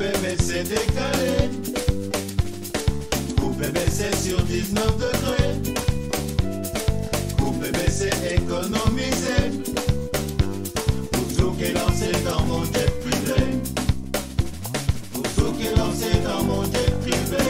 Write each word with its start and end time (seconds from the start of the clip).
Coupé, 0.00 0.12
mais 0.22 0.36
c'est 0.40 0.62
décalé. 0.62 1.50
Coupé, 3.38 3.66
mais 3.74 3.90
c'est 3.90 4.16
sur 4.16 4.42
19 4.42 4.96
degrés. 4.96 5.74
Coupé, 7.36 7.66
mais 7.70 7.90
c'est 7.90 8.36
économisé. 8.36 9.60
Pour 11.12 11.36
tout 11.36 11.50
qui 11.52 11.64
est 11.64 11.74
lancé 11.74 12.12
dans 12.24 12.42
mon 12.46 12.64
jet 12.64 12.90
privé. 13.00 13.60
Pour 15.12 15.22
tout 15.22 15.52
qui 15.58 15.66
est 15.66 15.76
lancé 15.76 16.06
dans 16.24 16.44
mon 16.44 16.64
jet 16.64 16.98
privé. 17.02 17.44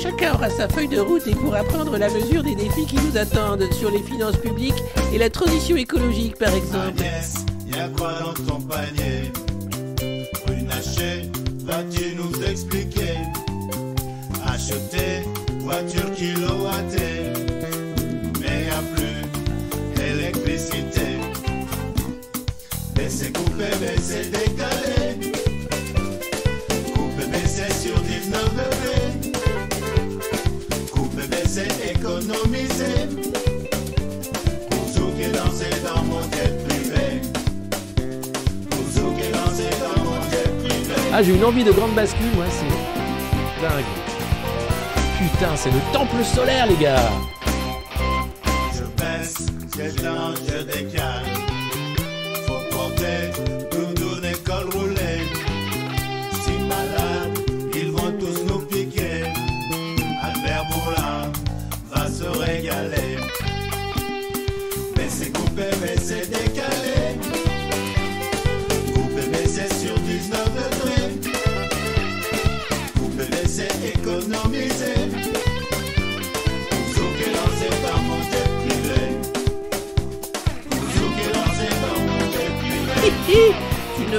Chacun 0.00 0.34
aura 0.34 0.50
sa 0.50 0.68
feuille 0.68 0.86
de 0.86 1.00
route 1.00 1.26
et 1.26 1.34
pourra 1.34 1.64
prendre 1.64 1.98
la 1.98 2.08
mesure 2.08 2.44
des 2.44 2.54
défis 2.54 2.86
qui 2.86 2.96
nous 3.04 3.16
attendent 3.16 3.66
sur 3.72 3.90
les 3.90 4.04
finances 4.04 4.36
publiques 4.36 4.80
et 5.12 5.18
la 5.18 5.28
transition 5.28 5.74
écologique 5.74 6.36
par 6.36 6.54
exemple. 6.54 7.00
Agnès, 7.00 7.34
y'a 7.66 7.88
quoi 7.88 8.12
dans 8.20 8.44
ton 8.44 8.60
panier? 8.60 9.17
Ah, 41.18 41.22
j'ai 41.24 41.34
une 41.34 41.44
envie 41.44 41.64
de 41.64 41.72
grande 41.72 41.96
bascule, 41.96 42.30
moi, 42.36 42.44
c'est 42.48 43.60
dingue. 43.60 43.84
Putain, 45.18 45.56
c'est 45.56 45.70
le 45.70 45.80
temple 45.92 46.22
solaire, 46.22 46.66
les 46.68 46.76
gars. 46.76 47.10
Je 48.72 48.84
baisse, 49.02 49.46
j'étends, 49.76 50.34
je 50.46 50.62
décale. 50.62 51.27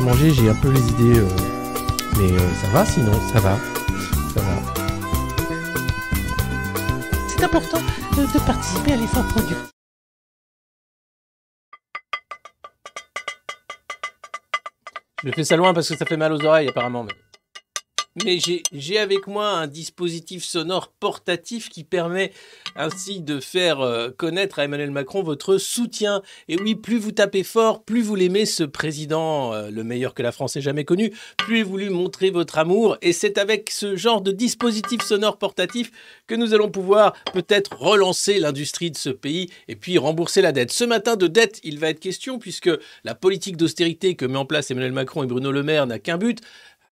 15 0.00 0.18
jours 0.18 0.30
que 0.30 0.30
j'ai 0.30 0.30
pas 0.30 0.30
mangé, 0.30 0.30
j'ai 0.30 0.48
un 0.48 0.54
peu 0.54 0.70
les 0.70 0.88
idées. 0.90 1.18
euh, 1.20 1.28
Mais 2.18 2.32
euh, 2.32 2.54
ça 2.62 2.68
va 2.68 2.84
sinon, 2.84 3.12
ça 3.32 3.40
va. 3.40 3.56
Ça 4.34 4.40
va. 4.40 4.62
C'est 7.28 7.44
important 7.44 7.78
de, 8.16 8.22
de 8.32 8.44
participer 8.46 8.92
à 8.92 8.96
l'effort 8.96 9.24
productif. 9.28 9.56
Je 15.24 15.30
fais 15.32 15.44
ça 15.44 15.56
loin 15.56 15.74
parce 15.74 15.88
que 15.88 15.96
ça 15.96 16.06
fait 16.06 16.16
mal 16.16 16.32
aux 16.32 16.44
oreilles 16.44 16.68
apparemment. 16.68 17.04
Mais, 17.04 17.12
mais 18.24 18.38
j'ai- 18.38 18.98
avec 18.98 19.26
moi 19.26 19.50
un 19.50 19.66
dispositif 19.66 20.44
sonore 20.44 20.88
portatif 20.88 21.68
qui 21.68 21.84
permet 21.84 22.32
ainsi 22.76 23.20
de 23.20 23.40
faire 23.40 23.80
euh, 23.80 24.10
connaître 24.10 24.58
à 24.58 24.64
Emmanuel 24.64 24.90
Macron 24.90 25.22
votre 25.22 25.58
soutien. 25.58 26.22
Et 26.48 26.56
oui, 26.60 26.74
plus 26.74 26.98
vous 26.98 27.12
tapez 27.12 27.44
fort, 27.44 27.84
plus 27.84 28.02
vous 28.02 28.16
l'aimez, 28.16 28.46
ce 28.46 28.64
président, 28.64 29.52
euh, 29.54 29.70
le 29.70 29.84
meilleur 29.84 30.14
que 30.14 30.22
la 30.22 30.32
France 30.32 30.56
ait 30.56 30.60
jamais 30.60 30.84
connu, 30.84 31.12
plus 31.38 31.62
vous 31.62 31.76
lui 31.76 31.88
montrez 31.88 32.30
votre 32.30 32.58
amour. 32.58 32.98
Et 33.00 33.12
c'est 33.12 33.38
avec 33.38 33.70
ce 33.70 33.96
genre 33.96 34.20
de 34.20 34.32
dispositif 34.32 35.02
sonore 35.02 35.38
portatif 35.38 35.92
que 36.26 36.34
nous 36.34 36.52
allons 36.52 36.70
pouvoir 36.70 37.14
peut-être 37.32 37.76
relancer 37.78 38.38
l'industrie 38.38 38.90
de 38.90 38.96
ce 38.96 39.10
pays 39.10 39.50
et 39.68 39.76
puis 39.76 39.98
rembourser 39.98 40.42
la 40.42 40.52
dette. 40.52 40.72
Ce 40.72 40.84
matin, 40.84 41.16
de 41.16 41.26
dette, 41.26 41.60
il 41.62 41.78
va 41.78 41.90
être 41.90 42.00
question 42.00 42.38
puisque 42.38 42.70
la 43.04 43.14
politique 43.14 43.56
d'austérité 43.56 44.16
que 44.16 44.26
met 44.26 44.38
en 44.38 44.44
place 44.44 44.70
Emmanuel 44.70 44.92
Macron 44.92 45.22
et 45.22 45.26
Bruno 45.26 45.52
Le 45.52 45.62
Maire 45.62 45.86
n'a 45.86 45.98
qu'un 45.98 46.18
but, 46.18 46.40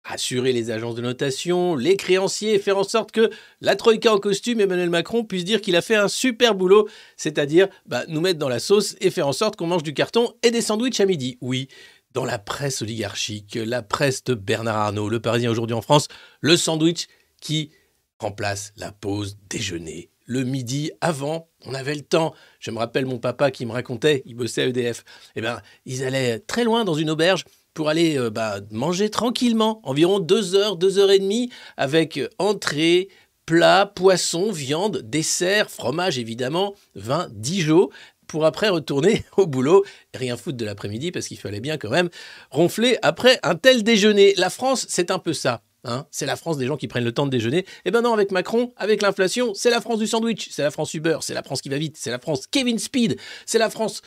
assurer 0.05 0.53
les 0.53 0.71
agences 0.71 0.95
de 0.95 1.01
notation, 1.01 1.75
les 1.75 1.97
créanciers 1.97 2.59
faire 2.59 2.77
en 2.77 2.83
sorte 2.83 3.11
que 3.11 3.29
la 3.61 3.75
Troïka 3.75 4.13
en 4.13 4.19
costume, 4.19 4.61
Emmanuel 4.61 4.89
Macron, 4.89 5.23
puisse 5.23 5.43
dire 5.43 5.61
qu'il 5.61 5.75
a 5.75 5.81
fait 5.81 5.95
un 5.95 6.07
super 6.07 6.55
boulot, 6.55 6.87
c'est-à-dire 7.17 7.67
bah, 7.85 8.03
nous 8.07 8.21
mettre 8.21 8.39
dans 8.39 8.49
la 8.49 8.59
sauce 8.59 8.95
et 9.01 9.09
faire 9.09 9.27
en 9.27 9.33
sorte 9.33 9.55
qu'on 9.55 9.67
mange 9.67 9.83
du 9.83 9.93
carton 9.93 10.33
et 10.43 10.51
des 10.51 10.61
sandwichs 10.61 10.99
à 10.99 11.05
midi. 11.05 11.37
Oui, 11.41 11.67
dans 12.13 12.25
la 12.25 12.39
presse 12.39 12.81
oligarchique, 12.81 13.55
la 13.55 13.81
presse 13.81 14.23
de 14.23 14.35
Bernard 14.35 14.77
Arnault, 14.77 15.09
le 15.09 15.19
Parisien 15.19 15.51
aujourd'hui 15.51 15.75
en 15.75 15.81
France, 15.81 16.07
le 16.39 16.55
sandwich 16.55 17.07
qui 17.41 17.71
remplace 18.19 18.73
la 18.77 18.91
pause 18.91 19.37
déjeuner 19.49 20.09
le 20.25 20.43
midi 20.43 20.91
avant. 21.01 21.49
On 21.65 21.73
avait 21.73 21.95
le 21.95 22.01
temps. 22.01 22.33
Je 22.59 22.71
me 22.71 22.79
rappelle 22.79 23.05
mon 23.05 23.19
papa 23.19 23.51
qui 23.51 23.65
me 23.65 23.71
racontait, 23.71 24.23
il 24.25 24.35
bossait 24.35 24.63
à 24.63 24.65
EDF. 24.65 25.03
Eh 25.35 25.41
ben, 25.41 25.61
ils 25.85 26.03
allaient 26.03 26.39
très 26.39 26.63
loin 26.63 26.83
dans 26.83 26.95
une 26.95 27.09
auberge 27.09 27.45
pour 27.75 27.89
aller 27.89 28.17
euh, 28.17 28.31
bah, 28.31 28.61
manger 28.71 29.11
tranquillement, 29.11 29.81
environ 29.83 30.19
deux 30.19 30.55
heures, 30.55 30.77
deux 30.77 30.97
heures 30.97 31.11
et 31.11 31.19
demie, 31.19 31.51
avec 31.77 32.19
entrée, 32.39 33.09
plat, 33.45 33.85
poisson, 33.85 34.51
viande, 34.51 35.01
dessert, 35.03 35.69
fromage 35.69 36.17
évidemment, 36.17 36.73
vin, 36.95 37.27
Dijon, 37.31 37.89
pour 38.25 38.45
après 38.45 38.69
retourner 38.69 39.23
au 39.37 39.45
boulot 39.45 39.83
rien 40.15 40.35
foutre 40.37 40.57
de 40.57 40.65
l'après-midi 40.65 41.11
parce 41.11 41.27
qu'il 41.27 41.37
fallait 41.37 41.59
bien 41.59 41.77
quand 41.77 41.91
même 41.91 42.09
ronfler 42.49 42.97
après 43.03 43.39
un 43.43 43.53
tel 43.53 43.83
déjeuner. 43.83 44.33
La 44.37 44.49
France, 44.49 44.87
c'est 44.89 45.11
un 45.11 45.19
peu 45.19 45.33
ça. 45.33 45.61
Hein 45.83 46.07
c'est 46.09 46.25
la 46.25 46.35
France 46.35 46.57
des 46.57 46.65
gens 46.65 46.77
qui 46.77 46.87
prennent 46.87 47.03
le 47.03 47.11
temps 47.11 47.25
de 47.25 47.31
déjeuner. 47.31 47.65
Eh 47.83 47.91
ben 47.91 48.01
non, 48.01 48.13
avec 48.13 48.31
Macron, 48.31 48.73
avec 48.77 49.03
l'inflation, 49.03 49.53
c'est 49.53 49.69
la 49.69 49.81
France 49.81 49.99
du 49.99 50.07
sandwich, 50.07 50.49
c'est 50.49 50.63
la 50.63 50.71
France 50.71 50.93
Uber, 50.95 51.19
c'est 51.21 51.35
la 51.35 51.43
France 51.43 51.61
qui 51.61 51.69
va 51.69 51.77
vite, 51.77 51.97
c'est 51.97 52.09
la 52.09 52.17
France 52.17 52.47
Kevin 52.47 52.79
Speed, 52.79 53.17
c'est 53.45 53.59
la 53.59 53.69
France. 53.69 54.01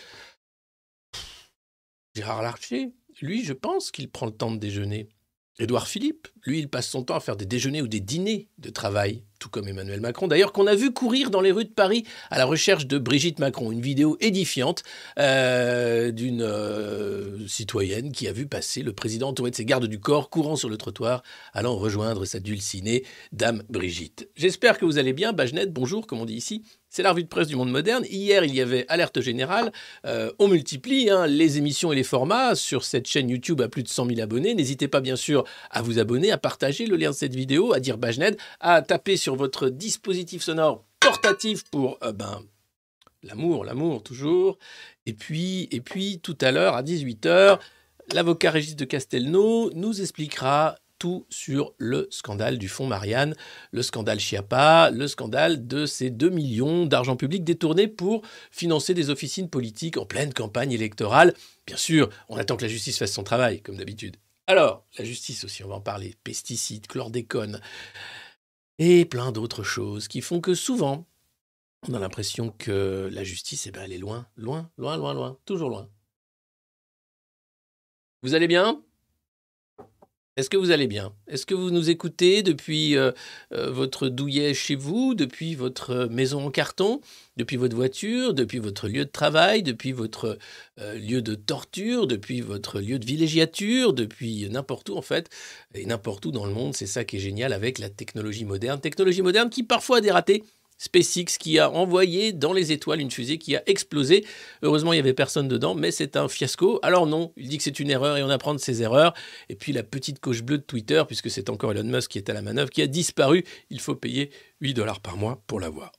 Gérard 2.16 2.42
Larcher, 2.42 2.90
lui, 3.20 3.44
je 3.44 3.52
pense 3.52 3.90
qu'il 3.90 4.10
prend 4.10 4.26
le 4.26 4.32
temps 4.32 4.50
de 4.50 4.58
déjeuner. 4.58 5.08
Édouard 5.60 5.88
Philippe, 5.88 6.28
lui, 6.44 6.60
il 6.60 6.68
passe 6.68 6.88
son 6.88 7.02
temps 7.02 7.16
à 7.16 7.20
faire 7.20 7.36
des 7.36 7.44
déjeuners 7.44 7.82
ou 7.82 7.88
des 7.88 7.98
dîners 7.98 8.46
de 8.58 8.70
travail, 8.70 9.24
tout 9.40 9.48
comme 9.48 9.66
Emmanuel 9.66 10.00
Macron. 10.00 10.28
D'ailleurs, 10.28 10.52
qu'on 10.52 10.68
a 10.68 10.76
vu 10.76 10.92
courir 10.92 11.30
dans 11.30 11.40
les 11.40 11.50
rues 11.50 11.64
de 11.64 11.70
Paris 11.70 12.04
à 12.30 12.38
la 12.38 12.44
recherche 12.44 12.86
de 12.86 12.96
Brigitte 12.96 13.40
Macron. 13.40 13.72
Une 13.72 13.80
vidéo 13.80 14.16
édifiante 14.20 14.84
euh, 15.18 16.12
d'une 16.12 16.42
euh, 16.42 17.44
citoyenne 17.48 18.12
qui 18.12 18.28
a 18.28 18.32
vu 18.32 18.46
passer 18.46 18.82
le 18.82 18.92
président 18.92 19.30
entouré 19.30 19.50
de 19.50 19.56
ses 19.56 19.64
gardes 19.64 19.86
du 19.86 19.98
corps 19.98 20.30
courant 20.30 20.54
sur 20.54 20.68
le 20.68 20.76
trottoir, 20.76 21.24
allant 21.52 21.74
rejoindre 21.76 22.24
sa 22.24 22.38
dulcinée, 22.38 23.04
Dame 23.32 23.64
Brigitte. 23.68 24.28
J'espère 24.36 24.78
que 24.78 24.84
vous 24.84 24.98
allez 24.98 25.12
bien. 25.12 25.32
Bajnet, 25.32 25.66
bonjour, 25.66 26.06
comme 26.06 26.20
on 26.20 26.24
dit 26.24 26.36
ici. 26.36 26.62
C'est 26.90 27.02
la 27.02 27.10
revue 27.10 27.24
de 27.24 27.28
presse 27.28 27.48
du 27.48 27.56
monde 27.56 27.70
moderne. 27.70 28.04
Hier, 28.08 28.44
il 28.44 28.54
y 28.54 28.60
avait 28.60 28.86
alerte 28.88 29.20
générale. 29.20 29.72
Euh, 30.06 30.32
on 30.38 30.48
multiplie 30.48 31.10
hein, 31.10 31.26
les 31.26 31.58
émissions 31.58 31.92
et 31.92 31.96
les 31.96 32.02
formats 32.02 32.54
sur 32.54 32.82
cette 32.82 33.06
chaîne 33.06 33.28
YouTube 33.28 33.60
à 33.60 33.68
plus 33.68 33.82
de 33.82 33.88
100 33.88 34.06
000 34.06 34.20
abonnés. 34.20 34.54
N'hésitez 34.54 34.88
pas, 34.88 35.00
bien 35.00 35.16
sûr, 35.16 35.44
à 35.70 35.82
vous 35.82 35.98
abonner, 35.98 36.30
à 36.30 36.38
partager 36.38 36.86
le 36.86 36.96
lien 36.96 37.10
de 37.10 37.14
cette 37.14 37.34
vidéo, 37.34 37.74
à 37.74 37.80
dire 37.80 37.98
Bajned, 37.98 38.38
à 38.60 38.80
taper 38.80 39.16
sur 39.18 39.36
votre 39.36 39.68
dispositif 39.68 40.42
sonore 40.42 40.84
portatif 41.00 41.64
pour 41.70 41.98
euh, 42.02 42.12
ben, 42.12 42.40
l'amour, 43.22 43.64
l'amour 43.64 44.02
toujours. 44.02 44.58
Et 45.04 45.12
puis, 45.12 45.68
et 45.70 45.80
puis 45.80 46.20
tout 46.20 46.38
à 46.40 46.52
l'heure, 46.52 46.74
à 46.74 46.82
18h, 46.82 47.58
l'avocat 48.14 48.50
Régis 48.50 48.76
de 48.76 48.84
Castelnau 48.86 49.70
nous 49.74 50.00
expliquera 50.00 50.76
tout 50.98 51.26
sur 51.30 51.74
le 51.78 52.08
scandale 52.10 52.58
du 52.58 52.68
fonds 52.68 52.86
Marianne, 52.86 53.34
le 53.70 53.82
scandale 53.82 54.20
Chiappa, 54.20 54.90
le 54.90 55.08
scandale 55.08 55.66
de 55.66 55.86
ces 55.86 56.10
2 56.10 56.30
millions 56.30 56.86
d'argent 56.86 57.16
public 57.16 57.44
détournés 57.44 57.88
pour 57.88 58.22
financer 58.50 58.94
des 58.94 59.10
officines 59.10 59.48
politiques 59.48 59.96
en 59.96 60.06
pleine 60.06 60.32
campagne 60.32 60.72
électorale. 60.72 61.34
Bien 61.66 61.76
sûr, 61.76 62.08
on 62.28 62.36
attend 62.36 62.56
que 62.56 62.62
la 62.62 62.68
justice 62.68 62.98
fasse 62.98 63.12
son 63.12 63.24
travail, 63.24 63.60
comme 63.62 63.76
d'habitude. 63.76 64.16
Alors, 64.46 64.86
la 64.98 65.04
justice 65.04 65.44
aussi, 65.44 65.62
on 65.62 65.68
va 65.68 65.76
en 65.76 65.80
parler, 65.80 66.16
pesticides, 66.24 66.86
chlordécone, 66.86 67.60
et 68.78 69.04
plein 69.04 69.32
d'autres 69.32 69.62
choses 69.62 70.08
qui 70.08 70.20
font 70.20 70.40
que 70.40 70.54
souvent, 70.54 71.06
on 71.88 71.94
a 71.94 71.98
l'impression 71.98 72.50
que 72.50 73.08
la 73.12 73.24
justice, 73.24 73.66
eh 73.66 73.70
ben, 73.70 73.82
elle 73.84 73.92
est 73.92 73.98
loin, 73.98 74.26
loin, 74.36 74.70
loin, 74.78 74.96
loin, 74.96 75.14
loin, 75.14 75.38
toujours 75.44 75.68
loin. 75.68 75.88
Vous 78.22 78.34
allez 78.34 78.48
bien? 78.48 78.82
Est-ce 80.38 80.50
que 80.50 80.56
vous 80.56 80.70
allez 80.70 80.86
bien? 80.86 81.12
Est-ce 81.26 81.46
que 81.46 81.54
vous 81.54 81.72
nous 81.72 81.90
écoutez 81.90 82.44
depuis 82.44 82.96
euh, 82.96 83.10
euh, 83.52 83.72
votre 83.72 84.08
douillet 84.08 84.54
chez 84.54 84.76
vous, 84.76 85.16
depuis 85.16 85.56
votre 85.56 86.06
maison 86.12 86.46
en 86.46 86.50
carton, 86.52 87.00
depuis 87.36 87.56
votre 87.56 87.74
voiture, 87.74 88.34
depuis 88.34 88.60
votre 88.60 88.86
lieu 88.86 89.04
de 89.04 89.10
travail, 89.10 89.64
depuis 89.64 89.90
votre 89.90 90.38
euh, 90.78 90.94
lieu 90.94 91.22
de 91.22 91.34
torture, 91.34 92.06
depuis 92.06 92.40
votre 92.40 92.78
lieu 92.78 93.00
de 93.00 93.04
villégiature, 93.04 93.92
depuis 93.92 94.48
n'importe 94.48 94.90
où 94.90 94.96
en 94.96 95.02
fait, 95.02 95.28
et 95.74 95.84
n'importe 95.86 96.24
où 96.26 96.30
dans 96.30 96.46
le 96.46 96.54
monde, 96.54 96.72
c'est 96.72 96.86
ça 96.86 97.02
qui 97.02 97.16
est 97.16 97.20
génial 97.20 97.52
avec 97.52 97.80
la 97.80 97.90
technologie 97.90 98.44
moderne. 98.44 98.80
Technologie 98.80 99.22
moderne 99.22 99.50
qui 99.50 99.64
parfois 99.64 99.96
a 99.96 100.00
des 100.00 100.12
SpaceX 100.78 101.38
qui 101.38 101.58
a 101.58 101.70
envoyé 101.70 102.32
dans 102.32 102.52
les 102.52 102.72
étoiles 102.72 103.00
une 103.00 103.10
fusée 103.10 103.38
qui 103.38 103.56
a 103.56 103.62
explosé. 103.66 104.24
Heureusement, 104.62 104.92
il 104.92 104.96
n'y 104.96 105.00
avait 105.00 105.12
personne 105.12 105.48
dedans, 105.48 105.74
mais 105.74 105.90
c'est 105.90 106.16
un 106.16 106.28
fiasco. 106.28 106.78
Alors 106.82 107.06
non, 107.06 107.32
il 107.36 107.48
dit 107.48 107.58
que 107.58 107.64
c'est 107.64 107.80
une 107.80 107.90
erreur 107.90 108.16
et 108.16 108.22
on 108.22 108.30
apprend 108.30 108.54
de 108.54 108.58
ses 108.58 108.82
erreurs. 108.82 109.12
Et 109.48 109.56
puis 109.56 109.72
la 109.72 109.82
petite 109.82 110.20
coche 110.20 110.42
bleue 110.42 110.58
de 110.58 110.62
Twitter, 110.62 111.02
puisque 111.06 111.30
c'est 111.30 111.50
encore 111.50 111.72
Elon 111.72 111.84
Musk 111.84 112.12
qui 112.12 112.18
est 112.18 112.30
à 112.30 112.32
la 112.32 112.42
manœuvre, 112.42 112.70
qui 112.70 112.80
a 112.80 112.86
disparu. 112.86 113.44
Il 113.70 113.80
faut 113.80 113.96
payer 113.96 114.30
8 114.60 114.74
dollars 114.74 115.00
par 115.00 115.16
mois 115.16 115.42
pour 115.46 115.60
l'avoir. 115.60 115.92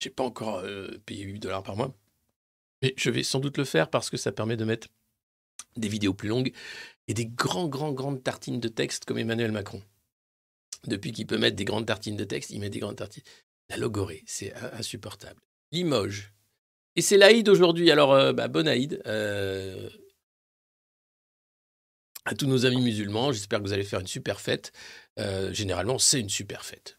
Je 0.00 0.08
n'ai 0.08 0.14
pas 0.14 0.24
encore 0.24 0.60
euh, 0.64 0.88
payé 1.04 1.24
8 1.24 1.40
dollars 1.40 1.64
par 1.64 1.76
mois, 1.76 1.92
mais 2.82 2.94
je 2.96 3.10
vais 3.10 3.24
sans 3.24 3.40
doute 3.40 3.58
le 3.58 3.64
faire 3.64 3.90
parce 3.90 4.10
que 4.10 4.16
ça 4.16 4.30
permet 4.30 4.56
de 4.56 4.64
mettre 4.64 4.88
des 5.76 5.88
vidéos 5.88 6.14
plus 6.14 6.28
longues 6.28 6.52
et 7.08 7.14
des 7.14 7.26
grands, 7.26 7.66
grands, 7.68 7.92
grandes 7.92 8.22
tartines 8.22 8.60
de 8.60 8.68
texte 8.68 9.04
comme 9.04 9.18
Emmanuel 9.18 9.50
Macron. 9.50 9.82
Depuis 10.86 11.10
qu'il 11.12 11.26
peut 11.26 11.38
mettre 11.38 11.56
des 11.56 11.64
grandes 11.64 11.86
tartines 11.86 12.16
de 12.16 12.24
texte, 12.24 12.50
il 12.50 12.60
met 12.60 12.70
des 12.70 12.78
grandes 12.78 12.96
tartines. 12.96 13.24
La 13.70 13.76
logorée, 13.76 14.24
c'est 14.26 14.54
insupportable. 14.72 15.40
Limoges. 15.72 16.32
Et 16.96 17.02
c'est 17.02 17.16
l'Aïd 17.16 17.48
aujourd'hui. 17.48 17.90
Alors, 17.90 18.12
euh, 18.12 18.32
bah, 18.32 18.48
bonne 18.48 18.66
Aïd. 18.66 19.02
Euh, 19.06 19.88
à 22.24 22.34
tous 22.34 22.46
nos 22.46 22.66
amis 22.66 22.80
musulmans, 22.80 23.30
j'espère 23.32 23.58
que 23.60 23.64
vous 23.64 23.72
allez 23.72 23.84
faire 23.84 24.00
une 24.00 24.06
super 24.06 24.40
fête. 24.40 24.72
Euh, 25.18 25.52
généralement, 25.52 25.98
c'est 25.98 26.20
une 26.20 26.30
super 26.30 26.64
fête. 26.64 26.98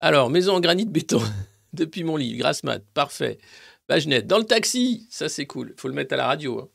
Alors, 0.00 0.30
maison 0.30 0.54
en 0.54 0.60
granit 0.60 0.86
béton. 0.86 1.22
Depuis 1.72 2.04
mon 2.04 2.16
lit, 2.16 2.36
grasse 2.36 2.64
mat, 2.64 2.84
parfait. 2.92 3.38
Bagenette, 3.88 4.26
dans 4.26 4.38
le 4.38 4.44
taxi, 4.44 5.06
ça 5.10 5.28
c'est 5.28 5.46
cool. 5.46 5.72
Il 5.74 5.80
faut 5.80 5.88
le 5.88 5.94
mettre 5.94 6.12
à 6.12 6.16
la 6.16 6.26
radio. 6.26 6.70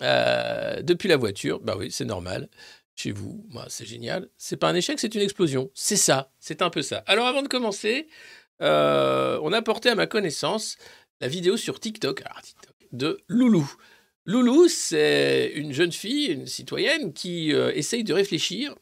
Hein. 0.00 0.82
depuis 0.82 1.08
la 1.08 1.16
voiture, 1.16 1.60
bah 1.60 1.76
oui, 1.78 1.92
c'est 1.92 2.04
normal 2.04 2.48
chez 3.02 3.12
vous. 3.12 3.44
Bah, 3.52 3.66
c'est 3.68 3.84
génial. 3.84 4.28
C'est 4.36 4.56
pas 4.56 4.68
un 4.68 4.74
échec, 4.74 5.00
c'est 5.00 5.14
une 5.14 5.22
explosion. 5.22 5.70
C'est 5.74 5.96
ça, 5.96 6.30
c'est 6.38 6.62
un 6.62 6.70
peu 6.70 6.82
ça. 6.82 7.02
Alors 7.06 7.26
avant 7.26 7.42
de 7.42 7.48
commencer, 7.48 8.06
euh, 8.60 9.40
on 9.42 9.52
a 9.52 9.60
porté 9.60 9.88
à 9.88 9.94
ma 9.96 10.06
connaissance 10.06 10.76
la 11.20 11.28
vidéo 11.28 11.56
sur 11.56 11.80
TikTok, 11.80 12.22
de 12.92 13.18
Loulou. 13.28 13.68
Loulou, 14.24 14.68
c'est 14.68 15.52
une 15.56 15.72
jeune 15.72 15.90
fille, 15.90 16.26
une 16.26 16.46
citoyenne 16.46 17.12
qui 17.12 17.52
euh, 17.52 17.72
essaye 17.74 18.04
de 18.04 18.12
réfléchir 18.12 18.74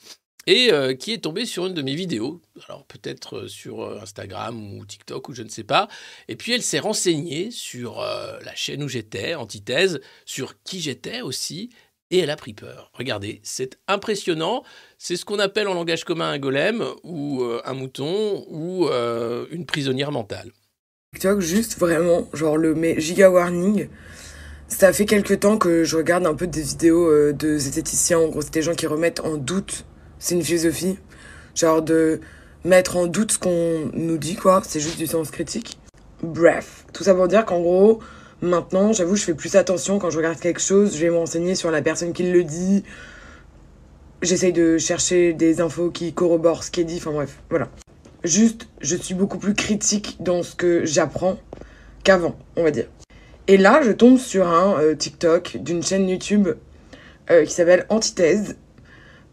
et 0.46 0.70
euh, 0.70 0.94
qui 0.94 1.12
est 1.12 1.24
tombée 1.24 1.46
sur 1.46 1.66
une 1.66 1.74
de 1.74 1.82
mes 1.82 1.94
vidéos, 1.94 2.42
alors 2.66 2.84
peut-être 2.86 3.46
sur 3.46 4.02
Instagram 4.02 4.74
ou 4.78 4.84
TikTok 4.84 5.28
ou 5.30 5.32
je 5.34 5.42
ne 5.42 5.48
sais 5.48 5.64
pas, 5.64 5.88
et 6.28 6.36
puis 6.36 6.52
elle 6.52 6.62
s'est 6.62 6.78
renseignée 6.78 7.50
sur 7.50 8.00
la 8.00 8.54
chaîne 8.54 8.82
où 8.82 8.88
j'étais, 8.88 9.34
Antithèse, 9.34 10.00
sur 10.24 10.62
qui 10.62 10.80
j'étais 10.80 11.20
aussi, 11.20 11.70
et 12.10 12.18
elle 12.18 12.30
a 12.30 12.36
pris 12.36 12.52
peur. 12.52 12.90
Regardez, 12.94 13.40
c'est 13.42 13.78
impressionnant. 13.88 14.62
C'est 14.98 15.16
ce 15.16 15.24
qu'on 15.24 15.38
appelle 15.38 15.68
en 15.68 15.74
langage 15.74 16.04
commun 16.04 16.30
un 16.30 16.38
golem 16.38 16.84
ou 17.04 17.42
euh, 17.42 17.60
un 17.64 17.74
mouton 17.74 18.44
ou 18.48 18.88
euh, 18.88 19.46
une 19.50 19.66
prisonnière 19.66 20.12
mentale. 20.12 20.50
TikTok, 21.14 21.40
juste 21.40 21.78
vraiment, 21.78 22.28
genre 22.32 22.56
le 22.56 22.74
giga 22.98 23.30
warning. 23.30 23.88
Ça 24.68 24.92
fait 24.92 25.04
quelques 25.04 25.40
temps 25.40 25.58
que 25.58 25.82
je 25.82 25.96
regarde 25.96 26.26
un 26.26 26.34
peu 26.34 26.46
des 26.46 26.62
vidéos 26.62 27.10
euh, 27.10 27.32
de 27.32 27.58
zététiciens. 27.58 28.18
En 28.18 28.28
gros, 28.28 28.42
c'est 28.42 28.54
des 28.54 28.62
gens 28.62 28.74
qui 28.74 28.86
remettent 28.86 29.20
en 29.20 29.36
doute. 29.36 29.84
C'est 30.18 30.36
une 30.36 30.44
philosophie. 30.44 30.98
Genre 31.56 31.82
de 31.82 32.20
mettre 32.64 32.96
en 32.96 33.06
doute 33.06 33.32
ce 33.32 33.38
qu'on 33.38 33.90
nous 33.92 34.18
dit, 34.18 34.36
quoi. 34.36 34.62
C'est 34.64 34.78
juste 34.78 34.98
du 34.98 35.06
sens 35.06 35.30
critique. 35.30 35.78
Bref, 36.22 36.84
tout 36.92 37.02
ça 37.02 37.14
pour 37.14 37.26
dire 37.26 37.44
qu'en 37.44 37.60
gros, 37.60 38.00
Maintenant, 38.42 38.94
j'avoue, 38.94 39.16
je 39.16 39.24
fais 39.24 39.34
plus 39.34 39.54
attention 39.56 39.98
quand 39.98 40.08
je 40.08 40.16
regarde 40.16 40.40
quelque 40.40 40.60
chose. 40.60 40.96
Je 40.96 41.00
vais 41.00 41.10
m'enseigner 41.10 41.54
sur 41.54 41.70
la 41.70 41.82
personne 41.82 42.12
qui 42.12 42.30
le 42.30 42.42
dit. 42.42 42.84
J'essaye 44.22 44.52
de 44.52 44.78
chercher 44.78 45.34
des 45.34 45.60
infos 45.60 45.90
qui 45.90 46.14
corroborent 46.14 46.64
ce 46.64 46.70
qui 46.70 46.80
est 46.80 46.84
dit. 46.84 46.96
Enfin 46.96 47.12
bref, 47.12 47.38
voilà. 47.50 47.68
Juste, 48.24 48.68
je 48.80 48.96
suis 48.96 49.14
beaucoup 49.14 49.38
plus 49.38 49.54
critique 49.54 50.16
dans 50.20 50.42
ce 50.42 50.54
que 50.54 50.84
j'apprends 50.84 51.38
qu'avant, 52.02 52.38
on 52.56 52.62
va 52.62 52.70
dire. 52.70 52.86
Et 53.46 53.56
là, 53.56 53.80
je 53.82 53.92
tombe 53.92 54.18
sur 54.18 54.46
un 54.46 54.80
euh, 54.80 54.94
TikTok 54.94 55.56
d'une 55.58 55.82
chaîne 55.82 56.08
YouTube 56.08 56.48
euh, 57.30 57.44
qui 57.44 57.52
s'appelle 57.52 57.84
Antithèse, 57.88 58.56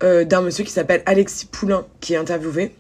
euh, 0.04 0.24
d'un 0.24 0.42
monsieur 0.42 0.64
qui 0.64 0.72
s'appelle 0.72 1.04
Alexis 1.06 1.46
Poulain, 1.46 1.86
qui 2.00 2.14
est 2.14 2.18
interviewé. 2.18 2.74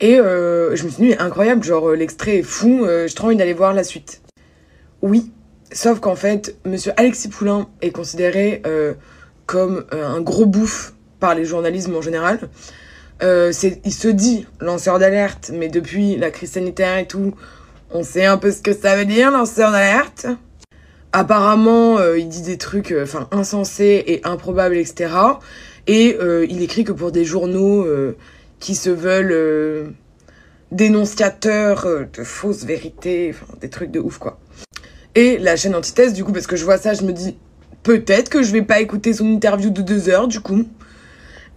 Et 0.00 0.14
je 0.16 0.82
me 0.84 0.88
suis 0.88 1.08
dit, 1.08 1.14
incroyable, 1.18 1.62
genre 1.62 1.90
l'extrait 1.90 2.38
est 2.38 2.42
fou, 2.42 2.86
j'ai 3.06 3.14
trop 3.14 3.26
envie 3.26 3.36
d'aller 3.36 3.52
voir 3.52 3.74
la 3.74 3.84
suite. 3.84 4.22
Oui, 5.02 5.30
sauf 5.72 6.00
qu'en 6.00 6.16
fait, 6.16 6.56
monsieur 6.64 6.92
Alexis 6.96 7.28
Poulain 7.28 7.68
est 7.80 7.90
considéré 7.90 8.62
euh, 8.66 8.94
comme 9.46 9.84
euh, 9.92 10.06
un 10.06 10.20
gros 10.20 10.46
bouffe 10.46 10.92
par 11.18 11.34
les 11.34 11.44
journalismes 11.44 11.96
en 11.96 12.02
général. 12.02 12.38
Euh, 13.22 13.52
il 13.84 13.92
se 13.92 14.08
dit 14.08 14.46
lanceur 14.60 14.98
d'alerte, 14.98 15.50
mais 15.54 15.68
depuis 15.68 16.16
la 16.16 16.30
crise 16.30 16.52
sanitaire 16.52 16.98
et 16.98 17.06
tout, 17.06 17.34
on 17.90 18.02
sait 18.02 18.24
un 18.24 18.38
peu 18.38 18.50
ce 18.50 18.62
que 18.62 18.72
ça 18.72 18.96
veut 18.96 19.04
dire, 19.04 19.30
lanceur 19.30 19.72
d'alerte. 19.72 20.26
Apparemment, 21.12 21.98
il 22.14 22.28
dit 22.28 22.42
des 22.42 22.56
trucs 22.56 22.94
enfin 23.02 23.28
insensés 23.32 24.04
et 24.06 24.20
improbables, 24.24 24.76
etc. 24.76 25.12
Et 25.88 26.16
il 26.48 26.62
écrit 26.62 26.84
que 26.84 26.92
pour 26.92 27.10
des 27.10 27.24
journaux 27.24 27.84
qui 28.60 28.76
se 28.76 28.90
veulent 28.90 29.92
dénonciateurs 30.72 31.86
euh, 31.86 32.04
de 32.12 32.22
fausses 32.22 32.64
vérités, 32.64 33.34
des 33.60 33.70
trucs 33.70 33.90
de 33.90 34.00
ouf, 34.00 34.18
quoi. 34.18 34.38
Et 35.14 35.38
la 35.38 35.56
chaîne 35.56 35.74
Antithèse, 35.74 36.12
du 36.12 36.24
coup, 36.24 36.32
parce 36.32 36.46
que 36.46 36.56
je 36.56 36.64
vois 36.64 36.78
ça, 36.78 36.94
je 36.94 37.02
me 37.02 37.12
dis, 37.12 37.36
peut-être 37.82 38.28
que 38.28 38.42
je 38.42 38.52
vais 38.52 38.62
pas 38.62 38.80
écouter 38.80 39.12
son 39.12 39.26
interview 39.26 39.70
de 39.70 39.82
deux 39.82 40.08
heures, 40.08 40.28
du 40.28 40.40
coup. 40.40 40.66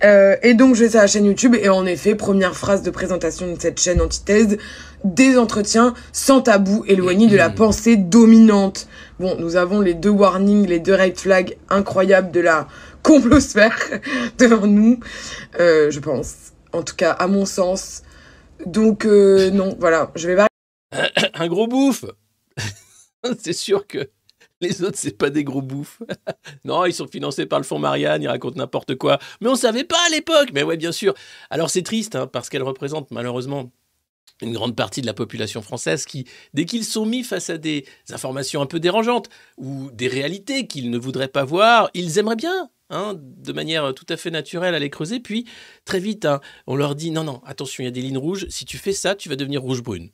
Euh, 0.04 0.36
et 0.42 0.54
donc, 0.54 0.76
je 0.76 0.84
vais 0.84 0.90
sur 0.90 1.00
la 1.00 1.08
chaîne 1.08 1.26
YouTube, 1.26 1.56
et 1.56 1.70
en 1.70 1.86
effet, 1.86 2.16
première 2.16 2.56
phrase 2.56 2.82
de 2.82 2.90
présentation 2.90 3.54
de 3.54 3.62
cette 3.62 3.80
chaîne 3.80 4.02
Antithèse, 4.02 4.58
des 5.04 5.38
entretiens 5.38 5.94
sans 6.12 6.42
tabou, 6.42 6.84
éloignés 6.88 7.28
de 7.28 7.38
la 7.38 7.50
pensée 7.50 7.96
dominante. 7.96 8.88
Bon, 9.20 9.36
nous 9.40 9.56
avons 9.56 9.82
les 9.82 9.94
deux 9.94 10.10
warnings, 10.10 10.68
les 10.68 10.80
deux 10.80 10.96
red 10.96 11.18
flags 11.18 11.58
incroyables 11.70 12.32
de 12.32 12.40
la 12.40 12.68
complosphère 13.02 13.78
devant 14.40 14.68
nous, 14.68 15.00
euh, 15.60 15.92
je 15.92 16.00
pense. 16.00 16.34
En 16.72 16.82
tout 16.82 16.96
cas, 16.96 17.12
à 17.12 17.28
mon 17.28 17.46
sens. 17.46 18.02
Donc, 18.66 19.06
euh, 19.06 19.52
non, 19.52 19.76
voilà, 19.80 20.12
je 20.16 20.28
vais 20.28 20.38
Un 21.34 21.48
gros 21.48 21.68
bouffe 21.68 22.06
C'est 23.40 23.54
sûr 23.54 23.88
que 23.88 24.10
les 24.62 24.82
autres, 24.82 24.98
c'est 24.98 25.18
pas 25.18 25.30
des 25.30 25.44
gros 25.44 25.62
bouffes. 25.62 26.02
non, 26.64 26.86
ils 26.86 26.94
sont 26.94 27.08
financés 27.08 27.46
par 27.46 27.60
le 27.60 27.66
fonds 27.66 27.80
Marianne, 27.80 28.22
ils 28.22 28.28
racontent 28.28 28.58
n'importe 28.58 28.96
quoi. 28.96 29.20
Mais 29.42 29.50
on 29.50 29.56
savait 29.56 29.84
pas 29.84 30.00
à 30.08 30.10
l'époque. 30.10 30.50
Mais 30.54 30.64
ouais, 30.64 30.78
bien 30.78 30.92
sûr. 30.92 31.14
Alors 31.50 31.70
c'est 31.70 31.82
triste, 31.82 32.16
hein, 32.16 32.28
parce 32.28 32.50
qu'elle 32.50 32.64
représente 32.64 33.12
malheureusement 33.12 33.72
une 34.42 34.54
grande 34.54 34.76
partie 34.76 35.02
de 35.02 35.06
la 35.06 35.14
population 35.14 35.62
française 35.62 36.06
qui, 36.06 36.26
dès 36.54 36.66
qu'ils 36.66 36.86
sont 36.86 37.06
mis 37.06 37.24
face 37.24 37.50
à 37.50 37.58
des 37.58 37.86
informations 38.10 38.62
un 38.62 38.66
peu 38.66 38.80
dérangeantes 38.80 39.30
ou 39.58 39.90
des 39.92 40.08
réalités 40.08 40.68
qu'ils 40.68 40.90
ne 40.90 40.98
voudraient 40.98 41.28
pas 41.28 41.44
voir, 41.44 41.90
ils 41.94 42.18
aimeraient 42.18 42.36
bien, 42.36 42.70
hein, 42.90 43.16
de 43.18 43.54
manière 43.54 43.94
tout 43.94 44.06
à 44.10 44.18
fait 44.18 44.32
naturelle, 44.32 44.76
aller 44.76 44.90
creuser. 44.90 45.20
Puis, 45.20 45.46
très 45.86 46.00
vite, 46.00 46.26
hein, 46.26 46.42
on 46.68 46.76
leur 46.76 46.96
dit 46.96 47.12
non, 47.12 47.24
non, 47.24 47.42
attention, 47.46 47.84
il 47.84 47.86
y 47.86 47.88
a 47.88 47.92
des 47.92 48.02
lignes 48.02 48.18
rouges. 48.18 48.48
Si 48.50 48.66
tu 48.66 48.78
fais 48.78 48.94
ça, 48.94 49.16
tu 49.16 49.30
vas 49.30 49.36
devenir 49.36 49.62
rouge-brune. 49.62 50.10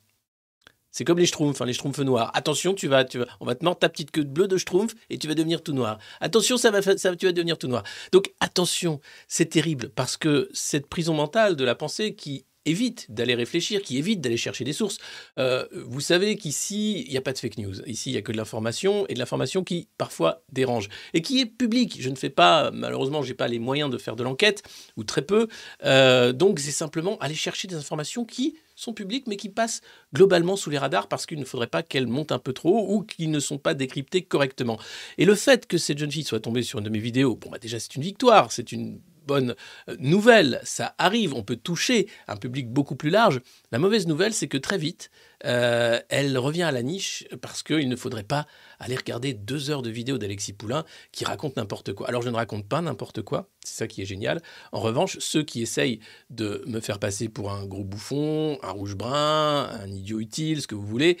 C'est 0.90 1.04
comme 1.04 1.18
les 1.18 1.26
schtroumpfs, 1.26 1.60
hein, 1.60 1.66
les 1.66 1.72
schtroumpfs 1.72 2.00
noirs. 2.00 2.30
Attention, 2.34 2.74
tu 2.74 2.88
vas, 2.88 3.04
tu 3.04 3.18
vas, 3.18 3.26
on 3.40 3.46
va 3.46 3.54
te 3.54 3.64
mordre 3.64 3.78
ta 3.78 3.88
petite 3.88 4.10
queue 4.10 4.24
bleue 4.24 4.48
de 4.48 4.56
schtroumpf 4.56 4.94
et 5.08 5.18
tu 5.18 5.28
vas 5.28 5.34
devenir 5.34 5.62
tout 5.62 5.72
noir. 5.72 5.98
Attention, 6.20 6.56
ça 6.56 6.70
va, 6.70 6.82
ça, 6.82 7.16
tu 7.16 7.26
vas 7.26 7.32
devenir 7.32 7.58
tout 7.58 7.68
noir. 7.68 7.84
Donc 8.12 8.32
attention, 8.40 9.00
c'est 9.28 9.46
terrible 9.46 9.90
parce 9.90 10.16
que 10.16 10.48
cette 10.52 10.88
prison 10.88 11.14
mentale 11.14 11.56
de 11.56 11.64
la 11.64 11.74
pensée 11.74 12.14
qui 12.14 12.44
évite 12.66 13.10
d'aller 13.10 13.34
réfléchir, 13.34 13.82
qui 13.82 13.98
évite 13.98 14.20
d'aller 14.20 14.36
chercher 14.36 14.64
des 14.64 14.72
sources. 14.72 14.98
Euh, 15.38 15.66
vous 15.72 16.00
savez 16.00 16.36
qu'ici, 16.36 17.04
il 17.06 17.10
n'y 17.10 17.16
a 17.16 17.22
pas 17.22 17.32
de 17.32 17.38
fake 17.38 17.58
news. 17.58 17.80
Ici, 17.86 18.10
il 18.10 18.12
n'y 18.12 18.18
a 18.18 18.22
que 18.22 18.32
de 18.32 18.36
l'information 18.36 19.06
et 19.08 19.14
de 19.14 19.18
l'information 19.18 19.64
qui 19.64 19.88
parfois 19.98 20.42
dérange 20.52 20.88
et 21.14 21.22
qui 21.22 21.40
est 21.40 21.46
publique. 21.46 21.96
Je 22.00 22.10
ne 22.10 22.16
fais 22.16 22.30
pas, 22.30 22.70
malheureusement, 22.70 23.22
je 23.22 23.28
n'ai 23.28 23.34
pas 23.34 23.48
les 23.48 23.58
moyens 23.58 23.90
de 23.90 23.98
faire 23.98 24.16
de 24.16 24.22
l'enquête 24.22 24.62
ou 24.96 25.04
très 25.04 25.22
peu. 25.22 25.48
Euh, 25.84 26.32
donc, 26.32 26.58
c'est 26.58 26.70
simplement 26.70 27.18
aller 27.18 27.34
chercher 27.34 27.68
des 27.68 27.76
informations 27.76 28.24
qui 28.24 28.56
sont 28.76 28.94
publiques 28.94 29.26
mais 29.26 29.36
qui 29.36 29.48
passent 29.48 29.82
globalement 30.14 30.56
sous 30.56 30.70
les 30.70 30.78
radars 30.78 31.08
parce 31.08 31.26
qu'il 31.26 31.38
ne 31.38 31.44
faudrait 31.44 31.66
pas 31.66 31.82
qu'elles 31.82 32.06
montent 32.06 32.32
un 32.32 32.38
peu 32.38 32.52
trop 32.52 32.94
ou 32.94 33.02
qu'ils 33.02 33.30
ne 33.30 33.40
sont 33.40 33.58
pas 33.58 33.74
décryptées 33.74 34.22
correctement. 34.22 34.78
Et 35.18 35.24
le 35.24 35.34
fait 35.34 35.66
que 35.66 35.78
cette 35.78 35.98
jeune 35.98 36.10
fille 36.10 36.24
soit 36.24 36.40
tombée 36.40 36.62
sur 36.62 36.78
une 36.78 36.86
de 36.86 36.90
mes 36.90 36.98
vidéos, 36.98 37.36
bon 37.36 37.50
bah 37.50 37.58
déjà 37.58 37.78
c'est 37.78 37.94
une 37.96 38.02
victoire, 38.02 38.52
c'est 38.52 38.72
une 38.72 39.00
bonne 39.30 39.54
euh, 39.88 39.96
nouvelle, 40.00 40.60
ça 40.64 40.96
arrive, 40.98 41.34
on 41.34 41.44
peut 41.44 41.54
toucher 41.54 42.08
un 42.26 42.34
public 42.34 42.68
beaucoup 42.68 42.96
plus 42.96 43.10
large. 43.10 43.40
La 43.70 43.78
mauvaise 43.78 44.08
nouvelle, 44.08 44.34
c'est 44.34 44.48
que 44.48 44.58
très 44.58 44.76
vite, 44.76 45.08
euh, 45.46 46.00
elle 46.08 46.36
revient 46.36 46.64
à 46.64 46.72
la 46.72 46.82
niche 46.82 47.28
parce 47.40 47.62
qu'il 47.62 47.88
ne 47.88 47.94
faudrait 47.94 48.24
pas 48.24 48.48
aller 48.80 48.96
regarder 48.96 49.32
deux 49.32 49.70
heures 49.70 49.82
de 49.82 49.90
vidéo 49.90 50.18
d'Alexis 50.18 50.52
Poulain 50.52 50.84
qui 51.12 51.24
raconte 51.24 51.56
n'importe 51.56 51.92
quoi. 51.92 52.08
Alors 52.08 52.22
je 52.22 52.28
ne 52.28 52.34
raconte 52.34 52.66
pas 52.66 52.80
n'importe 52.80 53.22
quoi, 53.22 53.48
c'est 53.64 53.76
ça 53.76 53.86
qui 53.86 54.02
est 54.02 54.04
génial. 54.04 54.42
En 54.72 54.80
revanche, 54.80 55.16
ceux 55.20 55.44
qui 55.44 55.62
essayent 55.62 56.00
de 56.28 56.64
me 56.66 56.80
faire 56.80 56.98
passer 56.98 57.28
pour 57.28 57.52
un 57.52 57.66
gros 57.66 57.84
bouffon, 57.84 58.58
un 58.64 58.72
rouge-brun, 58.72 59.70
un 59.80 59.92
idiot 59.92 60.18
utile, 60.18 60.60
ce 60.60 60.66
que 60.66 60.74
vous 60.74 60.86
voulez, 60.86 61.18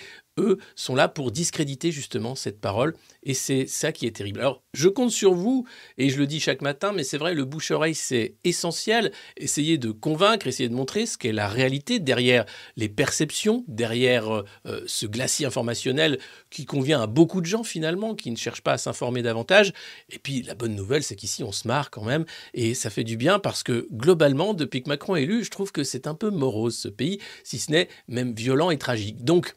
sont 0.74 0.94
là 0.94 1.08
pour 1.08 1.30
discréditer 1.30 1.92
justement 1.92 2.34
cette 2.34 2.60
parole. 2.60 2.94
Et 3.22 3.34
c'est 3.34 3.66
ça 3.66 3.92
qui 3.92 4.06
est 4.06 4.16
terrible. 4.16 4.40
Alors, 4.40 4.62
je 4.72 4.88
compte 4.88 5.10
sur 5.10 5.34
vous, 5.34 5.66
et 5.98 6.08
je 6.08 6.18
le 6.18 6.26
dis 6.26 6.40
chaque 6.40 6.62
matin, 6.62 6.92
mais 6.94 7.04
c'est 7.04 7.18
vrai, 7.18 7.34
le 7.34 7.44
bouche-oreille, 7.44 7.94
c'est 7.94 8.34
essentiel. 8.44 9.12
Essayez 9.36 9.76
de 9.76 9.90
convaincre, 9.90 10.46
essayez 10.46 10.68
de 10.68 10.74
montrer 10.74 11.04
ce 11.04 11.18
qu'est 11.18 11.32
la 11.32 11.48
réalité 11.48 11.98
derrière 11.98 12.46
les 12.76 12.88
perceptions, 12.88 13.64
derrière 13.68 14.34
euh, 14.34 14.44
euh, 14.66 14.82
ce 14.86 15.06
glacis 15.06 15.44
informationnel 15.44 16.18
qui 16.48 16.64
convient 16.64 17.02
à 17.02 17.06
beaucoup 17.06 17.40
de 17.40 17.46
gens 17.46 17.62
finalement, 17.62 18.14
qui 18.14 18.30
ne 18.30 18.36
cherchent 18.36 18.62
pas 18.62 18.72
à 18.72 18.78
s'informer 18.78 19.22
davantage. 19.22 19.72
Et 20.10 20.18
puis, 20.18 20.42
la 20.42 20.54
bonne 20.54 20.74
nouvelle, 20.74 21.02
c'est 21.02 21.16
qu'ici, 21.16 21.44
on 21.44 21.52
se 21.52 21.68
marre 21.68 21.90
quand 21.90 22.04
même, 22.04 22.24
et 22.54 22.74
ça 22.74 22.88
fait 22.88 23.04
du 23.04 23.16
bien 23.16 23.38
parce 23.38 23.62
que 23.62 23.86
globalement, 23.92 24.54
depuis 24.54 24.82
que 24.82 24.88
Macron 24.88 25.16
est 25.16 25.24
élu, 25.24 25.44
je 25.44 25.50
trouve 25.50 25.72
que 25.72 25.84
c'est 25.84 26.06
un 26.06 26.14
peu 26.14 26.30
morose 26.30 26.76
ce 26.76 26.88
pays, 26.88 27.18
si 27.44 27.58
ce 27.58 27.70
n'est 27.70 27.88
même 28.08 28.34
violent 28.34 28.70
et 28.70 28.78
tragique. 28.78 29.24
Donc, 29.24 29.54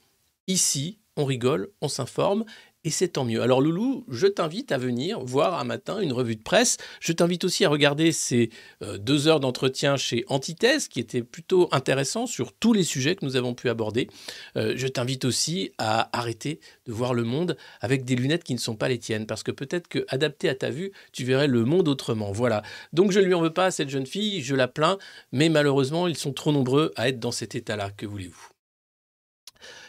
Ici, 0.47 0.99
on 1.15 1.25
rigole, 1.25 1.69
on 1.81 1.87
s'informe 1.87 2.45
et 2.85 2.89
c'est 2.89 3.09
tant 3.09 3.23
mieux. 3.23 3.41
Alors 3.41 3.61
Loulou, 3.61 4.03
je 4.09 4.27
t'invite 4.27 4.71
à 4.71 4.77
venir 4.77 5.21
voir 5.21 5.57
un 5.59 5.63
matin 5.63 6.01
une 6.01 6.11
revue 6.11 6.35
de 6.35 6.43
presse. 6.43 6.77
Je 6.99 7.13
t'invite 7.13 7.45
aussi 7.45 7.63
à 7.63 7.69
regarder 7.69 8.11
ces 8.11 8.49
euh, 8.81 8.97
deux 8.97 9.27
heures 9.27 9.39
d'entretien 9.39 9.95
chez 9.95 10.25
Antithèse, 10.27 10.89
qui 10.89 10.99
étaient 10.99 11.23
plutôt 11.23 11.69
intéressants 11.71 12.27
sur 12.27 12.51
tous 12.51 12.73
les 12.73 12.83
sujets 12.83 13.15
que 13.15 13.25
nous 13.25 13.37
avons 13.37 13.53
pu 13.53 13.69
aborder. 13.69 14.09
Euh, 14.57 14.73
je 14.75 14.87
t'invite 14.87 15.23
aussi 15.23 15.71
à 15.77 16.09
arrêter 16.17 16.59
de 16.85 16.91
voir 16.91 17.13
le 17.13 17.23
monde 17.23 17.55
avec 17.79 18.03
des 18.03 18.15
lunettes 18.15 18.43
qui 18.43 18.53
ne 18.53 18.59
sont 18.59 18.75
pas 18.75 18.89
les 18.89 18.99
tiennes, 18.99 19.27
parce 19.27 19.43
que 19.43 19.51
peut-être 19.51 19.87
que 19.87 20.05
adapté 20.09 20.49
à 20.49 20.55
ta 20.55 20.69
vue, 20.69 20.91
tu 21.13 21.23
verrais 21.23 21.47
le 21.47 21.63
monde 21.63 21.87
autrement. 21.87 22.33
Voilà. 22.33 22.63
Donc 22.91 23.11
je 23.11 23.19
ne 23.19 23.25
lui 23.25 23.33
en 23.33 23.41
veux 23.41 23.53
pas 23.53 23.71
cette 23.71 23.89
jeune 23.89 24.07
fille, 24.07 24.41
je 24.41 24.55
la 24.55 24.67
plains, 24.67 24.97
mais 25.31 25.47
malheureusement, 25.47 26.07
ils 26.07 26.17
sont 26.17 26.33
trop 26.33 26.51
nombreux 26.51 26.91
à 26.97 27.07
être 27.07 27.19
dans 27.19 27.31
cet 27.31 27.55
état-là. 27.55 27.91
Que 27.91 28.05
voulez-vous? 28.05 28.52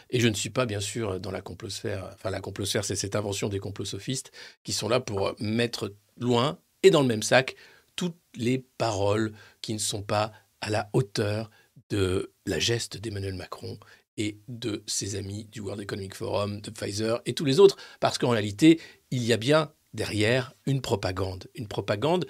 Et 0.09 0.19
je 0.19 0.27
ne 0.27 0.33
suis 0.33 0.49
pas, 0.49 0.65
bien 0.65 0.79
sûr, 0.79 1.19
dans 1.19 1.31
la 1.31 1.41
complosphère. 1.41 2.11
Enfin, 2.13 2.29
la 2.29 2.41
complosphère, 2.41 2.85
c'est 2.85 2.95
cette 2.95 3.15
invention 3.15 3.49
des 3.49 3.59
complosophistes 3.59 4.31
qui 4.63 4.73
sont 4.73 4.89
là 4.89 4.99
pour 4.99 5.35
mettre 5.39 5.93
loin 6.19 6.59
et 6.83 6.89
dans 6.89 7.01
le 7.01 7.07
même 7.07 7.23
sac 7.23 7.55
toutes 7.95 8.17
les 8.35 8.59
paroles 8.77 9.33
qui 9.61 9.73
ne 9.73 9.79
sont 9.79 10.03
pas 10.03 10.31
à 10.61 10.69
la 10.69 10.89
hauteur 10.93 11.49
de 11.89 12.31
la 12.45 12.59
geste 12.59 12.97
d'Emmanuel 12.97 13.35
Macron 13.35 13.79
et 14.17 14.39
de 14.47 14.83
ses 14.87 15.15
amis 15.15 15.45
du 15.45 15.59
World 15.59 15.81
Economic 15.81 16.15
Forum, 16.15 16.61
de 16.61 16.69
Pfizer 16.69 17.21
et 17.25 17.33
tous 17.33 17.45
les 17.45 17.59
autres. 17.59 17.77
Parce 17.99 18.17
qu'en 18.17 18.29
réalité, 18.29 18.79
il 19.11 19.23
y 19.23 19.33
a 19.33 19.37
bien 19.37 19.71
derrière 19.93 20.53
une 20.65 20.81
propagande. 20.81 21.47
Une 21.55 21.67
propagande 21.67 22.25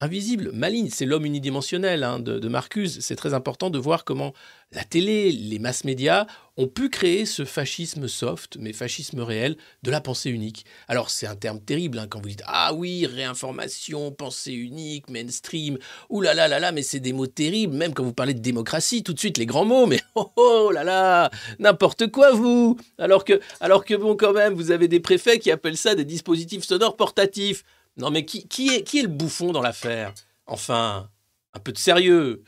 invisible, 0.00 0.50
maligne. 0.52 0.88
C'est 0.90 1.06
l'homme 1.06 1.24
unidimensionnel 1.24 2.04
hein, 2.04 2.18
de, 2.18 2.38
de, 2.38 2.48
Marcuse. 2.48 2.98
C'est 3.00 3.16
très 3.16 3.34
important 3.34 3.70
de 3.70 3.78
voir 3.78 4.04
comment 4.04 4.32
la 4.72 4.84
télé, 4.84 5.32
les 5.32 5.58
masses 5.58 5.84
médias 5.84 6.26
ont 6.58 6.66
pu 6.66 6.90
créer 6.90 7.24
ce 7.24 7.44
fascisme 7.44 8.08
soft, 8.08 8.56
mais 8.58 8.72
fascisme 8.72 9.20
réel, 9.20 9.56
de 9.82 9.90
la 9.90 10.00
pensée 10.00 10.30
unique. 10.30 10.66
Alors 10.88 11.10
c'est 11.10 11.26
un 11.26 11.36
terme 11.36 11.60
terrible 11.60 11.98
hein, 11.98 12.06
quand 12.08 12.20
vous 12.20 12.28
dites 12.28 12.42
ah 12.46 12.74
oui 12.74 13.06
réinformation, 13.06 14.10
pensée 14.10 14.52
unique, 14.52 15.08
mainstream. 15.08 15.78
Ouh 16.10 16.20
là 16.20 16.34
là 16.34 16.48
là 16.48 16.58
là, 16.58 16.72
mais 16.72 16.82
c'est 16.82 17.00
des 17.00 17.12
mots 17.12 17.26
terribles. 17.26 17.74
Même 17.74 17.94
quand 17.94 18.04
vous 18.04 18.14
parlez 18.14 18.34
de 18.34 18.40
démocratie, 18.40 19.02
tout 19.02 19.12
de 19.12 19.18
suite 19.18 19.38
les 19.38 19.46
grands 19.46 19.64
mots. 19.64 19.86
Mais 19.86 20.00
oh, 20.14 20.30
oh 20.36 20.70
là 20.72 20.84
là, 20.84 21.30
n'importe 21.58 22.10
quoi 22.10 22.32
vous. 22.32 22.76
Alors 22.98 23.24
que 23.24 23.40
alors 23.60 23.84
que 23.84 23.94
bon 23.94 24.16
quand 24.16 24.32
même, 24.32 24.54
vous 24.54 24.70
avez 24.70 24.88
des 24.88 25.00
préfets 25.00 25.38
qui 25.38 25.50
appellent 25.50 25.76
ça 25.76 25.94
des 25.94 26.04
dispositifs 26.04 26.64
sonores 26.64 26.96
portatifs. 26.96 27.64
Non 27.96 28.10
mais 28.10 28.24
qui, 28.24 28.46
est, 28.68 28.82
qui 28.82 28.98
est 28.98 29.02
le 29.02 29.08
bouffon 29.08 29.52
dans 29.52 29.62
l'affaire? 29.62 30.12
Enfin, 30.46 31.10
un 31.54 31.58
peu 31.58 31.72
de 31.72 31.78
sérieux. 31.78 32.42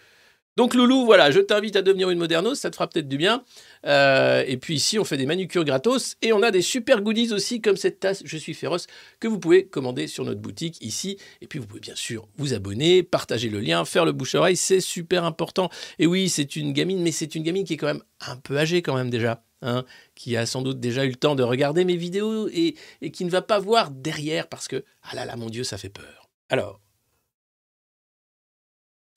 Donc 0.59 0.75
Loulou, 0.75 1.05
voilà, 1.05 1.31
je 1.31 1.39
t'invite 1.39 1.77
à 1.77 1.83
devenir 1.83 2.11
une 2.11 2.19
modernos, 2.19 2.59
ça 2.59 2.69
te 2.69 2.75
fera 2.75 2.89
peut-être 2.89 3.09
du 3.09 3.17
bien. 3.17 3.45
Euh, 3.87 4.43
et 4.45 4.57
puis 4.57 4.75
ici, 4.75 4.99
on 4.99 5.05
fait 5.05 5.17
des 5.17 5.25
manucures 5.25 5.65
gratos 5.65 6.17
et 6.21 6.33
on 6.33 6.43
a 6.43 6.51
des 6.51 6.63
super 6.63 7.01
goodies 7.01 7.33
aussi, 7.33 7.61
comme 7.61 7.77
cette 7.77 8.01
tasse 8.01 8.23
Je 8.25 8.37
suis 8.37 8.55
féroce, 8.55 8.89
que 9.21 9.29
vous 9.29 9.39
pouvez 9.39 9.67
commander 9.67 10.09
sur 10.09 10.25
notre 10.25 10.41
boutique 10.41 10.77
ici. 10.85 11.17
Et 11.41 11.47
puis 11.47 11.61
vous 11.61 11.67
pouvez 11.67 11.81
bien 11.81 11.95
sûr 11.95 12.27
vous 12.39 12.55
abonner, 12.55 13.05
partager 13.05 13.51
le 13.51 13.61
lien, 13.61 13.85
faire 13.85 14.05
le 14.05 14.11
bouche-oreille, 14.11 14.57
c'est 14.57 14.81
super 14.81 15.23
important. 15.23 15.71
Et 16.01 16.09
oui, 16.09 16.29
c'est 16.29 16.57
une 16.57 16.73
gamine, 16.73 17.03
mais 17.03 17.13
c'est 17.13 17.37
une 17.37 17.45
gamine 17.45 17.63
qui 17.63 17.75
est 17.75 17.77
quand 17.77 17.87
même 17.87 18.03
un 18.27 18.35
peu 18.35 18.59
âgée 18.59 18.83
quand 18.83 18.97
même 18.97 19.11
déjà. 19.11 19.45
Hein, 19.61 19.85
qui 20.15 20.37
a 20.37 20.47
sans 20.47 20.63
doute 20.63 20.79
déjà 20.79 21.05
eu 21.05 21.09
le 21.09 21.17
temps 21.17 21.35
de 21.35 21.43
regarder 21.43 21.85
mes 21.85 21.97
vidéos 21.97 22.49
et, 22.49 22.77
qui 23.13 23.25
ne 23.25 23.31
va 23.31 23.43
pas 23.43 23.59
voir 23.59 23.91
derrière 23.91 24.49
parce 24.49 24.69
que, 24.69 24.85
ah 25.03 25.17
là 25.17 25.25
là, 25.25 25.35
mon 25.35 25.51
Dieu, 25.51 25.65
ça 25.65 25.79
fait 25.79 25.89
peur. 25.89 26.29
Alors, 26.49 26.81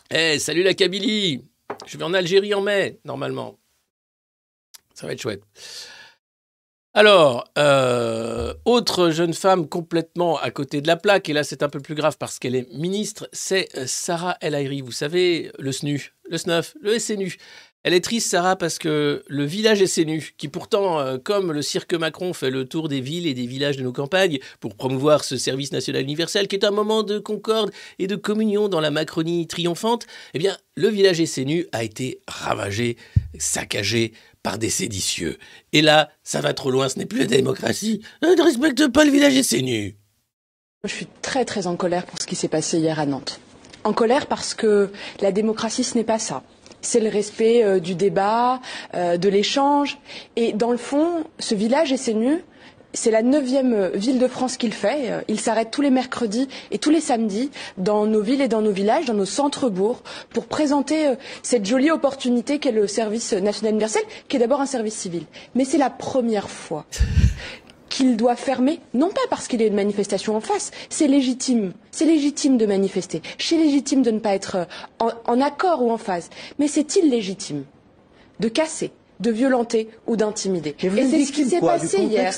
eh, 0.09 0.39
salut 0.39 0.63
la 0.63 0.73
Kabylie 0.73 1.45
Je 1.85 1.97
vais 1.97 2.03
en 2.03 2.13
Algérie 2.15 2.55
en 2.55 2.61
mai, 2.61 2.99
normalement. 3.05 3.59
Ça 4.95 5.05
va 5.05 5.13
être 5.13 5.21
chouette. 5.21 5.43
Alors, 6.93 7.45
euh, 7.57 8.53
autre 8.65 9.11
jeune 9.11 9.33
femme 9.33 9.69
complètement 9.69 10.37
à 10.37 10.51
côté 10.51 10.81
de 10.81 10.87
la 10.87 10.97
plaque, 10.97 11.29
et 11.29 11.33
là 11.33 11.45
c'est 11.45 11.63
un 11.63 11.69
peu 11.69 11.79
plus 11.79 11.95
grave 11.95 12.17
parce 12.17 12.37
qu'elle 12.37 12.55
est 12.55 12.69
ministre, 12.73 13.29
c'est 13.31 13.69
euh, 13.77 13.85
Sarah 13.87 14.37
El 14.41 14.55
Haïry. 14.55 14.81
Vous 14.81 14.91
savez, 14.91 15.51
le 15.57 15.71
SNU, 15.71 16.13
le 16.29 16.37
SNUF, 16.37 16.75
le 16.81 16.99
SNU. 16.99 17.37
Elle 17.83 17.95
est 17.95 18.03
triste, 18.03 18.29
Sarah, 18.29 18.55
parce 18.55 18.77
que 18.77 19.23
le 19.27 19.43
village 19.43 19.83
SNU, 19.83 20.33
qui 20.37 20.47
pourtant, 20.47 20.99
euh, 20.99 21.17
comme 21.17 21.51
le 21.51 21.63
cirque 21.63 21.95
Macron, 21.95 22.31
fait 22.31 22.51
le 22.51 22.65
tour 22.65 22.89
des 22.89 23.01
villes 23.01 23.25
et 23.25 23.33
des 23.33 23.47
villages 23.47 23.77
de 23.77 23.81
nos 23.81 23.91
campagnes 23.91 24.37
pour 24.59 24.75
promouvoir 24.75 25.23
ce 25.23 25.35
service 25.35 25.71
national 25.71 26.03
universel, 26.03 26.47
qui 26.47 26.55
est 26.55 26.63
un 26.63 26.71
moment 26.71 27.01
de 27.01 27.17
concorde 27.17 27.71
et 27.97 28.05
de 28.05 28.15
communion 28.15 28.69
dans 28.69 28.81
la 28.81 28.91
Macronie 28.91 29.47
triomphante, 29.47 30.05
eh 30.35 30.39
bien, 30.39 30.55
le 30.75 30.89
village 30.89 31.23
SNU 31.25 31.65
a 31.71 31.83
été 31.83 32.21
ravagé, 32.27 32.97
saccagé 33.39 34.13
par 34.43 34.59
des 34.59 34.69
séditieux. 34.69 35.39
Et 35.73 35.81
là, 35.81 36.11
ça 36.23 36.39
va 36.41 36.53
trop 36.53 36.69
loin, 36.69 36.87
ce 36.87 36.99
n'est 36.99 37.07
plus 37.07 37.19
la 37.19 37.25
démocratie. 37.25 38.01
On 38.21 38.35
ne 38.35 38.43
respecte 38.43 38.87
pas 38.89 39.05
le 39.05 39.11
village 39.11 39.41
SNU. 39.41 39.95
Je 40.83 40.93
suis 40.93 41.07
très 41.23 41.45
très 41.45 41.65
en 41.65 41.75
colère 41.75 42.05
pour 42.05 42.21
ce 42.21 42.27
qui 42.27 42.35
s'est 42.35 42.47
passé 42.47 42.77
hier 42.77 42.99
à 42.99 43.07
Nantes. 43.07 43.39
En 43.83 43.93
colère 43.93 44.27
parce 44.27 44.53
que 44.53 44.91
la 45.19 45.31
démocratie, 45.31 45.83
ce 45.83 45.95
n'est 45.95 46.03
pas 46.03 46.19
ça 46.19 46.43
c'est 46.81 46.99
le 46.99 47.09
respect 47.09 47.63
euh, 47.63 47.79
du 47.79 47.95
débat, 47.95 48.59
euh, 48.93 49.17
de 49.17 49.29
l'échange. 49.29 49.97
Et 50.35 50.53
dans 50.53 50.71
le 50.71 50.77
fond, 50.77 51.23
ce 51.39 51.55
village 51.55 51.95
SNU, 51.95 52.43
c'est 52.93 53.11
la 53.11 53.21
neuvième 53.21 53.89
ville 53.93 54.19
de 54.19 54.27
France 54.27 54.57
qu'il 54.57 54.73
fait. 54.73 55.23
Il 55.29 55.39
s'arrête 55.39 55.71
tous 55.71 55.81
les 55.81 55.89
mercredis 55.89 56.49
et 56.71 56.77
tous 56.77 56.89
les 56.89 56.99
samedis 56.99 57.49
dans 57.77 58.05
nos 58.05 58.21
villes 58.21 58.41
et 58.41 58.49
dans 58.49 58.61
nos 58.61 58.71
villages, 58.71 59.05
dans 59.05 59.13
nos 59.13 59.25
centres-bourgs, 59.25 60.01
pour 60.31 60.45
présenter 60.45 61.07
euh, 61.07 61.15
cette 61.43 61.65
jolie 61.65 61.91
opportunité 61.91 62.59
qu'est 62.59 62.71
le 62.71 62.87
service 62.87 63.33
national 63.33 63.71
universel, 63.71 64.03
qui 64.27 64.35
est 64.35 64.39
d'abord 64.39 64.61
un 64.61 64.65
service 64.65 64.95
civil. 64.95 65.23
Mais 65.55 65.65
c'est 65.65 65.77
la 65.77 65.89
première 65.89 66.49
fois 66.49 66.85
qu'il 67.91 68.17
doit 68.17 68.35
fermer, 68.35 68.79
non 68.95 69.09
pas 69.09 69.21
parce 69.29 69.47
qu'il 69.47 69.61
y 69.61 69.63
a 69.63 69.67
une 69.67 69.75
manifestation 69.75 70.35
en 70.35 70.41
face, 70.41 70.71
c'est 70.89 71.07
légitime, 71.07 71.73
c'est 71.91 72.05
légitime 72.05 72.57
de 72.57 72.65
manifester, 72.65 73.21
c'est 73.37 73.57
légitime 73.57 74.01
de 74.01 74.09
ne 74.09 74.19
pas 74.19 74.33
être 74.33 74.67
en, 74.99 75.11
en 75.25 75.41
accord 75.41 75.83
ou 75.83 75.91
en 75.91 75.97
phase, 75.97 76.29
mais 76.57 76.67
c'est 76.67 76.95
illégitime 76.95 77.65
de 78.39 78.47
casser, 78.47 78.91
de 79.19 79.29
violenter 79.29 79.89
ou 80.07 80.15
d'intimider. 80.15 80.75
Et 80.81 80.89
c'est 80.89 81.25
ce 81.25 81.31
qui 81.31 81.45
s'est 81.45 81.59
passé 81.59 82.01
hier. 82.01 82.33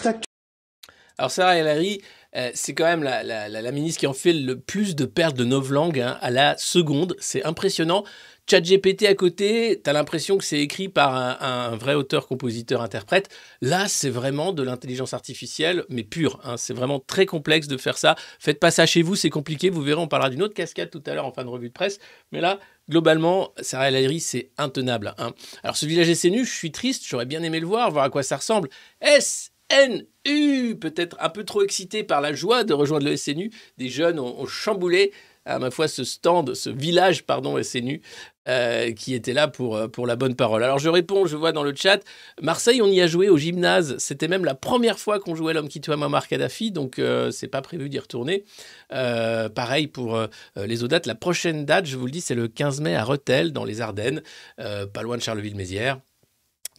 Alors 1.19 1.29
Sarah 1.29 1.51
Haïry, 1.51 2.01
euh, 2.36 2.50
c'est 2.55 2.74
quand 2.74 2.86
même 2.86 3.03
la, 3.03 3.22
la, 3.22 3.48
la, 3.48 3.62
la, 3.62 3.72
ministre 3.72 4.00
qui 4.00 4.07
en 4.07 4.13
fait 4.13 4.33
le 4.33 4.60
plus 4.60 4.95
de 4.95 5.05
pertes 5.05 5.38
de 5.38 5.45
novlangue 5.45 6.00
hein, 6.00 6.17
à 6.22 6.31
la 6.31 6.57
seconde. 6.57 7.15
C'est 7.19 7.43
impressionnant. 7.43 8.03
ChatGPT 8.50 9.05
à 9.05 9.15
côté, 9.15 9.79
tu 9.81 9.89
as 9.89 9.93
l'impression 9.93 10.38
que 10.38 10.43
c'est 10.43 10.59
écrit 10.59 10.89
par 10.89 11.15
un, 11.15 11.75
vrai 11.75 11.93
auteur, 11.93 12.27
compositeur, 12.27 12.81
interprète. 12.81 13.29
Là, 13.62 13.88
c'est 13.88 14.09
vraiment 14.09 14.51
de 14.51 14.63
l'intelligence 14.63 15.13
artificielle, 15.13 15.85
mais 15.89 16.03
pure. 16.03 16.39
Hein. 16.43 16.57
C'est 16.57 16.73
vraiment 16.73 17.00
très 17.00 17.25
complexe 17.25 17.67
de 17.67 17.77
faire 17.77 17.97
ça. 17.97 18.15
Faites 18.39 18.59
pas 18.59 18.71
ça 18.71 18.85
chez 18.85 19.01
vous, 19.01 19.15
c'est 19.15 19.29
compliqué. 19.29 19.69
Vous 19.69 19.81
verrez, 19.81 20.01
on 20.01 20.07
parlera 20.07 20.29
d'une 20.29 20.43
autre 20.43 20.53
cascade 20.53 20.89
tout 20.89 21.01
à 21.05 21.13
l'heure 21.13 21.25
en 21.25 21.31
fin 21.31 21.45
de 21.45 21.50
revue 21.50 21.69
de 21.69 21.73
presse. 21.73 22.00
Mais 22.31 22.41
là, 22.41 22.59
globalement, 22.89 23.53
Sarah 23.62 23.89
El 23.89 24.19
c'est 24.19 24.51
intenable. 24.57 25.15
Hein. 25.17 25.31
Alors, 25.63 25.77
ce 25.77 25.85
village 25.85 26.13
SNU, 26.13 26.45
je 26.45 26.53
suis 26.53 26.71
triste, 26.71 27.03
j'aurais 27.07 27.25
bien 27.25 27.43
aimé 27.43 27.62
le 27.62 27.67
voir, 27.67 27.91
voir 27.91 28.03
à 28.03 28.09
quoi 28.09 28.23
ça 28.23 28.38
ressemble. 28.38 28.69
SNU 29.01 30.75
Peut-être 30.75 31.17
un 31.19 31.29
peu 31.29 31.45
trop 31.45 31.63
excité 31.63 32.03
par 32.03 32.19
la 32.19 32.33
joie 32.33 32.63
de 32.63 32.73
rejoindre 32.73 33.05
le 33.05 33.15
SNU. 33.15 33.51
Des 33.77 33.89
jeunes 33.89 34.19
ont 34.19 34.45
chamboulé 34.45 35.13
à 35.45 35.59
ma 35.59 35.71
foi 35.71 35.88
ce 35.88 36.03
stand, 36.03 36.53
ce 36.53 36.69
village, 36.69 37.23
pardon, 37.23 37.62
SNU, 37.62 38.01
euh, 38.50 38.91
qui 38.91 39.13
était 39.13 39.31
là 39.31 39.47
pour, 39.47 39.77
euh, 39.77 39.88
pour 39.88 40.05
la 40.05 40.15
bonne 40.15 40.35
parole. 40.35 40.63
Alors 40.63 40.79
je 40.79 40.89
réponds, 40.89 41.25
je 41.25 41.38
vois 41.38 41.51
dans 41.53 41.63
le 41.63 41.73
chat, 41.73 42.01
Marseille, 42.41 42.81
on 42.81 42.88
y 42.88 43.01
a 43.01 43.07
joué 43.07 43.29
au 43.29 43.38
gymnase. 43.38 43.95
C'était 44.00 44.27
même 44.27 44.43
la 44.43 44.55
première 44.55 45.00
fois 45.00 45.19
qu'on 45.19 45.33
jouait 45.33 45.53
l'homme 45.53 45.69
qui 45.69 45.79
tue 45.79 45.91
Muammar 45.91 46.27
Kadhafi, 46.27 46.71
donc 46.71 47.00
euh, 47.00 47.31
c'est 47.31 47.47
pas 47.47 47.62
prévu 47.62 47.88
d'y 47.88 48.00
retourner. 48.00 48.43
Euh, 48.91 49.47
pareil 49.47 49.88
pour 49.88 50.19
les 50.57 50.83
autres 50.83 50.89
dates. 50.89 51.05
La 51.05 51.15
prochaine 51.15 51.65
date, 51.65 51.85
je 51.85 51.95
vous 51.95 52.05
le 52.05 52.12
dis, 52.12 52.21
c'est 52.21 52.35
le 52.35 52.47
15 52.47 52.81
mai 52.81 52.95
à 52.95 53.03
Rethel, 53.03 53.53
dans 53.53 53.63
les 53.63 53.81
Ardennes, 53.81 54.21
pas 54.57 55.01
loin 55.03 55.17
de 55.17 55.21
Charleville-Mézières. 55.21 56.00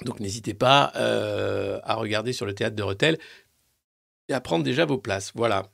Donc 0.04 0.21
n'hésitez 0.21 0.54
pas 0.54 0.92
à 0.94 1.94
regarder 1.94 2.33
sur 2.33 2.47
le 2.47 2.54
théâtre 2.54 2.76
de 2.76 2.83
Rethel 2.83 3.18
et 4.28 4.35
à 4.35 4.40
prendre 4.40 4.64
déjà 4.64 4.85
vos 4.85 4.99
places. 4.99 5.33
Voilà. 5.35 5.71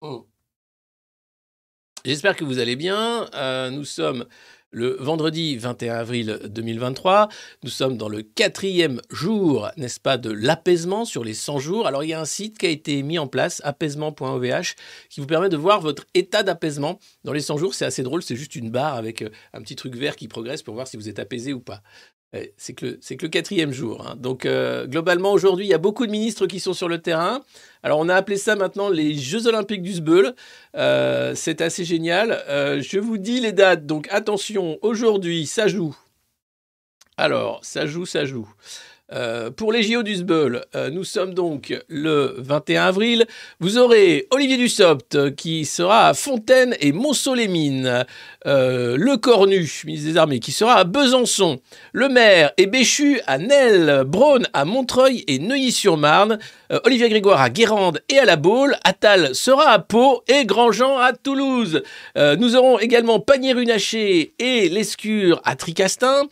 Oh. 0.00 0.26
J'espère 2.04 2.36
que 2.36 2.44
vous 2.44 2.58
allez 2.58 2.76
bien. 2.76 3.26
Euh, 3.34 3.70
nous 3.70 3.84
sommes 3.84 4.26
le 4.74 4.96
vendredi 4.98 5.56
21 5.56 5.94
avril 5.94 6.40
2023. 6.46 7.28
Nous 7.62 7.70
sommes 7.70 7.96
dans 7.96 8.08
le 8.08 8.22
quatrième 8.22 9.00
jour, 9.08 9.70
n'est-ce 9.76 10.00
pas, 10.00 10.18
de 10.18 10.30
l'apaisement 10.30 11.04
sur 11.04 11.22
les 11.22 11.32
100 11.32 11.60
jours. 11.60 11.86
Alors, 11.86 12.02
il 12.02 12.08
y 12.08 12.12
a 12.12 12.20
un 12.20 12.24
site 12.24 12.58
qui 12.58 12.66
a 12.66 12.70
été 12.70 13.02
mis 13.04 13.18
en 13.18 13.28
place, 13.28 13.62
apaisement.ovh, 13.64 14.74
qui 15.08 15.20
vous 15.20 15.26
permet 15.26 15.48
de 15.48 15.56
voir 15.56 15.80
votre 15.80 16.06
état 16.14 16.42
d'apaisement 16.42 16.98
dans 17.22 17.32
les 17.32 17.40
100 17.40 17.56
jours. 17.56 17.74
C'est 17.74 17.84
assez 17.84 18.02
drôle, 18.02 18.22
c'est 18.22 18.36
juste 18.36 18.56
une 18.56 18.70
barre 18.70 18.94
avec 18.94 19.22
euh, 19.22 19.30
un 19.52 19.62
petit 19.62 19.76
truc 19.76 19.94
vert 19.94 20.16
qui 20.16 20.26
progresse 20.26 20.62
pour 20.62 20.74
voir 20.74 20.88
si 20.88 20.96
vous 20.96 21.08
êtes 21.08 21.20
apaisé 21.20 21.52
ou 21.52 21.60
pas. 21.60 21.80
C'est 22.56 22.72
que, 22.72 22.86
le, 22.86 22.98
c'est 23.00 23.16
que 23.16 23.26
le 23.26 23.30
quatrième 23.30 23.72
jour. 23.72 24.06
Hein. 24.06 24.16
Donc, 24.16 24.44
euh, 24.44 24.86
globalement, 24.86 25.32
aujourd'hui, 25.32 25.66
il 25.66 25.68
y 25.68 25.74
a 25.74 25.78
beaucoup 25.78 26.06
de 26.06 26.10
ministres 26.10 26.46
qui 26.46 26.60
sont 26.60 26.72
sur 26.72 26.88
le 26.88 26.98
terrain. 26.98 27.42
Alors, 27.82 27.98
on 27.98 28.08
a 28.08 28.14
appelé 28.14 28.36
ça 28.36 28.56
maintenant 28.56 28.88
les 28.88 29.14
Jeux 29.14 29.46
Olympiques 29.46 29.82
du 29.82 29.92
Sbeul. 29.92 30.34
Euh, 30.74 31.34
c'est 31.34 31.60
assez 31.60 31.84
génial. 31.84 32.42
Euh, 32.48 32.82
je 32.82 32.98
vous 32.98 33.18
dis 33.18 33.40
les 33.40 33.52
dates. 33.52 33.86
Donc, 33.86 34.08
attention, 34.10 34.78
aujourd'hui, 34.82 35.46
ça 35.46 35.68
joue. 35.68 35.96
Alors, 37.16 37.60
ça 37.62 37.86
joue, 37.86 38.06
ça 38.06 38.24
joue. 38.24 38.48
Euh, 39.12 39.50
pour 39.50 39.70
les 39.70 39.82
JO 39.82 40.02
du 40.02 40.16
Sbeul, 40.16 40.64
euh, 40.74 40.88
nous 40.88 41.04
sommes 41.04 41.34
donc 41.34 41.78
le 41.88 42.36
21 42.38 42.84
avril. 42.84 43.26
Vous 43.60 43.76
aurez 43.76 44.26
Olivier 44.30 44.56
Dussopt 44.56 45.14
euh, 45.14 45.30
qui 45.30 45.66
sera 45.66 46.08
à 46.08 46.14
Fontaine 46.14 46.74
et 46.80 46.90
Montceau-les-Mines. 46.92 48.06
Euh, 48.46 48.96
le 48.96 49.18
Cornu, 49.18 49.70
ministre 49.84 50.10
des 50.10 50.16
Armées, 50.16 50.40
qui 50.40 50.52
sera 50.52 50.76
à 50.76 50.84
Besançon. 50.84 51.60
Le 51.92 52.08
maire 52.08 52.52
et 52.56 52.64
Béchu 52.64 53.20
à 53.26 53.36
Nesle. 53.36 54.04
Braun 54.06 54.44
à 54.54 54.64
Montreuil 54.64 55.22
et 55.26 55.38
Neuilly-sur-Marne. 55.38 56.38
Olivier 56.84 57.10
Grégoire 57.10 57.40
à 57.40 57.50
Guérande 57.50 58.00
et 58.08 58.18
à 58.18 58.24
La 58.24 58.36
Baule. 58.36 58.74
Attal 58.84 59.34
sera 59.34 59.68
à 59.68 59.78
Pau 59.80 60.24
et 60.28 60.46
Grandjean 60.46 60.98
à 60.98 61.12
Toulouse. 61.12 61.82
Nous 62.16 62.56
aurons 62.56 62.78
également 62.78 63.20
Panier-Runacher 63.20 64.34
et 64.38 64.68
Lescure 64.68 65.40
à 65.44 65.56
Tricastin. 65.56 66.22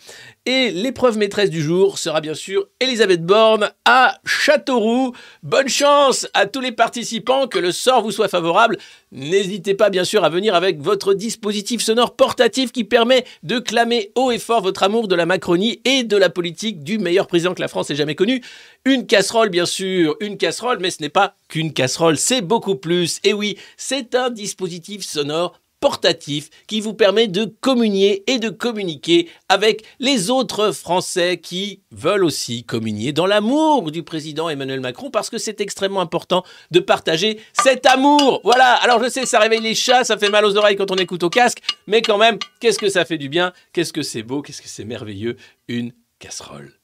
Et 0.44 0.72
l'épreuve 0.72 1.18
maîtresse 1.18 1.50
du 1.50 1.62
jour 1.62 1.98
sera 1.98 2.20
bien 2.20 2.35
sûr 2.35 2.66
Elisabeth 2.81 3.24
Borne 3.24 3.70
à 3.85 4.18
Châteauroux. 4.24 5.12
Bonne 5.44 5.68
chance 5.68 6.26
à 6.35 6.46
tous 6.46 6.59
les 6.59 6.72
participants, 6.72 7.46
que 7.46 7.61
le 7.61 7.70
sort 7.70 8.02
vous 8.02 8.11
soit 8.11 8.26
favorable. 8.26 8.76
N'hésitez 9.12 9.74
pas 9.74 9.88
bien 9.88 10.02
sûr 10.02 10.24
à 10.24 10.31
venir 10.31 10.57
avec 10.57 10.81
votre 10.81 11.14
dispositif 11.14 11.81
sonore 11.81 12.16
portatif 12.16 12.72
qui 12.72 12.83
permet 12.83 13.24
de 13.44 13.61
clamer 13.61 14.11
haut 14.16 14.33
et 14.33 14.40
fort 14.40 14.62
votre 14.62 14.83
amour 14.83 15.07
de 15.07 15.14
la 15.14 15.26
Macronie 15.26 15.81
et 15.85 16.02
de 16.02 16.16
la 16.16 16.28
politique 16.28 16.83
du 16.83 16.98
meilleur 16.98 17.28
président 17.28 17.55
que 17.55 17.61
la 17.61 17.68
France 17.68 17.90
ait 17.90 17.94
jamais 17.94 18.16
connu. 18.16 18.42
Une 18.85 19.07
casserole 19.07 19.48
bien 19.48 19.66
sûr, 19.66 20.16
une 20.18 20.38
casserole, 20.38 20.78
mais 20.81 20.90
ce 20.90 21.02
n'est 21.02 21.09
pas 21.09 21.37
qu'une 21.48 21.72
casserole, 21.72 22.18
c'est 22.18 22.40
beaucoup 22.40 22.74
plus. 22.74 23.20
Et 23.22 23.33
oui, 23.33 23.59
c'est 23.76 24.16
un 24.16 24.28
dispositif 24.28 25.05
sonore 25.05 25.62
portatif 25.83 26.49
qui 26.68 26.81
vous 26.81 26.95
permet 26.95 27.27
de 27.27 27.45
communier 27.45 28.23
et 28.31 28.38
de 28.38 28.51
communiquer 28.51 29.29
avec 29.49 29.85
les 29.99 30.31
autres 30.31 30.71
Français 30.71 31.38
qui 31.38 31.83
veulent 31.90 32.25
aussi 32.25 32.62
communier 32.62 33.12
dans 33.12 33.27
l'amour 33.27 33.90
du 33.90 34.05
président 34.05 34.49
Emmanuel 34.49 34.79
Macron 34.79 35.11
parce 35.11 35.29
que 35.29 35.38
c'est 35.38 35.61
extrêmement 35.61 36.01
important 36.01 36.45
de 36.71 36.79
partager 36.79 37.40
cet 37.53 37.85
amour. 37.87 38.40
Voilà, 38.45 38.75
alors 38.77 39.03
je 39.03 39.11
sais, 39.11 39.27
ça 39.27 39.40
réveille 39.40 39.61
les 39.61 39.75
chats, 39.75 40.05
ça 40.05 40.16
fait 40.16 40.31
mal 40.31 40.45
aux 40.45 40.57
oreilles 40.57 40.77
quand 40.77 40.92
on 40.92 40.97
écoute 40.97 41.25
au 41.25 41.31
casque, 41.31 41.59
mais 41.88 42.01
quand 42.01 42.16
même, 42.16 42.38
qu'est-ce 42.61 42.79
que 42.79 42.88
ça 42.88 43.05
fait 43.05 43.18
du 43.18 43.29
bien, 43.29 43.53
qu'est-ce 43.73 43.92
que 43.92 44.03
c'est 44.03 44.23
beau, 44.23 44.40
qu'est-ce 44.40 44.62
que 44.62 44.68
c'est 44.68 44.85
merveilleux, 44.85 45.37
une 45.66 45.92
casserole. 46.21 46.82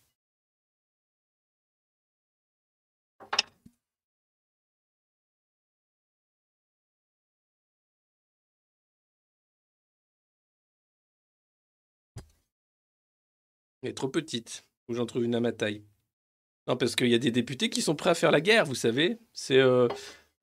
Elle 13.83 13.91
est 13.91 13.95
trop 13.95 14.09
petite. 14.09 14.65
Ou 14.89 14.95
j'en 14.95 15.07
trouve 15.07 15.25
une 15.25 15.35
à 15.35 15.41
ma 15.41 15.53
taille. 15.53 15.83
Non, 16.67 16.77
parce 16.77 16.97
qu'il 16.97 17.09
y 17.09 17.15
a 17.15 17.19
des 17.19 17.31
députés 17.31 17.71
qui 17.71 17.83
sont 17.83 17.95
prêts 17.95 18.11
à 18.11 18.15
faire 18.15 18.31
la 18.31 18.41
guerre, 18.41 18.65
vous 18.65 18.75
savez. 18.75 19.19
C'est 19.33 19.59
euh, 19.59 19.89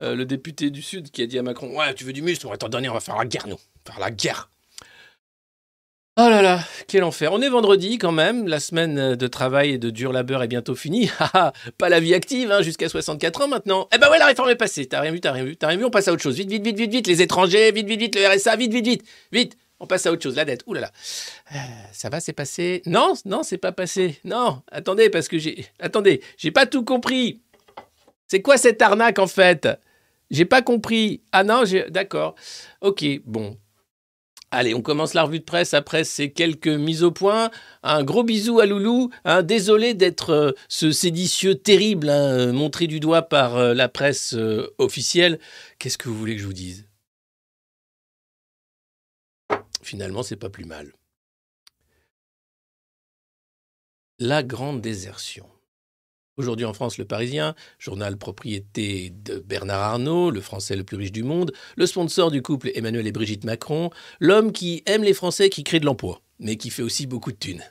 euh, 0.02 0.16
le 0.16 0.26
député 0.26 0.72
du 0.72 0.82
Sud 0.82 1.12
qui 1.12 1.22
a 1.22 1.28
dit 1.28 1.38
à 1.38 1.44
Macron 1.44 1.76
Ouais, 1.78 1.94
tu 1.94 2.04
veux 2.04 2.14
du 2.14 2.22
muscle 2.22 2.48
On 2.48 2.50
va 2.50 2.58
t'en 2.58 2.70
donner, 2.70 2.90
on 2.90 2.94
va 2.94 3.00
faire 3.00 3.18
la 3.18 3.26
guerre, 3.26 3.48
nous. 3.48 3.60
Faire 3.86 4.00
la 4.00 4.12
guerre. 4.12 4.50
Oh 6.18 6.30
là 6.30 6.42
là, 6.42 6.62
quel 6.88 7.04
enfer. 7.04 7.34
On 7.34 7.42
est 7.42 7.50
vendredi 7.50 7.98
quand 7.98 8.14
même. 8.14 8.48
La 8.48 8.62
semaine 8.62 9.16
de 9.16 9.28
travail 9.28 9.72
et 9.72 9.78
de 9.78 9.90
dur 9.90 10.14
labeur 10.14 10.42
est 10.44 10.48
bientôt 10.48 10.74
finie. 10.74 11.12
Pas 11.78 11.90
la 11.90 12.00
vie 12.00 12.14
active, 12.14 12.54
hein, 12.54 12.62
jusqu'à 12.62 12.88
64 12.88 13.42
ans 13.42 13.48
maintenant. 13.50 13.90
Eh 13.94 13.98
ben 13.98 14.10
ouais, 14.10 14.18
la 14.18 14.28
réforme 14.28 14.50
est 14.50 14.56
passée. 14.56 14.86
T'as 14.86 15.02
rien 15.02 15.12
vu, 15.12 15.20
t'as 15.20 15.34
rien 15.34 15.44
vu, 15.44 15.58
t'as 15.58 15.68
rien 15.68 15.78
vu. 15.78 15.84
On 15.84 15.90
passe 15.90 16.08
à 16.08 16.14
autre 16.14 16.24
chose. 16.24 16.38
Vite, 16.38 16.50
vite, 16.50 16.64
vite, 16.64 16.78
vite, 16.78 16.92
vite. 16.92 17.08
Les 17.08 17.22
étrangers, 17.22 17.72
vite, 17.74 17.86
vite, 17.86 18.00
vite. 18.00 18.16
Le 18.16 18.34
RSA, 18.34 18.56
vite, 18.56 18.72
vite, 18.72 18.86
vite. 18.86 19.04
Vite. 19.34 19.58
On 19.80 19.88
passe 19.88 20.06
à 20.06 20.12
autre 20.12 20.24
chose, 20.24 20.36
la 20.38 20.46
dette. 20.46 20.64
Ouh 20.68 20.74
là 20.74 20.82
là. 20.82 20.92
Euh, 21.54 21.58
ça 21.92 22.10
va, 22.10 22.20
c'est 22.20 22.34
passé? 22.34 22.82
Non, 22.86 23.14
non, 23.26 23.44
c'est 23.44 23.58
pas 23.58 23.74
passé. 23.74 24.20
Non, 24.24 24.62
attendez, 24.72 25.10
parce 25.10 25.28
que 25.28 25.38
j'ai. 25.38 25.66
Attendez, 25.80 26.22
j'ai 26.38 26.52
pas 26.52 26.66
tout 26.66 26.84
compris. 26.84 27.42
C'est 28.28 28.42
quoi 28.42 28.58
cette 28.58 28.82
arnaque 28.82 29.20
en 29.20 29.28
fait? 29.28 29.68
J'ai 30.32 30.46
pas 30.46 30.62
compris. 30.62 31.22
Ah 31.32 31.44
non, 31.44 31.66
j'ai. 31.66 31.90
D'accord. 31.90 32.36
Ok, 32.82 33.06
bon. 33.26 33.58
Allez, 34.52 34.74
on 34.74 34.82
commence 34.82 35.14
la 35.14 35.24
revue 35.24 35.40
de 35.40 35.44
presse 35.44 35.74
après 35.74 36.06
ces 36.06 36.32
quelques 36.32 36.68
mises 36.68 37.04
au 37.04 37.12
point. 37.12 37.52
Un 37.84 38.04
gros 38.04 38.24
bisou 38.24 38.62
à 38.62 38.66
Loulou. 38.66 39.10
hein. 39.26 39.44
désolé 39.44 39.94
d'être 39.94 40.30
euh, 40.30 40.52
ce 40.70 40.92
séditieux 40.92 41.56
terrible 41.56 42.10
hein, 42.10 42.54
montré 42.54 42.88
du 42.88 43.02
doigt 43.02 43.24
par 43.24 43.58
euh, 43.58 43.74
la 43.74 43.90
presse 43.90 44.34
officielle. 44.78 45.40
Qu'est-ce 45.78 45.98
que 45.98 46.08
vous 46.08 46.18
voulez 46.18 46.36
que 46.36 46.42
je 46.42 46.48
vous 46.48 46.54
dise? 46.54 46.85
Finalement, 49.86 50.24
c'est 50.24 50.36
pas 50.36 50.50
plus 50.50 50.66
mal. 50.66 50.94
La 54.18 54.42
grande 54.42 54.82
désertion. 54.82 55.46
Aujourd'hui 56.38 56.66
en 56.66 56.74
France, 56.74 56.98
le 56.98 57.06
Parisien, 57.06 57.54
journal 57.78 58.18
propriété 58.18 59.12
de 59.12 59.38
Bernard 59.38 59.82
Arnault, 59.84 60.32
le 60.32 60.42
Français 60.42 60.76
le 60.76 60.84
plus 60.84 60.98
riche 60.98 61.12
du 61.12 61.22
monde, 61.22 61.54
le 61.78 61.86
sponsor 61.86 62.32
du 62.32 62.42
couple 62.42 62.72
Emmanuel 62.74 63.06
et 63.06 63.12
Brigitte 63.12 63.44
Macron, 63.44 63.92
l'homme 64.20 64.52
qui 64.52 64.82
aime 64.88 65.04
les 65.04 65.14
Français, 65.14 65.52
qui 65.52 65.64
crée 65.64 65.80
de 65.80 65.86
l'emploi, 65.86 66.20
mais 66.40 66.58
qui 66.58 66.72
fait 66.72 66.82
aussi 66.82 67.06
beaucoup 67.06 67.32
de 67.32 67.38
thunes. 67.38 67.64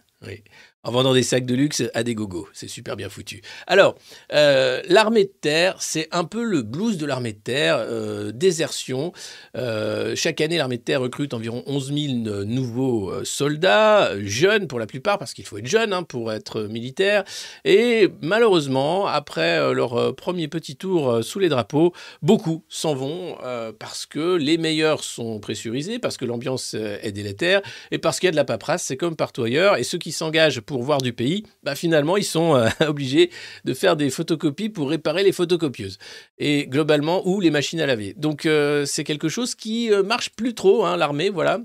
En 0.84 0.92
vendant 0.92 1.14
des 1.14 1.22
sacs 1.22 1.46
de 1.46 1.54
luxe 1.54 1.82
à 1.94 2.02
des 2.02 2.14
gogos. 2.14 2.46
C'est 2.52 2.68
super 2.68 2.94
bien 2.94 3.08
foutu. 3.08 3.40
Alors, 3.66 3.94
euh, 4.34 4.82
l'armée 4.88 5.24
de 5.24 5.32
terre, 5.40 5.76
c'est 5.80 6.08
un 6.12 6.24
peu 6.24 6.44
le 6.44 6.60
blues 6.60 6.98
de 6.98 7.06
l'armée 7.06 7.32
de 7.32 7.38
terre, 7.38 7.76
euh, 7.78 8.32
désertion. 8.32 9.12
Euh, 9.56 10.14
chaque 10.14 10.42
année, 10.42 10.58
l'armée 10.58 10.76
de 10.76 10.82
terre 10.82 11.00
recrute 11.00 11.32
environ 11.32 11.62
11 11.66 11.92
000 11.94 12.44
nouveaux 12.44 13.24
soldats, 13.24 14.10
jeunes 14.20 14.68
pour 14.68 14.78
la 14.78 14.86
plupart, 14.86 15.18
parce 15.18 15.32
qu'il 15.32 15.46
faut 15.46 15.56
être 15.56 15.66
jeune 15.66 15.94
hein, 15.94 16.02
pour 16.02 16.30
être 16.32 16.62
militaire. 16.64 17.24
Et 17.64 18.08
malheureusement, 18.20 19.06
après 19.06 19.72
leur 19.72 20.14
premier 20.14 20.48
petit 20.48 20.76
tour 20.76 21.24
sous 21.24 21.38
les 21.38 21.48
drapeaux, 21.48 21.94
beaucoup 22.20 22.62
s'en 22.68 22.94
vont 22.94 23.38
parce 23.78 24.04
que 24.04 24.36
les 24.36 24.58
meilleurs 24.58 25.02
sont 25.02 25.40
pressurisés, 25.40 25.98
parce 25.98 26.18
que 26.18 26.26
l'ambiance 26.26 26.74
est 26.74 27.12
délétère 27.12 27.62
et 27.90 27.98
parce 27.98 28.20
qu'il 28.20 28.26
y 28.26 28.28
a 28.28 28.32
de 28.32 28.36
la 28.36 28.44
paperasse, 28.44 28.82
c'est 28.82 28.96
comme 28.96 29.16
partout 29.16 29.44
ailleurs. 29.44 29.78
Et 29.78 29.82
ceux 29.82 29.98
qui 29.98 30.12
s'engagent 30.12 30.60
pour 30.60 30.73
voir 30.82 31.00
du 31.00 31.12
pays, 31.12 31.44
bah, 31.62 31.74
finalement, 31.74 32.16
ils 32.16 32.24
sont 32.24 32.56
euh, 32.56 32.68
obligés 32.86 33.30
de 33.64 33.74
faire 33.74 33.96
des 33.96 34.10
photocopies 34.10 34.68
pour 34.68 34.90
réparer 34.90 35.22
les 35.22 35.32
photocopieuses. 35.32 35.98
Et 36.38 36.66
globalement, 36.66 37.26
ou 37.26 37.40
les 37.40 37.50
machines 37.50 37.80
à 37.80 37.86
laver. 37.86 38.14
Donc, 38.14 38.46
euh, 38.46 38.84
c'est 38.86 39.04
quelque 39.04 39.28
chose 39.28 39.54
qui 39.54 39.92
euh, 39.92 40.02
marche 40.02 40.30
plus 40.30 40.54
trop, 40.54 40.84
hein, 40.84 40.96
l'armée, 40.96 41.30
voilà. 41.30 41.60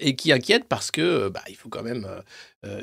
Et 0.00 0.16
qui 0.16 0.32
inquiète 0.32 0.64
parce 0.68 0.90
que 0.90 1.28
bah, 1.28 1.44
il 1.48 1.54
faut 1.54 1.68
quand 1.68 1.84
même 1.84 2.04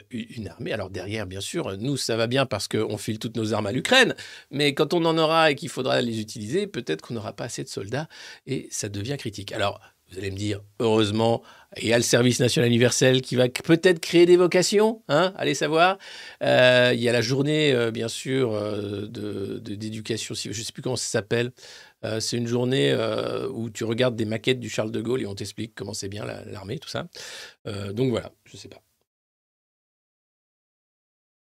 une 0.10 0.47
armée. 0.47 0.71
Alors 0.71 0.89
derrière, 0.89 1.27
bien 1.27 1.41
sûr, 1.41 1.77
nous 1.77 1.97
ça 1.97 2.15
va 2.15 2.27
bien 2.27 2.45
parce 2.45 2.69
qu'on 2.69 2.97
file 2.97 3.19
toutes 3.19 3.36
nos 3.36 3.53
armes 3.53 3.67
à 3.67 3.73
l'Ukraine, 3.73 4.15
mais 4.51 4.73
quand 4.73 4.93
on 4.93 5.03
en 5.03 5.17
aura 5.17 5.51
et 5.51 5.56
qu'il 5.56 5.67
faudra 5.67 6.01
les 6.01 6.21
utiliser, 6.21 6.65
peut-être 6.65 7.01
qu'on 7.01 7.15
n'aura 7.15 7.34
pas 7.34 7.43
assez 7.43 7.62
de 7.62 7.67
soldats 7.67 8.08
et 8.45 8.69
ça 8.71 8.88
devient 8.88 9.17
critique. 9.17 9.51
Alors 9.51 9.82
vous 10.10 10.17
allez 10.17 10.32
me 10.32 10.38
dire, 10.38 10.62
heureusement, 10.80 11.43
il 11.82 11.88
y 11.88 11.93
a 11.93 11.98
le 11.98 12.04
service 12.04 12.39
national 12.39 12.70
universel 12.70 13.22
qui 13.22 13.36
va 13.36 13.50
peut-être 13.50 14.00
créer 14.00 14.26
des 14.26 14.38
vocations, 14.38 15.04
hein, 15.10 15.34
allez 15.36 15.54
savoir. 15.54 15.98
Euh, 16.41 16.91
il 16.93 17.02
y 17.02 17.10
a 17.10 17.12
la 17.12 17.22
journée, 17.22 17.74
euh, 17.74 17.91
bien 17.91 18.08
sûr, 18.08 18.54
euh, 18.54 19.02
de- 19.08 19.60
de- 19.60 19.76
d'éducation 19.76 20.34
civile, 20.34 20.56
je 20.56 20.62
ne 20.62 20.65
sais 20.65 20.72
plus 20.72 20.82
comment 20.82 20.96
ça 20.96 21.08
s'appelle. 21.08 21.52
C'est 22.20 22.38
une 22.38 22.48
journée 22.48 22.96
où 23.52 23.70
tu 23.70 23.84
regardes 23.84 24.15
des 24.15 24.24
maquettes 24.24 24.60
du 24.62 24.70
Charles 24.70 24.91
de 24.91 25.02
Gaulle 25.02 25.24
et 25.24 25.26
on 25.26 25.36
t'explique 25.36 25.74
comment 25.76 25.93
c'est 25.93 26.08
bien 26.08 26.26
la- 26.26 26.46
l'armée, 26.46 26.80
tout 26.80 26.88
ça. 26.88 27.08
Donc 27.65 28.12
voilà, 28.12 28.32
je 28.46 28.56
ne 28.56 28.60
sais 28.60 28.70
pas. 28.70 28.82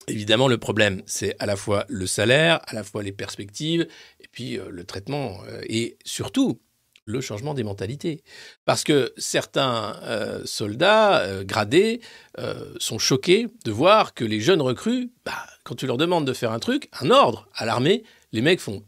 Évidemment, 0.07 0.47
le 0.49 0.57
problème, 0.57 1.01
c'est 1.05 1.35
à 1.39 1.45
la 1.45 1.55
fois 1.55 1.85
le 1.87 2.05
salaire, 2.05 2.59
à 2.67 2.75
la 2.75 2.83
fois 2.83 3.01
les 3.03 3.13
perspectives, 3.13 3.87
et 4.19 4.27
puis 4.31 4.57
le 4.69 4.83
traitement, 4.83 5.39
et 5.63 5.97
surtout 6.05 6.59
le 7.05 7.21
changement 7.21 7.53
des 7.53 7.63
mentalités. 7.63 8.23
Parce 8.65 8.83
que 8.83 9.13
certains 9.17 9.99
euh, 10.03 10.41
soldats 10.45 11.21
euh, 11.21 11.43
gradés 11.43 12.01
euh, 12.39 12.73
sont 12.77 12.99
choqués 12.99 13.47
de 13.65 13.71
voir 13.71 14.13
que 14.13 14.23
les 14.23 14.39
jeunes 14.39 14.61
recrues, 14.61 15.11
bah, 15.25 15.45
quand 15.63 15.75
tu 15.75 15.87
leur 15.87 15.97
demandes 15.97 16.25
de 16.25 16.33
faire 16.33 16.51
un 16.51 16.59
truc, 16.59 16.89
un 16.99 17.09
ordre 17.09 17.47
à 17.55 17.65
l'armée, 17.65 18.03
les 18.31 18.41
mecs 18.41 18.59
font 18.59 18.83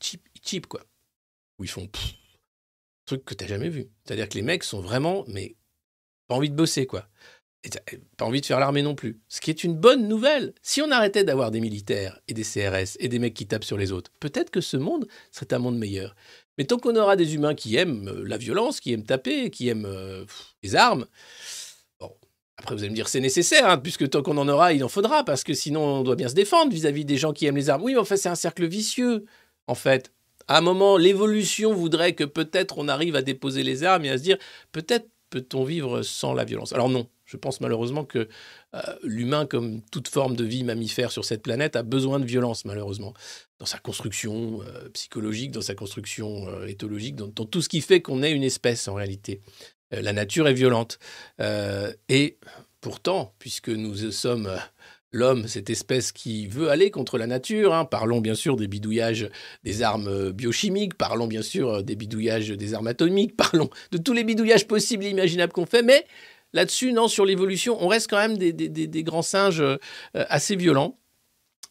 cheap, 0.00 0.22
cheap, 0.42 0.66
quoi. 0.66 0.80
Ou 1.58 1.64
ils 1.64 1.70
font 1.70 1.86
pff, 1.86 2.14
truc 3.06 3.24
que 3.24 3.34
tu 3.34 3.44
n'as 3.44 3.48
jamais 3.48 3.68
vu. 3.68 3.88
C'est-à-dire 4.04 4.28
que 4.28 4.34
les 4.34 4.42
mecs 4.42 4.62
sont 4.62 4.80
vraiment, 4.80 5.24
mais 5.28 5.56
pas 6.28 6.36
envie 6.36 6.50
de 6.50 6.54
bosser, 6.54 6.86
quoi. 6.86 7.08
T'as 7.68 7.80
pas 8.16 8.24
envie 8.24 8.40
de 8.40 8.46
faire 8.46 8.60
l'armée 8.60 8.82
non 8.82 8.94
plus. 8.94 9.20
Ce 9.28 9.40
qui 9.40 9.50
est 9.50 9.64
une 9.64 9.74
bonne 9.74 10.08
nouvelle. 10.08 10.54
Si 10.62 10.80
on 10.80 10.90
arrêtait 10.90 11.24
d'avoir 11.24 11.50
des 11.50 11.60
militaires 11.60 12.20
et 12.28 12.34
des 12.34 12.44
CRS 12.44 12.96
et 13.00 13.08
des 13.08 13.18
mecs 13.18 13.34
qui 13.34 13.46
tapent 13.46 13.64
sur 13.64 13.76
les 13.76 13.92
autres, 13.92 14.12
peut-être 14.20 14.50
que 14.50 14.60
ce 14.60 14.76
monde 14.76 15.08
serait 15.32 15.52
un 15.52 15.58
monde 15.58 15.76
meilleur. 15.76 16.14
Mais 16.58 16.64
tant 16.64 16.78
qu'on 16.78 16.96
aura 16.96 17.16
des 17.16 17.34
humains 17.34 17.54
qui 17.54 17.76
aiment 17.76 18.08
euh, 18.08 18.24
la 18.26 18.36
violence, 18.36 18.80
qui 18.80 18.92
aiment 18.92 19.04
taper, 19.04 19.50
qui 19.50 19.68
aiment 19.68 19.86
euh, 19.86 20.24
les 20.62 20.74
armes, 20.76 21.06
après 22.58 22.74
vous 22.74 22.82
allez 22.82 22.90
me 22.90 22.96
dire 22.96 23.08
c'est 23.08 23.20
nécessaire, 23.20 23.68
hein, 23.68 23.78
puisque 23.78 24.10
tant 24.10 24.20
qu'on 24.22 24.36
en 24.36 24.48
aura, 24.48 24.72
il 24.72 24.82
en 24.82 24.88
faudra, 24.88 25.24
parce 25.24 25.44
que 25.44 25.54
sinon 25.54 25.80
on 25.80 26.02
doit 26.02 26.16
bien 26.16 26.28
se 26.28 26.34
défendre 26.34 26.72
vis-à-vis 26.72 27.04
des 27.04 27.16
gens 27.16 27.32
qui 27.32 27.46
aiment 27.46 27.56
les 27.56 27.70
armes. 27.70 27.82
Oui, 27.82 27.92
mais 27.94 28.00
en 28.00 28.04
fait 28.04 28.16
c'est 28.16 28.28
un 28.28 28.34
cercle 28.34 28.66
vicieux, 28.66 29.24
en 29.68 29.74
fait. 29.74 30.12
À 30.48 30.58
un 30.58 30.60
moment, 30.60 30.96
l'évolution 30.96 31.72
voudrait 31.72 32.14
que 32.14 32.24
peut-être 32.24 32.78
on 32.78 32.88
arrive 32.88 33.14
à 33.14 33.22
déposer 33.22 33.62
les 33.62 33.84
armes 33.84 34.04
et 34.06 34.10
à 34.10 34.18
se 34.18 34.22
dire 34.22 34.38
peut-être 34.72 35.08
peut-on 35.30 35.62
vivre 35.62 36.02
sans 36.02 36.34
la 36.34 36.44
violence. 36.44 36.72
Alors 36.72 36.88
non, 36.88 37.06
je 37.28 37.36
pense 37.36 37.60
malheureusement 37.60 38.04
que 38.04 38.28
euh, 38.74 38.80
l'humain, 39.02 39.46
comme 39.46 39.82
toute 39.92 40.08
forme 40.08 40.34
de 40.34 40.44
vie 40.44 40.64
mammifère 40.64 41.12
sur 41.12 41.24
cette 41.24 41.42
planète, 41.42 41.76
a 41.76 41.82
besoin 41.82 42.18
de 42.18 42.24
violence, 42.24 42.64
malheureusement, 42.64 43.12
dans 43.58 43.66
sa 43.66 43.78
construction 43.78 44.62
euh, 44.62 44.88
psychologique, 44.94 45.50
dans 45.50 45.60
sa 45.60 45.74
construction 45.74 46.48
euh, 46.48 46.66
éthologique, 46.66 47.16
dans, 47.16 47.28
tout 47.28 47.60
ce 47.60 47.68
qui 47.68 47.82
fait 47.82 48.00
qu'on 48.00 48.22
est 48.22 48.32
une 48.32 48.42
espèce 48.42 48.88
en 48.88 48.94
réalité. 48.94 49.42
La 49.90 50.12
nature 50.12 50.48
est 50.48 50.54
violente. 50.54 50.98
Et 52.10 52.36
pourtant, 52.82 53.34
puisque 53.38 53.70
nous 53.70 54.10
sommes 54.10 54.54
l'homme, 55.12 55.48
cette 55.48 55.70
espèce 55.70 56.12
qui 56.12 56.46
veut 56.46 56.68
aller 56.68 56.90
contre 56.90 57.16
la 57.16 57.26
nature, 57.26 57.72
hein, 57.72 57.86
parlons 57.86 58.20
bien 58.20 58.34
sûr 58.34 58.56
des 58.56 58.68
bidouillages 58.68 59.30
des 59.64 59.82
armes 59.82 60.30
biochimiques, 60.32 60.94
parlons 60.94 61.26
bien 61.26 61.40
sûr 61.40 61.82
des 61.82 61.96
bidouillages 61.96 62.50
des 62.50 62.74
armes 62.74 62.88
atomiques, 62.88 63.34
parlons 63.38 63.70
de 63.92 63.96
tous 63.96 64.12
les 64.12 64.24
bidouillages 64.24 64.66
possibles 64.66 65.04
et 65.04 65.10
imaginables 65.10 65.54
qu'on 65.54 65.64
fait, 65.64 65.82
mais 65.82 66.04
Là-dessus, 66.52 66.92
non, 66.92 67.08
sur 67.08 67.24
l'évolution, 67.24 67.76
on 67.80 67.88
reste 67.88 68.08
quand 68.08 68.16
même 68.16 68.38
des, 68.38 69.02
grands 69.02 69.22
singes 69.22 69.60
euh, 69.60 69.76
assez 70.12 70.56
violents. 70.56 70.98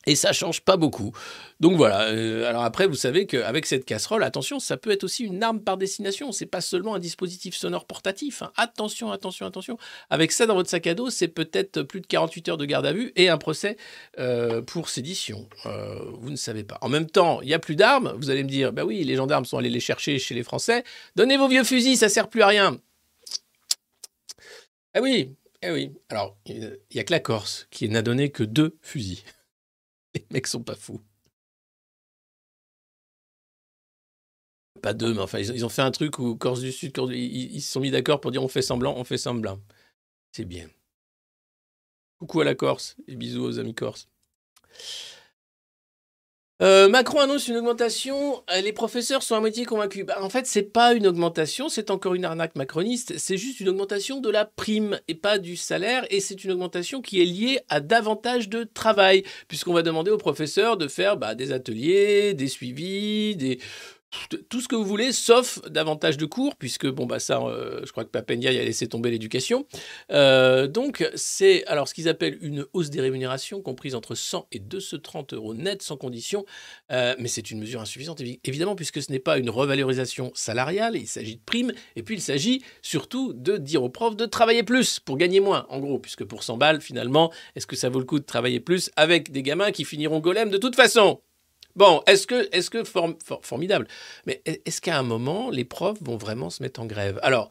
Et 0.10 0.16
ça 0.16 0.32
change 0.32 0.62
pas 0.62 0.78
beaucoup. 0.78 1.12
Donc 1.60 1.76
voilà. 1.76 2.04
euh, 2.08 2.48
alors 2.48 2.64
après, 2.64 2.88
vous 2.88 2.96
savez 2.96 3.26
qu'avec 3.26 3.66
cette 3.66 3.84
casserole, 3.84 4.24
attention, 4.24 4.58
ça 4.58 4.78
peut 4.78 4.90
être 4.90 5.04
aussi 5.04 5.26
une 5.26 5.44
arme 5.44 5.60
par 5.60 5.76
destination. 5.76 6.32
C'est 6.32 6.46
pas 6.46 6.62
seulement 6.62 6.96
un 6.96 7.00
dispositif 7.00 7.58
sonore 7.58 7.86
portatif. 7.86 8.42
hein. 8.42 8.54
Attention, 8.56 9.12
attention, 9.12 9.46
attention. 9.46 9.78
Avec 10.10 10.32
ça 10.32 10.46
dans 10.46 10.56
votre 10.56 10.70
sac 10.70 10.88
à 10.88 10.94
dos, 10.94 11.10
c'est 11.10 11.28
peut-être 11.28 11.84
plus 11.84 12.00
de 12.00 12.08
48 12.08 12.48
heures 12.48 12.58
de 12.58 12.64
garde 12.64 12.86
à 12.86 12.94
vue 12.94 13.12
et 13.18 13.28
un 13.28 13.38
procès 13.38 13.76
euh, 14.18 14.62
pour 14.62 14.88
sédition. 14.88 15.50
Vous 16.22 16.30
ne 16.30 16.38
savez 16.38 16.64
pas. 16.64 16.78
En 16.80 16.88
même 16.88 17.10
temps, 17.10 17.42
il 17.42 17.50
y 17.50 17.54
a 17.54 17.60
plus 17.60 17.76
d'armes. 17.76 18.14
Vous 18.18 18.30
allez 18.30 18.46
me 18.46 18.50
dire, 18.50 18.72
bah 18.72 18.86
oui, 18.86 19.04
les 19.04 19.18
gendarmes 19.18 19.44
sont 19.44 19.58
allés 19.58 19.70
les 19.70 19.82
chercher 19.82 20.20
chez 20.20 20.36
les 20.36 20.44
Français. 20.44 20.86
Donnez 21.18 21.36
vos 21.36 21.50
vieux 21.50 21.66
fusils, 21.66 21.98
ça 21.98 22.08
sert 22.08 22.30
plus 22.30 22.44
à 22.44 22.48
rien. 22.48 22.80
Ah 24.98 25.00
oui, 25.00 25.36
eh 25.62 25.70
oui. 25.70 25.94
Alors, 26.10 26.40
il 26.48 26.80
n'y 26.92 27.00
a 27.00 27.04
que 27.04 27.12
la 27.12 27.20
Corse 27.20 27.68
qui 27.70 27.88
n'a 27.88 28.02
donné 28.02 28.32
que 28.32 28.44
deux 28.44 28.80
fusils. 28.82 29.22
Les 30.16 30.26
mecs 30.32 30.48
sont 30.48 30.64
pas 30.64 30.74
fous. 30.74 31.00
Pas 34.82 34.96
deux, 34.96 35.14
mais 35.14 35.20
enfin, 35.20 35.38
ils, 35.38 35.64
ont 35.64 35.70
fait 35.70 35.84
un 35.84 35.92
truc 35.92 36.18
où 36.18 36.36
Corse 36.36 36.62
du 36.62 36.72
Sud, 36.72 36.98
ils 37.12 37.62
se 37.62 37.72
sont 37.74 37.80
mis 37.80 37.92
d'accord 37.92 38.20
pour 38.20 38.32
dire 38.32 38.42
on 38.42 38.48
fait 38.48 38.64
semblant, 38.64 38.96
on 38.98 39.04
fait 39.04 39.20
semblant. 39.20 39.60
C'est 40.32 40.46
bien. 40.46 40.68
Coucou 42.18 42.42
à 42.42 42.46
la 42.46 42.56
Corse 42.56 42.96
et 43.08 43.16
bisous 43.16 43.44
aux 43.44 43.60
amis 43.60 43.76
corses. 43.76 44.08
Euh, 46.60 46.90
Macron 46.90 47.20
annonce 47.20 47.48
une 47.48 47.58
augmentation. 47.58 48.42
euh, 48.52 48.62
Les 48.62 48.74
professeurs 48.74 49.22
sont 49.22 49.36
à 49.36 49.40
moitié 49.40 49.66
convaincus. 49.66 50.06
Bah, 50.06 50.18
en 50.22 50.30
fait, 50.30 50.48
c'est 50.48 50.64
pas 50.64 50.94
une 50.94 51.06
augmentation, 51.06 51.70
c'est 51.70 51.92
encore 51.92 52.16
une 52.16 52.26
arnaque 52.26 52.56
macroniste. 52.56 53.14
C'est 53.18 53.38
juste 53.38 53.60
une 53.60 53.70
augmentation 53.70 54.20
de 54.20 54.30
la 54.32 54.46
prime 54.46 55.00
et 55.08 55.14
pas 55.14 55.38
du 55.38 55.56
salaire. 55.56 56.06
Et 56.10 56.20
c'est 56.20 56.44
une 56.44 56.52
augmentation 56.52 57.02
qui 57.02 57.22
est 57.22 57.26
liée 57.26 57.60
à 57.70 57.80
davantage 57.80 58.50
de 58.50 58.64
travail, 58.64 59.24
puisqu'on 59.48 59.74
va 59.74 59.84
demander 59.84 60.10
aux 60.10 60.18
professeurs 60.18 60.78
de 60.78 60.88
faire 60.88 61.18
bah, 61.18 61.36
des 61.36 61.52
ateliers, 61.52 62.34
des 62.34 62.48
suivis, 62.48 63.36
des 63.36 63.60
tout 64.50 64.62
ce 64.62 64.68
que 64.68 64.76
vous 64.76 64.86
voulez, 64.86 65.12
sauf 65.12 65.62
davantage 65.70 66.18
de 66.18 66.26
cours, 66.26 66.56
puisque 66.56 66.88
bon 66.88 67.06
bah 67.06 67.20
ça, 67.20 67.42
euh, 67.42 67.82
je 67.86 67.92
crois 67.92 68.06
que 68.06 68.10
Papendia 68.10 68.50
a 68.50 68.54
laissé 68.54 68.88
tomber 68.88 69.12
l'éducation. 69.12 69.66
Euh, 70.12 70.68
donc 70.68 71.10
c'est 71.16 71.66
alors 71.66 71.88
ce 71.88 71.94
qu'ils 71.94 72.08
appellent 72.10 72.38
une 72.42 72.66
hausse 72.74 72.90
des 72.90 73.02
rémunérations 73.02 73.62
comprise 73.62 73.96
entre 73.96 74.16
100 74.16 74.48
et 74.52 74.60
230 74.60 75.34
euros 75.34 75.54
net 75.54 75.82
sans 75.82 75.98
condition, 75.98 76.46
Euh, 76.92 77.16
mais 77.20 77.28
c'est 77.28 77.52
une 77.52 77.60
mesure 77.60 77.82
insuffisante 77.82 78.22
évi- 78.22 78.40
évidemment 78.46 78.76
puisque 78.76 79.02
ce 79.02 79.12
n'est 79.12 79.20
pas 79.20 79.38
une 79.38 79.50
revalorisation 79.50 80.32
salariale, 80.36 80.96
il 80.96 81.08
s'agit 81.08 81.36
de 81.36 81.42
primes 81.46 81.74
et 81.96 82.04
puis 82.04 82.16
il 82.16 82.22
s'agit 82.22 82.62
surtout 82.82 83.34
de 83.34 83.58
dire 83.58 83.84
aux 83.84 83.90
profs 83.90 84.16
de 84.16 84.26
travailler 84.26 84.64
plus 84.64 85.00
pour 85.00 85.18
gagner 85.18 85.40
moins 85.42 85.66
en 85.70 85.80
gros, 85.80 86.00
puisque 86.00 86.24
pour 86.24 86.44
100 86.44 86.58
balles 86.58 86.82
finalement, 86.82 87.32
est-ce 87.56 87.68
que 87.68 87.76
ça 87.76 87.90
vaut 87.90 88.00
le 88.00 88.06
coup 88.06 88.20
de 88.20 88.26
travailler 88.26 88.60
plus 88.62 88.90
avec 88.96 89.32
des 89.32 89.44
gamins 89.44 89.72
qui 89.72 89.84
finiront 89.86 90.20
golem 90.20 90.50
de 90.50 90.58
toute 90.58 90.76
façon? 90.76 91.22
Bon, 91.78 92.02
est-ce 92.08 92.26
que, 92.26 92.50
est-ce 92.52 92.70
que 92.72 92.84
form- 92.84 93.16
for- 93.24 93.46
formidable. 93.46 93.88
Mais 94.26 94.42
est-ce 94.46 94.82
qu'à 94.82 94.98
un 94.98 95.04
moment, 95.04 95.52
les 95.52 95.64
profs 95.64 96.02
vont 96.02 96.18
vraiment 96.18 96.50
se 96.50 96.64
mettre 96.64 96.82
en 96.82 96.86
grève? 96.88 97.20
Alors, 97.22 97.50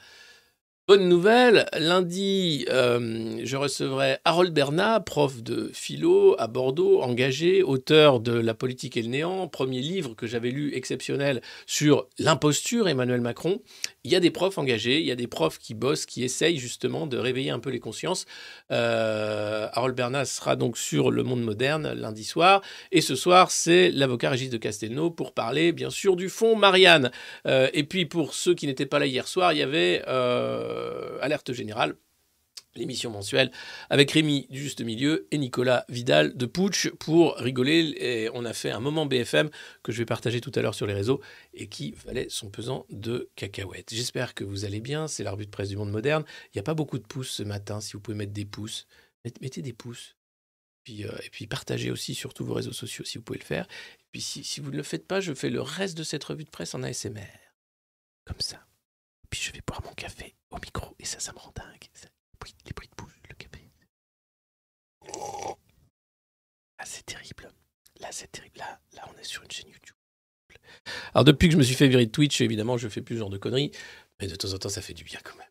Bonne 0.88 1.08
nouvelle, 1.08 1.66
lundi, 1.76 2.64
euh, 2.70 3.40
je 3.42 3.56
recevrai 3.56 4.18
Harold 4.24 4.54
Bernat, 4.54 5.00
prof 5.00 5.42
de 5.42 5.68
philo 5.72 6.36
à 6.38 6.46
Bordeaux, 6.46 7.02
engagé, 7.02 7.64
auteur 7.64 8.20
de 8.20 8.30
La 8.30 8.54
politique 8.54 8.96
et 8.96 9.02
le 9.02 9.08
néant, 9.08 9.48
premier 9.48 9.80
livre 9.80 10.14
que 10.14 10.28
j'avais 10.28 10.50
lu 10.50 10.72
exceptionnel 10.76 11.42
sur 11.66 12.06
l'imposture 12.20 12.88
Emmanuel 12.88 13.20
Macron. 13.20 13.60
Il 14.04 14.12
y 14.12 14.14
a 14.14 14.20
des 14.20 14.30
profs 14.30 14.58
engagés, 14.58 15.00
il 15.00 15.06
y 15.06 15.10
a 15.10 15.16
des 15.16 15.26
profs 15.26 15.58
qui 15.58 15.74
bossent, 15.74 16.06
qui 16.06 16.22
essayent 16.22 16.58
justement 16.58 17.08
de 17.08 17.16
réveiller 17.18 17.50
un 17.50 17.58
peu 17.58 17.70
les 17.70 17.80
consciences. 17.80 18.24
Euh, 18.70 19.66
Harold 19.72 19.96
Bernat 19.96 20.26
sera 20.26 20.54
donc 20.54 20.78
sur 20.78 21.10
Le 21.10 21.24
Monde 21.24 21.42
Moderne 21.42 21.94
lundi 21.94 22.22
soir. 22.22 22.62
Et 22.92 23.00
ce 23.00 23.16
soir, 23.16 23.50
c'est 23.50 23.90
l'avocat 23.90 24.30
Régis 24.30 24.50
de 24.50 24.56
Castelnau 24.56 25.10
pour 25.10 25.32
parler 25.32 25.72
bien 25.72 25.90
sûr 25.90 26.14
du 26.14 26.28
fonds 26.28 26.54
Marianne. 26.54 27.10
Euh, 27.48 27.68
et 27.72 27.82
puis 27.82 28.06
pour 28.06 28.34
ceux 28.34 28.54
qui 28.54 28.68
n'étaient 28.68 28.86
pas 28.86 29.00
là 29.00 29.06
hier 29.06 29.26
soir, 29.26 29.52
il 29.52 29.58
y 29.58 29.62
avait... 29.62 30.04
Euh, 30.76 31.18
Alerte 31.20 31.52
Générale, 31.52 31.96
l'émission 32.76 33.10
mensuelle, 33.10 33.50
avec 33.90 34.10
Rémi 34.10 34.46
du 34.50 34.60
Juste 34.60 34.80
Milieu 34.82 35.26
et 35.30 35.38
Nicolas 35.38 35.84
Vidal 35.88 36.36
de 36.36 36.46
Pouch 36.46 36.90
pour 36.98 37.36
rigoler. 37.36 37.94
Et 37.98 38.30
on 38.34 38.44
a 38.44 38.52
fait 38.52 38.70
un 38.70 38.80
moment 38.80 39.06
BFM 39.06 39.50
que 39.82 39.92
je 39.92 39.98
vais 39.98 40.04
partager 40.04 40.40
tout 40.40 40.52
à 40.54 40.62
l'heure 40.62 40.74
sur 40.74 40.86
les 40.86 40.94
réseaux 40.94 41.20
et 41.54 41.68
qui 41.68 41.92
valait 42.04 42.28
son 42.28 42.50
pesant 42.50 42.86
de 42.90 43.30
cacahuètes. 43.34 43.94
J'espère 43.94 44.34
que 44.34 44.44
vous 44.44 44.64
allez 44.64 44.80
bien. 44.80 45.08
C'est 45.08 45.24
l'arbitre 45.24 45.50
de 45.50 45.56
presse 45.56 45.68
du 45.68 45.76
monde 45.76 45.90
moderne. 45.90 46.24
Il 46.46 46.56
n'y 46.56 46.60
a 46.60 46.64
pas 46.64 46.74
beaucoup 46.74 46.98
de 46.98 47.06
pouces 47.06 47.30
ce 47.30 47.42
matin. 47.42 47.80
Si 47.80 47.94
vous 47.94 48.00
pouvez 48.00 48.16
mettre 48.16 48.32
des 48.32 48.44
pouces, 48.44 48.86
mettez 49.40 49.62
des 49.62 49.72
pouces. 49.72 50.16
Puis, 50.84 51.04
euh, 51.04 51.10
et 51.24 51.30
puis 51.30 51.48
partagez 51.48 51.90
aussi 51.90 52.14
sur 52.14 52.32
tous 52.32 52.44
vos 52.44 52.54
réseaux 52.54 52.72
sociaux 52.72 53.04
si 53.04 53.18
vous 53.18 53.24
pouvez 53.24 53.40
le 53.40 53.44
faire. 53.44 53.66
Et 53.98 54.04
puis 54.12 54.20
si, 54.20 54.44
si 54.44 54.60
vous 54.60 54.70
ne 54.70 54.76
le 54.76 54.84
faites 54.84 55.06
pas, 55.06 55.20
je 55.20 55.34
fais 55.34 55.50
le 55.50 55.60
reste 55.60 55.98
de 55.98 56.04
cette 56.04 56.22
revue 56.22 56.44
de 56.44 56.50
presse 56.50 56.74
en 56.74 56.82
ASMR. 56.82 57.26
Comme 58.24 58.40
ça. 58.40 58.64
Puis 59.30 59.40
je 59.40 59.52
vais 59.52 59.62
boire 59.66 59.82
mon 59.84 59.92
café 59.94 60.36
au 60.56 60.60
micro 60.60 60.94
et 60.98 61.04
ça, 61.04 61.20
ça 61.20 61.32
me 61.32 61.38
rend 61.38 61.52
dingue. 61.54 61.88
Les, 62.02 62.08
bruits, 62.38 62.54
les 62.66 62.72
bruits 62.72 62.88
de 62.88 63.02
bouche, 63.02 63.20
le 63.28 63.34
café. 63.34 63.70
Ah, 66.78 66.84
c'est 66.84 67.06
terrible. 67.06 67.50
Là, 68.00 68.08
c'est 68.10 68.30
terrible. 68.30 68.58
Là, 68.58 68.80
là, 68.94 69.08
on 69.14 69.18
est 69.18 69.24
sur 69.24 69.42
une 69.42 69.50
chaîne 69.50 69.68
YouTube. 69.68 69.96
Alors, 71.14 71.24
depuis 71.24 71.48
que 71.48 71.52
je 71.52 71.58
me 71.58 71.62
suis 71.62 71.74
fait 71.74 71.88
virer 71.88 72.06
de 72.06 72.10
Twitch, 72.10 72.40
évidemment, 72.40 72.76
je 72.76 72.88
fais 72.88 73.00
plus 73.02 73.16
ce 73.16 73.20
genre 73.20 73.30
de 73.30 73.38
conneries. 73.38 73.72
Mais 74.20 74.28
de 74.28 74.36
temps 74.36 74.52
en 74.52 74.58
temps, 74.58 74.68
ça 74.68 74.82
fait 74.82 74.94
du 74.94 75.04
bien 75.04 75.20
quand 75.22 75.36
même. 75.36 75.46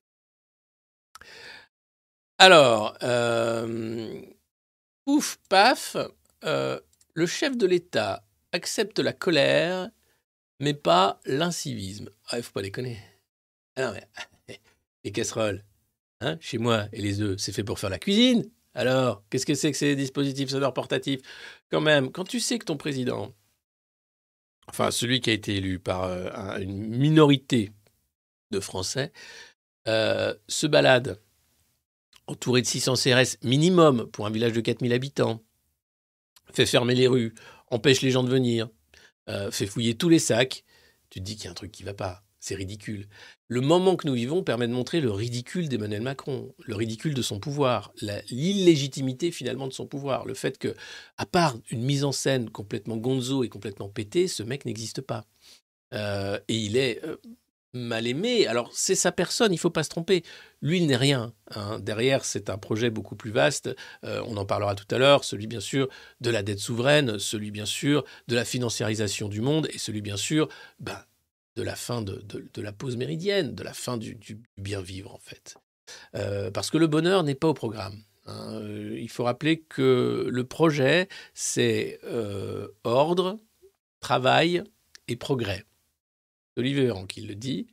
Alors, 2.38 2.98
euh, 3.04 4.22
ouf, 5.06 5.38
paf, 5.50 5.96
euh, 6.44 6.80
le 7.14 7.26
chef 7.26 7.58
de 7.58 7.66
l'État 7.66 8.28
accepte 8.52 9.00
la 9.00 9.14
colère, 9.14 9.90
mais 10.60 10.74
pas 10.74 11.20
l'incivisme. 11.26 12.10
Ah, 12.28 12.38
il 12.38 12.44
faut 12.44 12.52
pas 12.52 12.62
déconner. 12.62 13.00
Ah 13.78 13.84
non, 13.84 13.94
mais 13.94 14.08
les 15.06 15.14
casseroles, 15.14 15.66
hein, 16.22 16.38
chez 16.42 16.60
moi, 16.60 16.88
et 16.94 17.02
les 17.02 17.22
œufs, 17.22 17.38
c'est 17.40 17.54
fait 17.54 17.64
pour 17.64 17.80
faire 17.80 17.92
la 17.92 18.00
cuisine. 18.00 18.46
Alors, 18.76 19.24
qu'est-ce 19.30 19.46
que 19.46 19.56
c'est 19.56 19.72
que 19.72 19.78
ces 19.78 19.96
dispositifs 19.96 20.50
sonores 20.50 20.74
portatifs? 20.74 21.22
Quand 21.72 21.82
même, 21.82 22.12
quand 22.12 22.26
tu 22.26 22.40
sais 22.42 22.60
que 22.60 22.66
ton 22.66 22.78
président, 22.78 23.34
enfin 24.68 24.92
celui 24.92 25.22
qui 25.22 25.30
a 25.30 25.34
été 25.34 25.56
élu 25.56 25.80
par 25.80 26.04
euh, 26.04 26.30
un- 26.34 26.60
une 26.62 26.98
minorité 26.98 27.72
de 28.52 28.60
Français, 28.60 29.12
euh, 29.88 30.36
se 30.48 30.68
balade 30.68 31.20
entouré 32.28 32.62
de 32.62 32.68
600 32.68 32.96
CRS 32.96 33.38
minimum 33.44 34.06
pour 34.12 34.26
un 34.28 34.30
village 34.32 34.54
de 34.54 34.62
4000 34.62 34.94
habitants, 34.94 35.44
fait 36.54 36.66
fermer 36.66 36.96
les 36.96 37.08
rues, 37.08 37.34
empêche 37.70 38.02
les 38.02 38.10
gens 38.12 38.24
de 38.24 38.30
venir, 38.30 38.70
euh, 39.30 39.52
fait 39.52 39.68
fouiller 39.68 39.96
tous 39.98 40.10
les 40.10 40.20
sacs, 40.20 40.66
tu 41.12 41.22
te 41.22 41.26
dis 41.26 41.38
qu'il 41.38 41.46
y 41.46 41.50
a 41.50 41.52
un 41.52 41.56
truc 41.56 41.72
qui 41.74 41.84
va 41.84 41.96
pas. 41.96 42.25
C'est 42.48 42.54
ridicule. 42.54 43.08
Le 43.48 43.60
moment 43.60 43.96
que 43.96 44.06
nous 44.06 44.14
vivons 44.14 44.44
permet 44.44 44.68
de 44.68 44.72
montrer 44.72 45.02
le 45.02 45.10
ridicule 45.10 45.68
d'Emmanuel 45.68 46.04
Macron, 46.04 46.54
le 46.64 46.76
ridicule 46.76 47.16
de 47.16 47.24
son 47.24 47.40
pouvoir, 47.40 47.92
l'illégitimité 48.30 49.32
finalement 49.32 49.68
de 49.68 49.74
son 49.74 49.88
pouvoir, 49.88 50.28
le 50.28 50.36
fait 50.36 50.60
que, 50.60 50.76
à 51.18 51.26
part 51.26 51.58
une 51.72 51.82
mise 51.82 52.04
en 52.04 52.12
scène 52.12 52.52
complètement 52.52 52.98
gonzo 52.98 53.44
et 53.44 53.50
complètement 53.50 53.90
pété, 53.90 54.28
ce 54.28 54.44
mec 54.44 54.64
n'existe 54.66 55.02
pas. 55.02 55.26
Euh, 55.96 56.40
et 56.48 56.56
il 56.56 56.78
est 56.78 57.04
euh, 57.04 57.18
mal 57.74 58.06
aimé. 58.06 58.46
Alors 58.46 58.70
c'est 58.74 58.94
sa 58.94 59.12
personne, 59.12 59.52
il 59.52 59.58
faut 59.58 59.72
pas 59.72 59.82
se 59.82 59.90
tromper. 59.90 60.22
Lui, 60.62 60.78
il 60.78 60.86
n'est 60.86 60.98
rien. 60.98 61.34
hein. 61.56 61.80
Derrière, 61.80 62.26
c'est 62.26 62.52
un 62.52 62.60
projet 62.60 62.92
beaucoup 62.92 63.16
plus 63.16 63.32
vaste. 63.32 63.76
Euh, 64.04 64.22
on 64.28 64.38
en 64.38 64.46
parlera 64.46 64.76
tout 64.76 64.94
à 64.94 65.00
l'heure. 65.00 65.24
Celui, 65.24 65.48
bien 65.48 65.62
sûr, 65.62 65.90
de 66.22 66.30
la 66.30 66.44
dette 66.44 66.60
souveraine, 66.60 67.18
celui, 67.18 67.50
bien 67.50 67.66
sûr, 67.66 68.06
de 68.28 68.36
la 68.36 68.46
financiarisation 68.46 69.30
du 69.30 69.42
monde, 69.42 69.68
et 69.74 69.80
celui, 69.80 70.02
bien 70.02 70.18
sûr, 70.18 70.48
ben, 70.80 71.04
de 71.56 71.64
la 71.64 71.76
fin 71.76 72.02
de, 72.02 72.22
la 72.62 72.74
pause 72.74 72.98
méridienne, 72.98 73.56
de 73.56 73.64
la 73.64 73.74
fin 73.74 73.98
du, 73.98 74.18
bien 74.58 74.82
vivre, 74.82 75.14
en 75.14 75.20
fait. 75.20 75.56
Euh, 76.16 76.52
parce 76.52 76.70
que 76.70 76.78
le 76.78 76.88
bonheur 76.88 77.24
n'est 77.24 77.36
pas 77.36 77.48
au 77.48 77.54
programme. 77.54 78.04
hein. 78.26 78.54
Euh, 78.54 78.98
il 79.00 79.10
faut 79.10 79.24
rappeler 79.24 79.62
que 79.62 80.28
le 80.30 80.44
projet, 80.44 81.08
c'est 81.34 82.00
euh, 82.04 82.68
ordre, 82.84 83.40
travail 84.00 84.64
et 85.08 85.16
progrès. 85.16 85.64
Olivier 86.58 86.86
Véran 86.86 87.06
qui 87.06 87.22
le 87.22 87.36
dit. 87.36 87.68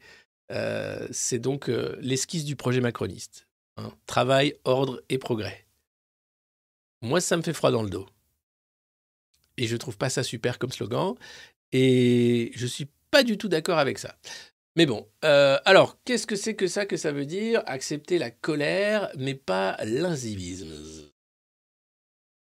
C'est 1.10 1.38
donc 1.38 1.68
l'esquisse 2.00 2.44
du 2.44 2.56
projet 2.56 2.82
macroniste. 2.82 3.48
hein. 3.78 3.90
Travail, 4.06 4.54
ordre 4.64 5.02
et 5.08 5.16
progrès. 5.16 5.66
Moi, 7.00 7.20
ça 7.22 7.38
me 7.38 7.42
fait 7.42 7.54
froid 7.54 7.70
dans 7.70 7.82
le 7.82 7.88
dos. 7.88 8.06
Et 9.56 9.66
je 9.66 9.76
trouve 9.76 9.96
pas 9.96 10.10
ça 10.10 10.22
super 10.22 10.58
comme 10.58 10.70
slogan. 10.72 11.14
Et 11.72 12.52
je 12.54 12.66
suis 12.66 12.88
pas 13.12 13.22
du 13.22 13.38
tout 13.38 13.48
d'accord 13.48 13.78
avec 13.78 13.98
ça. 13.98 14.16
Mais 14.74 14.86
bon, 14.86 15.06
euh, 15.24 15.58
alors, 15.64 15.98
qu'est-ce 16.04 16.26
que 16.26 16.34
c'est 16.34 16.56
que 16.56 16.66
ça 16.66 16.86
que 16.86 16.96
ça 16.96 17.12
veut 17.12 17.26
dire? 17.26 17.62
Accepter 17.66 18.18
la 18.18 18.30
colère, 18.30 19.10
mais 19.16 19.34
pas 19.34 19.76
l'incivisme. 19.84 20.72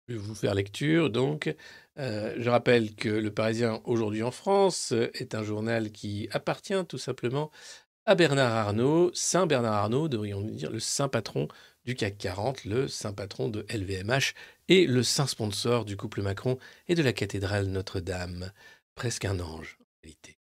Je 0.08 0.14
vais 0.14 0.20
vous 0.20 0.36
faire 0.36 0.54
lecture, 0.54 1.10
donc. 1.10 1.54
Euh, 2.00 2.36
je 2.38 2.50
rappelle 2.50 2.96
que 2.96 3.10
Le 3.10 3.32
Parisien, 3.32 3.82
aujourd'hui 3.86 4.24
en 4.24 4.32
France, 4.32 4.94
est 5.14 5.36
un 5.36 5.44
journal 5.44 5.92
qui 5.92 6.30
appartient 6.32 6.86
tout 6.88 6.98
simplement 6.98 7.52
à 8.06 8.16
Bernard 8.16 8.52
Arnault, 8.52 9.12
Saint 9.14 9.48
Bernard 9.48 9.74
Arnault, 9.74 10.10
devrions-nous 10.10 10.56
dire, 10.56 10.72
le 10.72 10.80
saint 10.80 11.08
patron 11.08 11.48
du 11.86 11.96
CAC 11.96 12.18
40, 12.18 12.66
le 12.66 12.88
saint 12.88 13.14
patron 13.14 13.48
de 13.50 13.66
LVMH 13.70 14.34
et 14.68 14.86
le 14.86 15.04
saint 15.04 15.28
sponsor 15.28 15.86
du 15.86 15.98
couple 15.98 16.22
Macron 16.22 16.58
et 16.88 16.96
de 16.96 17.04
la 17.04 17.14
cathédrale 17.14 17.68
Notre-Dame. 17.68 18.52
Presque 18.96 19.26
un 19.26 19.40
ange, 19.40 19.78
en 19.80 19.86
réalité. 20.04 20.38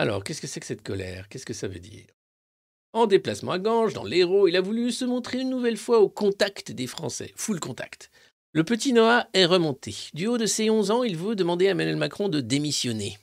Alors, 0.00 0.22
qu'est-ce 0.22 0.40
que 0.40 0.46
c'est 0.46 0.60
que 0.60 0.66
cette 0.66 0.84
colère? 0.84 1.28
Qu'est-ce 1.28 1.44
que 1.44 1.52
ça 1.52 1.66
veut 1.66 1.80
dire? 1.80 2.06
En 2.92 3.06
déplacement 3.06 3.50
à 3.50 3.58
Ganges, 3.58 3.94
dans 3.94 4.04
l'Hérault, 4.04 4.46
il 4.46 4.56
a 4.56 4.60
voulu 4.60 4.92
se 4.92 5.04
montrer 5.04 5.40
une 5.40 5.50
nouvelle 5.50 5.76
fois 5.76 5.98
au 5.98 6.08
contact 6.08 6.70
des 6.70 6.86
Français, 6.86 7.32
full 7.34 7.58
contact. 7.58 8.12
Le 8.52 8.62
petit 8.62 8.92
Noah 8.92 9.26
est 9.34 9.44
remonté. 9.44 9.96
Du 10.14 10.28
haut 10.28 10.38
de 10.38 10.46
ses 10.46 10.70
11 10.70 10.92
ans, 10.92 11.02
il 11.02 11.16
veut 11.16 11.34
demander 11.34 11.66
à 11.66 11.72
Emmanuel 11.72 11.96
Macron 11.96 12.28
de 12.28 12.40
démissionner. 12.40 13.18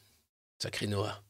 Sacré 0.61 0.87
Noah. 0.87 1.23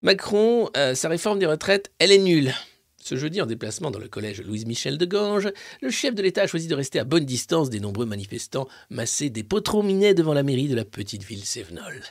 Macron, 0.00 0.70
euh, 0.74 0.94
sa 0.94 1.10
réforme 1.10 1.38
des 1.38 1.46
retraites, 1.46 1.92
elle 1.98 2.10
est 2.10 2.18
nulle. 2.18 2.54
Ce 2.96 3.16
jeudi, 3.16 3.42
en 3.42 3.46
déplacement 3.46 3.90
dans 3.90 3.98
le 3.98 4.08
collège 4.08 4.40
Louise-Michel 4.40 4.96
de 4.96 5.04
Ganges, 5.04 5.52
le 5.82 5.90
chef 5.90 6.14
de 6.14 6.22
l'État 6.22 6.42
a 6.42 6.46
choisi 6.46 6.66
de 6.66 6.74
rester 6.74 6.98
à 6.98 7.04
bonne 7.04 7.26
distance 7.26 7.68
des 7.68 7.80
nombreux 7.80 8.06
manifestants 8.06 8.68
massés 8.88 9.28
des 9.28 9.44
potrominets 9.44 10.14
devant 10.14 10.32
la 10.32 10.42
mairie 10.42 10.68
de 10.68 10.74
la 10.74 10.86
petite 10.86 11.24
ville 11.24 11.44
Sévenol. 11.44 12.02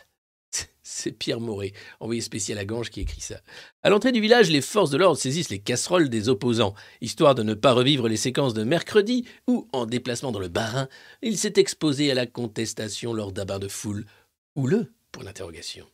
C'est 0.92 1.12
Pierre 1.12 1.40
Moret, 1.40 1.74
envoyé 2.00 2.20
spécial 2.20 2.58
à 2.58 2.66
Ganges, 2.66 2.90
qui 2.90 3.02
écrit 3.02 3.22
ça. 3.22 3.40
À 3.84 3.92
l'entrée 3.92 4.12
du 4.12 4.22
village, 4.22 4.50
les 4.50 4.60
forces 4.60 4.90
de 4.90 4.98
l'ordre 4.98 5.20
saisissent 5.20 5.52
les 5.52 5.60
casseroles 5.60 6.10
des 6.10 6.30
opposants, 6.30 6.74
histoire 7.00 7.36
de 7.36 7.44
ne 7.44 7.54
pas 7.54 7.74
revivre 7.74 8.08
les 8.08 8.18
séquences 8.18 8.56
de 8.56 8.64
mercredi 8.64 9.24
où, 9.48 9.68
en 9.72 9.86
déplacement 9.86 10.32
dans 10.32 10.40
le 10.40 10.48
Bas-Rhin, 10.48 10.90
il 11.22 11.38
s'est 11.38 11.54
exposé 11.58 12.10
à 12.10 12.16
la 12.16 12.26
contestation 12.26 13.14
lors 13.14 13.32
d'un 13.32 13.46
bain 13.46 13.60
de 13.60 13.68
foule. 13.68 14.08
Houleux, 14.56 14.92
pour 15.12 15.22
l'interrogation. 15.22 15.86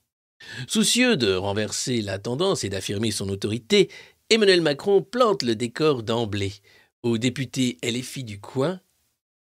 Soucieux 0.65 1.17
de 1.17 1.33
renverser 1.33 2.01
la 2.01 2.17
tendance 2.17 2.63
et 2.63 2.69
d'affirmer 2.69 3.11
son 3.11 3.27
autorité, 3.27 3.89
Emmanuel 4.29 4.61
Macron 4.61 5.01
plante 5.01 5.43
le 5.43 5.57
décor 5.57 6.03
d'emblée. 6.03 6.53
Au 7.03 7.17
député 7.17 7.77
LFI 7.83 8.23
du 8.23 8.39
coin, 8.39 8.79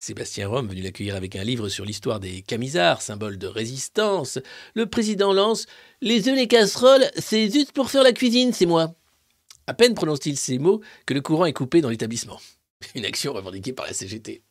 Sébastien 0.03 0.49
Rome, 0.49 0.67
venu 0.67 0.81
l'accueillir 0.81 1.15
avec 1.15 1.37
un 1.37 1.45
livre 1.45 1.69
sur 1.69 1.85
l'histoire 1.85 2.19
des 2.19 2.41
camisards, 2.41 3.01
symbole 3.01 3.37
de 3.37 3.47
résistance, 3.47 4.37
le 4.73 4.85
président 4.85 5.31
lance 5.31 5.65
Les 6.01 6.27
œufs, 6.27 6.35
les 6.35 6.49
casseroles, 6.49 7.09
c'est 7.17 7.49
juste 7.49 7.71
pour 7.71 7.89
faire 7.89 8.03
la 8.03 8.11
cuisine, 8.11 8.51
c'est 8.51 8.65
moi. 8.65 8.95
À 9.65 9.73
peine 9.73 9.93
prononce-t-il 9.93 10.35
ces 10.37 10.59
mots 10.59 10.81
que 11.05 11.13
le 11.13 11.21
courant 11.21 11.45
est 11.45 11.53
coupé 11.53 11.79
dans 11.79 11.87
l'établissement. 11.87 12.37
Une 12.95 13.05
action 13.05 13.31
revendiquée 13.31 13.71
par 13.71 13.85
la 13.85 13.93
CGT. 13.93 14.43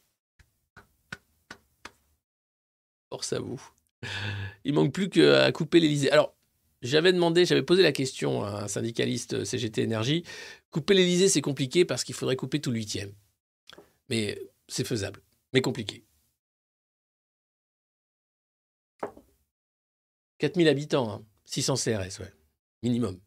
Force 3.11 3.35
à 3.35 3.39
vous. 3.39 3.63
Il 4.65 4.73
manque 4.73 4.95
plus 4.95 5.11
qu'à 5.11 5.53
couper 5.53 5.81
l'Elysée. 5.81 6.11
Alors, 6.11 6.35
j'avais 6.81 7.13
demandé, 7.13 7.45
j'avais 7.45 7.63
posé 7.63 7.83
la 7.83 7.93
question 7.93 8.43
à 8.43 8.63
un 8.63 8.69
syndicaliste 8.69 9.45
CGT 9.45 9.83
Énergie. 9.83 10.25
Couper 10.71 10.95
l'Elysée, 10.95 11.29
c'est 11.29 11.43
compliqué 11.43 11.85
parce 11.85 12.05
qu'il 12.05 12.15
faudrait 12.15 12.37
couper 12.37 12.59
tout 12.59 12.71
le 12.71 12.79
huitième. 12.79 13.13
Mais 14.09 14.41
c'est 14.67 14.87
faisable, 14.87 15.21
mais 15.53 15.61
compliqué. 15.61 16.05
4000 20.39 20.69
habitants, 20.69 21.11
hein. 21.11 21.25
600 21.45 21.77
CRS, 21.77 22.19
ouais. 22.21 22.33
Minimum. 22.83 23.21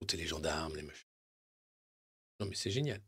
Écoutez 0.00 0.16
les 0.16 0.26
gendarmes, 0.26 0.76
les 0.76 0.82
machins. 0.82 1.06
Non, 2.40 2.46
mais 2.46 2.54
c'est 2.54 2.70
génial. 2.70 3.00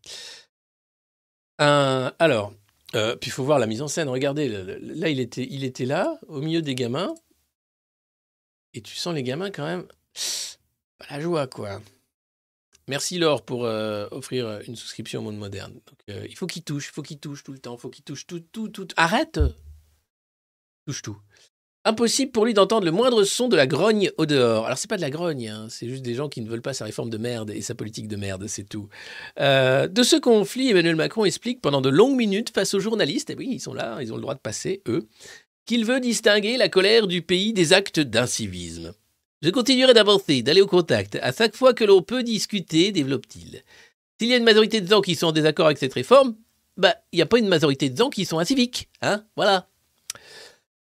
Euh, 1.61 2.11
alors, 2.19 2.55
euh, 2.95 3.17
puis 3.17 3.29
il 3.29 3.33
faut 3.33 3.45
voir 3.45 3.59
la 3.59 3.67
mise 3.67 3.83
en 3.83 3.89
scène. 3.89 4.09
Regardez, 4.09 4.49
là, 4.49 5.09
il 5.09 5.21
était, 5.21 5.85
là, 5.87 6.19
au 6.29 6.41
milieu 6.41 6.63
des 6.63 6.75
gamins. 6.75 7.15
Et 8.75 8.81
tu 8.81 8.95
sens 8.97 9.15
les 9.15 9.23
gamins 9.23 9.51
quand 9.51 9.65
même. 9.65 9.87
La 11.11 11.21
joie, 11.21 11.47
quoi. 11.47 11.81
Merci 12.88 13.18
Laure 13.18 13.45
pour 13.45 13.64
euh, 13.64 14.09
offrir 14.11 14.61
une 14.66 14.77
souscription 14.77 15.21
au 15.21 15.23
monde 15.23 15.38
moderne. 15.38 15.75
Euh, 16.11 16.27
il 16.29 16.37
faut 16.37 16.47
qu'il 16.47 16.64
touche, 16.64 16.88
il 16.88 16.92
faut 16.92 17.03
qu'il 17.03 17.18
touche 17.18 17.45
tout 17.45 17.53
le 17.53 17.59
temps, 17.59 17.77
il 17.77 17.81
faut 17.81 17.90
qu'il 17.90 18.05
touche 18.05 18.27
tout, 18.27 18.40
tout, 18.40 18.68
tout. 18.68 18.88
Arrête 18.97 19.40
Touche 20.87 21.03
tout. 21.03 21.16
Impossible 21.85 22.31
pour 22.31 22.45
lui 22.45 22.55
d'entendre 22.55 22.85
le 22.85 22.92
moindre 22.92 23.25
son 23.25 23.49
de 23.49 23.57
la 23.57 23.66
grogne 23.66 24.11
au 24.16 24.27
dehors. 24.27 24.66
Alors, 24.66 24.79
c'est 24.79 24.88
pas 24.88 24.97
de 24.97 25.03
la 25.03 25.11
grogne, 25.11 25.49
hein, 25.49 25.66
c'est 25.68 25.88
juste 25.88 26.03
des 26.03 26.14
gens 26.14 26.29
qui 26.29 26.40
ne 26.40 26.49
veulent 26.49 26.62
pas 26.62 26.75
sa 26.75 26.85
réforme 26.85 27.11
de 27.11 27.18
merde 27.18 27.51
et 27.51 27.61
sa 27.61 27.75
politique 27.75 28.07
de 28.07 28.14
merde, 28.14 28.47
c'est 28.47 28.68
tout. 28.68 28.88
Euh, 29.40 29.88
de 29.88 30.03
ce 30.05 30.14
conflit, 30.14 30.71
Emmanuel 30.71 30.95
Macron 30.95 31.25
explique 31.25 31.61
pendant 31.61 31.81
de 31.81 31.88
longues 31.88 32.16
minutes 32.16 32.51
face 32.55 32.75
aux 32.75 32.81
journalistes, 32.81 33.31
et 33.31 33.35
oui, 33.35 33.49
ils 33.51 33.61
sont 33.61 33.75
là, 33.75 33.99
ils 34.01 34.12
ont 34.12 34.16
le 34.16 34.23
droit 34.23 34.35
de 34.35 34.40
passer, 34.40 34.81
eux, 34.87 35.09
qu'il 35.66 35.85
veut 35.85 35.99
distinguer 35.99 36.57
la 36.57 36.68
colère 36.68 37.09
du 37.09 37.23
pays 37.23 37.53
des 37.53 37.73
actes 37.73 37.99
d'incivisme. 37.99 38.95
Je 39.43 39.51
continuerai 39.51 39.93
d'avancer, 39.93 40.43
d'aller 40.43 40.61
au 40.61 40.69
contact. 40.69 41.19
À 41.21 41.33
chaque 41.33 41.57
fois 41.57 41.75
que 41.75 41.83
l'on 41.83 42.01
peut 42.01 42.23
discuter, 42.23 42.93
développe-t-il. 42.93 43.65
S'il 44.21 44.31
y 44.31 44.35
a 44.35 44.37
une 44.37 44.45
majorité 44.45 44.81
de 44.81 44.89
gens 44.89 45.01
qui 45.01 45.17
sont 45.17 45.27
en 45.27 45.33
désaccord 45.33 45.67
avec 45.67 45.79
cette 45.79 45.95
réforme, 45.95 46.37
bah, 46.77 46.95
il 47.11 47.17
n'y 47.17 47.23
a 47.23 47.27
pas 47.27 47.39
une 47.39 47.49
majorité 47.49 47.91
de 47.91 47.97
gens 47.97 48.09
qui 48.09 48.25
sont 48.25 48.39
inciviques, 48.39 48.89
hein, 49.01 49.25
voilà. 49.35 49.69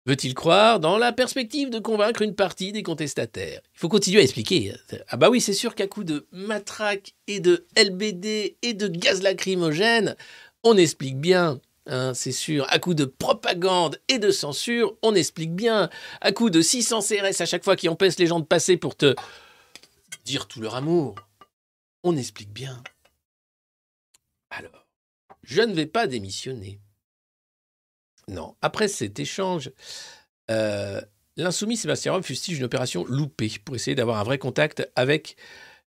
Veut-il 0.07 0.33
croire 0.33 0.79
dans 0.79 0.97
la 0.97 1.11
perspective 1.11 1.69
de 1.69 1.77
convaincre 1.77 2.23
une 2.23 2.33
partie 2.33 2.71
des 2.71 2.81
contestataires? 2.81 3.61
Il 3.75 3.79
faut 3.79 3.89
continuer 3.89 4.21
à 4.21 4.23
expliquer. 4.23 4.73
Ah 5.09 5.17
bah 5.17 5.29
oui, 5.29 5.39
c'est 5.39 5.53
sûr 5.53 5.75
qu'à 5.75 5.85
coup 5.85 6.03
de 6.03 6.25
matraque 6.31 7.13
et 7.27 7.39
de 7.39 7.67
LBD 7.75 8.57
et 8.63 8.73
de 8.73 8.87
gaz 8.87 9.21
lacrymogène, 9.21 10.15
on 10.63 10.77
explique 10.77 11.19
bien. 11.19 11.59
Hein, 11.87 12.13
c'est 12.13 12.31
sûr, 12.31 12.65
à 12.69 12.79
coup 12.79 12.93
de 12.93 13.05
propagande 13.05 13.99
et 14.07 14.19
de 14.19 14.31
censure, 14.31 14.95
on 15.01 15.15
explique 15.15 15.53
bien. 15.53 15.89
À 16.21 16.31
coup 16.31 16.49
de 16.49 16.61
600 16.61 17.01
CRS 17.01 17.41
à 17.41 17.45
chaque 17.45 17.63
fois 17.63 17.75
qui 17.75 17.89
empêchent 17.89 18.19
les 18.19 18.27
gens 18.27 18.39
de 18.39 18.45
passer 18.45 18.77
pour 18.77 18.95
te 18.95 19.15
dire 20.25 20.47
tout 20.47 20.61
leur 20.61 20.75
amour, 20.75 21.15
on 22.03 22.15
explique 22.15 22.51
bien. 22.51 22.81
Alors, 24.49 24.87
je 25.43 25.61
ne 25.61 25.73
vais 25.73 25.85
pas 25.85 26.07
démissionner. 26.07 26.79
Non, 28.27 28.55
après 28.61 28.89
cet 28.89 29.19
échange, 29.19 29.71
euh, 30.51 31.01
l'insoumis 31.37 31.77
Sébastien 31.77 32.11
Rome 32.11 32.23
fustige 32.23 32.57
une 32.57 32.65
opération 32.65 33.05
loupée 33.05 33.53
pour 33.63 33.75
essayer 33.75 33.95
d'avoir 33.95 34.17
un 34.17 34.23
vrai 34.23 34.37
contact 34.37 34.89
avec 34.95 35.37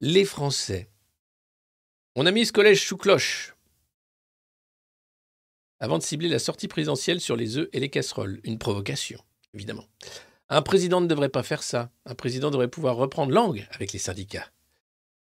les 0.02 0.26
Français. 0.26 0.90
On 2.16 2.26
a 2.26 2.32
mis 2.32 2.46
ce 2.46 2.54
collège 2.54 2.86
sous 2.86 2.98
cloche 2.98 3.57
avant 5.80 5.98
de 5.98 6.04
cibler 6.04 6.30
la 6.30 6.40
sortie 6.40 6.68
présidentielle 6.68 7.22
sur 7.22 7.36
les 7.36 7.58
œufs 7.58 7.70
et 7.74 7.80
les 7.80 7.90
casseroles. 7.90 8.40
Une 8.44 8.58
provocation, 8.58 9.20
évidemment. 9.54 9.86
Un 10.50 10.62
président 10.62 11.02
ne 11.02 11.08
devrait 11.08 11.30
pas 11.30 11.44
faire 11.44 11.64
ça. 11.64 11.92
Un 12.06 12.16
président 12.16 12.52
devrait 12.52 12.70
pouvoir 12.70 12.96
reprendre 12.96 13.34
langue 13.34 13.68
avec 13.72 13.94
les 13.94 14.00
syndicats. 14.00 14.50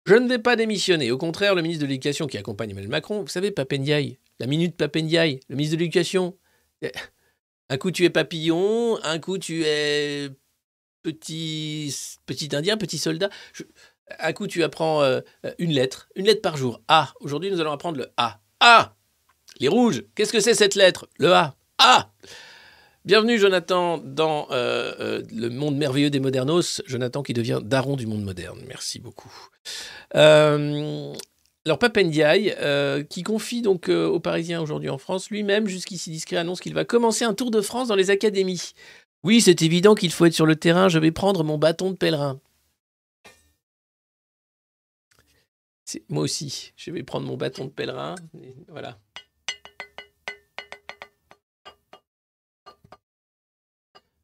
Je 0.06 0.16
ne 0.16 0.28
vais 0.28 0.40
pas 0.40 0.56
démissionner. 0.56 1.12
Au 1.12 1.18
contraire, 1.18 1.56
le 1.56 1.62
ministre 1.62 1.84
de 1.84 1.88
l'Éducation 1.88 2.28
qui 2.28 2.38
accompagne 2.38 2.72
Emmanuel 2.72 2.90
Macron, 2.90 3.22
vous 3.22 3.28
savez, 3.28 3.52
Papendiaï, 3.52 4.18
la 4.40 4.48
minute 4.48 4.76
Papendiaï, 4.76 5.40
le 5.50 5.56
ministre 5.56 5.76
de 5.76 5.82
l'Éducation. 5.82 6.38
Eh, 6.82 6.92
Un 7.70 7.78
coup 7.78 7.92
tu 7.92 8.04
es 8.04 8.10
papillon, 8.10 8.98
un 9.04 9.20
coup 9.20 9.38
tu 9.38 9.64
es 9.64 10.30
petit, 11.04 11.94
petit 12.26 12.56
indien, 12.56 12.78
petit 12.78 12.98
soldat. 12.98 13.30
Un 14.20 14.34
coup 14.34 14.48
tu 14.48 14.64
apprends 14.64 15.04
euh, 15.04 15.22
une 15.60 15.72
lettre, 15.72 16.10
une 16.16 16.26
lettre 16.26 16.42
par 16.42 16.58
jour. 16.58 16.82
A. 16.88 17.14
Aujourd'hui 17.20 17.52
nous 17.52 17.62
allons 17.62 17.72
apprendre 17.72 17.98
le 18.00 18.12
A. 18.18 18.42
A. 18.60 18.96
Les 19.60 19.68
rouges. 19.68 20.04
Qu'est-ce 20.16 20.32
que 20.32 20.40
c'est 20.40 20.54
cette 20.54 20.76
lettre? 20.76 21.10
Le 21.18 21.34
A. 21.34 21.56
A. 21.80 22.10
Bienvenue 23.04 23.38
Jonathan 23.38 23.98
dans 23.98 24.48
euh, 24.52 24.94
euh, 25.00 25.22
le 25.34 25.50
monde 25.50 25.76
merveilleux 25.76 26.10
des 26.10 26.22
modernos. 26.22 26.82
Jonathan 26.86 27.24
qui 27.24 27.34
devient 27.34 27.60
daron 27.62 27.98
du 27.98 28.08
monde 28.08 28.24
moderne. 28.24 28.62
Merci 28.68 29.00
beaucoup. 29.00 29.50
Euh, 30.16 31.14
alors 31.66 31.78
Papendiaï, 31.78 32.56
qui 33.10 33.24
confie 33.24 33.62
donc 33.62 33.90
aux 33.90 34.20
Parisiens 34.22 34.62
aujourd'hui 34.62 34.90
en 34.90 34.98
France, 34.98 35.30
lui-même, 35.30 35.68
jusqu'ici 35.68 36.10
discret, 36.10 36.38
annonce 36.38 36.62
qu'il 36.62 36.74
va 36.74 36.86
commencer 36.86 37.26
un 37.26 37.34
tour 37.34 37.52
de 37.52 37.60
France 37.60 37.90
dans 37.90 37.96
les 37.96 38.12
académies. 38.12 38.72
Oui, 39.24 39.42
c'est 39.42 39.62
évident 39.62 39.94
qu'il 39.94 40.12
faut 40.12 40.26
être 40.26 40.34
sur 40.34 40.46
le 40.46 40.56
terrain, 40.56 40.88
je 40.88 41.00
vais 41.00 41.12
prendre 41.12 41.44
mon 41.44 41.58
bâton 41.58 41.92
de 41.92 41.98
pèlerin. 41.98 42.40
Moi 46.08 46.24
aussi, 46.24 46.72
je 46.78 46.92
vais 46.92 47.04
prendre 47.04 47.28
mon 47.28 47.36
bâton 47.36 47.66
de 47.66 47.72
pèlerin. 47.72 48.16
voilà. 48.70 48.98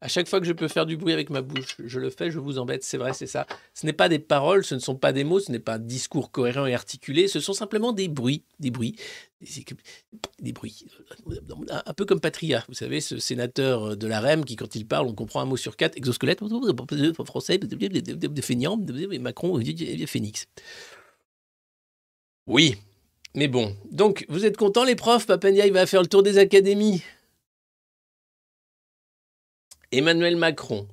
À 0.06 0.08
chaque 0.08 0.28
fois 0.28 0.38
que 0.38 0.46
je 0.46 0.52
peux 0.52 0.68
faire 0.68 0.86
du 0.86 0.96
bruit 0.96 1.12
avec 1.12 1.30
ma 1.30 1.42
bouche, 1.42 1.78
je 1.84 1.98
le 1.98 2.10
fais, 2.10 2.30
je 2.30 2.38
vous 2.38 2.58
embête, 2.58 2.84
c'est 2.84 2.96
vrai, 2.96 3.12
c'est 3.12 3.26
ça. 3.26 3.44
Ce 3.74 3.84
n'est 3.84 3.92
pas 3.92 4.08
des 4.08 4.20
paroles, 4.20 4.64
ce 4.64 4.76
ne 4.76 4.78
sont 4.78 4.94
pas 4.94 5.12
des 5.12 5.24
mots, 5.24 5.40
ce 5.40 5.50
n'est 5.50 5.58
pas 5.58 5.74
un 5.74 5.78
discours 5.80 6.30
cohérent 6.30 6.64
et 6.64 6.74
articulé, 6.74 7.26
ce 7.26 7.40
sont 7.40 7.54
simplement 7.54 7.90
des 7.92 8.06
bruits, 8.06 8.44
des 8.60 8.70
bruits, 8.70 8.94
des, 10.38 10.52
bruits. 10.52 10.86
Un 11.68 11.92
peu 11.92 12.04
comme 12.04 12.20
Patria, 12.20 12.64
vous 12.68 12.74
savez, 12.74 13.00
ce 13.00 13.18
sénateur 13.18 13.96
de 13.96 14.06
la 14.06 14.20
REM 14.20 14.44
qui, 14.44 14.54
quand 14.54 14.76
il 14.76 14.86
parle, 14.86 15.08
on 15.08 15.12
comprend 15.12 15.40
un 15.40 15.44
mot 15.44 15.56
sur 15.56 15.76
quatre, 15.76 15.96
exosquelette, 15.96 16.38
français, 17.24 17.58
des 17.58 18.42
feignants, 18.42 18.80
Macron, 19.18 19.60
phénix. 20.06 20.46
Oui, 22.46 22.76
mais 23.34 23.48
bon. 23.48 23.74
Donc, 23.90 24.24
vous 24.28 24.46
êtes 24.46 24.56
contents, 24.56 24.84
les 24.84 24.94
profs? 24.94 25.26
Papendia, 25.26 25.66
il 25.66 25.72
va 25.72 25.84
faire 25.84 26.00
le 26.00 26.06
tour 26.06 26.22
des 26.22 26.38
académies? 26.38 27.02
Emmanuel 29.92 30.36
Macron. 30.36 30.88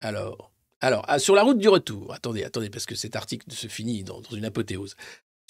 Alors, 0.00 0.52
alors 0.80 1.04
ah, 1.08 1.18
sur 1.18 1.34
la 1.34 1.42
route 1.42 1.58
du 1.58 1.68
retour, 1.68 2.12
attendez, 2.12 2.44
attendez, 2.44 2.70
parce 2.70 2.86
que 2.86 2.94
cet 2.94 3.16
article 3.16 3.50
se 3.52 3.66
finit 3.66 4.04
dans, 4.04 4.20
dans 4.20 4.36
une 4.36 4.44
apothéose. 4.44 4.96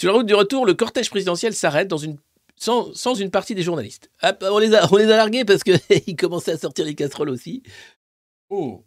Sur 0.01 0.13
la 0.13 0.19
route 0.19 0.27
du 0.27 0.35
retour, 0.35 0.65
le 0.65 0.75
cortège 0.75 1.11
présidentiel 1.11 1.55
s'arrête 1.55 1.89
dans 1.89 1.99
une, 1.99 2.19
sans, 2.57 2.95
sans 2.95 3.15
une 3.15 3.31
partie 3.31 3.55
des 3.55 3.63
journalistes. 3.63 4.11
Hop, 4.23 4.45
on, 4.49 4.59
les 4.59 4.75
a, 4.75 4.87
on 4.93 4.97
les 4.97 5.11
a 5.11 5.17
largués 5.17 5.45
parce 5.45 5.63
qu'ils 5.63 6.17
commençaient 6.19 6.53
à 6.53 6.59
sortir 6.59 6.85
les 6.85 6.95
casseroles 6.95 7.31
aussi. 7.31 7.63
Oh. 8.49 8.85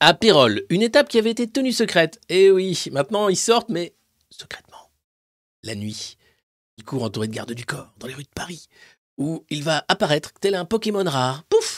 À 0.00 0.14
Pérol, 0.14 0.64
une 0.70 0.82
étape 0.82 1.08
qui 1.08 1.18
avait 1.18 1.30
été 1.30 1.48
tenue 1.48 1.72
secrète. 1.72 2.20
Et 2.28 2.50
oui, 2.50 2.82
maintenant 2.92 3.28
ils 3.28 3.36
sortent, 3.36 3.68
mais 3.68 3.94
secrètement. 4.30 4.90
La 5.64 5.74
nuit, 5.74 6.16
il 6.76 6.84
court 6.84 7.02
entouré 7.02 7.28
de 7.28 7.34
gardes 7.34 7.52
du 7.52 7.66
corps 7.66 7.92
dans 7.98 8.06
les 8.06 8.14
rues 8.14 8.22
de 8.22 8.28
Paris, 8.34 8.68
où 9.18 9.44
il 9.50 9.62
va 9.64 9.84
apparaître 9.88 10.32
tel 10.40 10.54
un 10.54 10.64
Pokémon 10.64 11.04
rare. 11.04 11.44
Pouf 11.44 11.77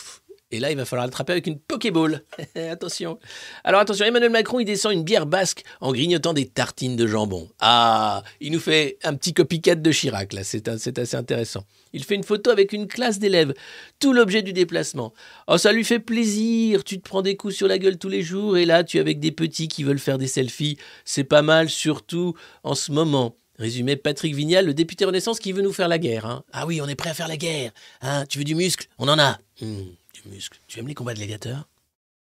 et 0.53 0.59
là, 0.61 0.71
il 0.71 0.77
va 0.77 0.85
falloir 0.85 1.07
l'attraper 1.07 1.33
avec 1.33 1.47
une 1.47 1.59
Pokéball. 1.59 2.23
attention. 2.71 3.19
Alors 3.65 3.81
attention, 3.81 4.05
Emmanuel 4.05 4.31
Macron, 4.31 4.61
il 4.61 4.65
descend 4.65 4.93
une 4.93 5.05
bière 5.05 5.27
basque 5.27 5.63
en 5.81 5.93
grignotant 5.93 6.33
des 6.33 6.47
tartines 6.47 6.97
de 6.97 7.07
jambon. 7.07 7.49
Ah, 7.61 8.23
il 8.41 8.53
nous 8.53 8.61
fait 8.61 8.99
un 9.05 9.15
petit 9.15 9.33
copycat 9.33 9.77
de 9.77 9.91
Chirac, 9.93 10.33
là, 10.33 10.43
c'est 10.45 10.69
assez 10.69 11.17
intéressant. 11.17 11.65
Il 11.93 12.05
fait 12.05 12.15
une 12.15 12.25
photo 12.25 12.51
avec 12.51 12.73
une 12.73 12.87
classe 12.87 13.19
d'élèves, 13.19 13.53
tout 13.99 14.13
l'objet 14.13 14.43
du 14.43 14.53
déplacement. 14.53 15.13
Oh, 15.49 15.59
ça 15.59 15.73
lui 15.73 15.85
fait 15.85 15.99
plaisir, 15.99 16.85
tu 16.85 17.01
te 17.01 17.09
prends 17.09 17.23
des 17.23 17.37
coups 17.37 17.55
sur 17.55 17.69
la 17.69 17.79
gueule 17.79 17.99
tous 17.99 18.09
les 18.09 18.23
jours, 18.23 18.57
et 18.57 18.65
là, 18.65 18.85
tu 18.85 18.97
es 18.97 19.01
avec 19.01 19.21
des 19.21 19.33
petits 19.33 19.69
qui 19.69 19.85
veulent 19.85 19.99
faire 19.99 20.19
des 20.19 20.27
selfies. 20.29 20.79
C'est 21.05 21.25
pas 21.25 21.43
mal, 21.43 21.69
surtout 21.69 22.35
en 22.63 22.75
ce 22.75 22.93
moment. 22.93 23.37
Résumé 23.59 23.97
Patrick 23.97 24.35
Vignal, 24.35 24.65
le 24.65 24.73
député 24.73 25.05
Renaissance 25.05 25.39
qui 25.39 25.53
veut 25.53 25.61
nous 25.61 25.73
faire 25.73 25.89
la 25.89 25.99
guerre. 25.99 26.25
hein. 26.25 26.45
Ah 26.53 26.67
oui, 26.67 26.81
on 26.81 26.89
est 26.89 26.95
prêt 26.95 27.11
à 27.11 27.15
faire 27.15 27.29
la 27.29 27.37
guerre. 27.37 27.73
Hein, 28.01 28.25
tu 28.27 28.39
veux 28.39 28.45
du 28.45 28.55
muscle? 28.55 28.87
On 28.99 29.07
en 29.07 29.19
a. 29.19 29.39
Hmm, 29.61 29.83
muscle. 30.29 30.61
Tu 30.67 30.79
aimes 30.79 30.89
les 30.89 30.95
combats 30.95 31.15
de 31.15 31.19
gladiateurs? 31.19 31.69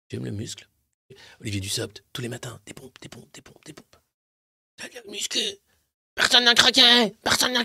Tu 0.07 0.15
aimes 0.15 0.25
le 0.25 0.31
muscle? 0.31 0.67
Olivier 1.41 1.61
Dussopt, 1.61 2.03
tous 2.13 2.21
les 2.21 2.29
matins, 2.29 2.59
des 2.65 2.73
pompes, 2.73 2.97
des 3.01 3.09
pompes, 3.09 3.31
des 3.33 3.41
pompes, 3.41 3.63
des 3.65 3.73
pompes. 3.73 3.95
Le 4.81 5.11
muscle 5.11 5.39
Personne 6.15 6.45
n'a 6.45 6.55
craqué 6.55 7.15
Personne 7.23 7.53
n'a 7.53 7.63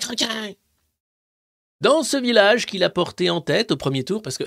Dans 1.80 2.02
ce 2.02 2.16
village 2.16 2.66
qu'il 2.66 2.84
a 2.84 2.90
porté 2.90 3.30
en 3.30 3.40
tête 3.40 3.70
au 3.70 3.76
premier 3.76 4.04
tour, 4.04 4.22
parce 4.22 4.36
que 4.38 4.44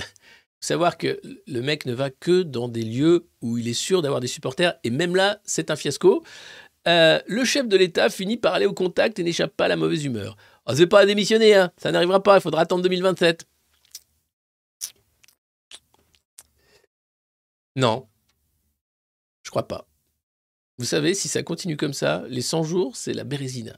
savoir 0.59 0.97
que 0.97 1.19
le 1.47 1.62
mec 1.62 1.86
ne 1.86 1.93
va 1.93 2.09
que 2.09 2.43
dans 2.43 2.67
des 2.67 2.83
lieux 2.83 3.27
où 3.41 3.57
il 3.57 3.67
est 3.67 3.73
sûr 3.73 4.01
d'avoir 4.01 4.21
des 4.21 4.27
supporters, 4.27 4.75
et 4.83 4.89
même 4.89 5.15
là, 5.15 5.39
c'est 5.43 5.71
un 5.71 5.75
fiasco. 5.75 6.23
Euh, 6.88 7.19
le 7.27 7.45
chef 7.45 7.67
de 7.67 7.77
l'État 7.77 8.09
finit 8.09 8.38
par 8.38 8.53
aller 8.53 8.65
au 8.65 8.73
contact 8.73 9.17
et 9.17 9.23
n'échappe 9.23 9.55
pas 9.55 9.65
à 9.65 9.69
la 9.69 9.77
mauvaise 9.77 10.03
humeur. 10.03 10.36
Oh, 10.65 10.74
c'est 10.76 10.88
pas 10.88 11.05
démissionner, 11.05 11.55
hein. 11.55 11.71
ça 11.78 11.91
n'arrivera 11.91 12.21
pas, 12.21 12.38
il 12.38 12.41
faudra 12.41 12.61
attendre 12.61 12.84
2027. 12.84 13.45
Non, 17.76 18.07
je 19.43 19.49
crois 19.49 19.67
pas. 19.67 19.88
Vous 20.78 20.86
savez, 20.86 21.13
si 21.13 21.28
ça 21.28 21.43
continue 21.43 21.78
comme 21.78 21.93
ça, 21.93 22.24
les 22.28 22.41
100 22.41 22.63
jours, 22.63 22.95
c'est 22.95 23.13
la 23.13 23.24
bérésina. 23.24 23.78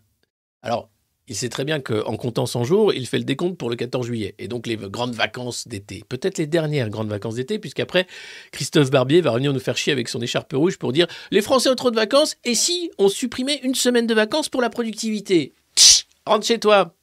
Alors, 0.62 0.90
il 1.28 1.36
sait 1.36 1.50
très 1.50 1.66
bien 1.66 1.80
qu'en 1.80 2.18
comptant 2.18 2.46
100 2.46 2.66
jours, 2.66 2.94
il 2.94 3.08
fait 3.08 3.18
le 3.18 3.24
décompte 3.24 3.58
pour 3.58 3.70
le 3.70 3.76
14 3.76 4.06
juillet. 4.06 4.36
Et 4.38 4.48
donc 4.48 4.68
les 4.68 4.78
grandes 4.78 5.16
vacances 5.16 5.68
d'été. 5.68 6.04
Peut-être 6.08 6.38
les 6.38 6.46
dernières 6.46 6.90
grandes 6.90 7.10
vacances 7.10 7.36
d'été, 7.36 7.58
puisqu'après, 7.58 8.06
Christophe 8.52 8.92
Barbier 8.92 9.22
va 9.22 9.34
venir 9.34 9.52
nous 9.52 9.60
faire 9.60 9.78
chier 9.78 9.92
avec 9.92 10.08
son 10.08 10.22
écharpe 10.22 10.54
rouge 10.54 10.78
pour 10.78 10.94
dire 10.94 11.08
les 11.32 11.42
Français 11.42 11.70
ont 11.70 11.76
trop 11.76 11.92
de 11.92 11.96
vacances, 11.96 12.38
et 12.44 12.54
si 12.54 12.92
on 13.00 13.10
supprimait 13.10 13.60
une 13.64 13.76
semaine 13.76 14.08
de 14.08 14.14
vacances 14.14 14.50
pour 14.50 14.62
la 14.62 14.70
productivité? 14.70 15.54
Tch 15.76 16.06
Rentre 16.26 16.46
chez 16.46 16.60
toi. 16.60 16.96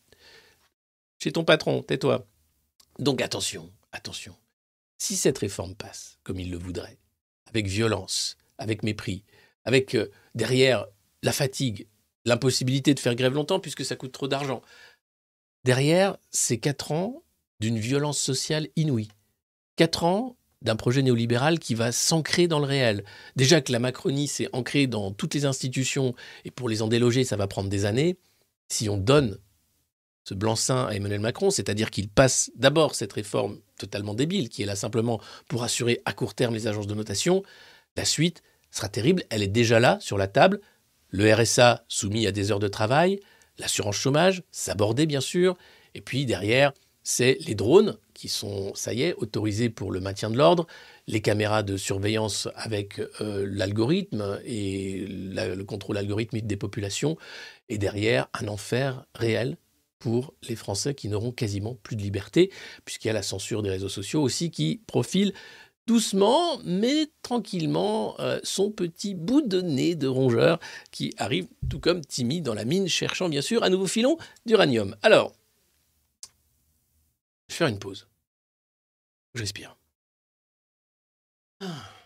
Chez 1.23 1.33
ton 1.33 1.45
patron, 1.45 1.83
tais-toi. 1.83 2.27
Donc 2.99 3.23
attention, 3.23 3.71
attention. 3.93 4.35
Si 5.03 5.17
cette 5.17 5.39
réforme 5.39 5.75
passe 5.75 6.21
comme 6.23 6.39
il 6.39 6.49
le 6.49 6.57
voudrait, 6.57 7.01
avec 7.49 7.67
violence, 7.67 8.37
avec 8.57 8.85
mépris, 8.85 9.25
avec 9.65 9.97
euh, 9.97 10.13
derrière 10.37 10.87
la 11.25 11.33
fatigue, 11.33 11.89
l'impossibilité 12.25 12.95
de 12.95 13.01
faire 13.01 13.17
grève 13.17 13.35
longtemps 13.35 13.59
puisque 13.59 13.85
ça 13.85 13.97
coûte 13.97 14.13
trop 14.13 14.29
d'argent. 14.29 14.63
Derrière, 15.65 16.19
c'est 16.31 16.59
quatre 16.59 16.93
ans 16.93 17.25
d'une 17.59 17.81
violence 17.81 18.21
sociale 18.21 18.69
inouïe. 18.77 19.09
Quatre 19.75 20.05
ans 20.05 20.37
d'un 20.63 20.77
projet 20.77 21.03
néolibéral 21.03 21.59
qui 21.59 21.75
va 21.75 21.91
s'ancrer 21.91 22.47
dans 22.47 22.61
le 22.61 22.67
réel. 22.67 23.03
Déjà 23.35 23.61
que 23.61 23.73
la 23.73 23.81
Macronie 23.81 24.29
s'est 24.29 24.51
ancrée 24.53 24.87
dans 24.87 25.11
toutes 25.11 25.35
les 25.35 25.47
institutions, 25.47 26.15
et 26.45 26.53
pour 26.53 26.69
les 26.69 26.81
en 26.81 26.87
déloger, 26.87 27.25
ça 27.25 27.35
va 27.35 27.49
prendre 27.49 27.69
des 27.69 27.87
années, 27.87 28.19
si 28.69 28.89
on 28.89 28.99
donne 28.99 29.41
ce 30.25 30.35
blanc-seing 30.35 30.87
à 30.87 30.95
Emmanuel 30.95 31.21
Macron, 31.21 31.51
c'est-à-dire 31.51 31.91
qu'il 31.91 32.09
passe 32.09 32.51
d'abord 32.55 32.95
cette 32.95 33.13
réforme 33.13 33.59
totalement 33.79 34.15
débile, 34.15 34.49
qui 34.49 34.63
est 34.63 34.67
là 34.67 34.77
simplement 34.77 35.21
pour 35.49 35.63
assurer 35.65 36.01
à 36.05 36.13
court 36.13 36.35
terme 36.35 36.55
les 36.55 36.67
agences 36.67 36.87
de 36.87 36.95
notation, 36.95 37.43
la 37.97 38.05
suite 38.05 38.43
sera 38.71 38.89
terrible, 38.89 39.25
elle 39.31 39.43
est 39.43 39.49
déjà 39.49 39.81
là, 39.81 39.99
sur 40.01 40.19
la 40.19 40.29
table, 40.29 40.61
le 41.11 41.33
RSA 41.33 41.85
soumis 41.89 42.27
à 42.27 42.33
des 42.33 42.51
heures 42.53 42.59
de 42.59 42.69
travail, 42.69 43.21
l'assurance 43.59 43.97
chômage, 43.97 44.43
s'aborder 44.51 45.07
bien 45.07 45.21
sûr, 45.21 45.57
et 45.95 46.01
puis 46.01 46.25
derrière, 46.25 46.73
c'est 47.03 47.37
les 47.47 47.55
drones 47.55 47.99
qui 48.15 48.29
sont, 48.29 48.73
ça 48.75 48.95
y 48.95 49.03
est, 49.03 49.15
autorisés 49.15 49.69
pour 49.69 49.91
le 49.91 50.01
maintien 50.01 50.31
de 50.31 50.37
l'ordre, 50.37 50.67
les 51.09 51.21
caméras 51.21 51.65
de 51.65 51.77
surveillance 51.77 52.49
avec 52.55 53.01
euh, 53.21 53.45
l'algorithme 53.51 54.39
et 54.45 55.05
le 55.09 55.63
contrôle 55.65 55.99
algorithmique 55.99 56.47
des 56.47 56.57
populations, 56.57 57.17
et 57.69 57.79
derrière, 57.79 58.29
un 58.41 58.49
enfer 58.49 59.05
réel 59.15 59.57
pour 60.03 60.35
les 60.49 60.57
Français 60.57 60.97
qui 60.97 61.09
n'auront 61.09 61.31
quasiment 61.31 61.77
plus 61.77 61.95
de 61.95 62.03
liberté, 62.03 62.51
puisqu'il 62.85 63.07
y 63.07 63.11
a 63.11 63.15
la 63.15 63.23
censure 63.23 63.63
des 63.63 63.71
réseaux 63.71 63.89
sociaux 63.89 64.21
aussi 64.21 64.51
qui 64.51 64.83
profile 64.89 65.33
doucement 65.87 66.59
mais 66.65 67.07
tranquillement 67.23 68.19
euh, 68.19 68.41
son 68.43 68.73
petit 68.73 69.15
bout 69.15 69.43
de 69.43 69.61
nez 69.61 69.95
de 69.95 70.09
rongeur 70.09 70.59
qui 70.91 71.15
arrive 71.19 71.47
tout 71.71 71.79
comme 71.79 72.01
Timmy 72.01 72.41
dans 72.41 72.55
la 72.55 72.65
mine 72.65 72.89
cherchant 72.89 73.29
bien 73.29 73.43
sûr 73.43 73.63
un 73.63 73.71
nouveau 73.71 73.87
filon 73.87 74.17
d'uranium. 74.45 74.97
Alors, 75.03 75.33
je 77.49 77.55
vais 77.55 77.59
faire 77.59 77.69
une 77.69 77.79
pause. 77.79 78.09
Je 79.35 79.41
respire. 79.41 79.77
Ah. 81.61 82.02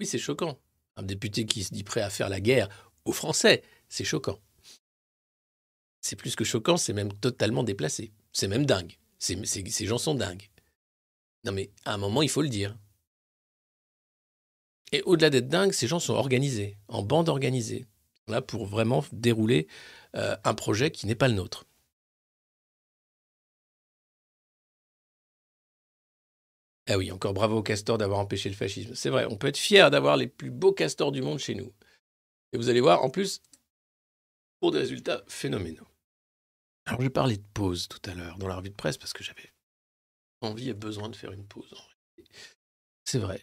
Oui, 0.00 0.06
c'est 0.06 0.18
choquant. 0.18 0.58
Un 0.96 1.02
député 1.02 1.46
qui 1.46 1.64
se 1.64 1.72
dit 1.72 1.84
prêt 1.84 2.00
à 2.02 2.10
faire 2.10 2.28
la 2.28 2.40
guerre 2.40 2.68
aux 3.04 3.12
Français, 3.12 3.62
c'est 3.88 4.04
choquant. 4.04 4.38
C'est 6.00 6.16
plus 6.16 6.36
que 6.36 6.44
choquant, 6.44 6.76
c'est 6.76 6.92
même 6.92 7.12
totalement 7.12 7.62
déplacé. 7.62 8.12
C'est 8.32 8.48
même 8.48 8.66
dingue. 8.66 8.96
Ces 9.18 9.86
gens 9.86 9.98
sont 9.98 10.14
dingues. 10.14 10.48
Non 11.44 11.52
mais 11.52 11.70
à 11.84 11.94
un 11.94 11.98
moment, 11.98 12.22
il 12.22 12.28
faut 12.28 12.42
le 12.42 12.48
dire. 12.48 12.76
Et 14.92 15.02
au-delà 15.02 15.30
d'être 15.30 15.48
dingues, 15.48 15.72
ces 15.72 15.86
gens 15.86 16.00
sont 16.00 16.14
organisés, 16.14 16.78
en 16.88 17.02
bande 17.02 17.28
organisée, 17.28 17.86
là 18.26 18.40
pour 18.40 18.66
vraiment 18.66 19.04
dérouler 19.12 19.66
euh, 20.16 20.36
un 20.44 20.54
projet 20.54 20.90
qui 20.90 21.06
n'est 21.06 21.14
pas 21.14 21.28
le 21.28 21.34
nôtre. 21.34 21.67
Ah 26.90 26.96
oui, 26.96 27.12
encore 27.12 27.34
bravo 27.34 27.58
au 27.58 27.62
castor 27.62 27.98
d'avoir 27.98 28.18
empêché 28.18 28.48
le 28.48 28.54
fascisme. 28.54 28.94
C'est 28.94 29.10
vrai, 29.10 29.26
on 29.26 29.36
peut 29.36 29.48
être 29.48 29.58
fier 29.58 29.90
d'avoir 29.90 30.16
les 30.16 30.26
plus 30.26 30.50
beaux 30.50 30.72
castors 30.72 31.12
du 31.12 31.20
monde 31.20 31.38
chez 31.38 31.54
nous. 31.54 31.70
Et 32.52 32.56
vous 32.56 32.70
allez 32.70 32.80
voir, 32.80 33.04
en 33.04 33.10
plus, 33.10 33.42
pour 34.58 34.72
des 34.72 34.78
résultats 34.78 35.22
phénoménaux. 35.28 35.86
Alors, 36.86 37.02
j'ai 37.02 37.10
parlé 37.10 37.36
de 37.36 37.44
pause 37.52 37.88
tout 37.88 38.00
à 38.10 38.14
l'heure 38.14 38.38
dans 38.38 38.48
la 38.48 38.56
revue 38.56 38.70
de 38.70 38.74
presse 38.74 38.96
parce 38.96 39.12
que 39.12 39.22
j'avais 39.22 39.52
envie 40.40 40.70
et 40.70 40.74
besoin 40.74 41.10
de 41.10 41.16
faire 41.16 41.32
une 41.32 41.46
pause. 41.46 41.74
C'est 43.04 43.18
vrai. 43.18 43.42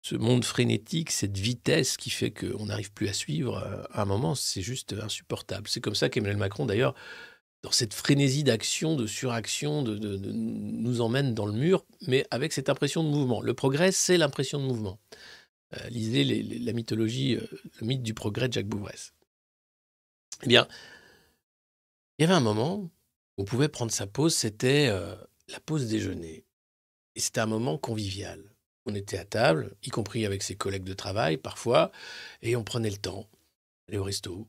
Ce 0.00 0.16
monde 0.16 0.44
frénétique, 0.44 1.10
cette 1.10 1.36
vitesse 1.36 1.98
qui 1.98 2.08
fait 2.08 2.30
qu'on 2.32 2.66
n'arrive 2.66 2.92
plus 2.92 3.08
à 3.08 3.12
suivre, 3.12 3.58
euh, 3.58 3.84
à 3.90 4.02
un 4.02 4.04
moment, 4.06 4.34
c'est 4.34 4.62
juste 4.62 4.94
insupportable. 4.94 5.68
C'est 5.68 5.82
comme 5.82 5.94
ça 5.94 6.08
qu'Emmanuel 6.08 6.38
Macron, 6.38 6.64
d'ailleurs, 6.64 6.94
dans 7.62 7.70
cette 7.70 7.94
frénésie 7.94 8.42
d'action, 8.42 8.96
de 8.96 9.06
suraction, 9.06 9.82
nous 9.82 11.00
emmène 11.00 11.34
dans 11.34 11.46
le 11.46 11.52
mur, 11.52 11.84
mais 12.08 12.26
avec 12.30 12.52
cette 12.52 12.68
impression 12.68 13.04
de 13.04 13.08
mouvement. 13.08 13.40
Le 13.40 13.54
progrès, 13.54 13.92
c'est 13.92 14.18
l'impression 14.18 14.58
de 14.58 14.64
mouvement. 14.64 14.98
Euh, 15.74 15.88
lisez 15.88 16.24
la 16.24 16.72
mythologie, 16.72 17.36
euh, 17.36 17.46
le 17.80 17.86
mythe 17.86 18.02
du 18.02 18.14
progrès 18.14 18.48
de 18.48 18.52
Jacques 18.52 18.66
Bouvresse. 18.66 19.14
Eh 20.42 20.48
bien, 20.48 20.66
il 22.18 22.22
y 22.22 22.24
avait 22.24 22.34
un 22.34 22.40
moment 22.40 22.78
où 22.78 22.90
on 23.38 23.44
pouvait 23.44 23.68
prendre 23.68 23.92
sa 23.92 24.06
pause, 24.06 24.34
c'était 24.34 24.88
euh, 24.88 25.14
la 25.48 25.60
pause 25.60 25.86
déjeuner. 25.86 26.44
Et 27.14 27.20
c'était 27.20 27.40
un 27.40 27.46
moment 27.46 27.78
convivial. 27.78 28.42
On 28.86 28.94
était 28.94 29.18
à 29.18 29.24
table, 29.24 29.76
y 29.84 29.90
compris 29.90 30.26
avec 30.26 30.42
ses 30.42 30.56
collègues 30.56 30.84
de 30.84 30.94
travail 30.94 31.36
parfois, 31.36 31.92
et 32.42 32.56
on 32.56 32.64
prenait 32.64 32.90
le 32.90 32.96
temps. 32.96 33.28
Aller 33.88 33.98
au 33.98 34.04
resto, 34.04 34.48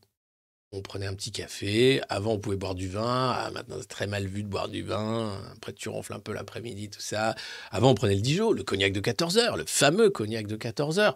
on 0.74 0.82
prenait 0.82 1.06
un 1.06 1.14
petit 1.14 1.32
café. 1.32 2.02
Avant, 2.10 2.34
on 2.34 2.40
pouvait 2.40 2.58
boire 2.58 2.76
du 2.76 2.90
vin. 2.90 3.32
Ah, 3.36 3.52
maintenant, 3.54 3.76
c'est 3.80 3.88
très 3.88 4.08
mal 4.08 4.26
vu 4.26 4.44
de 4.44 4.48
boire 4.48 4.68
du 4.68 4.82
vin. 4.82 5.32
Après, 5.56 5.72
tu 5.72 5.88
ronfles 5.88 6.14
un 6.14 6.20
peu 6.20 6.34
l'après-midi, 6.34 6.90
tout 6.90 7.00
ça. 7.00 7.36
Avant, 7.72 7.92
on 7.92 7.96
prenait 7.96 8.16
le 8.16 8.22
Dijon, 8.22 8.52
le 8.52 8.64
cognac 8.64 8.92
de 8.92 9.00
14 9.00 9.38
heures, 9.38 9.56
le 9.56 9.66
fameux 9.68 10.10
cognac 10.10 10.48
de 10.48 10.56
14 10.56 10.98
heures. 11.00 11.16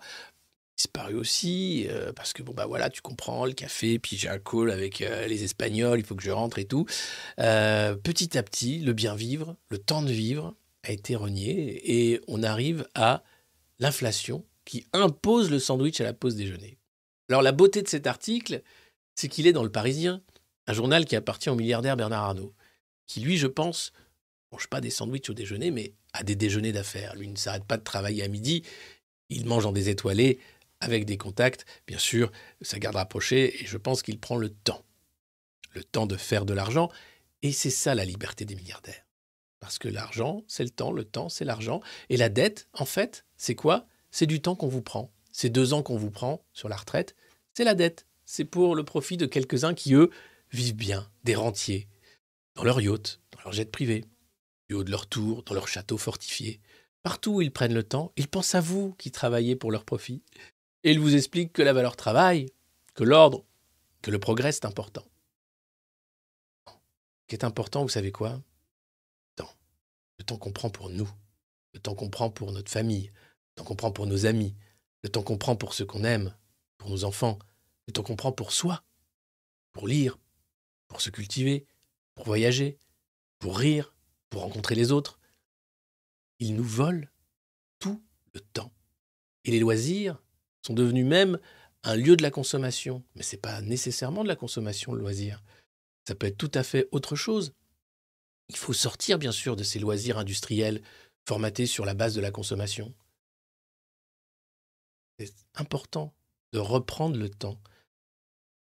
Disparu 0.78 1.16
aussi, 1.16 1.88
euh, 1.90 2.14
parce 2.14 2.34
que, 2.34 2.44
bon, 2.44 2.54
bah 2.54 2.68
voilà, 2.68 2.92
tu 2.92 3.02
comprends, 3.02 3.48
le 3.48 3.54
café, 3.54 3.98
puis 3.98 4.16
j'ai 4.16 4.30
un 4.30 4.38
call 4.38 4.70
avec 4.70 5.02
euh, 5.02 5.26
les 5.26 5.44
Espagnols, 5.44 5.98
il 5.98 6.06
faut 6.06 6.14
que 6.14 6.22
je 6.22 6.30
rentre 6.30 6.60
et 6.60 6.66
tout. 6.66 6.86
Euh, 7.40 7.96
petit 7.96 8.38
à 8.38 8.44
petit, 8.44 8.78
le 8.78 8.94
bien 8.94 9.16
vivre, 9.16 9.56
le 9.70 9.80
temps 9.80 10.04
de 10.04 10.12
vivre 10.12 10.54
a 10.84 10.92
été 10.92 11.16
renié 11.16 11.82
et 11.84 12.22
on 12.28 12.44
arrive 12.44 12.88
à 12.94 13.24
l'inflation 13.80 14.46
qui 14.66 14.86
impose 14.94 15.50
le 15.50 15.58
sandwich 15.58 16.00
à 16.00 16.04
la 16.04 16.14
pause 16.14 16.36
déjeuner. 16.36 16.78
Alors, 17.30 17.42
la 17.42 17.52
beauté 17.54 17.82
de 17.82 17.88
cet 17.88 18.06
article, 18.06 18.62
c'est 19.18 19.28
qu'il 19.28 19.48
est 19.48 19.54
dans 19.54 19.64
le 19.64 19.72
Parisien, 19.72 20.22
un 20.68 20.74
journal 20.74 21.06
qui 21.06 21.16
appartient 21.16 21.50
au 21.50 21.56
milliardaire 21.56 21.98
Bernard 21.98 22.24
Arnault, 22.24 22.54
qui 23.08 23.20
lui, 23.20 23.38
je 23.38 23.48
pense, 23.48 23.92
mange 24.52 24.68
pas 24.68 24.80
des 24.80 24.92
sandwichs 24.92 25.30
au 25.30 25.34
déjeuner, 25.34 25.72
mais 25.72 25.94
a 26.14 26.24
des 26.24 26.36
déjeuners 26.36 26.72
d'affaires. 26.72 27.16
Lui 27.16 27.28
ne 27.28 27.36
s'arrête 27.36 27.66
pas 27.66 27.78
de 27.78 27.84
travailler 27.84 28.24
à 28.24 28.28
midi, 28.28 28.64
il 29.30 29.46
mange 29.46 29.66
en 29.66 29.72
des 29.72 29.90
étoilés, 29.90 30.40
avec 30.80 31.06
des 31.06 31.18
contacts, 31.18 31.66
bien 31.88 31.98
sûr, 31.98 32.32
sa 32.62 32.78
garde 32.78 32.96
rapprochée, 32.96 33.62
et 33.62 33.66
je 33.66 33.78
pense 33.78 34.04
qu'il 34.04 34.20
prend 34.20 34.38
le 34.38 34.50
temps. 34.50 34.86
Le 35.72 35.84
temps 35.84 36.06
de 36.06 36.16
faire 36.16 36.46
de 36.46 36.54
l'argent, 36.54 36.90
et 37.42 37.52
c'est 37.52 37.72
ça 37.72 37.96
la 37.96 38.06
liberté 38.06 38.46
des 38.46 38.56
milliardaires. 38.56 39.04
Parce 39.60 39.80
que 39.80 39.88
l'argent, 39.88 40.44
c'est 40.48 40.64
le 40.64 40.70
temps, 40.70 40.92
le 40.92 41.04
temps, 41.04 41.30
c'est 41.30 41.46
l'argent, 41.46 41.82
et 42.10 42.18
la 42.18 42.30
dette, 42.30 42.68
en 42.74 42.86
fait, 42.86 43.26
c'est 43.38 43.56
quoi? 43.56 43.88
C'est 44.12 44.28
du 44.28 44.42
temps 44.42 44.56
qu'on 44.56 44.68
vous 44.68 44.84
prend. 44.84 45.12
Ces 45.32 45.50
deux 45.50 45.74
ans 45.74 45.82
qu'on 45.82 45.98
vous 45.98 46.12
prend 46.12 46.46
sur 46.54 46.70
la 46.70 46.76
retraite, 46.76 47.16
c'est 47.56 47.64
la 47.64 47.74
dette 47.74 48.07
c'est 48.28 48.46
pour 48.46 48.76
le 48.76 48.84
profit 48.84 49.18
de 49.18 49.26
quelques-uns 49.26 49.74
qui, 49.74 49.96
eux, 49.96 50.12
vivent 50.52 50.76
bien, 50.76 51.10
des 51.24 51.34
rentiers, 51.34 51.88
dans 52.56 52.66
leur 52.66 52.82
yacht, 52.82 53.22
dans 53.32 53.40
leur 53.46 53.54
jet 53.54 53.72
privé, 53.72 54.04
du 54.68 54.76
haut 54.76 54.84
de 54.84 54.92
leur 54.92 55.08
tour, 55.08 55.44
dans 55.44 55.54
leur 55.54 55.70
château 55.70 55.98
fortifié. 55.98 56.60
Partout 57.04 57.36
où 57.36 57.42
ils 57.42 57.54
prennent 57.54 57.74
le 57.74 57.84
temps, 57.84 58.12
ils 58.18 58.28
pensent 58.28 58.54
à 58.54 58.60
vous 58.60 58.94
qui 58.98 59.12
travaillez 59.12 59.56
pour 59.56 59.72
leur 59.72 59.86
profit. 59.86 60.22
Et 60.84 60.92
ils 60.92 61.00
vous 61.00 61.16
expliquent 61.16 61.54
que 61.54 61.62
la 61.62 61.72
valeur 61.72 61.96
travail, 61.96 62.48
que 62.96 63.06
l'ordre, 63.06 63.46
que 64.02 64.12
le 64.12 64.20
progrès, 64.20 64.52
c'est 64.52 64.66
important. 64.66 65.06
Ce 66.68 67.28
qui 67.30 67.36
est 67.36 67.46
important, 67.46 67.84
vous 67.84 67.90
savez 67.90 68.12
quoi? 68.12 68.32
Le 68.32 69.44
temps. 69.44 69.54
Le 70.20 70.26
temps 70.26 70.38
qu'on 70.38 70.52
prend 70.52 70.70
pour 70.70 70.90
nous. 70.90 71.10
Le 71.74 71.80
temps 71.80 71.96
qu'on 71.96 72.10
prend 72.10 72.30
pour 72.30 72.52
notre 72.52 72.72
famille. 72.72 73.08
Le 73.08 73.62
temps 73.62 73.64
qu'on 73.64 73.76
prend 73.78 73.92
pour 73.92 74.06
nos 74.06 74.26
amis. 74.26 74.54
Le 75.04 75.10
temps 75.10 75.24
qu'on 75.24 75.38
prend 75.38 75.56
pour 75.56 75.74
ceux 75.74 75.86
qu'on 75.86 76.04
aime, 76.04 76.36
pour 76.78 76.90
nos 76.90 77.06
enfants 77.06 77.40
temps 77.94 78.04
qu'on 78.04 78.16
prend 78.16 78.32
pour 78.32 78.52
soi, 78.52 78.84
pour 79.72 79.88
lire, 79.88 80.18
pour 80.88 81.02
se 81.02 81.10
cultiver, 81.10 81.66
pour 82.16 82.26
voyager, 82.26 82.78
pour 83.40 83.58
rire, 83.58 83.94
pour 84.30 84.42
rencontrer 84.42 84.76
les 84.76 84.92
autres. 84.92 85.20
Ils 86.40 86.56
nous 86.56 86.64
volent 86.64 87.08
tout 87.80 88.04
le 88.34 88.40
temps. 88.40 88.74
Et 89.44 89.52
les 89.52 89.60
loisirs 89.60 90.22
sont 90.66 90.74
devenus 90.74 91.06
même 91.06 91.40
un 91.84 91.96
lieu 91.96 92.18
de 92.18 92.24
la 92.24 92.32
consommation. 92.32 93.04
Mais 93.16 93.24
ce 93.24 93.36
n'est 93.36 93.42
pas 93.42 93.62
nécessairement 93.62 94.24
de 94.24 94.28
la 94.28 94.36
consommation, 94.36 94.94
le 94.94 95.00
loisir. 95.00 95.44
Ça 96.08 96.16
peut 96.16 96.28
être 96.28 96.38
tout 96.38 96.52
à 96.54 96.64
fait 96.64 96.88
autre 96.92 97.16
chose. 97.16 97.54
Il 98.50 98.58
faut 98.58 98.74
sortir, 98.74 99.20
bien 99.20 99.32
sûr, 99.32 99.56
de 99.56 99.64
ces 99.64 99.80
loisirs 99.80 100.18
industriels 100.18 100.82
formaté 101.28 101.66
sur 101.66 101.86
la 101.86 101.94
base 101.94 102.16
de 102.16 102.22
la 102.22 102.32
consommation. 102.32 102.94
C'est 105.20 105.34
important 105.56 106.14
de 106.54 106.60
reprendre 106.60 107.18
le 107.18 107.30
temps. 107.30 107.60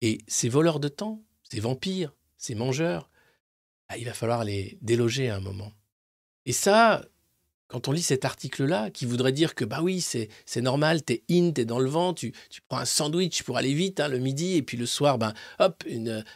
Et 0.02 0.18
ces 0.26 0.48
voleurs 0.48 0.80
de 0.80 0.88
temps, 0.88 1.22
ces 1.50 1.60
vampires, 1.60 2.12
ces 2.36 2.54
mangeurs, 2.54 3.10
ah, 3.88 3.98
il 3.98 4.04
va 4.04 4.12
falloir 4.12 4.44
les 4.44 4.78
déloger 4.82 5.28
à 5.30 5.36
un 5.36 5.40
moment. 5.40 5.72
Et 6.46 6.52
ça, 6.52 7.02
quand 7.68 7.88
on 7.88 7.92
lit 7.92 8.02
cet 8.02 8.24
article-là, 8.24 8.90
qui 8.90 9.04
voudrait 9.06 9.32
dire 9.32 9.54
que 9.54 9.64
bah 9.64 9.80
oui, 9.82 10.00
c'est, 10.00 10.28
normal, 10.60 11.02
t'es 11.02 11.22
in, 11.30 11.50
t'es 11.50 11.64
dans 11.64 11.78
le 11.78 11.88
vent, 11.88 12.14
tu, 12.14 12.32
prends 12.68 12.78
un 12.78 12.84
sandwich 12.84 13.42
pour 13.42 13.56
aller 13.56 13.74
vite 13.74 14.00
hein, 14.00 14.08
le 14.08 14.18
midi, 14.18 14.54
et 14.54 14.62
puis 14.62 14.76
le 14.76 14.86
soir, 14.86 15.18
ben, 15.18 15.34
hop, 15.58 15.82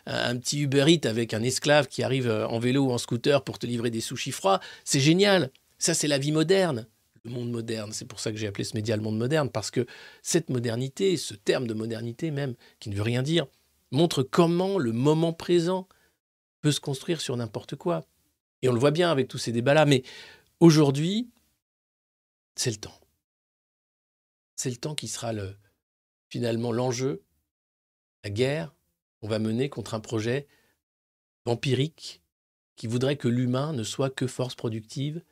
un, 0.07 0.37
petit 0.37 0.61
Uber 0.61 0.87
Eats 0.89 1.09
avec 1.09 1.35
un 1.35 1.43
esclave 1.43 1.87
qui 1.87 2.03
arrive 2.03 2.29
euh, 2.29 2.47
en 2.49 2.59
vélo 2.59 2.87
ou 2.87 2.93
en 2.93 2.99
scooter 2.99 3.45
pour 3.45 3.59
te 3.59 3.67
livrer 3.67 3.91
des 3.91 4.01
sushis 4.01 4.33
froids, 4.33 4.61
c'est 4.85 5.01
génial. 5.01 5.51
Ça, 5.79 5.95
c'est 5.95 6.09
la 6.09 6.19
vie 6.19 6.33
moderne, 6.33 6.87
monde 7.29 7.51
moderne. 7.51 7.93
C'est 7.93 8.05
pour 8.05 8.21
ça 8.21 8.31
que 8.31 8.39
j'ai 8.39 8.47
appelé 8.47 8.65
ce 8.65 8.77
média 8.77 8.97
le 8.97 9.03
monde 9.03 9.19
moderne, 9.19 9.51
parce 9.51 9.71
que 9.71 9.87
cette 10.23 10.51
modernité, 10.51 11.17
ce 11.17 11.35
terme 11.35 11.67
de 11.67 11.75
modernité 11.75 12.31
même, 12.31 12.55
qui 12.81 12.91
ne 12.91 12.95
veut 12.95 13.03
rien 13.03 13.23
dire, 13.23 13.47
montre 13.91 14.23
comment 14.23 14.79
le 14.79 14.93
moment 14.93 15.33
présent 15.33 15.89
peut 16.61 16.73
se 16.73 16.81
construire 16.81 17.21
sur 17.21 17.37
n'importe 17.37 17.77
quoi. 17.77 18.05
Et 18.63 18.69
on 18.69 18.73
le 18.73 18.81
voit 18.81 18.91
bien 18.91 19.11
avec 19.11 19.29
tous 19.29 19.39
ces 19.39 19.53
débats-là, 19.53 19.87
mais 19.87 20.03
aujourd'hui, 20.61 21.31
c'est 22.57 22.71
le 22.71 22.77
temps. 22.77 23.01
C'est 24.57 24.71
le 24.71 24.77
temps 24.77 24.95
qui 24.95 25.07
sera 25.07 25.33
le, 25.33 25.55
finalement 26.29 26.73
l'enjeu, 26.73 27.23
la 28.25 28.31
guerre 28.31 28.75
qu'on 29.21 29.29
va 29.29 29.39
mener 29.39 29.69
contre 29.69 29.95
un 29.95 30.01
projet 30.01 30.49
vampirique 31.47 32.23
qui 32.77 32.87
voudrait 32.87 33.17
que 33.17 33.29
l'humain 33.29 33.73
ne 33.73 33.83
soit 33.83 34.11
que 34.11 34.27
force 34.27 34.55
productive, 34.55 35.23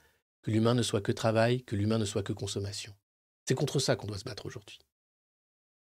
que 0.47 0.53
l'humain 0.53 0.75
ne 0.75 0.83
soit 0.83 1.01
que 1.01 1.11
travail, 1.11 1.65
que 1.65 1.75
l'humain 1.75 1.99
ne 1.99 2.05
soit 2.05 2.23
que 2.23 2.33
consommation. 2.33 2.95
C'est 3.49 3.57
contre 3.57 3.81
ça 3.81 3.97
qu'on 3.97 4.07
doit 4.07 4.17
se 4.17 4.23
battre 4.23 4.47
aujourd'hui. 4.47 4.79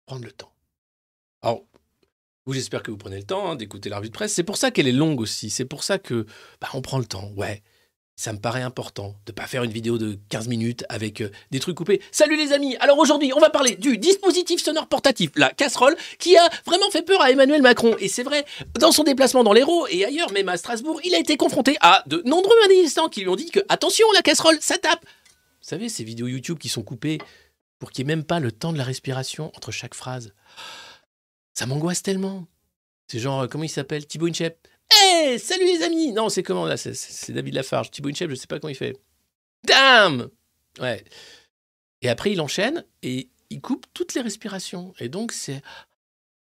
Prendre 0.07 0.25
le 0.25 0.33
temps. 0.33 0.53
Alors, 1.41 1.63
vous, 2.45 2.53
j'espère 2.53 2.83
que 2.83 2.91
vous 2.91 2.97
prenez 2.97 3.19
le 3.19 3.23
temps 3.23 3.49
hein, 3.49 3.55
d'écouter 3.55 3.91
la 3.91 3.99
revue 3.99 4.09
de 4.09 4.15
presse. 4.15 4.35
C'est 4.35 4.43
pour 4.43 4.57
ça 4.57 4.73
qu'elle 4.73 4.89
est 4.89 4.93
longue 4.93 5.21
aussi. 5.21 5.51
C'est 5.51 5.67
pour 5.67 5.85
ça 5.85 6.01
que 6.01 6.27
bah, 6.61 6.69
on 6.75 6.83
prend 6.83 6.99
le 6.99 7.05
temps. 7.05 7.31
Ouais, 7.37 7.63
ça 8.17 8.33
me 8.33 8.39
paraît 8.39 8.63
important 8.63 9.15
de 9.27 9.33
pas 9.33 9.47
faire 9.47 9.63
une 9.63 9.71
vidéo 9.71 9.99
de 9.99 10.19
15 10.31 10.49
minutes 10.49 10.85
avec 10.89 11.21
euh, 11.21 11.31
des 11.51 11.61
trucs 11.61 11.77
coupés. 11.77 12.01
Salut 12.11 12.37
les 12.37 12.53
amis 12.53 12.75
Alors 12.81 12.99
aujourd'hui, 12.99 13.33
on 13.35 13.41
va 13.41 13.51
parler 13.51 13.77
du 13.77 13.99
dispositif 13.99 14.63
sonore 14.63 14.89
portatif, 14.89 15.33
la 15.37 15.51
casserole, 15.51 15.95
qui 16.19 16.35
a 16.37 16.49
vraiment 16.65 16.91
fait 16.91 17.03
peur 17.03 17.21
à 17.21 17.31
Emmanuel 17.31 17.61
Macron. 17.61 17.95
Et 18.01 18.09
c'est 18.09 18.23
vrai, 18.23 18.47
dans 18.81 18.91
son 18.91 19.05
déplacement 19.05 19.45
dans 19.45 19.53
l'Hérault 19.53 19.87
et 19.91 20.07
ailleurs, 20.07 20.33
même 20.33 20.49
à 20.49 20.57
Strasbourg, 20.57 20.99
il 21.05 21.15
a 21.15 21.19
été 21.19 21.37
confronté 21.37 21.77
à 21.83 22.03
de 22.07 22.23
nombreux 22.25 22.57
manifestants 22.63 23.11
qui 23.11 23.21
lui 23.21 23.29
ont 23.29 23.37
dit 23.37 23.51
que 23.51 23.61
attention, 23.69 24.07
la 24.15 24.23
casserole, 24.23 24.57
ça 24.61 24.79
tape 24.79 25.05
Vous 25.05 25.69
savez, 25.69 25.91
ces 25.91 26.03
vidéos 26.03 26.27
YouTube 26.27 26.59
qui 26.59 26.71
sont 26.71 26.83
coupées 26.83 27.19
pour 27.79 27.91
qu'il 27.91 28.07
n'y 28.07 28.13
ait 28.13 28.17
même 28.17 28.25
pas 28.25 28.41
le 28.41 28.51
temps 28.51 28.73
de 28.73 28.79
la 28.79 28.85
respiration 28.85 29.53
entre 29.55 29.73
chaque 29.73 29.95
phrase. 29.95 30.33
Ça 31.53 31.67
m'angoisse 31.67 32.03
tellement. 32.03 32.47
C'est 33.09 33.19
genre, 33.19 33.43
euh, 33.43 33.47
comment 33.47 33.65
il 33.65 33.69
s'appelle? 33.69 34.07
Thibaut 34.07 34.27
Inchep. 34.27 34.67
Hey, 34.91 35.39
salut 35.39 35.65
les 35.65 35.83
amis 35.83 36.13
Non, 36.13 36.29
c'est 36.29 36.43
comment 36.43 36.67
là 36.67 36.77
c'est 36.77 37.33
David 37.33 37.55
Lafarge. 37.55 37.91
Thibaut 37.91 38.09
Inchep, 38.09 38.31
je 38.31 38.35
sais 38.35 38.47
pas 38.47 38.59
comment 38.61 38.71
il 38.71 38.77
fait. 38.77 38.97
Damn 39.65 40.31
Ouais. 40.79 41.05
Et 42.03 42.09
après, 42.09 42.33
il 42.33 42.41
enchaîne 42.41 42.85
et 43.03 43.31
il 43.51 43.61
coupe 43.61 43.87
toutes 43.95 44.15
les 44.15 44.21
respirations. 44.21 44.93
Et 44.99 45.09
donc, 45.09 45.33
c'est. 45.33 45.63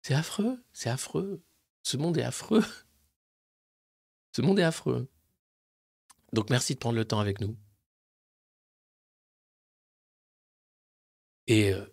C'est 0.03 0.15
affreux. 0.15 0.63
C'est 0.73 0.91
affreux. 0.91 1.43
Ce 1.83 1.97
monde 1.97 2.17
est 2.19 2.23
affreux. 2.23 2.65
Ce 4.35 4.43
monde 4.43 4.59
est 4.59 4.65
affreux. 4.65 5.09
Donc, 6.33 6.51
merci 6.51 6.75
de 6.75 6.79
prendre 6.79 6.97
le 6.97 7.05
temps 7.05 7.21
avec 7.21 7.41
nous. 7.41 7.57
Et 11.47 11.73
euh, 11.73 11.87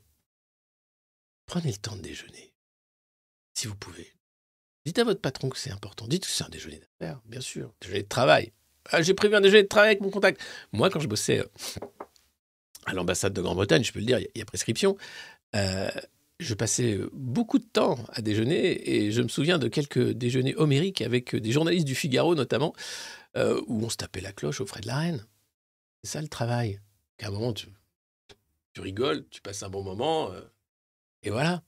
prenez 1.45 1.71
le 1.71 1.77
temps 1.77 1.95
de 1.95 2.01
déjeuner, 2.01 2.53
si 3.53 3.67
vous 3.67 3.75
pouvez. 3.75 4.12
Dites 4.85 4.99
à 4.99 5.03
votre 5.03 5.21
patron 5.21 5.49
que 5.49 5.57
c'est 5.57 5.71
important. 5.71 6.07
Dites 6.07 6.25
que 6.25 6.31
c'est 6.31 6.43
un 6.43 6.49
déjeuner 6.49 6.79
d'affaires, 6.79 7.21
bien 7.25 7.41
sûr. 7.41 7.73
Déjeuner 7.81 8.03
de 8.03 8.07
travail. 8.07 8.51
Ah, 8.91 9.01
J'ai 9.01 9.13
prévu 9.13 9.35
un 9.35 9.41
déjeuner 9.41 9.63
de 9.63 9.67
travail 9.67 9.89
avec 9.91 10.01
mon 10.01 10.09
contact. 10.09 10.41
Moi, 10.73 10.89
quand 10.89 10.99
je 10.99 11.07
bossais 11.07 11.39
euh, 11.39 11.45
à 12.85 12.93
l'ambassade 12.93 13.33
de 13.33 13.41
Grande-Bretagne, 13.41 13.83
je 13.83 13.93
peux 13.93 13.99
le 13.99 14.05
dire, 14.05 14.19
il 14.19 14.27
y 14.35 14.41
a- 14.41 14.45
prescription. 14.45 14.97
euh, 15.55 15.89
je 16.39 16.53
passais 16.55 16.99
beaucoup 17.13 17.59
de 17.59 17.63
temps 17.63 17.97
à 18.09 18.21
déjeuner 18.21 18.89
et 18.89 19.11
je 19.11 19.21
me 19.21 19.29
souviens 19.29 19.59
de 19.59 19.69
quelques 19.69 20.09
déjeuners 20.11 20.55
homériques 20.55 21.01
avec 21.01 21.33
des 21.35 21.51
journalistes 21.53 21.85
du 21.85 21.95
Figaro 21.95 22.35
notamment, 22.35 22.73
euh, 23.37 23.61
où 23.67 23.85
on 23.85 23.89
se 23.89 23.95
tapait 23.95 24.19
la 24.19 24.33
cloche 24.33 24.59
aux 24.59 24.65
frais 24.65 24.81
de 24.81 24.87
la 24.87 24.97
reine. 24.97 25.25
C'est 26.03 26.11
ça 26.11 26.21
le 26.21 26.27
travail. 26.27 26.81
Qu'à 27.17 27.27
un 27.27 27.31
moment, 27.31 27.53
tu, 27.53 27.67
rigoles, 28.77 29.25
tu 29.29 29.39
passes 29.41 29.63
un 29.63 29.69
bon 29.69 29.83
moment, 29.83 30.31
et 31.21 31.29
voilà. 31.29 31.63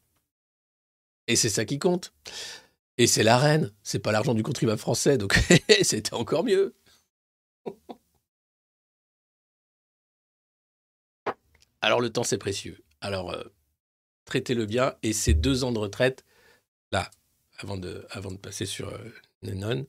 Et 1.28 1.36
c'est 1.38 1.50
ça 1.50 1.64
qui 1.64 1.80
compte. 1.80 2.12
Et 2.98 3.08
c'est 3.08 3.24
la 3.24 3.38
reine, 3.38 3.72
c'est 3.84 4.00
pas 4.00 4.12
l'argent 4.12 4.34
du 4.34 4.44
contribuable 4.44 4.80
français, 4.80 5.18
donc 5.18 5.34
c'était 5.82 6.14
encore 6.14 6.44
mieux. 6.44 6.76
Alors 11.82 12.00
le 12.00 12.10
temps 12.10 12.24
c'est 12.24 12.38
précieux. 12.38 12.84
Alors 13.02 13.32
euh, 13.32 13.44
traitez-le 14.26 14.66
bien 14.66 14.96
et 15.04 15.14
ces 15.14 15.34
deux 15.34 15.64
ans 15.64 15.72
de 15.72 15.80
retraite, 15.80 16.26
là, 16.92 17.12
avant 17.58 17.78
de, 17.78 18.06
avant 18.12 18.32
de 18.32 18.38
passer 18.38 18.66
sur 18.66 18.90
euh, 18.90 18.98
Nenon, 19.44 19.86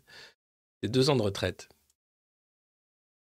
ces 0.83 0.89
deux 0.89 1.09
ans 1.11 1.17
de 1.17 1.23
retraite, 1.23 1.69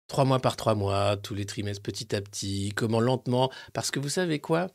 trois 0.08 0.24
mois 0.24 0.40
par 0.40 0.56
trois 0.56 0.74
mois, 0.74 1.16
tous 1.16 1.34
les 1.34 1.46
trimestres, 1.46 1.82
petit 1.82 2.14
à 2.16 2.22
petit, 2.22 2.72
comment 2.74 3.00
lentement, 3.00 3.52
parce 3.74 3.90
que 3.90 4.00
vous 4.00 4.08
savez 4.08 4.40
quoi? 4.40 4.68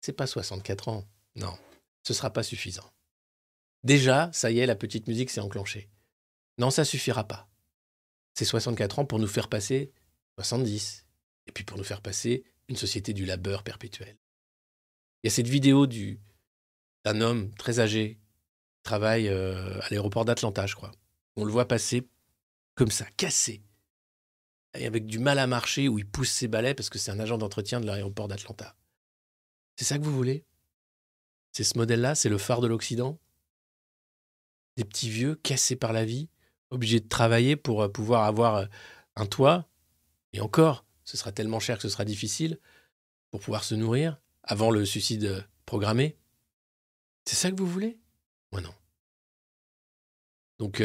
C'est 0.00 0.12
pas 0.12 0.26
64 0.26 0.88
ans, 0.88 1.04
non, 1.36 1.56
ce 2.02 2.12
sera 2.12 2.32
pas 2.32 2.42
suffisant. 2.42 2.90
Déjà, 3.88 4.28
ça 4.34 4.50
y 4.50 4.58
est, 4.58 4.66
la 4.66 4.76
petite 4.76 5.08
musique 5.08 5.30
s'est 5.30 5.40
enclenchée. 5.40 5.88
Non, 6.58 6.70
ça 6.70 6.84
suffira 6.84 7.26
pas. 7.26 7.48
C'est 8.34 8.44
64 8.44 8.98
ans 8.98 9.06
pour 9.06 9.18
nous 9.18 9.26
faire 9.26 9.48
passer 9.48 9.94
70. 10.34 11.06
Et 11.46 11.52
puis 11.52 11.64
pour 11.64 11.78
nous 11.78 11.84
faire 11.84 12.02
passer 12.02 12.44
une 12.68 12.76
société 12.76 13.14
du 13.14 13.24
labeur 13.24 13.62
perpétuel. 13.62 14.18
Il 15.22 15.28
y 15.28 15.32
a 15.32 15.34
cette 15.34 15.48
vidéo 15.48 15.86
du, 15.86 16.20
d'un 17.06 17.22
homme 17.22 17.50
très 17.54 17.80
âgé 17.80 18.16
qui 18.74 18.82
travaille 18.82 19.28
euh, 19.28 19.80
à 19.80 19.88
l'aéroport 19.88 20.26
d'Atlanta, 20.26 20.66
je 20.66 20.74
crois. 20.74 20.92
On 21.36 21.46
le 21.46 21.50
voit 21.50 21.66
passer 21.66 22.06
comme 22.74 22.90
ça, 22.90 23.06
cassé. 23.16 23.62
Et 24.74 24.84
avec 24.84 25.06
du 25.06 25.18
mal 25.18 25.38
à 25.38 25.46
marcher, 25.46 25.88
où 25.88 25.98
il 25.98 26.06
pousse 26.06 26.30
ses 26.30 26.46
balais 26.46 26.74
parce 26.74 26.90
que 26.90 26.98
c'est 26.98 27.10
un 27.10 27.20
agent 27.20 27.38
d'entretien 27.38 27.80
de 27.80 27.86
l'aéroport 27.86 28.28
d'Atlanta. 28.28 28.76
C'est 29.76 29.86
ça 29.86 29.96
que 29.96 30.04
vous 30.04 30.14
voulez? 30.14 30.44
C'est 31.52 31.64
ce 31.64 31.78
modèle-là? 31.78 32.14
C'est 32.14 32.28
le 32.28 32.36
phare 32.36 32.60
de 32.60 32.66
l'Occident? 32.66 33.18
Des 34.78 34.84
petits 34.84 35.10
vieux 35.10 35.34
cassés 35.34 35.74
par 35.74 35.92
la 35.92 36.04
vie, 36.04 36.28
obligés 36.70 37.00
de 37.00 37.08
travailler 37.08 37.56
pour 37.56 37.82
euh, 37.82 37.88
pouvoir 37.88 38.22
avoir 38.24 38.54
euh, 38.54 38.66
un 39.16 39.26
toit. 39.26 39.68
Et 40.32 40.40
encore, 40.40 40.86
ce 41.04 41.16
sera 41.16 41.32
tellement 41.32 41.58
cher 41.58 41.78
que 41.78 41.82
ce 41.82 41.88
sera 41.88 42.04
difficile 42.04 42.60
pour 43.32 43.40
pouvoir 43.40 43.64
se 43.64 43.74
nourrir 43.74 44.20
avant 44.44 44.70
le 44.70 44.84
suicide 44.86 45.24
euh, 45.24 45.42
programmé. 45.66 46.16
C'est 47.24 47.34
ça 47.34 47.50
que 47.50 47.56
vous 47.56 47.66
voulez? 47.66 47.98
Moi 48.52 48.60
non. 48.60 48.72
Donc, 50.60 50.82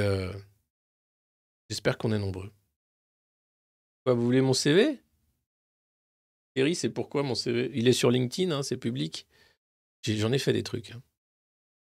j'espère 1.70 1.98
qu'on 1.98 2.12
est 2.12 2.20
nombreux. 2.20 2.52
Vous 4.06 4.24
voulez 4.24 4.42
mon 4.42 4.54
CV 4.54 5.02
Thierry, 6.54 6.76
c'est 6.76 6.90
pourquoi 6.90 7.24
mon 7.24 7.34
CV 7.34 7.72
Il 7.74 7.88
est 7.88 7.94
sur 7.94 8.12
LinkedIn, 8.12 8.52
hein, 8.52 8.62
c'est 8.62 8.78
public. 8.78 9.26
J'en 10.04 10.32
ai 10.32 10.38
fait 10.38 10.54
des 10.54 10.62
trucs. 10.64 10.92
hein. 10.92 11.02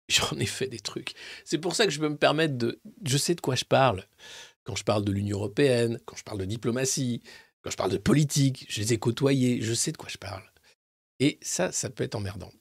J'en 0.13 0.39
ai 0.39 0.47
fait 0.47 0.69
des 0.69 0.81
trucs. 0.81 1.15
C'est 1.45 1.59
pour 1.59 1.75
ça 1.75 1.85
que 1.85 1.91
je 1.91 2.01
peux 2.01 2.09
me 2.09 2.17
permettre 2.17 2.57
de... 2.57 2.81
Je 3.05 3.19
sais 3.19 3.35
de 3.35 3.41
quoi 3.41 3.55
je 3.55 3.65
parle. 3.65 4.05
Quand 4.65 4.75
je 4.75 4.85
parle 4.85 5.05
de 5.05 5.13
l'Union 5.13 5.39
européenne, 5.39 5.99
quand 6.05 6.17
je 6.17 6.25
parle 6.25 6.39
de 6.39 6.45
diplomatie, 6.45 7.23
quand 7.63 7.71
je 7.71 7.77
parle 7.77 7.91
de 7.91 7.99
politique, 7.99 8.67
je 8.69 8.81
les 8.81 8.93
ai 8.93 8.99
côtoyés, 8.99 9.61
je 9.63 9.75
sais 9.75 9.93
de 9.93 9.97
quoi 9.97 10.09
je 10.09 10.19
parle. 10.19 10.43
Et 11.21 11.39
ça, 11.43 11.73
ça 11.73 11.91
peut 11.91 12.05
être 12.05 12.15
emmerdant 12.15 12.53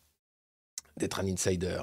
d'être 0.97 1.19
un 1.19 1.27
insider. 1.27 1.81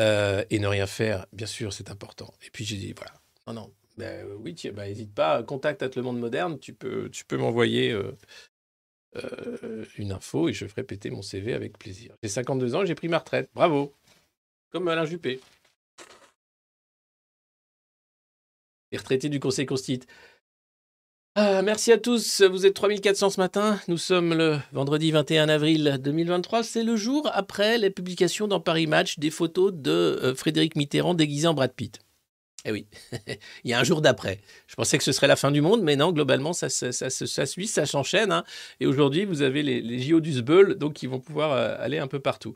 Euh, 0.00 0.44
et 0.50 0.58
ne 0.58 0.66
rien 0.66 0.86
faire, 0.86 1.26
bien 1.32 1.46
sûr, 1.46 1.72
c'est 1.72 1.90
important. 1.90 2.32
Et 2.46 2.50
puis 2.50 2.64
j'ai 2.64 2.76
dit, 2.76 2.92
voilà, 2.96 3.12
non, 3.46 3.52
non, 3.52 3.72
ben, 3.98 4.26
euh, 4.26 4.36
oui, 4.38 4.56
ben, 4.72 4.88
n'hésite 4.88 5.14
pas, 5.14 5.42
contact 5.42 5.82
at 5.82 5.90
le 5.94 6.02
monde 6.02 6.18
moderne, 6.18 6.58
tu 6.58 6.72
peux, 6.72 7.10
tu 7.10 7.24
peux 7.26 7.36
m'envoyer 7.36 7.92
euh, 7.92 8.16
une 9.98 10.12
info 10.12 10.48
et 10.48 10.54
je 10.54 10.66
ferai 10.66 10.84
péter 10.84 11.10
mon 11.10 11.22
CV 11.22 11.52
avec 11.52 11.78
plaisir. 11.78 12.14
J'ai 12.22 12.30
52 12.30 12.74
ans, 12.74 12.86
j'ai 12.86 12.94
pris 12.94 13.08
ma 13.08 13.18
retraite, 13.18 13.50
bravo 13.54 13.94
comme 14.70 14.88
Alain 14.88 15.04
Juppé. 15.04 15.40
Les 18.92 18.98
retraités 18.98 19.28
du 19.28 19.38
Conseil 19.38 19.66
Constit. 19.66 20.00
Ah, 21.36 21.62
merci 21.62 21.92
à 21.92 21.98
tous, 21.98 22.42
vous 22.42 22.66
êtes 22.66 22.74
3400 22.74 23.30
ce 23.30 23.40
matin. 23.40 23.78
Nous 23.86 23.98
sommes 23.98 24.34
le 24.34 24.58
vendredi 24.72 25.12
21 25.12 25.48
avril 25.48 25.98
2023. 26.02 26.64
C'est 26.64 26.82
le 26.82 26.96
jour 26.96 27.30
après 27.32 27.78
la 27.78 27.88
publication 27.88 28.48
dans 28.48 28.58
Paris 28.58 28.88
Match 28.88 29.18
des 29.20 29.30
photos 29.30 29.72
de 29.72 29.90
euh, 29.90 30.34
Frédéric 30.34 30.74
Mitterrand 30.74 31.14
déguisé 31.14 31.46
en 31.46 31.54
Brad 31.54 31.72
Pitt. 31.72 32.00
Eh 32.66 32.72
oui, 32.72 32.86
il 33.64 33.70
y 33.70 33.72
a 33.72 33.80
un 33.80 33.84
jour 33.84 34.02
d'après. 34.02 34.38
Je 34.66 34.74
pensais 34.74 34.98
que 34.98 35.04
ce 35.04 35.12
serait 35.12 35.26
la 35.26 35.36
fin 35.36 35.50
du 35.50 35.62
monde, 35.62 35.82
mais 35.82 35.96
non, 35.96 36.12
globalement, 36.12 36.52
ça, 36.52 36.68
suit, 36.68 37.66
ça 37.66 37.86
s'enchaîne. 37.86 38.32
hein. 38.32 38.44
Et 38.80 38.86
aujourd'hui, 38.86 39.24
vous 39.24 39.40
avez 39.40 39.62
les, 39.62 39.98
JO 39.98 40.20
du 40.20 40.32
Sbeul, 40.32 40.74
donc 40.76 40.92
qui 40.92 41.06
vont 41.06 41.20
pouvoir 41.20 41.52
euh, 41.52 41.76
aller 41.78 41.98
un 41.98 42.06
peu 42.06 42.20
partout. 42.20 42.54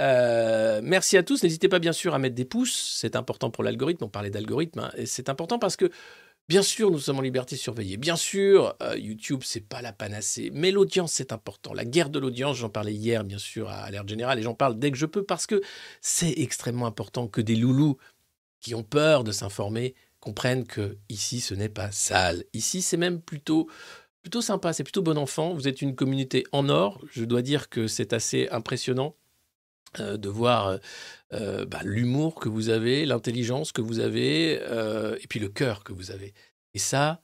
Euh, 0.00 0.80
merci 0.82 1.18
à 1.18 1.22
tous. 1.22 1.42
N'hésitez 1.42 1.68
pas, 1.68 1.78
bien 1.78 1.92
sûr, 1.92 2.14
à 2.14 2.18
mettre 2.18 2.34
des 2.34 2.46
pouces. 2.46 2.94
C'est 2.98 3.16
important 3.16 3.50
pour 3.50 3.64
l'algorithme. 3.64 4.04
On 4.04 4.08
parlait 4.08 4.30
d'algorithme. 4.30 4.78
hein. 4.80 4.90
C'est 5.04 5.28
important 5.28 5.58
parce 5.58 5.76
que, 5.76 5.90
bien 6.48 6.62
sûr, 6.62 6.90
nous 6.90 6.98
sommes 6.98 7.18
en 7.18 7.22
liberté 7.22 7.56
surveillée. 7.56 7.98
Bien 7.98 8.16
sûr, 8.16 8.74
euh, 8.82 8.96
YouTube, 8.96 9.42
c'est 9.44 9.68
pas 9.68 9.82
la 9.82 9.92
panacée. 9.92 10.50
Mais 10.54 10.70
l'audience, 10.70 11.12
c'est 11.12 11.32
important. 11.32 11.74
La 11.74 11.84
guerre 11.84 12.08
de 12.08 12.18
l'audience, 12.18 12.56
j'en 12.56 12.70
parlais 12.70 12.94
hier, 12.94 13.24
bien 13.24 13.38
sûr, 13.38 13.68
à 13.68 13.82
Alerte 13.82 14.08
Générale. 14.08 14.38
Et 14.38 14.42
j'en 14.42 14.54
parle 14.54 14.78
dès 14.78 14.90
que 14.90 14.96
je 14.96 15.06
peux 15.06 15.22
parce 15.22 15.46
que 15.46 15.60
c'est 16.00 16.32
extrêmement 16.38 16.86
important 16.86 17.28
que 17.28 17.42
des 17.42 17.56
loulous 17.56 17.98
qui 18.64 18.74
ont 18.74 18.82
peur 18.82 19.24
de 19.24 19.30
s'informer 19.30 19.94
comprennent 20.20 20.66
que 20.66 20.96
ici 21.10 21.40
ce 21.40 21.54
n'est 21.54 21.68
pas 21.68 21.92
sale. 21.92 22.44
Ici 22.54 22.80
c'est 22.80 22.96
même 22.96 23.20
plutôt 23.20 23.68
sympa, 24.40 24.72
c'est 24.72 24.84
plutôt 24.84 25.02
bon 25.02 25.18
enfant. 25.18 25.52
Vous 25.52 25.68
êtes 25.68 25.82
une 25.82 25.94
communauté 25.94 26.44
en 26.50 26.70
or. 26.70 27.04
Je 27.10 27.24
dois 27.24 27.42
dire 27.42 27.68
que 27.68 27.86
c'est 27.86 28.14
assez 28.14 28.48
impressionnant 28.48 29.14
euh, 30.00 30.16
de 30.16 30.30
voir 30.30 30.66
euh, 30.66 30.78
euh, 31.34 31.66
bah, 31.66 31.80
l'humour 31.84 32.36
que 32.36 32.48
vous 32.48 32.70
avez, 32.70 33.04
l'intelligence 33.04 33.70
que 33.70 33.82
vous 33.82 34.00
avez, 34.00 34.54
et 34.54 35.26
puis 35.28 35.40
le 35.40 35.48
cœur 35.48 35.84
que 35.84 35.92
vous 35.92 36.10
avez. 36.10 36.32
Et 36.72 36.78
ça, 36.78 37.20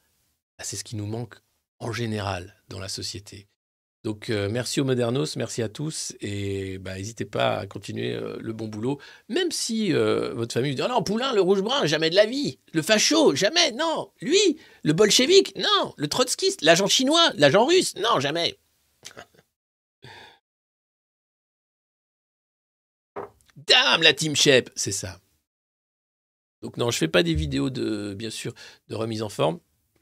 bah, 0.59 0.65
c'est 0.65 0.77
ce 0.77 0.85
qui 0.85 0.97
nous 0.97 1.07
manque 1.07 1.37
en 1.79 1.93
général 1.93 2.55
dans 2.69 2.79
la 2.79 2.89
société. 2.89 3.49
Donc 4.03 4.31
euh, 4.31 4.49
merci 4.51 4.81
aux 4.81 4.85
Modernos, 4.85 5.37
merci 5.37 5.61
à 5.61 5.69
tous 5.69 6.15
et 6.23 6.79
bah, 6.79 6.95
n'hésitez 6.95 7.27
pas 7.27 7.59
à 7.59 7.67
continuer 7.67 8.15
euh, 8.15 8.39
le 8.41 8.55
bon 8.55 8.67
boulot, 8.67 8.99
même 9.29 9.51
si 9.51 9.93
euh, 9.93 10.33
votre 10.33 10.55
famille 10.55 10.71
vous 10.71 10.77
dit 10.77 10.83
oh 10.83 10.89
non 10.89 11.03
Poulain 11.03 11.35
le 11.35 11.43
rouge 11.43 11.61
brun 11.61 11.85
jamais 11.85 12.09
de 12.09 12.15
la 12.15 12.25
vie, 12.25 12.59
le 12.73 12.81
facho 12.81 13.35
jamais 13.35 13.73
non, 13.73 14.11
lui 14.23 14.59
le 14.85 14.95
bolchevique 14.95 15.55
non, 15.57 15.93
le 15.99 16.09
trotskiste, 16.09 16.63
l'agent 16.63 16.87
chinois, 16.87 17.31
l'agent 17.35 17.67
russe 17.67 17.95
non 17.97 18.21
jamais. 18.21 18.59
Dame 23.57 24.03
la 24.03 24.15
team 24.15 24.35
Shep, 24.35 24.71
c'est 24.77 24.93
ça. 24.93 25.21
Donc 26.63 26.79
non, 26.79 26.91
je 26.91 26.97
fais 26.97 27.09
pas 27.09 27.23
des 27.23 27.35
vidéos 27.35 27.69
de 27.69 28.15
bien 28.15 28.31
sûr 28.31 28.55
de 28.89 28.95
remise 28.95 29.23
en 29.23 29.29
forme 29.29 29.61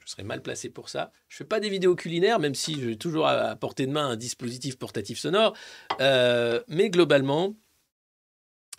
je 0.08 0.12
serais 0.12 0.24
mal 0.24 0.40
placé 0.40 0.70
pour 0.70 0.88
ça. 0.88 1.12
Je 1.28 1.36
fais 1.36 1.44
pas 1.44 1.60
des 1.60 1.68
vidéos 1.68 1.94
culinaires, 1.94 2.38
même 2.38 2.54
si 2.54 2.80
j'ai 2.80 2.96
toujours 2.96 3.26
à, 3.26 3.54
portée 3.56 3.86
de 3.86 3.92
main 3.92 4.08
un 4.08 4.16
dispositif 4.16 4.78
portatif 4.78 5.18
sonore. 5.18 5.54
Euh, 6.00 6.62
mais 6.66 6.88
globalement, 6.88 7.54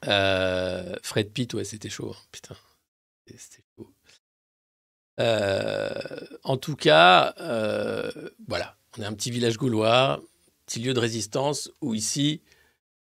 euh, 0.08 0.96
Fred 1.04 1.32
Pitt, 1.32 1.54
ouais, 1.54 1.64
c'était 1.64 1.90
chaud. 1.90 2.16
hein. 2.16 2.22
Putain, 2.32 2.56
c'était 3.28 3.64
chaud. 3.78 3.94
Euh, 5.20 6.26
en 6.44 6.58
tout 6.58 6.76
cas, 6.76 7.36
voilà, 8.48 8.76
on 8.98 9.04
est 9.04 9.06
un 9.06 9.14
petit 9.14 9.30
village 9.30 9.58
gaulois, 9.58 10.24
petit 10.66 10.80
lieu 10.80 10.96
de 10.96 11.00
résistance 11.00 11.70
où 11.82 11.94
ici, 11.94 12.42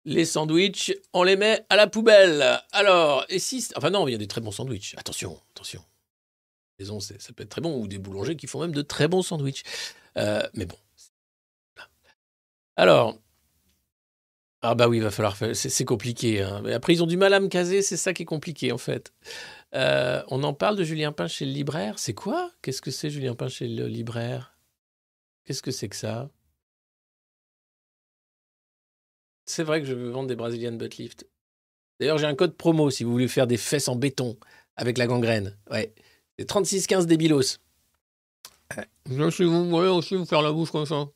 les 0.05 0.25
sandwichs, 0.25 0.91
on 1.13 1.21
les 1.21 1.35
met 1.35 1.67
à 1.69 1.75
la 1.75 1.85
poubelle. 1.85 2.63
Alors, 2.71 3.27
et 3.29 3.37
si, 3.37 3.67
enfin 3.75 3.91
non, 3.91 4.07
il 4.07 4.13
y 4.13 4.15
a 4.15 4.17
des 4.17 4.27
très 4.27 4.41
bons 4.41 4.51
sandwichs. 4.51 4.95
Attention, 4.97 5.39
attention 5.51 5.83
maison, 6.79 6.99
ça 6.99 7.15
peut 7.35 7.43
être 7.43 7.49
très 7.49 7.61
bon, 7.61 7.79
ou 7.81 7.87
des 7.87 7.97
boulangers 7.99 8.35
qui 8.35 8.47
font 8.47 8.61
même 8.61 8.71
de 8.73 8.81
très 8.81 9.07
bons 9.07 9.21
sandwichs. 9.21 9.63
Euh, 10.17 10.41
mais 10.53 10.65
bon. 10.65 10.77
Alors. 12.75 13.17
Ah 14.61 14.73
bah 14.75 14.87
oui, 14.87 14.97
il 14.97 15.03
va 15.03 15.11
falloir 15.11 15.37
faire. 15.37 15.55
C'est 15.55 15.69
c'est 15.69 15.85
compliqué. 15.85 16.41
hein. 16.41 16.61
Mais 16.63 16.73
après, 16.73 16.93
ils 16.93 17.03
ont 17.03 17.07
du 17.07 17.17
mal 17.17 17.33
à 17.33 17.39
me 17.39 17.47
caser, 17.47 17.81
c'est 17.83 17.97
ça 17.97 18.13
qui 18.13 18.23
est 18.23 18.25
compliqué 18.25 18.71
en 18.71 18.77
fait. 18.79 19.13
Euh, 19.75 20.23
on 20.29 20.43
en 20.43 20.53
parle 20.53 20.75
de 20.75 20.83
Julien 20.83 21.11
Pain 21.11 21.27
chez 21.27 21.45
le 21.45 21.51
libraire? 21.51 21.99
C'est 21.99 22.13
quoi? 22.13 22.51
Qu'est-ce 22.61 22.81
que 22.81 22.91
c'est 22.91 23.09
Julien 23.09 23.35
Pain 23.35 23.49
chez 23.49 23.67
le 23.67 23.87
libraire? 23.87 24.57
Qu'est-ce 25.45 25.61
que 25.61 25.71
c'est 25.71 25.89
que 25.89 25.95
ça? 25.95 26.29
C'est 29.45 29.63
vrai 29.63 29.79
que 29.81 29.87
je 29.87 29.93
veux 29.93 30.09
vendre 30.09 30.27
des 30.27 30.35
Brazilian 30.35 30.73
butt 30.73 30.97
lift. 30.97 31.27
D'ailleurs, 31.99 32.17
j'ai 32.17 32.25
un 32.25 32.35
code 32.35 32.55
promo 32.57 32.89
si 32.89 33.03
vous 33.03 33.11
voulez 33.11 33.27
faire 33.27 33.47
des 33.47 33.57
fesses 33.57 33.87
en 33.87 33.95
béton 33.95 34.37
avec 34.75 34.97
la 34.97 35.07
gangrène. 35.07 35.57
Ouais. 35.71 35.93
C'est 36.37 36.45
3615 36.45 37.07
débilos. 37.07 37.59
Là, 39.09 39.31
si 39.31 39.43
vous 39.43 39.69
voulez 39.69 39.87
aussi 39.87 40.15
vous 40.15 40.25
faire 40.25 40.41
la 40.41 40.51
bouche 40.51 40.71
comme 40.71 40.85
ça. 40.85 41.07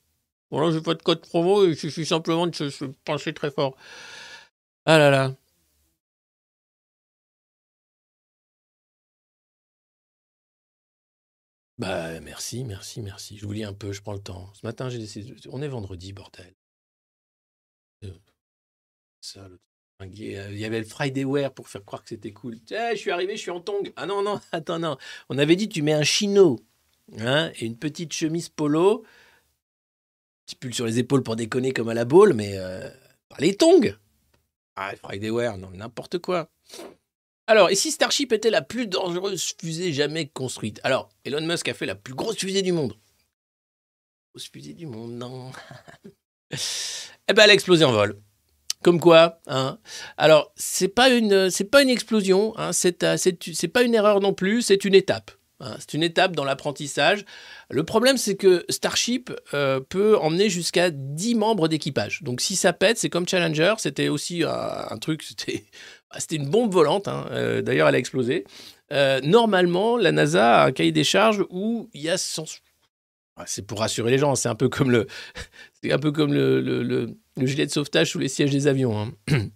Voilà, 0.50 0.72
j'ai 0.72 0.82
pas 0.82 0.94
de 0.96 1.02
code 1.02 1.22
promo, 1.22 1.66
il 1.66 1.78
suffit 1.78 2.06
simplement 2.06 2.48
de 2.48 2.56
se, 2.56 2.70
se 2.70 2.86
pencher 2.86 3.34
très 3.34 3.52
fort. 3.52 3.76
Ah 4.86 4.98
là 4.98 5.10
là. 5.10 5.36
Bah, 11.78 12.20
merci, 12.22 12.64
merci, 12.64 13.02
merci. 13.02 13.38
Je 13.38 13.46
vous 13.46 13.54
lis 13.54 13.64
un 13.64 13.74
peu, 13.74 13.92
je 13.92 14.02
prends 14.02 14.14
le 14.14 14.22
temps. 14.22 14.54
Ce 14.54 14.66
matin, 14.66 14.90
j'ai 14.90 15.00
décidé. 15.00 15.36
On 15.50 15.62
est 15.62 15.68
vendredi, 15.68 16.14
bordel. 16.14 16.54
Ça, 19.22 19.42
euh, 19.42 19.58
Il 20.06 20.58
y 20.58 20.66
avait 20.66 20.80
le 20.80 20.86
Friday 20.86 21.24
Wear 21.24 21.54
pour 21.54 21.68
faire 21.68 21.84
croire 21.86 22.04
que 22.04 22.10
c'était 22.10 22.32
cool. 22.32 22.60
Tiens, 22.66 22.92
je 22.92 22.98
suis 22.98 23.12
arrivé, 23.12 23.36
je 23.36 23.42
suis 23.42 23.52
en 23.52 23.60
tongs. 23.60 23.84
Ah 23.96 24.06
non, 24.06 24.22
non, 24.22 24.40
attends, 24.52 24.80
non. 24.80 24.98
On 25.30 25.38
avait 25.38 25.56
dit, 25.56 25.70
tu 25.70 25.82
mets 25.82 25.94
un 25.94 26.04
chino 26.04 26.60
hein, 27.20 27.52
et 27.56 27.66
une 27.66 27.78
petite 27.78 28.14
chemise 28.14 28.50
polo, 28.50 29.04
petit 30.46 30.56
pull 30.56 30.74
sur 30.74 30.86
les 30.86 31.00
épaules 31.00 31.24
pour 31.24 31.36
déconner 31.36 31.72
comme 31.72 31.90
à 31.90 31.94
la 31.94 32.06
boule, 32.06 32.34
mais 32.34 32.54
euh, 32.56 32.90
pas 33.30 33.38
les 33.40 33.56
tongs. 33.56 33.96
Ah, 34.76 34.94
Friday 35.04 35.30
Wear, 35.30 35.58
non, 35.58 35.70
n'importe 35.72 36.20
quoi. 36.20 36.50
Alors, 37.48 37.70
et 37.70 37.76
si 37.76 37.92
Starship 37.92 38.32
était 38.32 38.50
la 38.50 38.62
plus 38.62 38.88
dangereuse 38.88 39.56
fusée 39.60 39.92
jamais 39.92 40.28
construite? 40.28 40.80
Alors, 40.84 41.10
Elon 41.26 41.46
Musk 41.46 41.68
a 41.68 41.74
fait 41.74 41.86
la 41.86 41.96
plus 41.96 42.14
grosse 42.14 42.38
fusée 42.38 42.62
du 42.62 42.72
monde. 42.72 42.96
Grosse 44.34 44.50
fusée 44.50 44.74
du 44.74 44.86
monde, 44.86 45.12
non. 45.12 45.52
eh 46.52 47.34
ben, 47.34 47.44
elle 47.44 47.50
a 47.50 47.54
explosé 47.54 47.84
en 47.84 47.92
vol. 47.92 48.22
Comme 48.84 49.00
quoi, 49.00 49.40
hein. 49.48 49.78
Alors, 50.18 50.52
c'est 50.56 50.88
pas 50.88 51.10
une, 51.10 51.50
pas 51.72 51.84
une 51.84 51.90
explosion, 51.90 52.54
hein, 52.58 52.74
c'est, 52.74 53.04
euh, 53.04 53.16
c'est, 53.18 53.68
pas 53.68 53.84
une 53.84 53.94
erreur 53.94 54.22
non 54.22 54.34
plus, 54.34 54.64
c'est 54.64 54.86
une 54.86 54.96
étape. 54.96 55.32
hein. 55.60 55.76
C'est 55.80 55.94
une 55.94 56.02
étape 56.02 56.36
dans 56.36 56.44
l'apprentissage. 56.44 57.24
Le 57.70 57.84
problème, 57.84 58.18
c'est 58.18 58.36
que 58.36 58.66
Starship 58.70 59.32
euh, 59.54 59.80
peut 59.80 60.18
emmener 60.18 60.50
jusqu'à 60.50 60.90
10 60.90 61.36
membres 61.36 61.68
d'équipage. 61.68 62.24
Donc, 62.24 62.42
si 62.42 62.56
ça 62.56 62.74
pète, 62.74 62.98
c'est 62.98 63.10
comme 63.10 63.28
Challenger. 63.28 63.76
C'était 63.78 64.10
aussi 64.10 64.44
un, 64.44 64.98
truc, 64.98 65.22
c'était, 65.28 65.66
bah, 66.12 66.20
c'était 66.20 66.38
une 66.38 66.50
bombe 66.50 66.74
volante. 66.74 67.08
Euh, 67.08 67.62
d'ailleurs, 67.62 67.88
elle 67.88 67.96
a 67.96 68.00
explosé. 68.00 68.46
Normalement, 69.24 69.96
la 69.96 70.12
NASA 70.12 70.64
a 70.64 70.66
un 70.66 70.72
cahier 70.72 70.92
des 70.92 71.06
charges 71.06 71.46
où 71.50 71.90
il 71.94 72.02
y 72.02 72.10
a 72.10 72.18
100... 72.18 72.46
C'est 73.46 73.66
pour 73.66 73.80
rassurer 73.80 74.12
les 74.12 74.18
gens. 74.18 74.36
C'est 74.36 74.50
un 74.50 74.56
peu 74.56 74.70
comme 74.70 74.92
le, 74.92 75.08
c'est 75.84 75.92
un 75.92 76.00
peu 76.00 76.12
comme 76.12 76.34
le, 76.34 76.62
le- 76.62 76.84
le- 76.84 77.18
le 77.38 77.46
gilet 77.48 77.66
de 77.66 77.72
sauvetage 77.72 78.12
sous 78.12 78.20
les 78.20 78.28
sièges 78.28 78.52
des 78.52 78.68
avions. 78.68 78.98
hein. 79.00 79.12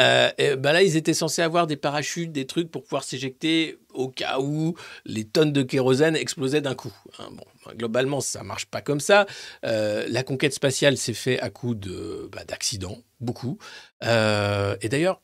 Euh, 0.00 0.30
ben 0.56 0.72
là, 0.72 0.82
ils 0.82 0.96
étaient 0.96 1.14
censés 1.14 1.42
avoir 1.42 1.66
des 1.66 1.76
parachutes, 1.76 2.30
des 2.32 2.46
trucs 2.46 2.70
pour 2.70 2.84
pouvoir 2.84 3.02
s'éjecter 3.02 3.78
au 3.92 4.08
cas 4.08 4.38
où 4.38 4.76
les 5.04 5.24
tonnes 5.24 5.52
de 5.52 5.62
kérosène 5.62 6.14
explosaient 6.16 6.60
d'un 6.60 6.74
coup. 6.74 6.92
hein. 7.18 7.28
Bon, 7.32 7.44
ben, 7.66 7.74
globalement, 7.74 8.20
ça 8.20 8.42
marche 8.44 8.66
pas 8.66 8.80
comme 8.80 9.00
ça. 9.00 9.26
Euh, 9.64 10.06
la 10.08 10.22
conquête 10.22 10.54
spatiale 10.54 10.96
s'est 10.96 11.14
fait 11.14 11.40
à 11.40 11.50
coup 11.50 11.74
de 11.74 12.28
bah, 12.32 12.44
d'accidents, 12.44 12.98
beaucoup. 13.20 13.58
Euh, 14.04 14.76
et 14.82 14.88
d'ailleurs, 14.88 15.20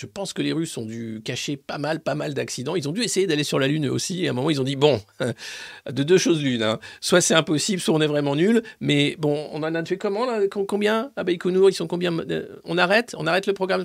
je 0.00 0.06
pense 0.06 0.32
que 0.32 0.42
les 0.42 0.52
Russes 0.52 0.76
ont 0.78 0.86
dû 0.86 1.20
cacher 1.24 1.56
pas 1.56 1.76
mal, 1.76 2.00
pas 2.00 2.14
mal 2.14 2.32
d'accidents. 2.32 2.76
Ils 2.76 2.88
ont 2.88 2.92
dû 2.92 3.02
essayer 3.02 3.26
d'aller 3.26 3.42
sur 3.42 3.58
la 3.58 3.66
Lune 3.66 3.88
aussi. 3.88 4.24
Et 4.24 4.28
à 4.28 4.30
un 4.30 4.34
moment, 4.34 4.48
ils 4.48 4.60
ont 4.60 4.64
dit 4.64 4.76
bon, 4.76 5.00
de 5.90 6.02
deux 6.04 6.18
choses 6.18 6.40
l'une. 6.42 6.62
hein. 6.62 6.78
Soit 7.00 7.20
c'est 7.20 7.34
impossible, 7.34 7.80
soit 7.82 7.94
on 7.94 8.00
est 8.00 8.06
vraiment 8.06 8.36
nul. 8.36 8.62
Mais 8.80 9.16
bon, 9.18 9.48
on 9.52 9.62
en 9.64 9.74
a 9.74 9.84
fait 9.84 9.98
comment 9.98 10.24
là 10.24 10.46
Com- 10.48 10.66
Combien? 10.66 11.10
À 11.16 11.24
Baïkonour, 11.24 11.68
ils 11.68 11.74
sont 11.74 11.88
combien 11.88 12.16
euh, 12.16 12.60
On 12.64 12.78
arrête? 12.78 13.14
On 13.18 13.26
arrête 13.26 13.46
le 13.46 13.54
programme? 13.54 13.82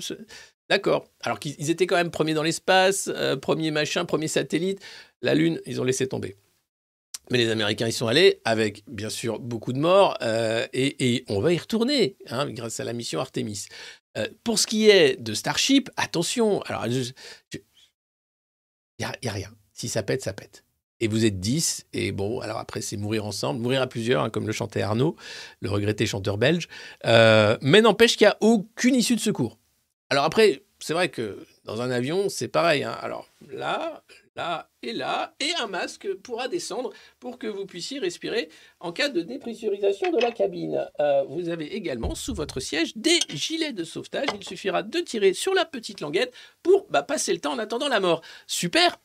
D'accord. 0.70 1.04
Alors 1.22 1.40
qu'ils 1.40 1.56
ils 1.58 1.70
étaient 1.70 1.86
quand 1.88 1.96
même 1.96 2.12
premiers 2.12 2.34
dans 2.34 2.44
l'espace, 2.44 3.10
premier 3.42 3.72
machin, 3.72 4.04
premier 4.04 4.28
satellite. 4.28 4.80
La 5.20 5.34
Lune, 5.34 5.60
ils 5.66 5.80
ont 5.80 5.84
laissé 5.84 6.06
tomber. 6.06 6.36
Mais 7.30 7.38
les 7.38 7.48
Américains 7.50 7.88
y 7.88 7.92
sont 7.92 8.06
allés 8.06 8.40
avec, 8.44 8.84
bien 8.86 9.08
sûr, 9.08 9.40
beaucoup 9.40 9.72
de 9.72 9.78
morts. 9.78 10.16
euh, 10.22 10.66
et, 10.74 11.14
et 11.16 11.24
on 11.28 11.40
va 11.40 11.52
y 11.52 11.58
retourner 11.58 12.16
hein, 12.28 12.48
grâce 12.50 12.80
à 12.80 12.84
la 12.84 12.92
mission 12.92 13.18
Artemis. 13.18 13.66
Euh, 14.16 14.28
pour 14.44 14.58
ce 14.58 14.66
qui 14.66 14.88
est 14.88 15.20
de 15.20 15.34
Starship, 15.34 15.90
attention. 15.96 16.62
Alors, 16.62 16.86
il 16.86 17.12
n'y 18.98 19.04
a, 19.04 19.32
rien. 19.32 19.50
Si 19.72 19.88
ça 19.88 20.02
pète, 20.02 20.22
ça 20.22 20.32
pète. 20.32 20.64
Et 21.00 21.08
vous 21.08 21.24
êtes 21.24 21.40
10, 21.40 21.86
et 21.92 22.12
bon, 22.12 22.40
alors 22.40 22.58
après, 22.58 22.80
c'est 22.80 22.96
mourir 22.96 23.26
ensemble, 23.26 23.60
mourir 23.60 23.82
à 23.82 23.86
plusieurs, 23.88 24.22
hein, 24.22 24.30
comme 24.30 24.46
le 24.46 24.52
chantait 24.52 24.80
Arnaud, 24.80 25.16
le 25.60 25.68
regretté 25.68 26.06
chanteur 26.06 26.38
belge. 26.38 26.68
Euh, 27.04 27.58
mais 27.60 27.80
n'empêche 27.80 28.16
qu'il 28.16 28.26
n'y 28.26 28.30
a 28.30 28.36
aucune 28.40 28.94
issue 28.94 29.16
de 29.16 29.20
secours. 29.20 29.58
Alors 30.08 30.24
après, 30.24 30.62
c'est 30.78 30.92
vrai 30.92 31.08
que 31.08 31.44
dans 31.64 31.82
un 31.82 31.90
avion, 31.90 32.28
c'est 32.28 32.48
pareil. 32.48 32.84
hein. 32.84 32.96
Alors 33.00 33.26
là, 33.50 34.04
là 34.36 34.70
et 34.82 34.92
là, 34.92 35.34
et 35.40 35.52
un 35.60 35.66
masque 35.66 36.12
pourra 36.14 36.48
descendre 36.48 36.92
pour 37.20 37.38
que 37.38 37.46
vous 37.46 37.66
puissiez 37.66 37.98
respirer 37.98 38.48
en 38.80 38.92
cas 38.92 39.08
de 39.08 39.22
dépressurisation 39.22 40.10
de 40.10 40.20
la 40.20 40.32
cabine. 40.32 40.86
Euh, 41.00 41.24
vous 41.24 41.48
avez 41.48 41.74
également 41.74 42.14
sous 42.14 42.34
votre 42.34 42.60
siège 42.60 42.96
des 42.96 43.18
gilets 43.28 43.72
de 43.72 43.84
sauvetage. 43.84 44.28
Il 44.34 44.44
suffira 44.44 44.82
de 44.82 44.98
tirer 45.00 45.32
sur 45.32 45.54
la 45.54 45.64
petite 45.64 46.00
languette 46.00 46.34
pour 46.62 46.86
bah, 46.90 47.02
passer 47.02 47.32
le 47.32 47.40
temps 47.40 47.52
en 47.52 47.58
attendant 47.58 47.88
la 47.88 48.00
mort. 48.00 48.22
Super 48.46 48.98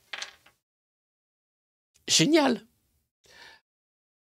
Génial 2.08 2.66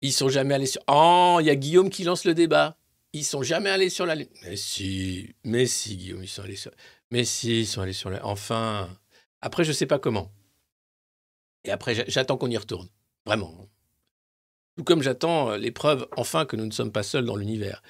Ils 0.02 0.14
sont 0.14 0.30
jamais 0.30 0.54
allés 0.54 0.68
sur... 0.68 0.82
Oh, 0.88 1.38
il 1.42 1.48
y 1.48 1.50
a 1.50 1.56
Guillaume 1.56 1.90
qui 1.90 2.04
lance 2.04 2.24
le 2.24 2.36
débat. 2.36 2.78
Ils 3.14 3.26
sont 3.26 3.42
jamais 3.42 3.72
allés 3.72 3.90
sur 3.90 4.06
la 4.06 4.14
Lune. 4.14 4.30
Mais 4.44 4.56
si, 4.56 5.34
mais 5.44 5.66
si, 5.66 5.98
Guillaume, 5.98 6.24
ils 6.24 6.30
sont 6.30 6.44
allés 6.44 6.56
sur... 6.56 6.72
Mais 7.10 7.26
si, 7.26 7.62
ils 7.62 7.68
sont 7.68 7.82
allés 7.82 7.94
sur 7.94 8.12
la... 8.12 8.24
Enfin... 8.26 8.90
Après, 9.42 9.64
je 9.64 9.72
sais 9.72 9.86
pas 9.88 10.00
comment. 10.00 10.32
Et 11.64 11.72
après, 11.72 11.96
j'a- 11.96 12.06
j'attends 12.08 12.38
qu'on 12.38 12.50
y 12.50 12.58
retourne. 12.58 12.88
Vraiment. 13.26 13.70
Tout 14.78 14.84
comme 14.84 15.02
j'attends 15.04 15.52
euh, 15.52 15.58
les 15.58 15.72
preuves, 15.72 16.08
enfin, 16.16 16.46
que 16.46 16.56
nous 16.56 16.66
ne 16.66 16.72
sommes 16.72 16.92
pas 16.92 17.04
seuls 17.04 17.26
dans 17.26 17.36
l'univers. 17.36 17.82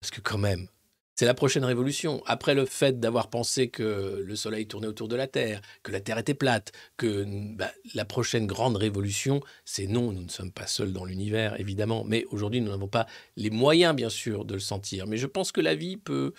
Parce 0.00 0.10
que 0.10 0.20
quand 0.20 0.38
même, 0.38 0.68
c'est 1.14 1.26
la 1.26 1.34
prochaine 1.34 1.64
révolution. 1.64 2.22
Après 2.26 2.54
le 2.54 2.64
fait 2.64 3.00
d'avoir 3.00 3.28
pensé 3.28 3.68
que 3.70 4.22
le 4.24 4.36
Soleil 4.36 4.68
tournait 4.68 4.86
autour 4.86 5.08
de 5.08 5.16
la 5.16 5.26
Terre, 5.26 5.60
que 5.82 5.90
la 5.90 6.00
Terre 6.00 6.18
était 6.18 6.34
plate, 6.34 6.72
que 6.96 7.24
bah, 7.56 7.70
la 7.94 8.04
prochaine 8.04 8.46
grande 8.46 8.76
révolution, 8.76 9.40
c'est 9.64 9.88
non, 9.88 10.12
nous 10.12 10.22
ne 10.22 10.28
sommes 10.28 10.52
pas 10.52 10.68
seuls 10.68 10.92
dans 10.92 11.04
l'univers, 11.04 11.58
évidemment. 11.60 12.04
Mais 12.04 12.24
aujourd'hui, 12.30 12.60
nous 12.60 12.70
n'avons 12.70 12.88
pas 12.88 13.06
les 13.36 13.50
moyens, 13.50 13.94
bien 13.96 14.08
sûr, 14.10 14.44
de 14.44 14.54
le 14.54 14.60
sentir. 14.60 15.08
Mais 15.08 15.16
je 15.16 15.26
pense 15.26 15.50
que 15.50 15.60
la 15.60 15.74
vie 15.74 15.96
peut 15.96 16.32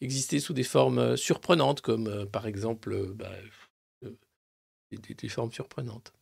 exister 0.00 0.40
sous 0.40 0.52
des 0.52 0.64
formes 0.64 0.98
euh, 0.98 1.16
surprenantes, 1.16 1.80
comme 1.80 2.08
euh, 2.08 2.26
par 2.26 2.46
exemple 2.46 3.12
bah, 3.14 3.30
des 4.90 5.28
formes 5.28 5.52
surprenantes. 5.52 6.12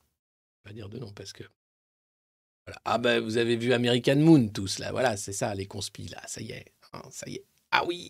Pas 0.64 0.72
dire 0.72 0.88
de 0.88 0.98
nom 0.98 1.12
parce 1.12 1.32
que. 1.32 1.44
Ah 2.84 2.98
ben 2.98 3.20
vous 3.20 3.38
avez 3.38 3.56
vu 3.56 3.72
American 3.72 4.16
Moon 4.16 4.48
tous 4.48 4.78
là, 4.78 4.92
voilà, 4.92 5.16
c'est 5.16 5.32
ça, 5.32 5.52
les 5.54 5.66
conspis 5.66 6.06
là, 6.08 6.22
ça 6.28 6.40
y 6.40 6.52
est, 6.52 6.72
hein, 6.92 7.02
ça 7.10 7.28
y 7.28 7.34
est. 7.36 7.44
Ah 7.72 7.84
oui 7.86 8.08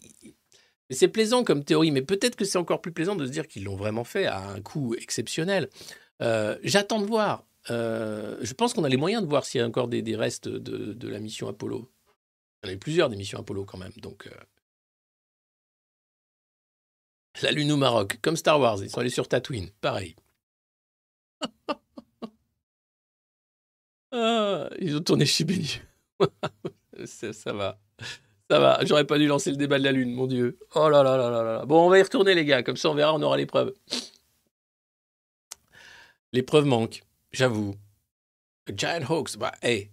Mais 0.90 0.96
c'est 0.96 1.08
plaisant 1.08 1.42
comme 1.44 1.64
théorie, 1.64 1.90
mais 1.90 2.02
peut-être 2.02 2.36
que 2.36 2.44
c'est 2.44 2.58
encore 2.58 2.82
plus 2.82 2.92
plaisant 2.92 3.16
de 3.16 3.24
se 3.24 3.30
dire 3.30 3.48
qu'ils 3.48 3.64
l'ont 3.64 3.76
vraiment 3.76 4.04
fait 4.04 4.26
à 4.26 4.40
un 4.50 4.60
coût 4.60 4.94
exceptionnel. 4.94 5.70
Euh, 6.20 6.58
J'attends 6.62 7.00
de 7.00 7.06
voir. 7.06 7.46
Euh, 7.70 8.38
je 8.42 8.52
pense 8.54 8.74
qu'on 8.74 8.84
a 8.84 8.88
les 8.90 8.96
moyens 8.98 9.22
de 9.22 9.28
voir 9.28 9.44
s'il 9.46 9.60
y 9.60 9.64
a 9.64 9.66
encore 9.66 9.88
des, 9.88 10.02
restes 10.16 10.48
de, 10.48 10.92
de 10.92 11.08
la 11.08 11.18
mission 11.20 11.48
Apollo. 11.48 11.90
Il 12.62 12.66
y 12.66 12.68
en 12.68 12.72
a 12.72 12.74
eu 12.74 12.78
plusieurs 12.78 13.08
des 13.08 13.16
missions 13.16 13.38
Apollo 13.38 13.64
quand 13.64 13.78
même, 13.78 13.92
donc. 14.02 14.26
euh, 14.26 14.30
La 17.42 17.52
Lune 17.52 17.72
au 17.72 17.76
Maroc, 17.76 18.18
comme 18.20 18.36
Star 18.36 18.60
Wars, 18.60 18.82
ils 18.82 18.90
sont 18.90 19.00
allés 19.00 19.08
sur 19.10 19.28
Tatooine, 19.28 19.70
pareil. 19.80 20.14
Ah, 24.12 24.68
ils 24.78 24.96
ont 24.96 25.00
tourné 25.00 25.24
chez 25.26 25.46
ça, 27.04 27.32
ça 27.32 27.52
va. 27.52 27.78
Ça 28.50 28.58
va. 28.60 28.80
J'aurais 28.84 29.06
pas 29.06 29.18
dû 29.18 29.26
lancer 29.26 29.50
le 29.50 29.56
débat 29.56 29.78
de 29.78 29.84
la 29.84 29.92
Lune, 29.92 30.12
mon 30.12 30.26
Dieu. 30.26 30.58
Oh 30.74 30.88
là 30.88 31.02
là 31.02 31.16
là 31.16 31.30
là 31.30 31.42
là. 31.42 31.64
Bon, 31.64 31.86
on 31.86 31.88
va 31.88 31.98
y 31.98 32.02
retourner, 32.02 32.34
les 32.34 32.44
gars. 32.44 32.62
Comme 32.62 32.76
ça, 32.76 32.90
on 32.90 32.94
verra, 32.94 33.14
on 33.14 33.22
aura 33.22 33.36
les 33.36 33.46
preuves. 33.46 33.72
Les 36.32 36.42
preuves 36.42 36.66
manquent, 36.66 37.02
j'avoue. 37.32 37.74
Giant 38.74 39.00
Hoax, 39.08 39.36
bah, 39.36 39.52
hey. 39.62 39.90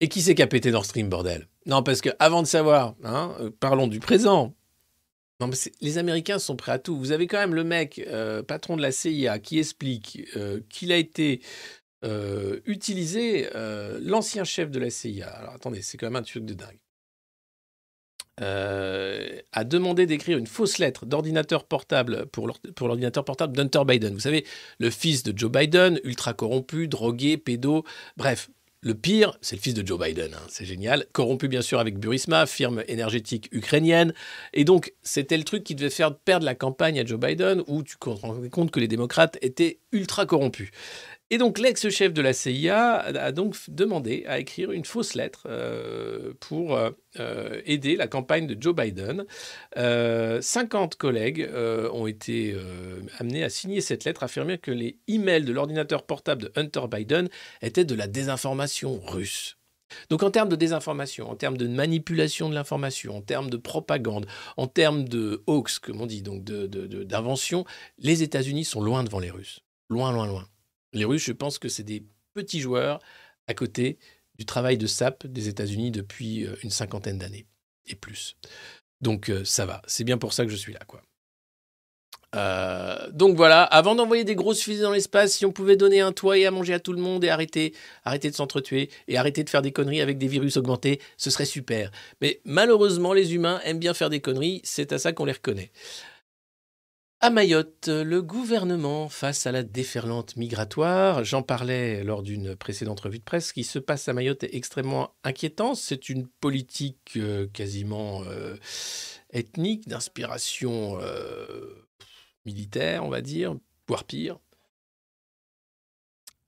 Et 0.00 0.08
qui 0.08 0.22
c'est 0.22 0.34
qui 0.34 0.42
a 0.42 0.46
pété 0.46 0.70
Nord 0.70 0.84
Stream, 0.84 1.08
bordel? 1.08 1.48
Non, 1.66 1.82
parce 1.82 2.00
que 2.00 2.10
avant 2.18 2.42
de 2.42 2.46
savoir, 2.46 2.94
hein, 3.02 3.34
euh, 3.40 3.50
parlons 3.58 3.88
du 3.88 3.98
présent. 3.98 4.54
Non, 5.40 5.48
mais 5.48 5.56
les 5.80 5.98
Américains 5.98 6.38
sont 6.38 6.56
prêts 6.56 6.72
à 6.72 6.78
tout. 6.78 6.96
Vous 6.96 7.12
avez 7.12 7.26
quand 7.26 7.38
même 7.38 7.54
le 7.54 7.64
mec, 7.64 8.02
euh, 8.06 8.42
patron 8.42 8.76
de 8.76 8.82
la 8.82 8.90
CIA, 8.90 9.38
qui 9.38 9.58
explique 9.58 10.22
euh, 10.36 10.60
qu'il 10.70 10.92
a 10.92 10.96
été 10.96 11.42
euh, 12.04 12.60
utilisé, 12.66 13.48
euh, 13.54 13.98
l'ancien 14.02 14.44
chef 14.44 14.70
de 14.70 14.78
la 14.78 14.90
CIA. 14.90 15.28
Alors 15.28 15.54
attendez, 15.54 15.82
c'est 15.82 15.96
quand 15.96 16.06
même 16.06 16.16
un 16.16 16.22
truc 16.22 16.44
de 16.44 16.54
dingue. 16.54 16.78
Euh, 18.42 19.40
a 19.52 19.64
demandé 19.64 20.04
d'écrire 20.04 20.36
une 20.36 20.46
fausse 20.46 20.76
lettre 20.76 21.06
d'ordinateur 21.06 21.64
portable 21.64 22.26
pour 22.26 22.46
l'or- 22.46 22.60
pour 22.74 22.86
l'ordinateur 22.86 23.24
portable 23.24 23.56
d'Hunter 23.56 23.80
Biden. 23.86 24.12
Vous 24.12 24.20
savez, 24.20 24.44
le 24.78 24.90
fils 24.90 25.22
de 25.22 25.36
Joe 25.36 25.50
Biden, 25.50 25.98
ultra 26.04 26.34
corrompu, 26.34 26.86
drogué, 26.86 27.38
pédo, 27.38 27.84
bref. 28.16 28.50
Le 28.82 28.94
pire, 28.94 29.36
c'est 29.40 29.56
le 29.56 29.62
fils 29.62 29.74
de 29.74 29.84
Joe 29.84 29.98
Biden, 29.98 30.32
hein, 30.34 30.46
c'est 30.48 30.66
génial. 30.66 31.06
Corrompu 31.12 31.48
bien 31.48 31.62
sûr 31.62 31.80
avec 31.80 31.98
Burisma, 31.98 32.46
firme 32.46 32.84
énergétique 32.86 33.48
ukrainienne. 33.50 34.12
Et 34.52 34.64
donc, 34.64 34.92
c'était 35.02 35.38
le 35.38 35.42
truc 35.42 35.64
qui 35.64 35.74
devait 35.74 35.90
faire 35.90 36.14
perdre 36.14 36.44
la 36.44 36.54
campagne 36.54 37.00
à 37.00 37.04
Joe 37.04 37.18
Biden, 37.18 37.64
où 37.66 37.82
tu 37.82 37.96
te 37.96 38.08
rendais 38.10 38.50
compte 38.50 38.70
que 38.70 38.78
les 38.78 38.86
démocrates 38.86 39.38
étaient 39.40 39.80
ultra 39.90 40.24
corrompus. 40.26 40.70
Et 41.30 41.38
donc, 41.38 41.58
l'ex-chef 41.58 42.12
de 42.12 42.22
la 42.22 42.32
CIA 42.32 42.98
a 42.98 43.32
donc 43.32 43.56
demandé 43.66 44.24
à 44.28 44.38
écrire 44.38 44.70
une 44.70 44.84
fausse 44.84 45.14
lettre 45.14 45.48
euh, 45.48 46.32
pour 46.38 46.76
euh, 46.76 46.90
euh, 47.18 47.60
aider 47.64 47.96
la 47.96 48.06
campagne 48.06 48.46
de 48.46 48.56
Joe 48.60 48.76
Biden. 48.76 49.24
Euh, 49.76 50.40
50 50.40 50.94
collègues 50.94 51.50
ont 51.92 52.06
été 52.06 52.56
amenés 53.18 53.42
à 53.42 53.48
signer 53.48 53.80
cette 53.80 54.04
lettre, 54.04 54.22
affirmant 54.22 54.56
que 54.56 54.70
les 54.70 54.98
emails 55.08 55.44
de 55.44 55.52
l'ordinateur 55.52 56.04
portable 56.04 56.42
de 56.42 56.52
Hunter 56.54 56.84
Biden 56.88 57.28
étaient 57.60 57.84
de 57.84 57.94
la 57.96 58.06
désinformation 58.06 59.00
russe. 59.00 59.56
Donc 60.10 60.22
en 60.22 60.30
termes 60.30 60.48
de 60.48 60.56
désinformation, 60.56 61.30
en 61.30 61.36
termes 61.36 61.56
de 61.56 61.66
manipulation 61.66 62.48
de 62.48 62.54
l'information, 62.54 63.16
en 63.16 63.20
termes 63.20 63.50
de 63.50 63.56
propagande, 63.56 64.26
en 64.56 64.66
termes 64.66 65.08
de 65.08 65.42
hoax, 65.46 65.78
comme 65.78 66.00
on 66.00 66.06
dit, 66.06 66.22
donc 66.22 66.44
d'invention, 66.44 67.64
les 67.98 68.22
États-Unis 68.22 68.64
sont 68.64 68.80
loin 68.80 69.04
devant 69.04 69.20
les 69.20 69.30
Russes. 69.30 69.60
Loin, 69.88 70.12
loin, 70.12 70.26
loin. 70.26 70.46
Les 70.96 71.04
Russes, 71.04 71.24
je 71.24 71.32
pense 71.32 71.58
que 71.58 71.68
c'est 71.68 71.82
des 71.82 72.04
petits 72.34 72.60
joueurs 72.60 73.00
à 73.46 73.54
côté 73.54 73.98
du 74.38 74.46
travail 74.46 74.78
de 74.78 74.86
SAP 74.86 75.26
des 75.26 75.48
États-Unis 75.48 75.90
depuis 75.90 76.46
euh, 76.46 76.56
une 76.62 76.70
cinquantaine 76.70 77.18
d'années 77.18 77.46
et 77.86 77.94
plus. 77.94 78.36
Donc 79.00 79.28
euh, 79.28 79.44
ça 79.44 79.66
va, 79.66 79.82
c'est 79.86 80.04
bien 80.04 80.18
pour 80.18 80.32
ça 80.32 80.44
que 80.44 80.50
je 80.50 80.56
suis 80.56 80.72
là, 80.72 80.80
quoi. 80.86 81.02
Euh, 82.34 83.10
donc 83.12 83.36
voilà, 83.36 83.62
avant 83.62 83.94
d'envoyer 83.94 84.24
des 84.24 84.34
grosses 84.34 84.62
fusées 84.62 84.82
dans 84.82 84.92
l'espace, 84.92 85.32
si 85.32 85.46
on 85.46 85.52
pouvait 85.52 85.76
donner 85.76 86.00
un 86.00 86.12
toit 86.12 86.38
et 86.38 86.44
à 86.44 86.50
manger 86.50 86.74
à 86.74 86.80
tout 86.80 86.92
le 86.92 87.00
monde 87.00 87.24
et 87.24 87.30
arrêter, 87.30 87.72
arrêter 88.04 88.30
de 88.30 88.34
s'entretuer 88.34 88.90
et 89.08 89.16
arrêter 89.16 89.44
de 89.44 89.48
faire 89.48 89.62
des 89.62 89.72
conneries 89.72 90.00
avec 90.00 90.18
des 90.18 90.26
virus 90.28 90.56
augmentés, 90.56 91.00
ce 91.16 91.30
serait 91.30 91.44
super. 91.44 91.90
Mais 92.20 92.40
malheureusement, 92.44 93.12
les 93.12 93.34
humains 93.34 93.60
aiment 93.64 93.78
bien 93.78 93.94
faire 93.94 94.10
des 94.10 94.20
conneries, 94.20 94.60
c'est 94.64 94.92
à 94.92 94.98
ça 94.98 95.12
qu'on 95.12 95.24
les 95.24 95.32
reconnaît. 95.32 95.70
À 97.20 97.30
Mayotte, 97.30 97.88
le 97.88 98.20
gouvernement 98.20 99.08
face 99.08 99.46
à 99.46 99.52
la 99.52 99.62
déferlante 99.62 100.36
migratoire, 100.36 101.24
j'en 101.24 101.42
parlais 101.42 102.04
lors 102.04 102.22
d'une 102.22 102.54
précédente 102.54 103.00
revue 103.00 103.18
de 103.18 103.24
presse, 103.24 103.48
ce 103.48 103.52
qui 103.54 103.64
se 103.64 103.78
passe 103.78 104.06
à 104.08 104.12
Mayotte 104.12 104.44
est 104.44 104.54
extrêmement 104.54 105.16
inquiétant. 105.24 105.74
C'est 105.74 106.10
une 106.10 106.28
politique 106.28 107.14
euh, 107.16 107.46
quasiment 107.46 108.22
euh, 108.24 108.56
ethnique, 109.32 109.88
d'inspiration 109.88 110.98
euh, 111.00 111.86
militaire, 112.44 113.02
on 113.02 113.08
va 113.08 113.22
dire, 113.22 113.56
voire 113.88 114.04
pire. 114.04 114.38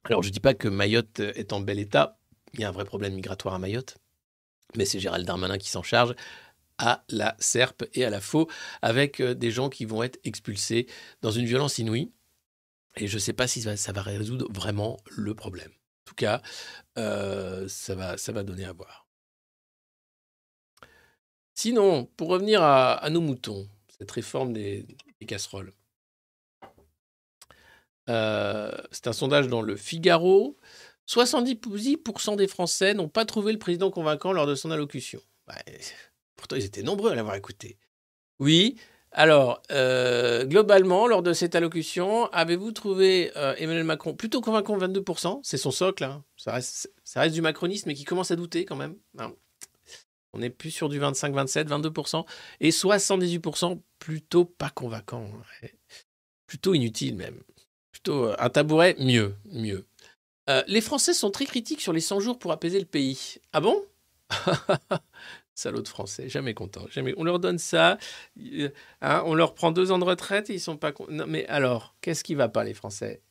Alors 0.05 0.23
je 0.23 0.29
ne 0.29 0.35
dis 0.35 0.41
pas 0.41 0.55
que 0.55 0.69
Mayotte 0.69 1.21
est 1.21 1.55
en 1.55 1.61
bel 1.61 1.79
état, 1.79 2.19
il 2.53 2.61
y 2.61 2.65
a 2.65 2.69
un 2.69 2.73
vrai 2.73 2.85
problème 2.85 3.15
migratoire 3.15 3.55
à 3.55 3.59
Mayotte, 3.59 3.97
mais 4.77 4.85
c'est 4.85 5.01
Gérald 5.01 5.27
Darmanin 5.27 5.57
qui 5.57 5.71
s'en 5.71 5.83
charge 5.83 6.15
à 6.79 7.05
la 7.09 7.37
serpe 7.39 7.85
et 7.93 8.05
à 8.05 8.11
la 8.11 8.21
faux, 8.21 8.49
avec 8.83 9.21
euh, 9.21 9.35
des 9.35 9.51
gens 9.51 9.69
qui 9.69 9.85
vont 9.85 10.03
être 10.03 10.19
expulsés 10.25 10.87
dans 11.23 11.31
une 11.31 11.45
violence 11.45 11.79
inouïe. 11.79 12.13
Et 12.97 13.07
je 13.07 13.15
ne 13.15 13.21
sais 13.21 13.33
pas 13.33 13.47
si 13.47 13.63
ça 13.63 13.93
va, 13.93 14.03
résoudre 14.03 14.51
vraiment 14.51 14.99
le 15.11 15.35
problème. 15.35 15.71
En 15.71 16.05
tout 16.05 16.15
cas, 16.15 16.43
euh, 16.97 17.69
ça, 17.69 17.95
va, 17.95 18.43
donner 18.43 18.65
à 18.65 18.73
voir. 18.73 19.07
Sinon, 21.55 22.07
pour 22.17 22.29
revenir 22.29 22.63
à, 22.63 23.09
nos 23.11 23.21
moutons, 23.21 23.69
cette 23.99 24.11
réforme 24.11 24.53
des, 24.53 24.87
casseroles. 25.27 25.73
Euh, 28.09 28.73
c'est 28.91 29.07
un 29.07 29.13
sondage 29.13 29.49
dans 29.49 29.61
le 29.61 29.77
Figaro. 29.77 30.57
70% 31.07 32.37
des 32.37 32.49
Français 32.49 32.95
n'ont 32.95 33.09
pas 33.09 33.25
trouvé 33.25 33.53
le 33.53 33.59
président 33.59 33.91
convaincant 33.91 34.33
lors 34.33 34.47
de 34.47 34.55
son 34.55 34.71
allocution. 34.71 35.21
Pourtant, 36.39 36.57
ils 36.57 36.65
étaient 36.65 36.83
nombreux 36.83 37.11
à 37.13 37.15
l'avoir 37.15 37.35
écouté. 37.35 37.77
Oui. 38.39 38.77
Alors, 39.11 39.63
euh, 39.71 40.45
globalement, 40.45 41.07
lors 41.07 41.23
de 41.23 41.33
cette 41.33 41.55
allocution, 41.55 42.27
avez-vous 42.27 42.73
trouvé 42.73 43.33
euh, 43.37 43.55
Emmanuel 43.57 43.85
Macron 43.85 44.15
plutôt 44.15 44.41
convaincant 44.41 44.79
22% 44.79 45.41
C'est 45.43 45.57
son 45.57 45.71
socle. 45.71 46.05
hein. 46.05 46.25
Ça, 46.37 46.53
reste, 46.53 46.89
du 47.33 47.43
macronisme, 47.43 47.89
mais 47.89 47.95
qui 47.95 48.05
commence 48.05 48.31
à 48.31 48.37
douter 48.37 48.65
quand 48.65 48.77
même. 48.77 48.97
On 50.35 50.43
est 50.43 50.51
plus 50.51 50.71
sur 50.71 50.89
du 50.89 50.99
25, 50.99 51.35
27, 51.35 51.69
22%. 51.69 52.25
Et 52.61 52.71
78% 52.71 53.81
plutôt 53.99 54.45
pas 54.45 54.71
convaincant. 54.71 55.29
Plutôt 56.47 56.75
inutile 56.75 57.17
même. 57.17 57.43
Plutôt 57.93 58.27
euh, 58.27 58.37
un 58.39 58.51
tabouret, 58.51 58.95
mieux, 58.99 59.35
mieux. 59.47 59.87
Les 60.67 60.81
Français 60.81 61.13
sont 61.13 61.31
très 61.31 61.45
critiques 61.45 61.83
sur 61.83 61.93
les 61.93 62.01
100 62.01 62.21
jours 62.21 62.39
pour 62.39 62.53
apaiser 62.53 62.81
le 62.81 62.87
pays. 62.87 63.37
Ah 63.53 63.61
bon? 63.61 63.85
Salaud 65.59 65.83
de 65.83 65.89
Français, 65.89 66.29
jamais 66.29 66.55
content. 66.55 66.87
Jamais. 66.89 67.15
On 67.17 67.25
leur 67.25 67.41
donne 67.41 67.59
ça, 67.59 67.99
hein, 69.03 69.23
on 69.27 69.35
leur 69.35 69.55
prend 69.55 69.73
deux 69.73 69.91
ans 69.91 69.99
de 69.99 70.05
retraite 70.05 70.51
et 70.51 70.55
ils 70.55 70.61
sont 70.61 70.77
pas. 70.77 70.93
con- 70.93 71.07
Non, 71.11 71.25
mais 71.27 71.47
alors, 71.49 71.97
qu'est-ce 72.01 72.23
qui 72.23 72.37
va 72.37 72.49
pas, 72.49 72.63
les 72.63 72.75
Français? 72.75 73.23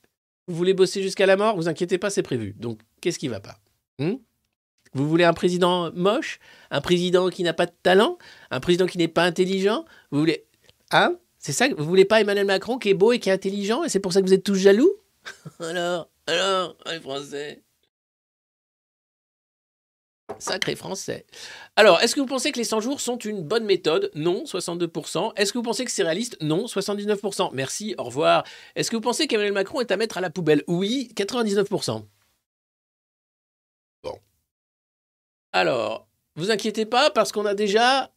Vous 0.47 0.55
voulez 0.55 0.73
bosser 0.73 1.01
jusqu'à 1.01 1.25
la 1.25 1.38
mort? 1.38 1.55
Vous 1.55 1.69
inquiétez 1.69 1.97
pas, 1.97 2.09
c'est 2.09 2.23
prévu. 2.23 2.53
Donc, 2.57 2.82
qu'est-ce 2.99 3.17
qui 3.17 3.30
va 3.30 3.39
pas? 3.39 3.59
Hmm? 3.99 4.15
Vous 4.93 5.07
voulez 5.07 5.23
un 5.23 5.32
président 5.34 5.89
moche? 5.93 6.39
Un 6.69 6.82
président 6.82 7.30
qui 7.30 7.43
n'a 7.43 7.53
pas 7.53 7.65
de 7.65 7.73
talent? 7.82 8.17
Un 8.51 8.59
président 8.59 8.88
qui 8.88 8.97
n'est 8.97 9.07
pas 9.07 9.23
intelligent? 9.23 9.86
Vous 10.11 10.19
voulez. 10.19 10.45
Hein? 10.91 11.15
C'est 11.38 11.53
ça 11.53 11.67
Vous 11.78 11.86
voulez 11.86 12.03
pas 12.05 12.19
Emmanuel 12.19 12.45
Macron 12.45 12.78
qui 12.78 12.89
est 12.89 12.93
beau 12.93 13.13
et 13.13 13.19
qui 13.19 13.30
est 13.30 13.34
intelligent 13.34 13.86
et 13.86 13.89
c'est 13.89 13.99
pour 14.01 14.11
ça 14.11 14.21
que 14.21 14.25
vous 14.28 14.34
êtes 14.34 14.43
tous 14.43 14.55
jaloux? 14.55 14.91
Alors 15.59 16.09
Alors 16.25 16.75
Les 16.91 16.99
Français 16.99 17.63
Sacré 20.39 20.75
français. 20.75 21.25
Alors, 21.75 22.01
est-ce 22.01 22.13
que 22.13 22.19
vous 22.19 22.28
pensez 22.28 22.51
que 22.51 22.57
les 22.57 22.65
100 22.65 22.82
jours 22.82 22.99
sont 23.01 23.17
une 23.17 23.41
bonne 23.41 23.65
méthode? 23.65 24.11
Non, 24.13 24.43
62%. 24.43 25.32
Est-ce 25.36 25.53
que 25.53 25.57
vous 25.57 25.63
pensez 25.63 25.86
que 25.86 25.91
c'est 25.91 26.03
réaliste? 26.03 26.38
Non, 26.41 26.65
79%. 26.65 27.51
Merci, 27.53 27.95
au 27.97 28.03
revoir. 28.03 28.43
Est-ce 28.75 28.91
que 28.91 28.97
vous 28.97 29.01
pensez 29.01 29.28
qu'Emmanuel 29.28 29.53
Macron 29.53 29.80
est 29.82 29.89
à 29.91 29.97
mettre 29.97 30.17
à 30.17 30.21
la 30.21 30.30
poubelle? 30.30 30.63
Oui, 30.67 31.09
99%. 31.15 32.05
Bon. 34.03 34.19
Alors, 35.53 36.07
vous 36.36 36.51
inquiétez 36.51 36.86
pas 36.86 37.09
parce 37.09 37.32
qu'on 37.32 37.45
a 37.45 37.55
déjà 37.55 38.11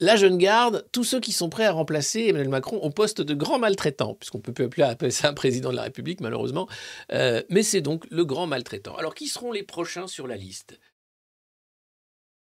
la 0.00 0.16
jeune 0.16 0.38
garde, 0.38 0.86
tous 0.92 1.04
ceux 1.04 1.20
qui 1.20 1.32
sont 1.32 1.48
prêts 1.48 1.64
à 1.64 1.72
remplacer 1.72 2.26
Emmanuel 2.26 2.48
Macron 2.50 2.76
au 2.78 2.90
poste 2.90 3.20
de 3.20 3.34
grand 3.34 3.58
maltraitant, 3.58 4.14
puisqu'on 4.14 4.40
peut 4.40 4.52
plus 4.52 4.64
appeler, 4.64 4.82
appeler 4.82 5.10
ça 5.10 5.28
un 5.28 5.34
président 5.34 5.70
de 5.70 5.76
la 5.76 5.82
République 5.82 6.20
malheureusement, 6.20 6.68
Euh, 7.12 7.42
mais 7.48 7.62
c'est 7.62 7.80
donc 7.80 8.04
le 8.10 8.24
grand 8.24 8.46
maltraitant. 8.46 8.96
Alors 8.96 9.14
qui 9.14 9.28
seront 9.28 9.52
les 9.52 9.62
prochains 9.62 10.06
sur 10.06 10.26
la 10.26 10.36
liste? 10.36 10.78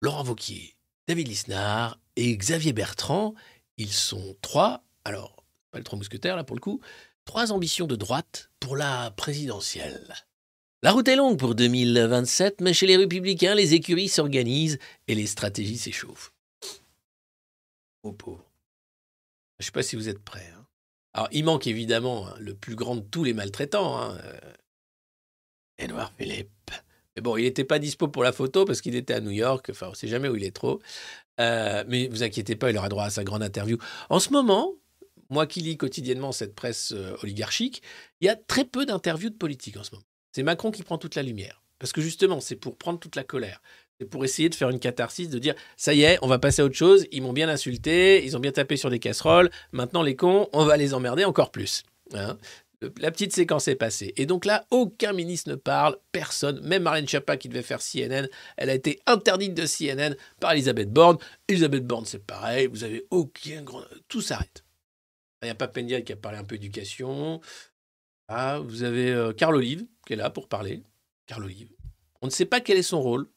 Laurent 0.04 0.22
Vauquier, 0.22 0.76
David 1.08 1.28
Lisnard 1.28 1.98
et 2.16 2.36
Xavier 2.36 2.74
Bertrand, 2.74 3.34
ils 3.78 3.90
sont 3.90 4.36
trois, 4.42 4.84
alors 5.06 5.42
pas 5.70 5.78
le 5.78 5.84
trois 5.84 5.96
mousquetaires 5.96 6.36
là 6.36 6.44
pour 6.44 6.56
le 6.56 6.60
coup, 6.60 6.82
trois 7.24 7.52
ambitions 7.52 7.86
de 7.86 7.96
droite 7.96 8.50
pour 8.60 8.76
la 8.76 9.12
présidentielle. 9.12 10.14
La 10.82 10.92
route 10.92 11.08
est 11.08 11.16
longue 11.16 11.38
pour 11.38 11.54
2027, 11.54 12.60
mais 12.60 12.74
chez 12.74 12.86
les 12.86 12.98
républicains, 12.98 13.54
les 13.54 13.72
écuries 13.72 14.10
s'organisent 14.10 14.78
et 15.08 15.14
les 15.14 15.26
stratégies 15.26 15.78
s'échauffent. 15.78 16.34
Oh 18.02 18.12
pauvre. 18.12 18.44
Je 19.58 19.62
ne 19.62 19.64
sais 19.64 19.72
pas 19.72 19.82
si 19.82 19.96
vous 19.96 20.10
êtes 20.10 20.22
prêts. 20.22 20.52
hein. 20.54 20.66
Alors, 21.14 21.28
il 21.32 21.46
manque 21.46 21.66
évidemment 21.66 22.28
hein, 22.28 22.34
le 22.40 22.54
plus 22.54 22.74
grand 22.74 22.96
de 22.96 23.00
tous 23.00 23.24
les 23.24 23.32
maltraitants, 23.32 23.98
hein, 23.98 24.18
euh, 25.78 26.08
Philippe. 26.18 26.72
Mais 27.16 27.22
bon, 27.22 27.36
il 27.36 27.44
n'était 27.44 27.64
pas 27.64 27.78
dispo 27.78 28.08
pour 28.08 28.24
la 28.24 28.32
photo 28.32 28.64
parce 28.64 28.80
qu'il 28.80 28.96
était 28.96 29.14
à 29.14 29.20
New 29.20 29.30
York. 29.30 29.68
Enfin, 29.70 29.86
on 29.88 29.90
ne 29.90 29.94
sait 29.94 30.08
jamais 30.08 30.28
où 30.28 30.36
il 30.36 30.44
est 30.44 30.54
trop. 30.54 30.80
Euh, 31.40 31.84
mais 31.88 32.08
vous 32.08 32.22
inquiétez 32.22 32.56
pas, 32.56 32.70
il 32.70 32.78
aura 32.78 32.88
droit 32.88 33.04
à 33.04 33.10
sa 33.10 33.24
grande 33.24 33.42
interview. 33.42 33.78
En 34.08 34.20
ce 34.20 34.30
moment, 34.30 34.74
moi 35.30 35.46
qui 35.46 35.60
lis 35.60 35.76
quotidiennement 35.76 36.32
cette 36.32 36.54
presse 36.54 36.92
euh, 36.94 37.16
oligarchique, 37.22 37.82
il 38.20 38.26
y 38.26 38.28
a 38.28 38.36
très 38.36 38.64
peu 38.64 38.86
d'interviews 38.86 39.30
de 39.30 39.36
politiques 39.36 39.76
en 39.76 39.84
ce 39.84 39.92
moment. 39.92 40.04
C'est 40.32 40.42
Macron 40.42 40.70
qui 40.70 40.82
prend 40.82 40.98
toute 40.98 41.14
la 41.14 41.22
lumière. 41.22 41.62
Parce 41.78 41.92
que 41.92 42.00
justement, 42.00 42.40
c'est 42.40 42.56
pour 42.56 42.76
prendre 42.76 42.98
toute 42.98 43.16
la 43.16 43.24
colère. 43.24 43.60
C'est 44.00 44.06
pour 44.06 44.24
essayer 44.24 44.48
de 44.48 44.54
faire 44.54 44.70
une 44.70 44.80
catharsis, 44.80 45.28
de 45.28 45.38
dire 45.38 45.54
ça 45.76 45.94
y 45.94 46.02
est, 46.02 46.18
on 46.22 46.26
va 46.26 46.38
passer 46.38 46.62
à 46.62 46.64
autre 46.64 46.74
chose. 46.74 47.06
Ils 47.12 47.22
m'ont 47.22 47.32
bien 47.32 47.48
insulté, 47.48 48.24
ils 48.24 48.36
ont 48.36 48.40
bien 48.40 48.52
tapé 48.52 48.76
sur 48.76 48.90
des 48.90 48.98
casseroles. 48.98 49.50
Maintenant, 49.72 50.02
les 50.02 50.16
cons, 50.16 50.48
on 50.52 50.64
va 50.64 50.76
les 50.76 50.94
emmerder 50.94 51.24
encore 51.24 51.50
plus. 51.52 51.84
Hein 52.12 52.36
la 52.98 53.10
petite 53.10 53.32
séquence 53.32 53.68
est 53.68 53.76
passée. 53.76 54.12
Et 54.16 54.26
donc 54.26 54.44
là, 54.44 54.66
aucun 54.70 55.12
ministre 55.12 55.50
ne 55.50 55.54
parle, 55.54 55.96
personne, 56.12 56.60
même 56.66 56.82
Marlène 56.82 57.08
Schiappa 57.08 57.36
qui 57.36 57.48
devait 57.48 57.62
faire 57.62 57.80
CNN, 57.80 58.28
elle 58.56 58.70
a 58.70 58.74
été 58.74 59.00
interdite 59.06 59.54
de 59.54 59.66
CNN 59.66 60.16
par 60.40 60.52
Elisabeth 60.52 60.92
Borne. 60.92 61.18
Elisabeth 61.48 61.86
Borne, 61.86 62.06
c'est 62.06 62.24
pareil, 62.24 62.66
vous 62.66 62.84
avez 62.84 63.06
aucun 63.10 63.62
grand. 63.62 63.82
Tout 64.08 64.20
s'arrête. 64.20 64.64
Il 65.42 65.46
n'y 65.46 65.50
a 65.50 65.54
pas 65.54 65.68
Pendial 65.68 66.04
qui 66.04 66.12
a 66.12 66.16
parlé 66.16 66.38
un 66.38 66.44
peu 66.44 66.54
éducation. 66.54 67.40
Ah, 68.28 68.60
vous 68.60 68.82
avez 68.82 69.12
euh, 69.12 69.32
Carl 69.32 69.54
Olive 69.54 69.86
qui 70.06 70.14
est 70.14 70.16
là 70.16 70.30
pour 70.30 70.48
parler. 70.48 70.82
Carl 71.26 71.44
Olive. 71.44 71.70
On 72.22 72.26
ne 72.26 72.32
sait 72.32 72.46
pas 72.46 72.60
quel 72.60 72.78
est 72.78 72.82
son 72.82 73.02
rôle, 73.02 73.28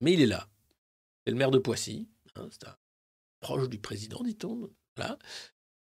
mais 0.00 0.14
il 0.14 0.22
est 0.22 0.26
là. 0.26 0.48
C'est 1.24 1.32
le 1.32 1.36
maire 1.36 1.50
de 1.50 1.58
Poissy. 1.58 2.08
hein, 2.36 2.48
c'est 2.50 2.66
un 2.66 2.76
proche 3.40 3.68
du 3.68 3.78
président, 3.78 4.22
dit-on. 4.22 4.70
Voilà. 4.96 5.18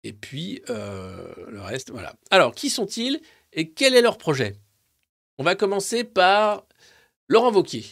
Et 0.02 0.12
puis, 0.12 0.62
euh, 0.70 1.34
le 1.48 1.60
reste, 1.60 1.90
voilà. 1.90 2.14
Alors, 2.30 2.54
qui 2.54 2.70
sont-ils 2.70 3.20
et 3.52 3.70
quel 3.70 3.94
est 3.94 4.02
leur 4.02 4.18
projet? 4.18 4.56
On 5.38 5.44
va 5.44 5.54
commencer 5.54 6.04
par 6.04 6.64
Laurent 7.28 7.50
Vauquier. 7.50 7.84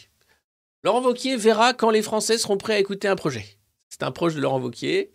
Laurent 0.83 1.01
Vauquier 1.01 1.35
verra 1.35 1.73
quand 1.73 1.89
les 1.91 2.01
Français 2.01 2.37
seront 2.37 2.57
prêts 2.57 2.75
à 2.75 2.79
écouter 2.79 3.07
un 3.07 3.15
projet. 3.15 3.45
C'est 3.89 4.03
un 4.03 4.11
proche 4.11 4.35
de 4.35 4.41
Laurent 4.41 4.59
Vauquier. 4.59 5.11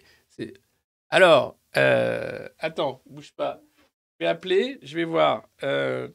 Alors, 1.11 1.57
euh, 1.77 2.49
attends, 2.59 3.03
bouge 3.07 3.33
pas. 3.33 3.61
Je 4.13 4.25
vais 4.25 4.29
appeler, 4.29 4.79
je 4.83 4.95
vais 4.97 5.05
voir. 5.05 5.49
Euh, 5.63 6.09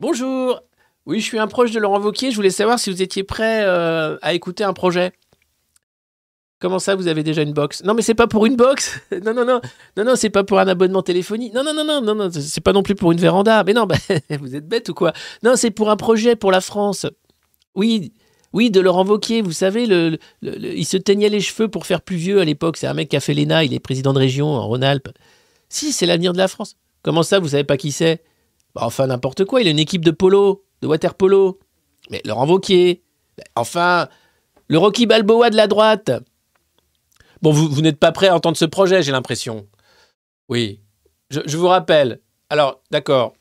Bonjour. 0.00 0.62
Oui, 1.06 1.20
je 1.20 1.24
suis 1.24 1.38
un 1.38 1.46
proche 1.46 1.72
de 1.72 1.78
Laurent 1.78 2.00
Vauquier. 2.00 2.30
Je 2.30 2.36
voulais 2.36 2.50
savoir 2.50 2.78
si 2.78 2.90
vous 2.90 3.02
étiez 3.02 3.22
prêt 3.22 3.64
à 3.64 4.32
écouter 4.32 4.64
un 4.64 4.72
projet. 4.72 5.12
Comment 6.60 6.78
ça, 6.78 6.94
vous 6.94 7.08
avez 7.08 7.22
déjà 7.22 7.40
une 7.40 7.54
box? 7.54 7.82
Non, 7.84 7.94
mais 7.94 8.02
c'est 8.02 8.14
pas 8.14 8.26
pour 8.26 8.44
une 8.44 8.54
box. 8.54 9.00
non, 9.24 9.32
non, 9.32 9.46
non, 9.46 9.60
non, 9.96 10.04
non, 10.04 10.12
c'est 10.14 10.28
pas 10.28 10.44
pour 10.44 10.58
un 10.58 10.68
abonnement 10.68 11.02
téléphonique. 11.02 11.54
Non, 11.54 11.64
non, 11.64 11.72
non, 11.72 11.84
non, 11.84 12.02
non, 12.02 12.14
non, 12.14 12.30
c'est 12.30 12.60
pas 12.60 12.74
non 12.74 12.82
plus 12.82 12.94
pour 12.94 13.12
une 13.12 13.18
véranda. 13.18 13.64
Mais 13.64 13.72
non, 13.72 13.86
bah, 13.86 13.96
vous 14.38 14.54
êtes 14.54 14.68
bête 14.68 14.90
ou 14.90 14.94
quoi? 14.94 15.14
Non, 15.42 15.54
c'est 15.56 15.70
pour 15.70 15.90
un 15.90 15.96
projet 15.96 16.36
pour 16.36 16.50
la 16.52 16.60
France. 16.60 17.06
Oui, 17.74 18.12
oui, 18.52 18.70
de 18.70 18.78
Laurent 18.78 19.04
Vauquier. 19.04 19.40
Vous 19.40 19.52
savez, 19.52 19.86
le, 19.86 20.18
il 20.42 20.84
se 20.84 20.98
teignait 20.98 21.30
les 21.30 21.40
cheveux 21.40 21.68
pour 21.68 21.86
faire 21.86 22.02
plus 22.02 22.16
vieux 22.16 22.40
à 22.40 22.44
l'époque. 22.44 22.76
C'est 22.76 22.86
un 22.86 22.94
mec 22.94 23.08
qui 23.08 23.16
a 23.16 23.20
fait 23.20 23.32
l'ENA. 23.32 23.64
Il 23.64 23.72
est 23.72 23.80
président 23.80 24.12
de 24.12 24.18
région 24.18 24.48
en 24.48 24.66
Rhône-Alpes. 24.66 25.08
Si, 25.70 25.92
c'est 25.92 26.04
l'avenir 26.04 26.34
de 26.34 26.38
la 26.38 26.48
France. 26.48 26.76
Comment 27.02 27.22
ça, 27.22 27.38
vous 27.38 27.48
savez 27.48 27.64
pas 27.64 27.78
qui 27.78 27.90
c'est? 27.90 28.22
Bah, 28.74 28.82
Enfin, 28.84 29.06
n'importe 29.06 29.46
quoi. 29.46 29.62
Il 29.62 29.66
a 29.66 29.70
une 29.70 29.78
équipe 29.78 30.04
de 30.04 30.10
polo, 30.10 30.62
de 30.82 30.88
water 30.88 31.14
polo. 31.14 31.58
Mais 32.10 32.20
Laurent 32.26 32.44
Vauquier. 32.44 33.02
Enfin, 33.56 34.08
le 34.68 34.76
Rocky 34.78 35.06
Balboa 35.06 35.48
de 35.48 35.56
la 35.56 35.66
droite. 35.66 36.10
Bon, 37.42 37.52
vous, 37.52 37.68
vous 37.68 37.80
n'êtes 37.80 37.98
pas 37.98 38.12
prêt 38.12 38.28
à 38.28 38.34
entendre 38.34 38.56
ce 38.56 38.64
projet, 38.64 39.02
j'ai 39.02 39.12
l'impression. 39.12 39.66
Oui. 40.48 40.80
Je, 41.30 41.56
vous 41.56 41.68
rappelle. 41.68 42.20
Alors, 42.50 42.82
d'accord. 42.90 43.34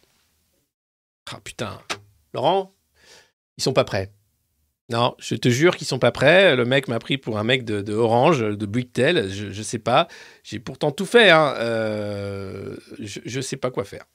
Ah 1.31 1.39
putain. 1.43 1.79
Laurent, 2.33 2.73
ils 3.57 3.63
sont 3.63 3.73
pas 3.73 3.83
prêts. 3.83 4.11
Non, 4.89 5.15
je 5.19 5.35
te 5.35 5.49
jure 5.49 5.75
qu'ils 5.75 5.87
sont 5.87 5.99
pas 5.99 6.11
prêts. 6.11 6.55
Le 6.55 6.65
mec 6.65 6.87
m'a 6.87 6.99
pris 6.99 7.17
pour 7.17 7.37
un 7.37 7.43
mec 7.43 7.63
de, 7.63 7.81
de 7.81 7.93
Orange, 7.93 8.39
de 8.39 8.65
Bouygues-Tel. 8.65 9.29
Je, 9.29 9.51
je 9.51 9.61
sais 9.63 9.79
pas. 9.79 10.07
J'ai 10.43 10.59
pourtant 10.59 10.91
tout 10.91 11.05
fait. 11.05 11.29
Hein. 11.29 11.53
Euh, 11.57 12.75
je, 12.99 13.19
je 13.25 13.41
sais 13.41 13.57
pas 13.57 13.69
quoi 13.69 13.85
faire. 13.85 14.05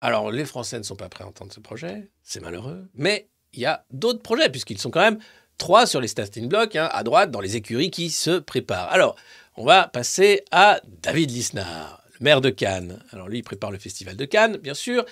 Alors, 0.00 0.30
les 0.30 0.44
Français 0.44 0.78
ne 0.78 0.82
sont 0.82 0.96
pas 0.96 1.08
prêts 1.08 1.24
à 1.24 1.26
entendre 1.26 1.52
ce 1.52 1.60
projet. 1.60 2.10
C'est 2.22 2.40
malheureux. 2.40 2.88
Mais 2.94 3.28
il 3.52 3.60
y 3.60 3.66
a 3.66 3.84
d'autres 3.90 4.22
projets, 4.22 4.48
puisqu'ils 4.48 4.78
sont 4.78 4.90
quand 4.90 5.00
même 5.00 5.18
trois 5.60 5.86
sur 5.86 6.00
les 6.00 6.08
starting 6.08 6.48
blocks, 6.48 6.74
hein, 6.74 6.88
à 6.90 7.04
droite, 7.04 7.30
dans 7.30 7.40
les 7.40 7.54
écuries 7.54 7.92
qui 7.92 8.10
se 8.10 8.40
préparent. 8.40 8.90
Alors, 8.90 9.14
on 9.56 9.64
va 9.64 9.86
passer 9.86 10.42
à 10.50 10.80
David 11.02 11.30
Lisnard, 11.30 12.02
le 12.18 12.24
maire 12.24 12.40
de 12.40 12.50
Cannes. 12.50 13.04
Alors, 13.12 13.28
lui, 13.28 13.38
il 13.38 13.42
prépare 13.44 13.70
le 13.70 13.78
festival 13.78 14.16
de 14.16 14.24
Cannes, 14.24 14.56
bien 14.56 14.74
sûr. 14.74 15.04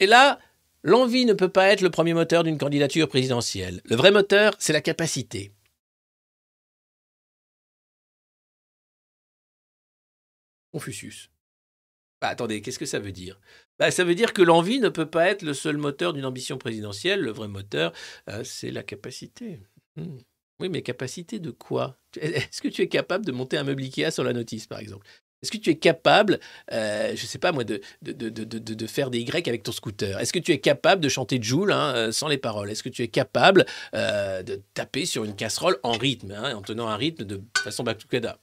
Et 0.00 0.06
là, 0.06 0.38
l'envie 0.82 1.26
ne 1.26 1.32
peut 1.34 1.48
pas 1.48 1.68
être 1.68 1.80
le 1.82 1.90
premier 1.90 2.14
moteur 2.14 2.44
d'une 2.44 2.56
candidature 2.56 3.08
présidentielle. 3.08 3.82
Le 3.84 3.96
vrai 3.96 4.12
moteur, 4.12 4.54
c'est 4.58 4.72
la 4.72 4.80
capacité. 4.80 5.52
Confucius. 10.72 11.30
Bah, 12.20 12.28
attendez, 12.28 12.62
qu'est-ce 12.62 12.78
que 12.78 12.86
ça 12.86 12.98
veut 12.98 13.12
dire? 13.12 13.40
Bah, 13.78 13.90
Ça 13.90 14.04
veut 14.04 14.14
dire 14.14 14.32
que 14.32 14.42
l'envie 14.42 14.78
ne 14.78 14.88
peut 14.88 15.10
pas 15.10 15.28
être 15.28 15.42
le 15.42 15.52
seul 15.54 15.76
moteur 15.78 16.12
d'une 16.12 16.24
ambition 16.24 16.58
présidentielle. 16.58 17.20
Le 17.20 17.32
vrai 17.32 17.48
moteur, 17.48 17.92
euh, 18.28 18.44
c'est 18.44 18.70
la 18.70 18.82
capacité. 18.82 19.60
Hmm. 19.96 20.18
Oui, 20.58 20.68
mais 20.70 20.82
capacité 20.82 21.38
de 21.38 21.50
quoi? 21.50 21.98
Est-ce 22.20 22.62
que 22.62 22.68
tu 22.68 22.82
es 22.82 22.88
capable 22.88 23.26
de 23.26 23.32
monter 23.32 23.58
un 23.58 23.64
meuble 23.64 23.82
Ikea 23.82 24.10
sur 24.10 24.24
la 24.24 24.32
notice, 24.32 24.66
par 24.66 24.78
exemple? 24.78 25.06
Est-ce 25.42 25.50
que 25.50 25.58
tu 25.58 25.68
es 25.70 25.76
capable, 25.76 26.40
euh, 26.72 27.08
je 27.14 27.22
ne 27.22 27.26
sais 27.26 27.38
pas 27.38 27.52
moi, 27.52 27.62
de, 27.62 27.80
faire 28.86 29.10
des 29.10 29.20
Y 29.20 29.48
avec 29.48 29.62
ton 29.62 29.72
scooter? 29.72 30.18
Est-ce 30.18 30.32
que 30.32 30.38
tu 30.38 30.52
es 30.52 30.58
capable 30.58 31.02
de 31.02 31.10
chanter 31.10 31.38
Joule 31.40 31.72
hein, 31.72 31.94
euh, 31.94 32.12
sans 32.12 32.28
les 32.28 32.38
paroles? 32.38 32.70
Est-ce 32.70 32.82
que 32.82 32.88
tu 32.88 33.02
es 33.02 33.08
capable 33.08 33.66
euh, 33.94 34.42
de 34.42 34.62
taper 34.72 35.04
sur 35.04 35.24
une 35.24 35.36
casserole 35.36 35.78
en 35.82 35.92
rythme, 35.92 36.32
hein, 36.32 36.54
en 36.54 36.62
tenant 36.62 36.88
un 36.88 36.96
rythme 36.96 37.24
de 37.24 37.42
façon 37.62 37.84
Baktukada 37.84 38.38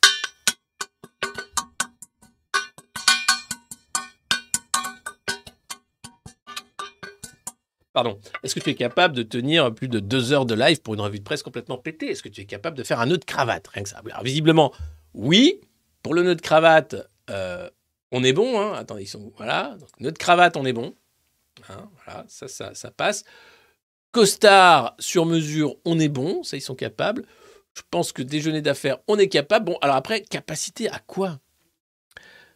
Pardon. 7.94 8.20
Est-ce 8.42 8.56
que 8.56 8.60
tu 8.60 8.72
es 8.72 8.76
capable 8.76 9.16
de 9.16 9.22
tenir 9.22 9.74
plus 9.74 9.88
de 9.88 10.00
deux 10.00 10.34
heures 10.34 10.48
de 10.48 10.56
live 10.56 10.82
pour 10.82 10.96
une 10.96 11.02
revue 11.02 11.20
de 11.20 11.24
presse 11.24 11.44
complètement 11.44 11.78
pétée? 11.78 12.10
Est-ce 12.10 12.24
que 12.24 12.30
tu 12.30 12.42
es 12.42 12.46
capable 12.46 12.76
de 12.76 12.84
faire 12.84 13.00
un 13.00 13.06
nœud 13.06 13.20
de 13.20 13.26
cravate? 13.26 13.68
Rien 13.68 13.84
que 13.84 13.90
ça. 13.90 14.02
Alors, 14.04 14.24
visiblement, 14.24 14.74
oui. 15.14 15.62
Pour 16.02 16.16
le 16.16 16.24
nœud 16.24 16.36
de 16.36 16.42
cravate, 16.42 16.96
euh, 17.30 17.70
on 18.12 18.24
est 18.24 18.34
bon. 18.34 18.60
Hein. 18.60 18.74
Attendez, 18.74 19.04
ils 19.04 19.08
sont. 19.08 19.32
Voilà. 19.38 19.78
Donc, 19.80 19.90
nœud 20.00 20.12
de 20.12 20.18
cravate, 20.18 20.58
on 20.58 20.66
est 20.66 20.74
bon. 20.74 20.96
Hein, 21.70 21.88
voilà, 22.04 22.26
ça, 22.28 22.48
ça, 22.48 22.74
ça 22.74 22.90
passe. 22.90 23.24
Costard 24.12 24.96
sur 25.00 25.26
mesure, 25.26 25.76
on 25.86 26.00
est 26.00 26.10
bon. 26.10 26.44
Ça, 26.44 26.58
ils 26.58 26.62
sont 26.62 26.76
capables. 26.76 27.26
Je 27.76 27.82
pense 27.90 28.12
que 28.12 28.22
déjeuner 28.22 28.62
d'affaires, 28.62 28.98
on 29.08 29.18
est 29.18 29.30
capable. 29.30 29.66
Bon, 29.66 29.78
alors 29.82 29.96
après, 29.96 30.22
capacité 30.22 30.90
à 30.90 31.00
quoi? 31.00 31.40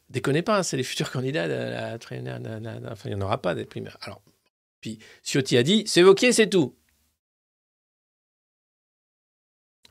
Déconnez 0.09 0.41
pas, 0.41 0.59
hein, 0.59 0.63
c'est 0.63 0.77
les 0.77 0.83
futurs 0.83 1.11
candidats 1.11 1.47
de 1.47 1.53
la 1.53 1.95
Enfin, 2.91 3.09
il 3.09 3.15
n'y 3.15 3.21
en 3.21 3.25
aura 3.25 3.41
pas 3.41 3.55
des 3.55 3.65
primaires. 3.65 3.97
Alors, 4.01 4.21
puis 4.82 4.99
Ciotti 5.23 5.57
a 5.57 5.63
dit 5.63 5.84
c'est 5.86 6.03
ok, 6.03 6.25
c'est 6.32 6.49
tout. 6.49 6.75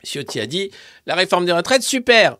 Ciotti 0.03 0.39
a 0.39 0.45
dit 0.45 0.71
la 1.05 1.15
réforme 1.15 1.45
des 1.45 1.51
retraites, 1.51 1.83
super. 1.83 2.37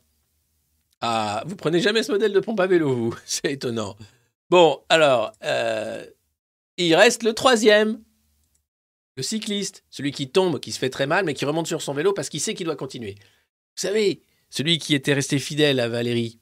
Ah, 1.01 1.43
vous 1.45 1.55
prenez 1.55 1.79
jamais 1.79 2.03
ce 2.03 2.11
modèle 2.11 2.33
de 2.33 2.39
pompe 2.39 2.59
à 2.59 2.67
vélo, 2.67 2.93
vous. 2.93 3.15
C'est 3.25 3.51
étonnant. 3.51 3.95
Bon, 4.49 4.81
alors, 4.89 5.31
euh, 5.43 6.05
il 6.77 6.95
reste 6.95 7.23
le 7.23 7.33
troisième. 7.33 8.01
Le 9.15 9.23
cycliste, 9.23 9.83
celui 9.89 10.11
qui 10.11 10.29
tombe, 10.29 10.59
qui 10.59 10.71
se 10.71 10.79
fait 10.79 10.89
très 10.89 11.07
mal, 11.07 11.25
mais 11.25 11.33
qui 11.33 11.45
remonte 11.45 11.67
sur 11.67 11.81
son 11.81 11.93
vélo 11.93 12.13
parce 12.13 12.29
qu'il 12.29 12.39
sait 12.39 12.53
qu'il 12.53 12.65
doit 12.65 12.75
continuer. 12.75 13.15
Vous 13.19 13.81
savez, 13.81 14.21
celui 14.49 14.77
qui 14.77 14.93
était 14.93 15.13
resté 15.13 15.39
fidèle 15.39 15.79
à 15.79 15.89
Valérie, 15.89 16.39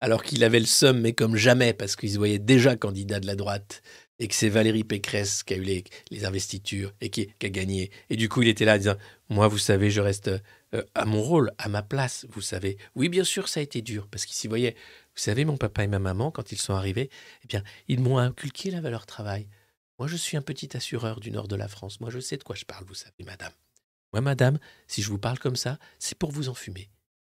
alors 0.00 0.22
qu'il 0.22 0.42
avait 0.42 0.60
le 0.60 0.66
seum, 0.66 1.00
mais 1.00 1.12
comme 1.12 1.36
jamais, 1.36 1.74
parce 1.74 1.96
qu'il 1.96 2.10
se 2.10 2.18
voyait 2.18 2.38
déjà 2.38 2.76
candidat 2.76 3.20
de 3.20 3.26
la 3.26 3.36
droite, 3.36 3.82
et 4.18 4.28
que 4.28 4.34
c'est 4.34 4.48
Valérie 4.48 4.84
Pécresse 4.84 5.42
qui 5.42 5.54
a 5.54 5.56
eu 5.56 5.82
les, 6.10 6.24
investitures 6.24 6.92
et 7.00 7.10
qui, 7.10 7.28
a 7.42 7.48
gagné. 7.48 7.90
Et 8.10 8.16
du 8.16 8.28
coup, 8.28 8.42
il 8.42 8.48
était 8.48 8.64
là 8.64 8.74
en 8.74 8.78
disant 8.78 8.96
Moi, 9.28 9.48
vous 9.48 9.58
savez, 9.58 9.90
je 9.90 10.00
reste 10.00 10.28
euh, 10.28 10.82
à 10.94 11.04
mon 11.04 11.22
rôle, 11.22 11.52
à 11.58 11.68
ma 11.68 11.82
place, 11.82 12.26
vous 12.30 12.40
savez. 12.40 12.78
Oui, 12.94 13.08
bien 13.08 13.24
sûr, 13.24 13.48
ça 13.48 13.60
a 13.60 13.62
été 13.62 13.82
dur, 13.82 14.08
parce 14.10 14.24
qu'il 14.24 14.34
s'y 14.34 14.48
voyait. 14.48 14.74
Vous 15.14 15.22
savez, 15.22 15.44
mon 15.44 15.56
papa 15.56 15.84
et 15.84 15.86
ma 15.86 15.98
maman, 15.98 16.30
quand 16.30 16.52
ils 16.52 16.60
sont 16.60 16.74
arrivés, 16.74 17.10
eh 17.44 17.46
bien, 17.46 17.62
ils 17.88 18.00
m'ont 18.00 18.18
inculqué 18.18 18.70
la 18.70 18.80
valeur 18.80 19.06
travail. 19.06 19.48
Moi, 19.98 20.08
je 20.08 20.16
suis 20.16 20.36
un 20.36 20.42
petit 20.42 20.76
assureur 20.76 21.20
du 21.20 21.30
nord 21.30 21.48
de 21.48 21.56
la 21.56 21.68
France. 21.68 22.00
Moi, 22.00 22.10
je 22.10 22.20
sais 22.20 22.36
de 22.36 22.42
quoi 22.42 22.56
je 22.56 22.64
parle, 22.64 22.84
vous 22.84 22.94
savez, 22.94 23.24
madame. 23.24 23.52
Moi, 24.12 24.20
madame, 24.20 24.58
si 24.86 25.02
je 25.02 25.08
vous 25.08 25.18
parle 25.18 25.38
comme 25.38 25.56
ça, 25.56 25.78
c'est 25.98 26.18
pour 26.18 26.32
vous 26.32 26.48
enfumer. 26.48 26.90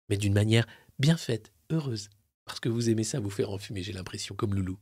Mais 0.09 0.17
d'une 0.17 0.33
manière 0.33 0.65
bien 0.99 1.17
faite, 1.17 1.51
heureuse. 1.69 2.09
Parce 2.45 2.59
que 2.59 2.69
vous 2.69 2.89
aimez 2.89 3.03
ça, 3.03 3.19
vous 3.19 3.31
faire 3.31 3.49
enfumer, 3.49 3.81
j'ai 3.81 3.91
l'impression, 3.91 4.35
comme 4.35 4.53
Loulou. 4.53 4.77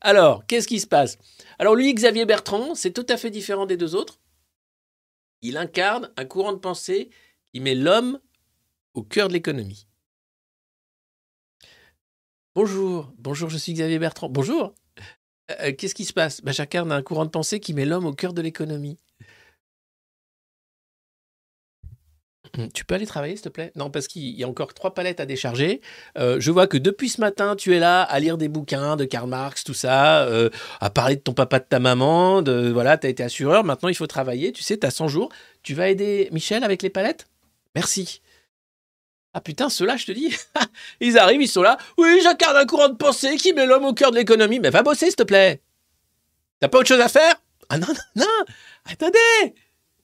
Alors, 0.00 0.46
qu'est-ce 0.46 0.68
qui 0.68 0.78
se 0.78 0.86
passe? 0.86 1.18
Alors, 1.58 1.74
lui, 1.74 1.92
Xavier 1.92 2.24
Bertrand, 2.24 2.74
c'est 2.76 2.92
tout 2.92 3.06
à 3.08 3.16
fait 3.16 3.30
différent 3.30 3.66
des 3.66 3.76
deux 3.76 3.96
autres. 3.96 4.20
Il 5.42 5.56
incarne 5.56 6.12
un 6.16 6.24
courant 6.24 6.52
de 6.52 6.58
pensée 6.58 7.10
qui 7.52 7.60
met 7.60 7.74
l'homme 7.74 8.20
au 8.94 9.02
cœur 9.02 9.26
de 9.26 9.32
l'économie. 9.32 9.88
Bonjour, 12.54 13.12
bonjour, 13.18 13.50
je 13.50 13.58
suis 13.58 13.72
Xavier 13.72 13.98
Bertrand. 13.98 14.28
Bonjour. 14.28 14.74
Euh, 15.60 15.72
Qu'est-ce 15.76 15.94
qui 15.96 16.04
se 16.04 16.12
passe? 16.12 16.40
Ben, 16.42 16.52
J'incarne 16.52 16.92
un 16.92 17.02
courant 17.02 17.24
de 17.24 17.30
pensée 17.30 17.58
qui 17.58 17.74
met 17.74 17.84
l'homme 17.84 18.06
au 18.06 18.12
cœur 18.12 18.32
de 18.32 18.42
l'économie. 18.42 18.98
Tu 22.74 22.84
peux 22.84 22.94
aller 22.94 23.06
travailler, 23.06 23.34
s'il 23.34 23.44
te 23.44 23.48
plaît? 23.48 23.72
Non, 23.76 23.88
parce 23.88 24.08
qu'il 24.08 24.28
y 24.28 24.44
a 24.44 24.48
encore 24.48 24.74
trois 24.74 24.92
palettes 24.92 25.20
à 25.20 25.26
décharger. 25.26 25.80
Euh, 26.18 26.36
je 26.38 26.50
vois 26.50 26.66
que 26.66 26.76
depuis 26.76 27.08
ce 27.08 27.20
matin, 27.20 27.56
tu 27.56 27.74
es 27.74 27.78
là 27.78 28.02
à 28.02 28.20
lire 28.20 28.36
des 28.36 28.48
bouquins 28.48 28.96
de 28.96 29.06
Karl 29.06 29.26
Marx, 29.26 29.64
tout 29.64 29.72
ça, 29.72 30.24
euh, 30.24 30.50
à 30.80 30.90
parler 30.90 31.16
de 31.16 31.22
ton 31.22 31.32
papa, 31.32 31.60
de 31.60 31.64
ta 31.64 31.78
maman, 31.78 32.42
voilà, 32.42 32.98
tu 32.98 33.06
as 33.06 33.10
été 33.10 33.22
assureur, 33.22 33.64
maintenant 33.64 33.88
il 33.88 33.94
faut 33.94 34.06
travailler, 34.06 34.52
tu 34.52 34.62
sais, 34.62 34.76
tu 34.76 34.86
as 34.86 34.90
100 34.90 35.08
jours. 35.08 35.30
Tu 35.62 35.72
vas 35.72 35.88
aider 35.88 36.28
Michel 36.30 36.62
avec 36.62 36.82
les 36.82 36.90
palettes? 36.90 37.26
Merci. 37.74 38.20
Ah 39.34 39.40
putain, 39.40 39.70
ceux-là, 39.70 39.96
je 39.96 40.04
te 40.04 40.12
dis, 40.12 40.36
ils 41.00 41.16
arrivent, 41.16 41.40
ils 41.40 41.48
sont 41.48 41.62
là. 41.62 41.78
Oui, 41.96 42.20
j'incarne 42.22 42.56
un 42.56 42.66
courant 42.66 42.90
de 42.90 42.96
pensée 42.96 43.36
qui 43.36 43.54
met 43.54 43.64
l'homme 43.64 43.86
au 43.86 43.94
cœur 43.94 44.10
de 44.10 44.16
l'économie. 44.16 44.60
Mais 44.60 44.68
va 44.68 44.82
bosser, 44.82 45.06
s'il 45.06 45.16
te 45.16 45.22
plaît. 45.22 45.62
T'as 46.60 46.68
pas 46.68 46.78
autre 46.78 46.88
chose 46.88 47.00
à 47.00 47.08
faire? 47.08 47.34
Ah 47.70 47.78
non, 47.78 47.86
non, 47.88 48.24
non. 48.24 48.44
Attendez. 48.84 49.54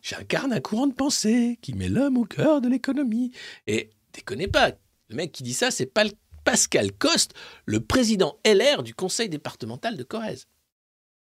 J'incarne 0.01 0.53
un 0.53 0.61
courant 0.61 0.87
de 0.87 0.95
pensée 0.95 1.59
qui 1.61 1.75
met 1.75 1.89
l'homme 1.89 2.19
au 2.19 2.25
cœur 2.25 2.61
de 2.61 2.69
l'économie. 2.69 3.33
Et 3.67 3.91
déconnez 4.13 4.49
pas, 4.49 4.73
le 5.09 5.17
mec 5.17 5.33
qui 5.33 5.43
dit 5.43 5.55
ça, 5.55 5.71
c'est 5.71 5.87
pas 5.87 6.05
Pascal 6.45 6.93
Coste, 6.93 7.35
le 7.67 7.81
président 7.81 8.39
LR 8.47 8.83
du 8.83 8.95
conseil 8.95 9.29
départemental 9.29 9.97
de 9.97 10.03
Corrèze. 10.03 10.47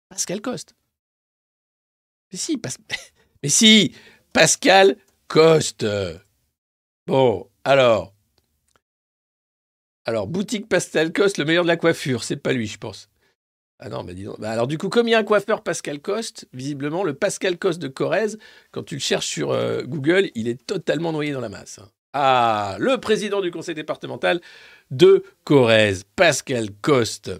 Pascal 0.08 0.40
Coste. 0.40 0.74
Mais 2.32 2.38
si, 2.38 2.60
mais 3.42 3.48
si, 3.48 3.94
Pascal 4.32 4.96
Coste. 5.28 5.86
Bon, 7.06 7.48
alors. 7.64 8.14
Alors, 10.04 10.26
boutique 10.26 10.68
Pascal 10.68 11.12
Coste, 11.12 11.38
le 11.38 11.44
meilleur 11.44 11.64
de 11.64 11.68
la 11.68 11.76
coiffure. 11.76 12.22
C'est 12.22 12.36
pas 12.36 12.52
lui, 12.52 12.66
je 12.66 12.78
pense. 12.78 13.08
Ah 13.78 13.88
non, 13.90 14.04
mais 14.04 14.14
dis 14.14 14.24
donc. 14.24 14.40
Bah 14.40 14.50
alors, 14.50 14.66
du 14.66 14.78
coup, 14.78 14.88
comme 14.88 15.06
il 15.06 15.10
y 15.10 15.14
a 15.14 15.18
un 15.18 15.24
coiffeur 15.24 15.62
Pascal 15.62 16.00
Coste, 16.00 16.48
visiblement, 16.52 17.04
le 17.04 17.12
Pascal 17.14 17.58
Coste 17.58 17.80
de 17.80 17.88
Corrèze, 17.88 18.38
quand 18.70 18.82
tu 18.82 18.94
le 18.94 19.00
cherches 19.00 19.26
sur 19.26 19.50
euh, 19.50 19.82
Google, 19.82 20.30
il 20.34 20.48
est 20.48 20.64
totalement 20.66 21.12
noyé 21.12 21.32
dans 21.32 21.40
la 21.40 21.50
masse. 21.50 21.78
hein. 21.78 21.88
Ah, 22.14 22.76
le 22.78 22.96
président 22.98 23.42
du 23.42 23.50
conseil 23.50 23.74
départemental 23.74 24.40
de 24.90 25.22
Corrèze, 25.44 26.04
Pascal 26.16 26.70
Coste. 26.80 27.32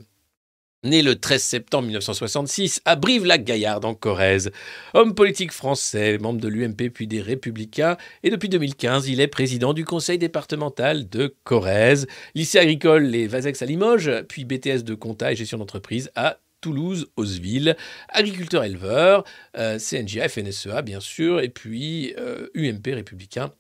Né 0.87 1.03
le 1.03 1.17
13 1.17 1.43
septembre 1.43 1.87
1966 1.87 2.81
à 2.85 2.95
Brive-la-Gaillarde 2.95 3.85
en 3.85 3.95
Corrèze. 3.97 4.53
Homme 4.95 5.17
politique 5.17 5.51
français, 5.51 6.17
membre 6.19 6.41
de 6.41 6.47
l'UMP 6.47 6.91
puis 6.95 7.09
des 7.09 7.21
Républicains, 7.21 7.97
et 8.23 8.31
depuis 8.31 8.49
2015, 8.49 9.09
il 9.09 9.21
est 9.21 9.27
président 9.27 9.73
du 9.73 9.85
conseil 9.85 10.17
départemental 10.17 11.09
de 11.09 11.35
Corrèze. 11.43 12.07
Lycée 12.37 12.61
agricole 12.61 13.03
Les 13.03 13.27
Vazex 13.27 13.61
à 13.63 13.67
Limoges, 13.67 14.13
puis 14.29 14.45
BTS 14.45 14.85
de 14.85 14.95
compta 14.95 15.33
et 15.33 15.37
gestion 15.37 15.59
d'entreprise 15.59 16.09
à 16.15 16.39
Toulouse, 16.61 17.09
Oseville, 17.17 17.77
agriculteur-éleveur, 18.09 19.25
euh, 19.57 19.81
CNGA, 19.81 20.29
FNSEA 20.29 20.83
bien 20.83 21.01
sûr, 21.01 21.41
et 21.41 21.49
puis 21.49 22.15
euh, 22.17 22.47
UMP 22.55 22.95
républicain, 22.95 23.51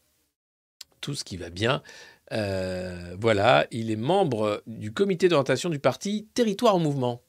tout 1.01 1.17
ce 1.17 1.25
qui 1.25 1.37
va 1.37 1.51
bien. 1.51 1.83
Euh, 2.33 3.17
voilà, 3.21 3.67
il 3.71 3.91
est 3.91 3.97
membre 3.97 4.63
du 4.67 4.93
comité 4.93 5.29
d'orientation 5.29 5.71
du 5.71 5.79
parti 5.79 6.29
Territoire 6.35 6.75
en 6.75 6.81
Mouvement 6.81 7.23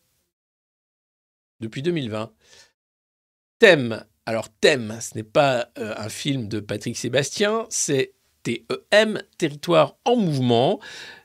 depuis 1.59 1.81
2020. 1.81 2.31
Thème, 3.59 4.03
alors 4.25 4.49
Thème, 4.49 4.97
ce 5.01 5.15
n'est 5.15 5.23
pas 5.23 5.69
euh, 5.79 5.93
un 5.97 6.09
film 6.09 6.47
de 6.47 6.59
Patrick 6.59 6.97
Sébastien, 6.97 7.65
c'est 7.69 8.13
TEM, 8.43 9.21
Territoire 9.37 9.97
en 10.05 10.15
Mouvement, 10.15 10.79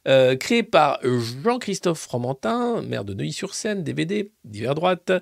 euh, 0.08 0.34
créé 0.34 0.62
par 0.62 0.98
Jean-Christophe 1.02 2.00
Fromentin, 2.00 2.82
maire 2.82 3.04
de 3.04 3.14
Neuilly-sur-Seine, 3.14 3.84
DVD, 3.84 4.32
divers 4.44 4.74
droite, 4.74 5.12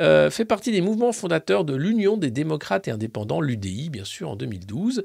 euh, 0.00 0.30
fait 0.30 0.44
partie 0.44 0.72
des 0.72 0.80
mouvements 0.80 1.12
fondateurs 1.12 1.64
de 1.64 1.76
l'Union 1.76 2.16
des 2.16 2.30
démocrates 2.30 2.88
et 2.88 2.90
indépendants, 2.90 3.40
l'UDI, 3.40 3.90
bien 3.90 4.04
sûr, 4.04 4.30
en 4.30 4.36
2012. 4.36 5.04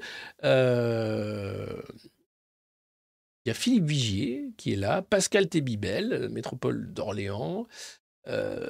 Y 3.50 3.52
a 3.52 3.56
Philippe 3.56 3.86
Vigier 3.86 4.52
qui 4.58 4.74
est 4.74 4.76
là, 4.76 5.02
Pascal 5.02 5.50
Tébibel, 5.50 6.14
euh, 6.14 6.30
métropole 6.30 6.94
d'Orléans. 6.94 7.66
Euh, 8.28 8.70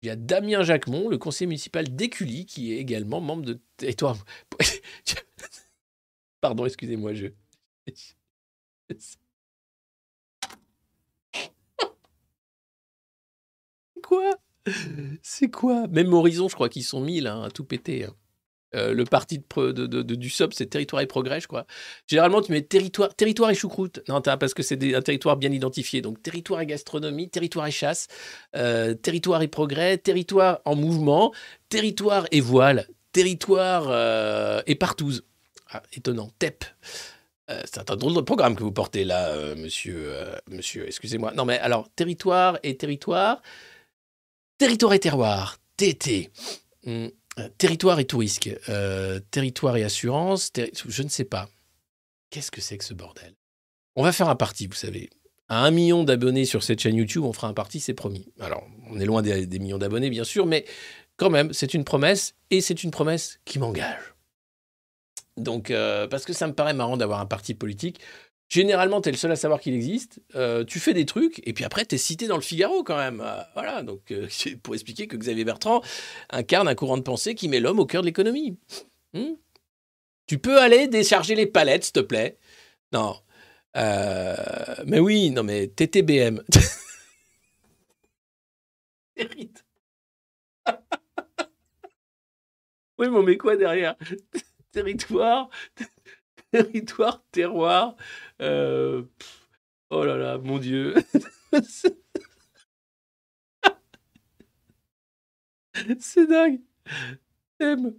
il 0.00 0.06
y 0.06 0.10
a 0.10 0.16
Damien 0.16 0.62
Jacquemont, 0.62 1.10
le 1.10 1.18
conseiller 1.18 1.48
municipal 1.48 1.94
d'Écully, 1.94 2.46
qui 2.46 2.72
est 2.72 2.78
également 2.78 3.20
membre 3.20 3.44
de 3.44 3.60
territoire. 3.76 4.16
Pardon, 6.40 6.64
excusez-moi, 6.64 7.12
je. 7.12 7.26
C'est 8.98 9.18
quoi? 14.02 14.34
C'est 15.22 15.50
quoi? 15.50 15.86
Même 15.88 16.12
Horizon, 16.14 16.48
je 16.48 16.54
crois 16.54 16.68
qu'ils 16.70 16.84
sont 16.84 17.00
mis 17.02 17.20
là, 17.20 17.44
à 17.44 17.50
tout 17.50 17.64
péter. 17.64 18.04
hein. 18.04 18.16
Euh, 18.74 18.92
le 18.92 19.04
parti 19.04 19.38
de, 19.56 20.02
du 20.02 20.28
SOP, 20.28 20.52
c'est 20.52 20.66
territoire 20.66 21.00
et 21.00 21.06
progrès, 21.06 21.40
je 21.40 21.48
crois. 21.48 21.66
Généralement, 22.06 22.42
tu 22.42 22.52
mets 22.52 22.62
territoire, 22.62 23.14
territoire 23.14 23.50
et 23.50 23.54
choucroute. 23.54 24.00
Non, 24.08 24.20
parce 24.20 24.52
que 24.52 24.62
c'est 24.62 24.94
un 24.94 25.00
territoire 25.00 25.36
bien 25.36 25.50
identifié. 25.50 26.02
Donc, 26.02 26.22
territoire 26.22 26.60
et 26.60 26.66
gastronomie, 26.66 27.30
territoire 27.30 27.66
et 27.66 27.70
chasse, 27.70 28.08
euh, 28.56 28.94
territoire 28.94 29.42
et 29.42 29.48
progrès, 29.48 29.96
territoire 29.96 30.60
en 30.66 30.76
mouvement, 30.76 31.32
territoire 31.70 32.26
et 32.30 32.40
voile, 32.40 32.86
territoire 33.12 33.86
euh, 33.88 34.60
et 34.66 34.74
partouze. 34.74 35.24
Ah, 35.70 35.82
étonnant. 35.92 36.30
TEP. 36.38 36.64
C'est 37.64 37.90
un 37.90 37.96
drôle 37.96 38.14
de 38.14 38.20
programme 38.20 38.54
que 38.54 38.62
vous 38.62 38.72
portez 38.72 39.04
là, 39.04 39.54
monsieur. 39.54 40.12
monsieur, 40.50 40.86
excusez-moi. 40.86 41.32
Non, 41.34 41.46
mais 41.46 41.58
alors, 41.58 41.88
territoire 41.96 42.58
et 42.62 42.76
territoire. 42.76 43.40
Territoire 44.58 44.92
et 44.92 44.98
terroir. 44.98 45.56
TT. 45.78 46.30
Territoire 47.58 47.98
et 48.00 48.04
tout 48.04 48.18
risque. 48.18 48.50
Euh, 48.68 49.20
territoire 49.30 49.76
et 49.76 49.84
assurance. 49.84 50.50
Je 50.86 51.02
ne 51.02 51.08
sais 51.08 51.24
pas. 51.24 51.48
Qu'est-ce 52.30 52.50
que 52.50 52.60
c'est 52.60 52.78
que 52.78 52.84
ce 52.84 52.94
bordel? 52.94 53.34
On 53.96 54.02
va 54.02 54.12
faire 54.12 54.28
un 54.28 54.36
parti, 54.36 54.66
vous 54.66 54.74
savez. 54.74 55.10
À 55.48 55.64
un 55.64 55.70
million 55.70 56.04
d'abonnés 56.04 56.44
sur 56.44 56.62
cette 56.62 56.80
chaîne 56.80 56.96
YouTube, 56.96 57.24
on 57.24 57.32
fera 57.32 57.48
un 57.48 57.54
parti, 57.54 57.80
c'est 57.80 57.94
promis. 57.94 58.32
Alors, 58.38 58.66
on 58.90 59.00
est 59.00 59.06
loin 59.06 59.22
des, 59.22 59.46
des 59.46 59.58
millions 59.58 59.78
d'abonnés, 59.78 60.10
bien 60.10 60.24
sûr, 60.24 60.44
mais 60.44 60.66
quand 61.16 61.30
même, 61.30 61.52
c'est 61.52 61.74
une 61.74 61.84
promesse, 61.84 62.34
et 62.50 62.60
c'est 62.60 62.82
une 62.84 62.90
promesse 62.90 63.40
qui 63.44 63.58
m'engage. 63.58 64.14
Donc, 65.38 65.70
euh, 65.70 66.06
parce 66.06 66.24
que 66.24 66.32
ça 66.32 66.46
me 66.46 66.52
paraît 66.52 66.74
marrant 66.74 66.96
d'avoir 66.96 67.20
un 67.20 67.26
parti 67.26 67.54
politique. 67.54 68.00
Généralement, 68.48 69.00
tu 69.02 69.10
es 69.10 69.12
le 69.12 69.18
seul 69.18 69.30
à 69.30 69.36
savoir 69.36 69.60
qu'il 69.60 69.74
existe. 69.74 70.20
Euh, 70.34 70.64
tu 70.64 70.80
fais 70.80 70.94
des 70.94 71.04
trucs, 71.04 71.40
et 71.46 71.52
puis 71.52 71.64
après, 71.64 71.84
tu 71.84 71.96
es 71.96 71.98
cité 71.98 72.26
dans 72.26 72.36
le 72.36 72.42
Figaro 72.42 72.82
quand 72.82 72.96
même. 72.96 73.20
Euh, 73.20 73.42
voilà, 73.54 73.82
donc 73.82 74.10
euh, 74.10 74.26
pour 74.62 74.74
expliquer 74.74 75.06
que 75.06 75.16
Xavier 75.16 75.44
Bertrand 75.44 75.82
incarne 76.30 76.66
un 76.68 76.74
courant 76.74 76.96
de 76.96 77.02
pensée 77.02 77.34
qui 77.34 77.48
met 77.48 77.60
l'homme 77.60 77.78
au 77.78 77.86
cœur 77.86 78.02
de 78.02 78.06
l'économie. 78.06 78.56
Hmm 79.12 79.34
tu 80.26 80.38
peux 80.38 80.60
aller 80.60 80.88
décharger 80.88 81.34
les 81.34 81.46
palettes, 81.46 81.84
s'il 81.84 81.94
te 81.94 82.00
plaît 82.00 82.36
Non. 82.92 83.16
Mais 83.74 84.98
oui, 84.98 85.30
non 85.30 85.42
mais 85.42 85.68
TTBM. 85.68 86.42
Oui, 92.98 93.08
mais 93.24 93.36
quoi 93.36 93.56
derrière? 93.56 93.94
Territoire, 94.72 95.48
territoire, 96.50 97.22
terroir. 97.32 97.96
euh, 98.42 99.02
oh 99.90 100.04
là 100.04 100.16
là, 100.16 100.38
mon 100.38 100.58
Dieu. 100.58 100.94
C'est 106.00 106.26
dingue. 106.26 106.60
Thème. 107.58 107.94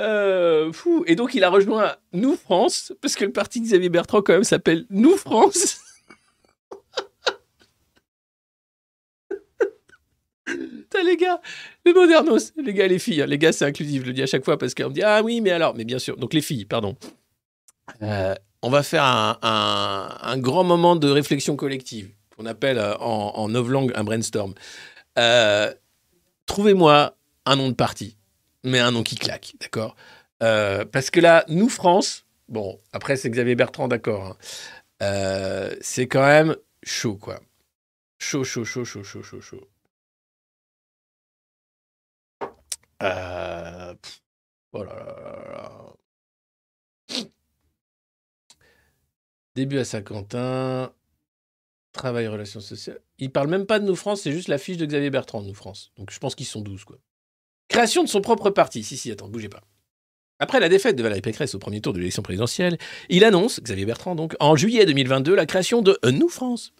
Euh, 0.00 0.72
fou. 0.72 1.04
Et 1.06 1.16
donc, 1.16 1.34
il 1.34 1.44
a 1.44 1.50
rejoint 1.50 1.96
Nous 2.12 2.36
France, 2.36 2.92
parce 3.00 3.14
que 3.16 3.24
le 3.24 3.32
parti 3.32 3.60
Xavier 3.60 3.88
Bertrand, 3.88 4.22
quand 4.22 4.32
même, 4.32 4.44
s'appelle 4.44 4.86
Nous 4.90 5.16
France. 5.16 5.80
Putain, 10.46 11.02
les 11.04 11.16
gars, 11.16 11.40
les 11.84 11.92
modernos, 11.92 12.52
les 12.56 12.72
gars, 12.72 12.86
les 12.88 12.98
filles, 12.98 13.22
hein. 13.22 13.26
les 13.26 13.36
gars, 13.38 13.52
c'est 13.52 13.66
inclusif, 13.66 14.02
je 14.02 14.06
le 14.06 14.12
dis 14.14 14.22
à 14.22 14.26
chaque 14.26 14.44
fois 14.44 14.56
parce 14.56 14.74
qu'on 14.74 14.88
me 14.88 14.94
dit 14.94 15.02
Ah 15.02 15.22
oui, 15.22 15.40
mais 15.42 15.50
alors, 15.50 15.74
mais 15.74 15.84
bien 15.84 15.98
sûr, 15.98 16.16
donc 16.16 16.32
les 16.32 16.40
filles, 16.40 16.64
pardon. 16.64 16.96
Euh, 18.02 18.34
on 18.62 18.70
va 18.70 18.82
faire 18.82 19.04
un, 19.04 20.38
grand 20.38 20.64
moment 20.64 20.96
de 20.96 21.08
réflexion 21.08 21.56
collective, 21.56 22.10
qu'on 22.36 22.46
appelle 22.46 22.78
euh, 22.78 22.96
en, 22.98 23.32
en 23.36 23.48
novlangue 23.48 23.92
un 23.94 24.04
brainstorm. 24.04 24.54
Euh, 25.18 25.72
Trouvez-moi 26.46 27.16
un 27.44 27.56
nom 27.56 27.68
de 27.68 27.74
parti, 27.74 28.16
mais 28.64 28.78
un 28.78 28.90
nom 28.90 29.02
qui 29.02 29.16
claque, 29.16 29.52
d'accord? 29.60 29.96
Parce 30.38 31.10
que 31.10 31.20
là, 31.20 31.44
nous, 31.48 31.68
France, 31.68 32.24
bon, 32.48 32.80
après, 32.92 33.16
c'est 33.16 33.28
Xavier 33.28 33.54
Bertrand, 33.54 33.88
d'accord, 33.88 34.36
hein. 35.00 35.68
C'est 35.80 36.08
quand 36.08 36.26
même 36.26 36.56
chaud, 36.82 37.16
quoi. 37.16 37.40
Chaud, 38.18 38.44
chaud, 38.44 38.64
chaud, 38.64 38.84
chaud, 38.84 39.04
chaud, 39.04 39.22
chaud, 39.22 39.40
chaud. 39.40 39.68
Euh, 43.02 43.94
oh 44.72 44.82
là 44.82 44.94
là 44.94 45.52
là. 45.52 45.72
Début 49.58 49.78
à 49.78 49.84
Saint-Quentin. 49.84 50.92
Travail, 51.92 52.28
relations 52.28 52.60
sociales. 52.60 53.00
Il 53.18 53.32
parle 53.32 53.48
même 53.48 53.66
pas 53.66 53.80
de 53.80 53.84
Nous 53.84 53.96
France, 53.96 54.20
c'est 54.20 54.30
juste 54.30 54.46
la 54.46 54.56
fiche 54.56 54.76
de 54.76 54.86
Xavier 54.86 55.10
Bertrand 55.10 55.42
de 55.42 55.48
Nous 55.48 55.54
France. 55.54 55.90
Donc 55.96 56.12
je 56.12 56.18
pense 56.20 56.36
qu'ils 56.36 56.46
sont 56.46 56.60
12, 56.60 56.84
quoi. 56.84 56.96
Création 57.66 58.04
de 58.04 58.08
son 58.08 58.20
propre 58.20 58.50
parti. 58.50 58.84
Si, 58.84 58.96
si, 58.96 59.10
attends, 59.10 59.26
bougez 59.26 59.48
pas. 59.48 59.64
Après 60.38 60.60
la 60.60 60.68
défaite 60.68 60.94
de 60.94 61.02
Valérie 61.02 61.22
Pécresse 61.22 61.56
au 61.56 61.58
premier 61.58 61.80
tour 61.80 61.92
de 61.92 61.98
l'élection 61.98 62.22
présidentielle, 62.22 62.78
il 63.08 63.24
annonce, 63.24 63.60
Xavier 63.60 63.84
Bertrand 63.84 64.14
donc, 64.14 64.36
en 64.38 64.54
juillet 64.54 64.86
2022, 64.86 65.34
la 65.34 65.44
création 65.44 65.82
de 65.82 65.98
Nous 66.08 66.28
France. 66.28 66.72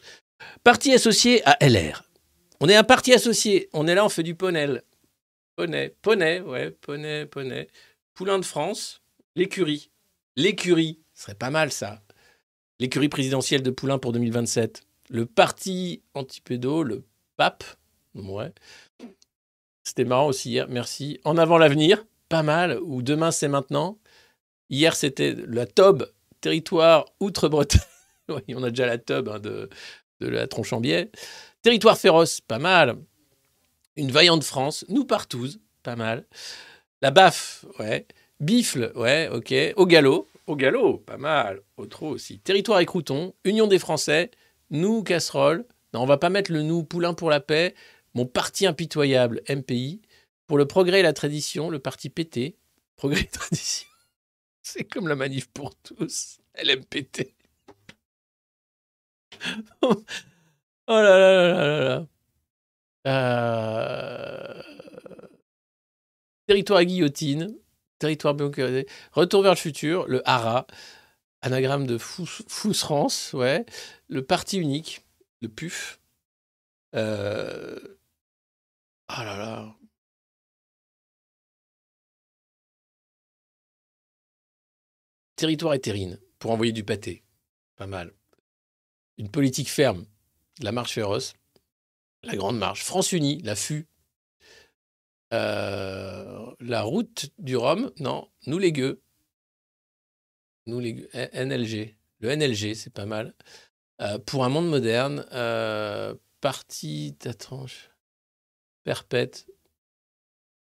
Parti 0.62 0.92
associé 0.92 1.42
à 1.48 1.56
LR. 1.60 2.04
On 2.60 2.68
est 2.68 2.76
un 2.76 2.84
parti 2.84 3.12
associé. 3.12 3.68
On 3.72 3.88
est 3.88 3.96
là, 3.96 4.04
on 4.04 4.08
fait 4.08 4.22
du 4.22 4.36
poney. 4.36 4.68
Poney, 5.56 5.96
poney, 6.00 6.40
ouais, 6.42 6.70
poney, 6.70 7.26
poney. 7.26 7.66
Poulain 8.14 8.38
de 8.38 8.44
France, 8.44 9.02
l'écurie. 9.34 9.90
L'écurie, 10.36 11.00
ce 11.12 11.24
serait 11.24 11.34
pas 11.34 11.50
mal 11.50 11.72
ça. 11.72 12.00
L'écurie 12.80 13.08
présidentielle 13.08 13.62
de 13.62 13.70
Poulain 13.70 13.98
pour 13.98 14.12
2027. 14.12 14.82
Le 15.10 15.26
parti 15.26 16.02
antipédo, 16.14 16.82
le 16.82 17.04
PAP. 17.36 17.64
Ouais. 18.14 18.52
C'était 19.82 20.04
marrant 20.04 20.26
aussi 20.26 20.50
hier, 20.50 20.68
merci. 20.68 21.18
En 21.24 21.38
avant 21.38 21.58
l'avenir, 21.58 22.04
pas 22.28 22.42
mal. 22.42 22.78
Ou 22.82 23.02
demain 23.02 23.30
c'est 23.30 23.48
maintenant. 23.48 23.98
Hier 24.70 24.94
c'était 24.94 25.34
la 25.46 25.66
TOB, 25.66 26.06
territoire 26.40 27.06
Outre-Bretagne. 27.20 27.80
Oui, 28.30 28.42
on 28.54 28.62
a 28.62 28.68
déjà 28.68 28.84
la 28.84 28.98
TOB 28.98 29.30
hein, 29.30 29.38
de, 29.38 29.70
la 30.20 30.46
Tronchambier. 30.46 31.10
Territoire 31.62 31.96
féroce, 31.96 32.42
pas 32.42 32.58
mal. 32.58 32.98
Une 33.96 34.10
vaillante 34.10 34.44
France, 34.44 34.84
nous 34.90 35.06
partous, 35.06 35.58
pas 35.82 35.96
mal. 35.96 36.26
La 37.00 37.10
BAF, 37.10 37.64
ouais. 37.78 38.06
Bifle, 38.38 38.92
ouais, 38.96 39.30
ok. 39.32 39.54
Au 39.76 39.86
galop, 39.86 40.28
au 40.48 40.56
galop, 40.56 40.98
pas 40.98 41.18
mal. 41.18 41.60
Au 41.76 41.86
trot 41.86 42.08
aussi. 42.08 42.40
Territoire 42.40 42.80
et 42.80 42.86
crouton, 42.86 43.34
Union 43.44 43.66
des 43.66 43.78
Français, 43.78 44.30
nous 44.70 45.02
casserole. 45.02 45.66
Non, 45.92 46.00
on 46.02 46.06
va 46.06 46.16
pas 46.16 46.30
mettre 46.30 46.52
le 46.52 46.62
nous 46.62 46.84
poulain 46.84 47.14
pour 47.14 47.30
la 47.30 47.40
paix. 47.40 47.74
Mon 48.14 48.26
parti 48.26 48.66
impitoyable, 48.66 49.42
MPI. 49.48 50.00
Pour 50.46 50.58
le 50.58 50.66
progrès 50.66 51.00
et 51.00 51.02
la 51.02 51.12
tradition, 51.12 51.70
le 51.70 51.78
parti 51.78 52.08
PT. 52.08 52.56
Progrès 52.96 53.20
et 53.20 53.26
tradition. 53.26 53.86
C'est 54.62 54.84
comme 54.84 55.06
la 55.06 55.14
manif 55.16 55.48
pour 55.48 55.74
tous. 55.76 56.38
LMPT. 56.62 57.34
oh 59.82 59.94
là 60.88 61.02
là 61.02 61.18
là 61.18 61.52
là 61.52 61.88
là. 61.88 62.06
Euh, 63.06 64.62
Territoire 66.46 66.80
à 66.80 66.84
guillotine, 66.84 67.54
territoire 67.98 68.34
bloqué, 68.34 68.86
retour 69.12 69.42
vers 69.42 69.52
le 69.52 69.56
futur, 69.58 70.06
le 70.06 70.22
HARA, 70.28 70.66
anagramme 71.42 71.86
de 71.86 71.98
Fous- 71.98 72.44
Fousrance, 72.48 73.32
ouais, 73.32 73.64
le 74.08 74.24
parti 74.24 74.58
unique, 74.58 75.06
le 75.40 75.48
PUF. 75.48 76.00
Euh... 76.94 77.78
Ah 79.08 79.24
là 79.24 79.36
là. 79.38 79.74
Territoire 85.36 85.74
et 85.74 85.80
terrine, 85.80 86.18
pour 86.38 86.50
envoyer 86.50 86.72
du 86.72 86.84
pâté. 86.84 87.22
Pas 87.76 87.86
mal. 87.86 88.12
Une 89.18 89.30
politique 89.30 89.70
ferme, 89.70 90.04
la 90.60 90.72
marche 90.72 90.92
féroce, 90.94 91.34
la 92.22 92.36
grande 92.36 92.58
marche. 92.58 92.82
France 92.82 93.12
Unie, 93.12 93.40
la 93.42 93.54
FU. 93.54 93.86
Euh, 95.34 96.54
la 96.60 96.82
route 96.82 97.30
du 97.38 97.56
Rhum, 97.56 97.92
non, 98.00 98.30
nous 98.46 98.58
les 98.58 98.72
gueux. 98.72 99.02
Nous 100.66 100.80
les 100.80 100.94
gueux. 100.94 101.08
NLG. 101.12 101.96
Le 102.20 102.30
NLG, 102.30 102.74
c'est 102.74 102.92
pas 102.92 103.06
mal. 103.06 103.34
Euh, 104.00 104.18
pour 104.18 104.44
un 104.44 104.48
monde 104.48 104.68
moderne, 104.68 105.26
euh, 105.32 106.14
parti, 106.40 107.16
attends, 107.24 107.66
je- 107.66 107.88
perpète 108.84 109.46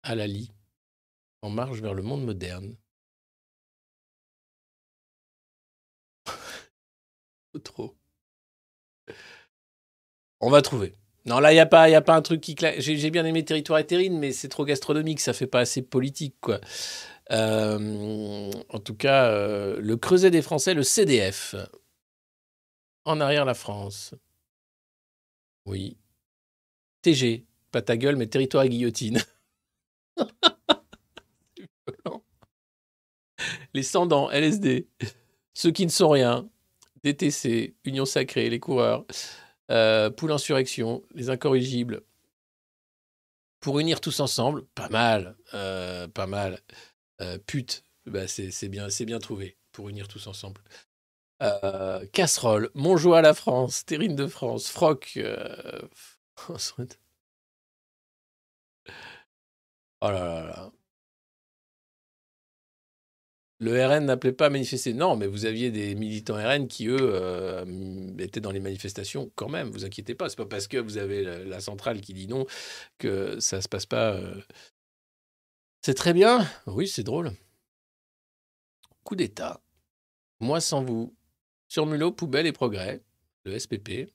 à 0.02 0.14
la 0.14 0.26
lie. 0.26 0.52
En 1.42 1.50
marche 1.50 1.80
vers 1.80 1.94
le 1.94 2.02
monde 2.02 2.24
moderne. 2.24 2.76
Trop. 7.64 7.96
On 10.40 10.50
va 10.50 10.62
trouver. 10.62 10.94
Non, 11.26 11.40
là, 11.40 11.52
il 11.52 11.54
n'y 11.56 11.60
a, 11.60 11.66
pas- 11.66 11.84
a 11.84 12.14
un 12.16 12.22
truc 12.22 12.40
qui 12.40 12.54
claque. 12.54 12.80
J'ai 12.80 13.10
bien 13.10 13.24
aimé 13.24 13.44
Territoire 13.44 13.78
et 13.78 13.86
Terrine, 13.86 14.18
mais 14.18 14.32
c'est 14.32 14.48
trop 14.48 14.64
gastronomique, 14.64 15.20
ça 15.20 15.32
fait 15.32 15.46
pas 15.46 15.60
assez 15.60 15.80
politique, 15.82 16.36
quoi. 16.40 16.60
Euh, 17.30 18.50
en 18.68 18.78
tout 18.78 18.94
cas, 18.94 19.26
euh, 19.30 19.78
le 19.80 19.96
creuset 19.96 20.30
des 20.30 20.42
Français, 20.42 20.74
le 20.74 20.82
CDF. 20.82 21.54
En 23.06 23.20
arrière, 23.20 23.44
la 23.46 23.54
France. 23.54 24.14
Oui. 25.66 25.96
TG. 27.02 27.46
Pas 27.70 27.82
ta 27.82 27.96
gueule, 27.96 28.16
mais 28.16 28.26
territoire 28.26 28.64
à 28.64 28.68
guillotine. 28.68 29.22
Les 33.74 33.82
sans-dents, 33.82 34.30
LSD. 34.30 34.86
Ceux 35.54 35.70
qui 35.72 35.84
ne 35.84 35.90
sont 35.90 36.08
rien. 36.08 36.48
DTC, 37.02 37.74
Union 37.84 38.04
Sacrée, 38.04 38.48
les 38.48 38.60
coureurs. 38.60 39.04
Euh, 39.70 40.10
Poule 40.10 40.32
Insurrection, 40.32 41.02
les 41.14 41.30
incorrigibles. 41.30 42.02
Pour 43.60 43.78
unir 43.80 44.00
tous 44.00 44.20
ensemble, 44.20 44.66
pas 44.74 44.88
mal, 44.90 45.36
euh, 45.54 46.06
pas 46.08 46.26
mal. 46.26 46.60
Euh, 47.22 47.38
pute, 47.38 47.82
bah 48.06 48.28
c'est 48.28 48.68
bien, 48.68 48.88
bien 49.00 49.18
trouvé. 49.18 49.56
Pour 49.72 49.88
unir 49.88 50.06
tous 50.08 50.26
ensemble. 50.26 50.60
Euh, 51.42 52.06
casserole, 52.12 52.70
Montjoie 52.74 53.18
à 53.18 53.22
la 53.22 53.34
France, 53.34 53.84
Terrine 53.86 54.16
de 54.16 54.26
France, 54.26 54.68
Froc. 54.70 55.18
Oh 60.00 60.10
là 60.10 60.24
là 60.24 60.46
là. 60.46 60.72
Le 63.60 63.86
RN 63.86 64.04
n'appelait 64.04 64.32
pas 64.32 64.46
à 64.46 64.50
manifester. 64.50 64.94
Non, 64.94 65.16
mais 65.16 65.26
vous 65.26 65.46
aviez 65.46 65.70
des 65.70 65.94
militants 65.94 66.34
RN 66.34 66.66
qui, 66.66 66.88
eux, 66.88 66.98
euh, 67.00 67.64
étaient 68.18 68.40
dans 68.40 68.50
les 68.50 68.60
manifestations 68.60 69.30
quand 69.36 69.48
même. 69.48 69.70
Vous 69.70 69.84
inquiétez 69.84 70.14
pas. 70.14 70.28
C'est 70.28 70.36
pas 70.36 70.46
parce 70.46 70.66
que 70.66 70.76
vous 70.76 70.98
avez 70.98 71.22
la, 71.22 71.60
centrale 71.60 72.00
qui 72.00 72.14
dit 72.14 72.26
non 72.26 72.46
que 72.98 73.38
ça 73.40 73.62
se 73.62 73.68
passe 73.68 73.86
pas. 73.86 74.14
euh. 74.14 74.40
C'est 75.82 75.94
très 75.94 76.12
bien. 76.12 76.46
Oui, 76.66 76.88
c'est 76.88 77.04
drôle. 77.04 77.32
Coup 79.04 79.16
d'État. 79.16 79.60
Moi 80.40 80.60
sans 80.60 80.82
vous. 80.82 81.14
Sur 81.68 81.86
Mulot, 81.86 82.12
poubelle 82.12 82.46
et 82.46 82.52
progrès. 82.52 83.02
Le 83.44 83.58
SPP. 83.58 84.10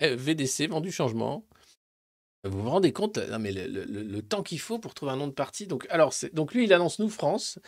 Eh, 0.00 0.14
VDC, 0.14 0.68
vendu 0.68 0.92
changement. 0.92 1.46
Vous 2.44 2.62
vous 2.62 2.70
rendez 2.70 2.92
compte? 2.92 3.18
Non, 3.18 3.38
mais 3.38 3.52
le, 3.52 4.20
temps 4.22 4.42
qu'il 4.42 4.60
faut 4.60 4.78
pour 4.78 4.94
trouver 4.94 5.12
un 5.12 5.16
nom 5.16 5.26
de 5.26 5.32
parti 5.32 5.66
donc, 5.66 5.86
alors, 5.90 6.14
donc 6.32 6.54
lui, 6.54 6.64
il 6.64 6.72
annonce 6.72 6.98
Nous 6.98 7.08
France. 7.08 7.58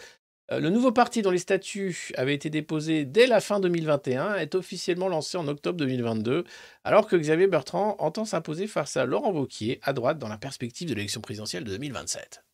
Euh, 0.51 0.61
Le 0.61 0.71
nouveau 0.71 0.93
parti 0.93 1.23
dont 1.23 1.31
les 1.31 1.39
statuts 1.39 2.13
avaient 2.17 2.35
été 2.35 2.51
déposés 2.51 3.05
dès 3.05 3.27
la 3.27 3.41
fin 3.41 3.61
2021 3.61 4.37
est 4.37 4.55
officiellement 4.55 5.09
lancé 5.09 5.37
en 5.37 5.47
octobre 5.49 5.79
2022, 5.79 6.45
alors 6.85 7.07
que 7.07 7.17
Xavier 7.17 7.47
Bertrand 7.47 7.97
entend 7.99 8.25
s'imposer 8.25 8.67
face 8.67 8.97
à 8.97 9.05
Laurent 9.05 9.33
Wauquiez 9.33 9.79
à 9.83 9.93
droite 9.93 10.19
dans 10.19 10.29
la 10.29 10.39
perspective 10.39 10.89
de 10.89 10.95
l'élection 10.95 11.21
présidentielle 11.21 11.65
de 11.65 11.71
2027. 11.71 12.45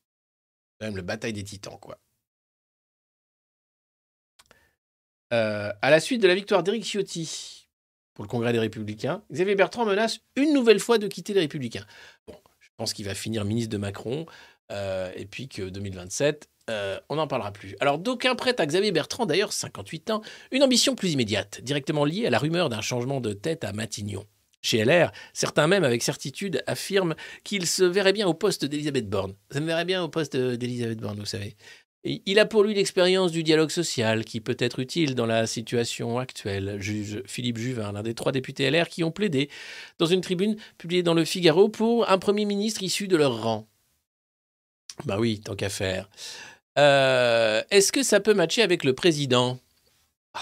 Quand 0.81 0.87
même 0.87 0.97
le 0.97 1.03
bataille 1.03 1.33
des 1.33 1.45
titans, 1.45 1.79
quoi. 1.81 1.99
Euh, 5.33 5.73
à 5.83 5.91
la 5.91 6.01
suite 6.01 6.23
de 6.23 6.29
la 6.29 6.35
victoire 6.35 6.63
d'Éric 6.63 6.85
Ciotti 6.85 7.69
pour 8.15 8.25
le 8.25 8.29
Congrès 8.29 8.53
des 8.53 8.59
Républicains, 8.61 9.25
Xavier 9.33 9.57
Bertrand 9.57 9.85
menace 9.85 10.21
une 10.37 10.53
nouvelle 10.53 10.79
fois 10.79 10.99
de 10.99 11.09
quitter 11.09 11.33
les 11.33 11.41
Républicains. 11.41 11.87
Bon, 12.27 12.37
je 12.61 12.69
pense 12.77 12.93
qu'il 12.93 13.05
va 13.05 13.15
finir 13.15 13.45
ministre 13.45 13.71
de 13.71 13.79
Macron, 13.79 14.27
euh, 14.71 15.13
et 15.17 15.27
puis 15.27 15.49
que 15.49 15.69
2027, 15.69 16.49
euh, 16.71 16.99
on 17.09 17.17
n'en 17.17 17.27
parlera 17.27 17.53
plus. 17.53 17.77
Alors, 17.81 17.99
d'aucuns 17.99 18.35
prêtent 18.35 18.61
à 18.61 18.67
Xavier 18.67 18.93
Bertrand, 18.93 19.27
d'ailleurs 19.27 19.53
58 19.53 20.11
ans, 20.11 20.23
une 20.51 20.63
ambition 20.63 20.95
plus 20.95 21.13
immédiate, 21.13 21.61
directement 21.63 22.05
liée 22.05 22.27
à 22.27 22.31
la 22.31 22.39
rumeur 22.39 22.69
d'un 22.69 22.81
changement 22.81 23.21
de 23.21 23.33
tête 23.33 23.65
à 23.65 23.73
Matignon. 23.73 24.25
Chez 24.63 24.83
LR, 24.83 25.13
certains 25.35 25.67
même 25.67 25.85
avec 25.85 26.03
certitude 26.03 26.63
affirment 26.67 27.15
qu'il 27.45 27.67
se 27.67 27.85
verrait 27.85 28.15
bien 28.15 28.27
au 28.27 28.33
poste 28.33 28.65
d'Elisabeth 28.65 29.11
Borne. 29.11 29.35
Ça 29.51 29.61
me 29.61 29.67
verrait 29.67 29.85
bien 29.85 30.03
au 30.03 30.09
poste 30.09 30.39
d'Elisabeth 30.39 31.01
Borne, 31.01 31.19
vous 31.19 31.27
savez. 31.27 31.55
Il 32.07 32.39
a 32.39 32.45
pour 32.45 32.65
lui 32.65 32.75
l'expérience 32.75 33.33
du 33.33 33.43
dialogue 33.43 33.71
social 33.71 34.27
qui 34.27 34.41
peut 34.41 34.57
être 34.59 34.79
utile 34.79 35.15
dans 35.15 35.25
la 35.25 35.47
situation 35.47 36.19
actuelle, 36.19 36.77
juge 36.79 37.23
Philippe 37.27 37.57
Juvin, 37.57 37.93
l'un 37.93 38.03
des 38.03 38.15
trois 38.15 38.33
députés 38.33 38.71
LR 38.71 38.89
qui 38.89 39.05
ont 39.05 39.11
plaidé 39.11 39.49
dans 39.99 40.05
une 40.05 40.21
tribune 40.21 40.57
publiée 40.77 41.03
dans 41.03 41.15
le 41.15 41.25
Figaro 41.25 41.71
pour 41.71 42.11
un 42.11 42.19
Premier 42.19 42.45
ministre 42.45 42.83
issu 42.83 43.09
de 43.09 43.17
leur 43.17 43.43
rang. 43.43 43.67
Bah 45.07 45.17
oui, 45.19 45.41
tant 45.41 45.57
qu'à 45.57 45.71
faire. 45.71 46.09
Euh, 46.79 47.63
Est-ce 47.71 47.93
que 47.93 48.03
ça 48.03 48.21
peut 48.21 48.35
matcher 48.35 48.63
avec 48.63 48.85
le 48.85 48.95
président? 48.95 49.59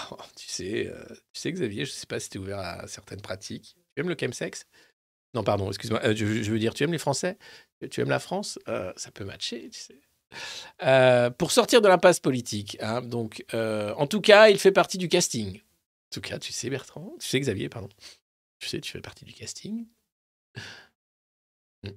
Oh, 0.09 0.17
tu, 0.35 0.47
sais, 0.47 0.87
euh, 0.87 1.05
tu 1.33 1.39
sais, 1.39 1.51
Xavier, 1.51 1.85
je 1.85 1.91
ne 1.91 1.95
sais 1.95 2.07
pas 2.07 2.19
si 2.19 2.27
tu 2.27 2.39
es 2.39 2.41
ouvert 2.41 2.57
à 2.57 2.87
certaines 2.87 3.21
pratiques. 3.21 3.75
Tu 3.95 4.01
aimes 4.01 4.09
le 4.09 4.17
chemsex? 4.19 4.65
Non, 5.35 5.43
pardon, 5.43 5.67
excuse-moi. 5.67 5.99
euh, 6.03 6.15
je, 6.15 6.25
veux 6.25 6.57
dire, 6.57 6.73
tu 6.73 6.83
aimes 6.83 6.91
les 6.91 6.97
Français? 6.97 7.37
Tu 7.91 8.01
aimes 8.01 8.09
la 8.09 8.17
France? 8.17 8.57
Ça 8.65 9.11
peut 9.11 9.23
matcher, 9.23 9.69
tu 9.69 9.79
sais. 9.79 11.31
Pour 11.37 11.51
sortir 11.51 11.79
de 11.81 11.87
l'impasse 11.87 12.19
politique, 12.19 12.75
hein, 12.81 13.03
donc, 13.03 13.45
en 13.53 14.07
tout 14.07 14.19
cas, 14.19 14.49
il 14.49 14.57
fait 14.57 14.71
partie 14.71 14.97
du 14.97 15.09
casting. 15.09 15.57
En 15.59 16.09
tout 16.15 16.21
cas, 16.21 16.39
tu 16.39 16.51
sais, 16.51 16.71
Bertrand, 16.71 17.13
tu 17.19 17.27
sais, 17.27 17.39
Xavier, 17.39 17.69
pardon. 17.69 17.89
Tu 18.57 18.69
sais, 18.69 18.81
tu 18.81 18.91
fais 18.91 19.01
partie 19.01 19.25
du 19.25 19.33
casting. 19.33 19.85
Ça 21.83 21.91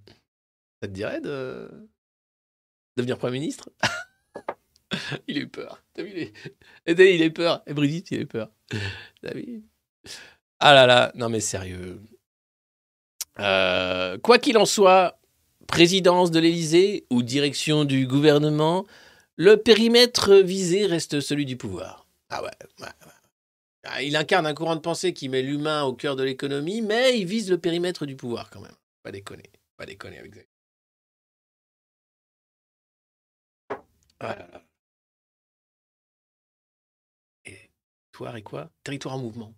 te 0.83 0.87
dirait 0.89 1.23
de 1.23 1.89
devenir 2.99 3.17
Premier 3.17 3.39
ministre? 3.39 3.71
Il 5.29 5.39
a 5.39 5.41
eu 5.41 5.49
peur. 5.49 5.83
T'as 5.95 6.03
vu, 6.03 6.33
il, 6.87 7.23
a 7.23 7.27
eu 7.27 7.33
peur. 7.33 7.63
Et 7.67 7.75
Brigitte, 7.75 8.11
il 8.11 8.19
a 8.19 8.21
eu 8.23 8.27
peur. 8.27 8.51
T'as 9.23 9.35
vu 9.35 9.63
Ah 10.61 10.75
là 10.75 10.87
là, 10.87 11.13
non 11.15 11.29
mais 11.29 11.41
sérieux. 11.41 12.01
Euh, 13.39 14.19
quoi 14.19 14.39
qu'il 14.39 14.59
en 14.59 14.65
soit, 14.65 15.19
présidence 15.67 16.31
de 16.31 16.39
l'Élysée 16.39 17.07
ou 17.11 17.23
direction 17.23 17.85
du 17.85 18.07
gouvernement, 18.07 18.87
le 19.37 19.57
périmètre 19.57 20.35
visé 20.37 20.87
reste 20.87 21.21
celui 21.21 21.45
du 21.45 21.57
pouvoir. 21.57 22.07
Ah 22.31 22.43
ouais, 22.43 22.51
ouais, 22.81 22.87
ouais. 22.87 23.13
Ah, 23.85 24.03
Il 24.03 24.17
incarne 24.17 24.47
un 24.47 24.55
courant 24.55 24.77
de 24.77 24.81
pensée 24.81 25.13
qui 25.13 25.29
met 25.29 25.43
l'humain 25.43 25.85
au 25.85 25.93
cœur 25.93 26.17
de 26.17 26.23
l'économie, 26.23 26.83
mais 26.83 27.19
il 27.19 27.27
vise 27.27 27.51
le 27.51 27.59
périmètre 27.59 28.07
du 28.07 28.17
pouvoir 28.17 28.51
quand 28.51 28.61
même. 28.61 28.75
Pas 29.03 29.13
déconner, 29.13 29.51
pas 29.77 29.87
déconner 29.87 30.19
avec 30.19 30.35
ça. 30.35 30.41
Ah 34.21 34.35
là 34.35 34.49
là. 34.53 34.66
Territoire 38.17 38.37
et 38.37 38.43
quoi? 38.43 38.71
Territoire 38.83 39.15
en 39.17 39.19
mouvement. 39.19 39.55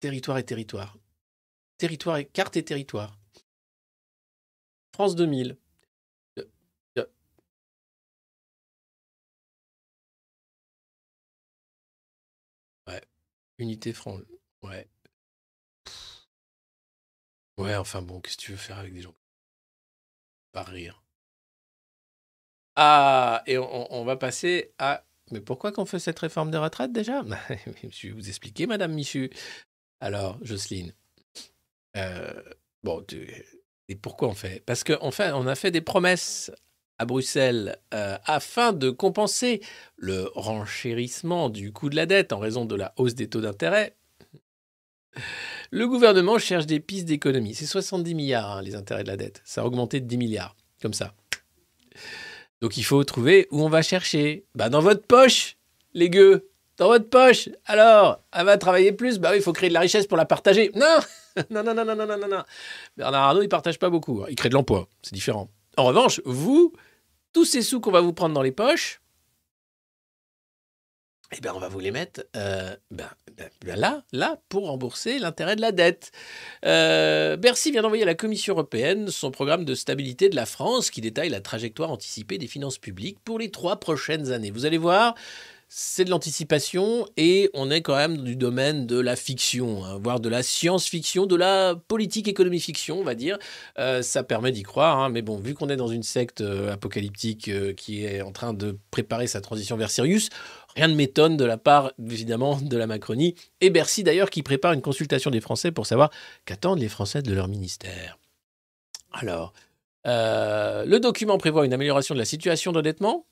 Territoire 0.00 0.38
et 0.38 0.44
territoire. 0.44 0.98
Territoire 1.78 2.18
et 2.18 2.26
carte 2.26 2.56
et 2.56 2.64
territoire. 2.64 3.18
France 4.92 5.14
2000. 5.16 5.56
Euh, 6.38 6.44
euh. 6.98 7.06
Ouais. 12.88 13.02
Unité 13.58 13.92
France. 13.92 14.22
Ouais. 14.62 14.88
Ouais, 17.58 17.74
enfin 17.76 18.00
bon, 18.00 18.20
qu'est-ce 18.22 18.36
que 18.38 18.42
tu 18.42 18.52
veux 18.52 18.56
faire 18.56 18.78
avec 18.78 18.94
des 18.94 19.02
gens? 19.02 19.14
Pas 20.52 20.62
rire. 20.64 21.02
Ah, 22.76 23.42
et 23.46 23.58
on, 23.58 23.92
on 23.92 24.04
va 24.04 24.16
passer 24.16 24.72
à. 24.78 25.04
Mais 25.30 25.40
pourquoi 25.40 25.72
qu'on 25.72 25.84
fait 25.84 25.98
cette 25.98 26.18
réforme 26.18 26.50
des 26.50 26.58
retraites 26.58 26.92
déjà? 26.92 27.24
Je 27.90 28.08
vais 28.08 28.12
vous 28.14 28.28
expliquer, 28.28 28.66
Madame 28.66 28.92
Michu. 28.92 29.30
Alors, 30.00 30.38
Jocelyne. 30.42 30.92
Euh, 31.96 32.42
bon, 32.82 33.04
et 33.88 33.96
pourquoi 33.96 34.28
on 34.28 34.34
fait? 34.34 34.62
Parce 34.64 34.84
qu'en 34.84 35.10
fait, 35.10 35.32
on 35.32 35.46
a 35.46 35.54
fait 35.54 35.70
des 35.70 35.80
promesses 35.80 36.52
à 36.98 37.04
Bruxelles 37.04 37.78
euh, 37.94 38.18
afin 38.24 38.72
de 38.72 38.90
compenser 38.90 39.60
le 39.96 40.30
renchérissement 40.34 41.48
du 41.48 41.72
coût 41.72 41.88
de 41.88 41.96
la 41.96 42.06
dette 42.06 42.32
en 42.32 42.38
raison 42.38 42.64
de 42.64 42.74
la 42.74 42.92
hausse 42.96 43.14
des 43.14 43.28
taux 43.28 43.40
d'intérêt. 43.40 43.94
Le 45.70 45.88
gouvernement 45.88 46.38
cherche 46.38 46.66
des 46.66 46.80
pistes 46.80 47.06
d'économie. 47.06 47.54
C'est 47.54 47.66
70 47.66 48.14
milliards 48.14 48.58
hein, 48.58 48.62
les 48.62 48.74
intérêts 48.74 49.04
de 49.04 49.08
la 49.08 49.16
dette. 49.16 49.42
Ça 49.44 49.62
a 49.62 49.64
augmenté 49.64 50.00
de 50.00 50.06
10 50.06 50.16
milliards, 50.16 50.56
comme 50.82 50.94
ça. 50.94 51.14
Donc 52.60 52.76
il 52.76 52.82
faut 52.82 53.02
trouver 53.04 53.46
où 53.50 53.62
on 53.62 53.68
va 53.68 53.82
chercher. 53.82 54.44
Bah 54.54 54.68
dans 54.68 54.80
votre 54.80 55.02
poche, 55.06 55.56
les 55.94 56.10
gueux. 56.10 56.48
Dans 56.76 56.88
votre 56.88 57.08
poche. 57.08 57.48
Alors, 57.66 58.20
elle 58.32 58.46
va 58.46 58.56
travailler 58.56 58.92
plus. 58.92 59.18
Bah 59.18 59.30
oui, 59.32 59.38
il 59.38 59.42
faut 59.42 59.52
créer 59.52 59.68
de 59.68 59.74
la 59.74 59.80
richesse 59.80 60.06
pour 60.06 60.16
la 60.16 60.24
partager. 60.24 60.70
Non 60.74 60.98
Non, 61.50 61.62
non, 61.62 61.74
non, 61.74 61.84
non, 61.84 61.96
non, 61.96 62.06
non, 62.06 62.28
non. 62.28 62.42
Bernard 62.96 63.24
Arnault, 63.24 63.42
il 63.42 63.48
partage 63.48 63.78
pas 63.78 63.90
beaucoup. 63.90 64.24
Il 64.28 64.36
crée 64.36 64.48
de 64.48 64.54
l'emploi. 64.54 64.88
C'est 65.02 65.14
différent. 65.14 65.48
En 65.76 65.84
revanche, 65.84 66.20
vous, 66.24 66.72
tous 67.32 67.44
ces 67.44 67.62
sous 67.62 67.80
qu'on 67.80 67.90
va 67.90 68.00
vous 68.00 68.12
prendre 68.12 68.34
dans 68.34 68.42
les 68.42 68.52
poches, 68.52 69.00
eh 71.36 71.40
ben, 71.42 71.52
on 71.54 71.58
va 71.58 71.68
vous 71.68 71.78
les 71.78 71.90
mettre 71.90 72.24
euh, 72.36 72.74
ben, 72.90 73.08
ben, 73.36 73.50
ben 73.64 73.78
là, 73.78 74.02
là, 74.12 74.40
pour 74.48 74.66
rembourser 74.66 75.18
l'intérêt 75.18 75.56
de 75.56 75.60
la 75.60 75.72
dette. 75.72 76.10
Euh, 76.64 77.36
Bercy 77.36 77.70
vient 77.70 77.82
d'envoyer 77.82 78.04
à 78.04 78.06
la 78.06 78.14
Commission 78.14 78.54
européenne 78.54 79.10
son 79.10 79.30
programme 79.30 79.66
de 79.66 79.74
stabilité 79.74 80.30
de 80.30 80.36
la 80.36 80.46
France 80.46 80.90
qui 80.90 81.02
détaille 81.02 81.28
la 81.28 81.40
trajectoire 81.40 81.90
anticipée 81.90 82.38
des 82.38 82.46
finances 82.46 82.78
publiques 82.78 83.18
pour 83.24 83.38
les 83.38 83.50
trois 83.50 83.78
prochaines 83.78 84.32
années. 84.32 84.50
Vous 84.50 84.64
allez 84.64 84.78
voir, 84.78 85.14
c'est 85.68 86.06
de 86.06 86.10
l'anticipation 86.10 87.06
et 87.18 87.50
on 87.52 87.70
est 87.70 87.82
quand 87.82 87.96
même 87.96 88.16
du 88.16 88.34
domaine 88.34 88.86
de 88.86 88.98
la 88.98 89.14
fiction, 89.14 89.84
hein, 89.84 90.00
voire 90.02 90.20
de 90.20 90.30
la 90.30 90.42
science-fiction, 90.42 91.26
de 91.26 91.36
la 91.36 91.74
politique 91.88 92.26
économie 92.26 92.58
fiction, 92.58 93.00
on 93.00 93.04
va 93.04 93.14
dire. 93.14 93.36
Euh, 93.78 94.00
ça 94.00 94.22
permet 94.22 94.50
d'y 94.50 94.62
croire, 94.62 94.98
hein, 94.98 95.10
mais 95.10 95.20
bon, 95.20 95.36
vu 95.36 95.52
qu'on 95.52 95.68
est 95.68 95.76
dans 95.76 95.88
une 95.88 96.02
secte 96.02 96.40
apocalyptique 96.40 97.50
qui 97.76 98.06
est 98.06 98.22
en 98.22 98.32
train 98.32 98.54
de 98.54 98.78
préparer 98.90 99.26
sa 99.26 99.42
transition 99.42 99.76
vers 99.76 99.90
Sirius, 99.90 100.30
rien 100.78 100.88
ne 100.88 100.94
m'étonne 100.94 101.36
de 101.36 101.44
la 101.44 101.58
part, 101.58 101.92
évidemment, 101.98 102.56
de 102.60 102.76
la 102.76 102.86
Macronie 102.86 103.34
et 103.60 103.68
Bercy 103.68 104.04
d'ailleurs 104.04 104.30
qui 104.30 104.44
prépare 104.44 104.72
une 104.72 104.80
consultation 104.80 105.30
des 105.30 105.40
Français 105.40 105.72
pour 105.72 105.86
savoir 105.86 106.10
qu'attendent 106.44 106.78
les 106.78 106.88
Français 106.88 107.20
de 107.20 107.34
leur 107.34 107.48
ministère. 107.48 108.16
Alors, 109.10 109.52
euh, 110.06 110.84
le 110.84 111.00
document 111.00 111.36
prévoit 111.36 111.66
une 111.66 111.72
amélioration 111.72 112.14
de 112.14 112.20
la 112.20 112.24
situation 112.24 112.70
d'endettement. 112.70 113.26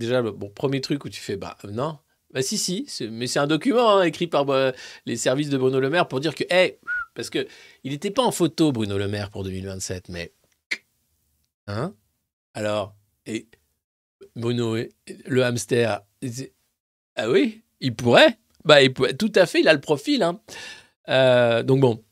Déjà, 0.00 0.20
le 0.20 0.36
premier 0.36 0.80
truc 0.80 1.04
où 1.04 1.08
tu 1.08 1.20
fais, 1.20 1.36
bah 1.36 1.56
non, 1.70 1.98
bah 2.32 2.42
si, 2.42 2.58
si, 2.58 2.88
mais 3.12 3.28
c'est 3.28 3.38
un 3.38 3.46
document 3.46 3.98
hein, 3.98 4.02
écrit 4.02 4.26
par 4.26 4.50
euh, 4.50 4.72
les 5.06 5.16
services 5.16 5.50
de 5.50 5.56
Bruno 5.56 5.78
Le 5.78 5.88
Maire 5.88 6.08
pour 6.08 6.18
dire 6.18 6.34
que, 6.34 6.44
hey, 6.50 6.78
parce 7.14 7.30
que 7.30 7.46
il 7.84 7.92
n'était 7.92 8.10
pas 8.10 8.22
en 8.22 8.32
photo, 8.32 8.72
Bruno 8.72 8.98
Le 8.98 9.06
Maire, 9.06 9.30
pour 9.30 9.44
2027, 9.44 10.08
mais. 10.08 10.32
Hein? 11.68 11.94
Alors, 12.54 12.94
et 13.24 13.46
Bruno, 14.34 14.76
le 15.26 15.44
hamster, 15.44 16.02
ah 17.16 17.30
oui, 17.30 17.62
il 17.80 17.94
pourrait 17.94 18.38
Bah, 18.64 18.82
il 18.82 18.92
pourrait, 18.92 19.14
tout 19.14 19.32
à 19.34 19.46
fait, 19.46 19.60
il 19.60 19.68
a 19.68 19.72
le 19.72 19.80
profil. 19.80 20.22
Hein. 20.22 20.40
Euh, 21.08 21.62
donc 21.62 21.80
bon, 21.80 22.02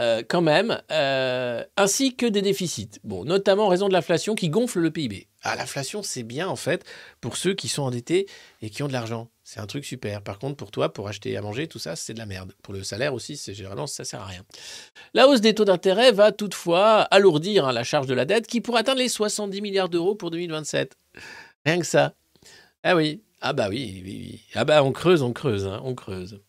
euh, 0.00 0.22
quand 0.26 0.42
même, 0.42 0.80
euh, 0.92 1.64
ainsi 1.76 2.14
que 2.14 2.24
des 2.24 2.40
déficits. 2.40 3.00
Bon, 3.02 3.24
notamment 3.24 3.66
en 3.66 3.68
raison 3.68 3.88
de 3.88 3.92
l'inflation 3.92 4.36
qui 4.36 4.48
gonfle 4.48 4.78
le 4.78 4.92
PIB. 4.92 5.26
Ah, 5.42 5.56
l'inflation, 5.56 6.04
c'est 6.04 6.22
bien 6.22 6.46
en 6.46 6.54
fait 6.54 6.84
pour 7.20 7.36
ceux 7.36 7.54
qui 7.54 7.68
sont 7.68 7.82
endettés 7.82 8.26
et 8.62 8.70
qui 8.70 8.82
ont 8.84 8.88
de 8.88 8.92
l'argent. 8.92 9.28
C'est 9.42 9.58
un 9.58 9.66
truc 9.66 9.84
super. 9.84 10.22
Par 10.22 10.38
contre, 10.38 10.56
pour 10.56 10.70
toi, 10.70 10.92
pour 10.92 11.08
acheter 11.08 11.36
à 11.36 11.42
manger, 11.42 11.66
tout 11.66 11.80
ça, 11.80 11.96
c'est 11.96 12.14
de 12.14 12.18
la 12.18 12.26
merde. 12.26 12.52
Pour 12.62 12.74
le 12.74 12.84
salaire 12.84 13.12
aussi, 13.12 13.36
c'est 13.36 13.54
généralement, 13.54 13.88
ça 13.88 14.04
sert 14.04 14.20
à 14.20 14.26
rien. 14.26 14.44
La 15.14 15.26
hausse 15.26 15.40
des 15.40 15.54
taux 15.54 15.64
d'intérêt 15.64 16.12
va 16.12 16.30
toutefois 16.30 17.00
alourdir 17.02 17.66
hein, 17.66 17.72
la 17.72 17.82
charge 17.82 18.06
de 18.06 18.14
la 18.14 18.24
dette 18.24 18.46
qui 18.46 18.60
pourrait 18.60 18.80
atteindre 18.80 19.00
les 19.00 19.08
70 19.08 19.60
milliards 19.62 19.88
d'euros 19.88 20.14
pour 20.14 20.30
2027. 20.30 20.96
Rien 21.66 21.80
que 21.80 21.86
ça. 21.86 22.14
Ah 22.84 22.94
oui. 22.94 23.22
Ah 23.40 23.52
bah 23.52 23.68
oui, 23.68 24.02
oui, 24.04 24.30
oui. 24.30 24.40
Ah 24.54 24.64
bah 24.64 24.82
on 24.82 24.92
creuse, 24.92 25.22
on 25.22 25.32
creuse, 25.32 25.66
hein, 25.66 25.80
on 25.84 25.94
creuse. 25.94 26.40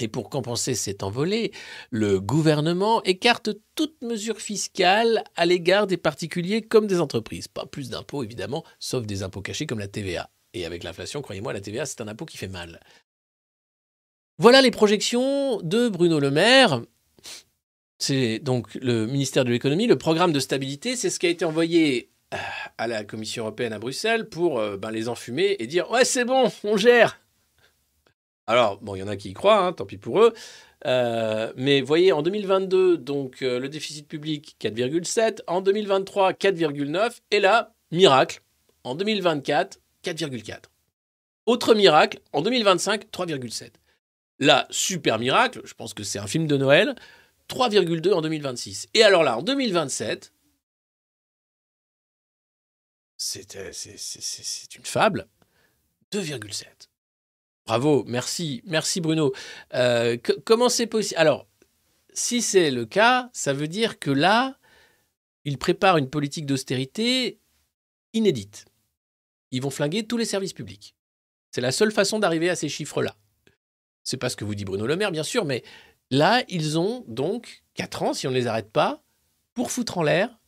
Et 0.00 0.08
pour 0.08 0.28
compenser 0.28 0.74
cette 0.74 1.04
envolée, 1.04 1.52
le 1.90 2.20
gouvernement 2.20 3.00
écarte 3.04 3.50
toute 3.76 4.02
mesure 4.02 4.40
fiscale 4.40 5.22
à 5.36 5.46
l'égard 5.46 5.86
des 5.86 5.96
particuliers 5.96 6.62
comme 6.62 6.88
des 6.88 7.00
entreprises. 7.00 7.46
Pas 7.46 7.64
plus 7.64 7.90
d'impôts, 7.90 8.24
évidemment, 8.24 8.64
sauf 8.80 9.06
des 9.06 9.22
impôts 9.22 9.40
cachés 9.40 9.66
comme 9.66 9.78
la 9.78 9.86
TVA. 9.86 10.30
Et 10.52 10.66
avec 10.66 10.82
l'inflation, 10.82 11.22
croyez-moi, 11.22 11.52
la 11.52 11.60
TVA, 11.60 11.86
c'est 11.86 12.00
un 12.00 12.08
impôt 12.08 12.24
qui 12.24 12.38
fait 12.38 12.48
mal. 12.48 12.80
Voilà 14.38 14.62
les 14.62 14.72
projections 14.72 15.60
de 15.62 15.88
Bruno 15.88 16.18
Le 16.18 16.32
Maire. 16.32 16.82
C'est 17.98 18.40
donc 18.40 18.74
le 18.74 19.06
ministère 19.06 19.44
de 19.44 19.50
l'économie, 19.50 19.86
le 19.86 19.96
programme 19.96 20.32
de 20.32 20.40
stabilité, 20.40 20.96
c'est 20.96 21.10
ce 21.10 21.20
qui 21.20 21.26
a 21.26 21.30
été 21.30 21.44
envoyé 21.44 22.10
euh, 22.34 22.36
à 22.78 22.86
la 22.86 23.04
Commission 23.04 23.44
européenne 23.44 23.72
à 23.72 23.78
Bruxelles 23.78 24.28
pour 24.28 24.58
euh, 24.58 24.76
ben, 24.76 24.90
les 24.90 25.08
enfumer 25.08 25.56
et 25.58 25.66
dire 25.66 25.90
ouais 25.90 26.04
c'est 26.04 26.24
bon, 26.24 26.50
on 26.64 26.76
gère. 26.76 27.20
Alors 28.46 28.78
bon, 28.78 28.94
il 28.94 29.00
y 29.00 29.02
en 29.02 29.08
a 29.08 29.16
qui 29.16 29.30
y 29.30 29.34
croient, 29.34 29.58
hein, 29.58 29.72
tant 29.72 29.86
pis 29.86 29.96
pour 29.96 30.20
eux. 30.20 30.34
Euh, 30.86 31.52
mais 31.56 31.80
voyez, 31.80 32.12
en 32.12 32.20
2022, 32.20 32.98
donc 32.98 33.40
le 33.40 33.68
déficit 33.68 34.06
public 34.06 34.56
4,7, 34.60 35.40
en 35.46 35.62
2023 35.62 36.32
4,9, 36.32 37.20
et 37.30 37.40
là, 37.40 37.72
miracle, 37.90 38.42
en 38.82 38.94
2024 38.94 39.78
4,4. 40.04 40.64
Autre 41.46 41.74
miracle, 41.74 42.20
en 42.32 42.42
2025 42.42 43.06
3,7. 43.10 43.70
Là, 44.38 44.66
super 44.70 45.18
miracle, 45.18 45.60
je 45.64 45.74
pense 45.74 45.94
que 45.94 46.02
c'est 46.02 46.18
un 46.18 46.26
film 46.26 46.46
de 46.46 46.56
Noël, 46.56 46.94
3,2 47.48 48.12
en 48.12 48.20
2026. 48.20 48.88
Et 48.94 49.02
alors 49.02 49.22
là, 49.22 49.38
en 49.38 49.42
2027, 49.42 50.32
c'est 53.24 54.76
une 54.76 54.84
fable, 54.84 55.26
2,7. 56.12 56.66
Bravo, 57.64 58.04
merci, 58.06 58.60
merci 58.66 59.00
Bruno. 59.00 59.32
Euh, 59.72 60.18
comment 60.44 60.68
c'est 60.68 60.86
possible 60.86 61.18
Alors, 61.18 61.48
si 62.12 62.42
c'est 62.42 62.70
le 62.70 62.84
cas, 62.84 63.30
ça 63.32 63.54
veut 63.54 63.66
dire 63.66 63.98
que 63.98 64.10
là, 64.10 64.58
il 65.44 65.56
prépare 65.56 65.96
une 65.96 66.10
politique 66.10 66.44
d'austérité 66.44 67.40
inédite. 68.12 68.66
Ils 69.52 69.62
vont 69.62 69.70
flinguer 69.70 70.06
tous 70.06 70.18
les 70.18 70.26
services 70.26 70.52
publics. 70.52 70.94
C'est 71.50 71.62
la 71.62 71.72
seule 71.72 71.92
façon 71.92 72.18
d'arriver 72.18 72.50
à 72.50 72.56
ces 72.56 72.68
chiffres-là. 72.68 73.16
C'est 74.02 74.18
pas 74.18 74.28
ce 74.28 74.36
que 74.36 74.44
vous 74.44 74.54
dit 74.54 74.66
Bruno 74.66 74.86
Le 74.86 74.96
Maire, 74.96 75.12
bien 75.12 75.22
sûr, 75.22 75.46
mais 75.46 75.64
là, 76.10 76.44
ils 76.48 76.78
ont 76.78 77.04
donc 77.08 77.64
4 77.72 78.02
ans, 78.02 78.12
si 78.12 78.26
on 78.26 78.30
ne 78.30 78.36
les 78.36 78.46
arrête 78.46 78.70
pas, 78.70 79.02
pour 79.54 79.70
foutre 79.70 79.96
en 79.96 80.02
l'air 80.02 80.38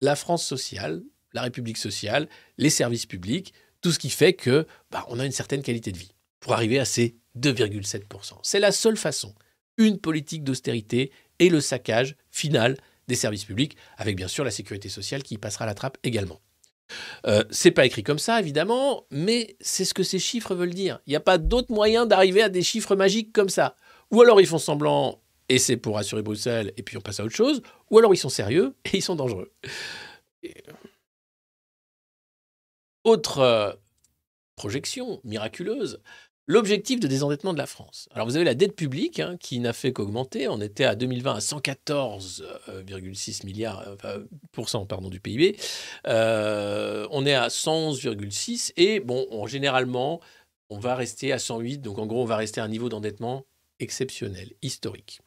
la 0.00 0.16
France 0.16 0.46
sociale, 0.46 1.02
la 1.34 1.42
République 1.42 1.78
sociale, 1.78 2.28
les 2.58 2.70
services 2.70 3.06
publics, 3.06 3.52
tout 3.80 3.92
ce 3.92 3.98
qui 3.98 4.10
fait 4.10 4.32
que 4.32 4.66
bah, 4.90 5.04
on 5.08 5.18
a 5.18 5.26
une 5.26 5.32
certaine 5.32 5.62
qualité 5.62 5.92
de 5.92 5.98
vie 5.98 6.12
pour 6.40 6.54
arriver 6.54 6.78
à 6.78 6.84
ces 6.84 7.16
2,7%. 7.38 8.34
C'est 8.42 8.60
la 8.60 8.72
seule 8.72 8.96
façon. 8.96 9.34
Une 9.76 9.98
politique 9.98 10.44
d'austérité 10.44 11.10
et 11.38 11.48
le 11.48 11.60
saccage 11.60 12.16
final 12.30 12.76
des 13.08 13.16
services 13.16 13.44
publics, 13.44 13.76
avec 13.98 14.16
bien 14.16 14.28
sûr 14.28 14.44
la 14.44 14.50
sécurité 14.50 14.88
sociale 14.88 15.22
qui 15.22 15.36
passera 15.36 15.66
la 15.66 15.74
trappe 15.74 15.98
également. 16.04 16.40
Euh, 17.26 17.44
c'est 17.50 17.70
pas 17.70 17.84
écrit 17.84 18.02
comme 18.02 18.18
ça, 18.18 18.40
évidemment, 18.40 19.06
mais 19.10 19.56
c'est 19.60 19.84
ce 19.84 19.94
que 19.94 20.02
ces 20.02 20.18
chiffres 20.18 20.54
veulent 20.54 20.74
dire. 20.74 21.00
Il 21.06 21.10
n'y 21.10 21.16
a 21.16 21.20
pas 21.20 21.38
d'autre 21.38 21.72
moyen 21.72 22.06
d'arriver 22.06 22.42
à 22.42 22.48
des 22.48 22.62
chiffres 22.62 22.96
magiques 22.96 23.32
comme 23.32 23.48
ça. 23.48 23.76
Ou 24.10 24.22
alors 24.22 24.40
ils 24.40 24.46
font 24.46 24.58
semblant 24.58 25.20
et 25.48 25.58
c'est 25.58 25.76
pour 25.76 25.96
rassurer 25.96 26.22
Bruxelles 26.22 26.72
et 26.76 26.82
puis 26.82 26.96
on 26.96 27.00
passe 27.00 27.20
à 27.20 27.24
autre 27.24 27.34
chose, 27.34 27.62
ou 27.90 27.98
alors 27.98 28.14
ils 28.14 28.18
sont 28.18 28.28
sérieux 28.28 28.74
et 28.86 28.98
ils 28.98 29.02
sont 29.02 29.16
dangereux. 29.16 29.52
Autre 33.04 33.38
euh, 33.38 33.72
projection 34.56 35.20
miraculeuse, 35.24 36.00
l'objectif 36.46 37.00
de 37.00 37.06
désendettement 37.06 37.52
de 37.52 37.58
la 37.58 37.66
France. 37.66 38.08
Alors 38.12 38.26
vous 38.26 38.36
avez 38.36 38.44
la 38.44 38.54
dette 38.54 38.76
publique 38.76 39.20
hein, 39.20 39.36
qui 39.38 39.60
n'a 39.60 39.72
fait 39.72 39.92
qu'augmenter. 39.92 40.48
On 40.48 40.60
était 40.60 40.84
à 40.84 40.94
2020 40.94 41.34
à 41.34 41.38
114,6 41.38 43.46
milliards 43.46 43.96
pardon, 44.88 45.08
du 45.08 45.20
PIB. 45.20 45.56
Euh, 46.06 47.06
on 47.10 47.26
est 47.26 47.34
à 47.34 47.48
111,6 47.48 48.72
et 48.76 49.00
bon, 49.00 49.46
généralement, 49.46 50.20
on 50.70 50.78
va 50.78 50.94
rester 50.94 51.32
à 51.32 51.38
108. 51.38 51.78
Donc 51.78 51.98
en 51.98 52.06
gros, 52.06 52.22
on 52.22 52.26
va 52.26 52.36
rester 52.36 52.60
à 52.60 52.64
un 52.64 52.68
niveau 52.68 52.88
d'endettement 52.88 53.46
exceptionnel, 53.80 54.52
historique. 54.62 55.20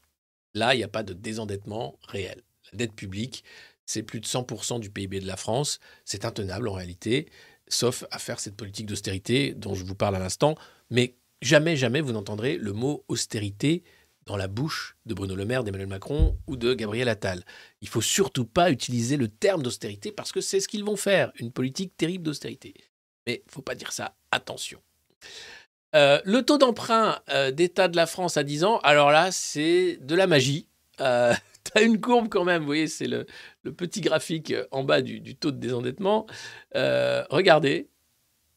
Là, 0.53 0.73
il 0.73 0.77
n'y 0.77 0.83
a 0.83 0.89
pas 0.89 1.03
de 1.03 1.13
désendettement 1.13 1.99
réel. 2.07 2.41
La 2.71 2.77
dette 2.77 2.93
publique, 2.93 3.43
c'est 3.85 4.03
plus 4.03 4.19
de 4.19 4.25
100% 4.25 4.79
du 4.79 4.89
PIB 4.89 5.19
de 5.19 5.27
la 5.27 5.37
France. 5.37 5.79
C'est 6.05 6.25
intenable 6.25 6.67
en 6.67 6.73
réalité, 6.73 7.27
sauf 7.67 8.05
à 8.11 8.19
faire 8.19 8.39
cette 8.39 8.55
politique 8.55 8.85
d'austérité 8.85 9.53
dont 9.53 9.73
je 9.73 9.83
vous 9.83 9.95
parle 9.95 10.15
à 10.15 10.19
l'instant. 10.19 10.55
Mais 10.89 11.15
jamais, 11.41 11.75
jamais 11.75 12.01
vous 12.01 12.13
n'entendrez 12.13 12.57
le 12.57 12.73
mot 12.73 13.03
austérité 13.07 13.83
dans 14.25 14.37
la 14.37 14.47
bouche 14.47 14.97
de 15.05 15.13
Bruno 15.13 15.35
Le 15.35 15.45
Maire, 15.45 15.63
d'Emmanuel 15.63 15.87
Macron 15.87 16.37
ou 16.47 16.57
de 16.57 16.73
Gabriel 16.73 17.07
Attal. 17.07 17.43
Il 17.81 17.87
faut 17.87 18.01
surtout 18.01 18.45
pas 18.45 18.71
utiliser 18.71 19.17
le 19.17 19.29
terme 19.29 19.63
d'austérité 19.63 20.11
parce 20.11 20.31
que 20.31 20.41
c'est 20.41 20.59
ce 20.59 20.67
qu'ils 20.67 20.83
vont 20.83 20.97
faire, 20.97 21.31
une 21.39 21.51
politique 21.51 21.95
terrible 21.97 22.25
d'austérité. 22.25 22.73
Mais 23.25 23.43
faut 23.47 23.61
pas 23.61 23.75
dire 23.75 23.91
ça, 23.91 24.15
attention. 24.31 24.79
Euh, 25.95 26.19
le 26.25 26.43
taux 26.43 26.57
d'emprunt 26.57 27.19
euh, 27.29 27.51
d'État 27.51 27.87
de 27.87 27.95
la 27.95 28.05
France 28.05 28.37
à 28.37 28.43
10 28.43 28.65
ans, 28.65 28.79
alors 28.79 29.11
là, 29.11 29.31
c'est 29.31 29.97
de 30.01 30.15
la 30.15 30.27
magie. 30.27 30.67
Euh, 30.99 31.33
tu 31.75 31.83
une 31.83 31.99
courbe 31.99 32.29
quand 32.29 32.43
même, 32.43 32.61
vous 32.61 32.67
voyez, 32.67 32.87
c'est 32.87 33.07
le, 33.07 33.25
petit 33.75 34.01
graphique 34.01 34.53
en 34.71 34.83
bas 34.83 35.01
du, 35.01 35.35
taux 35.35 35.51
de 35.51 35.57
désendettement. 35.57 36.27
regardez, 36.73 37.89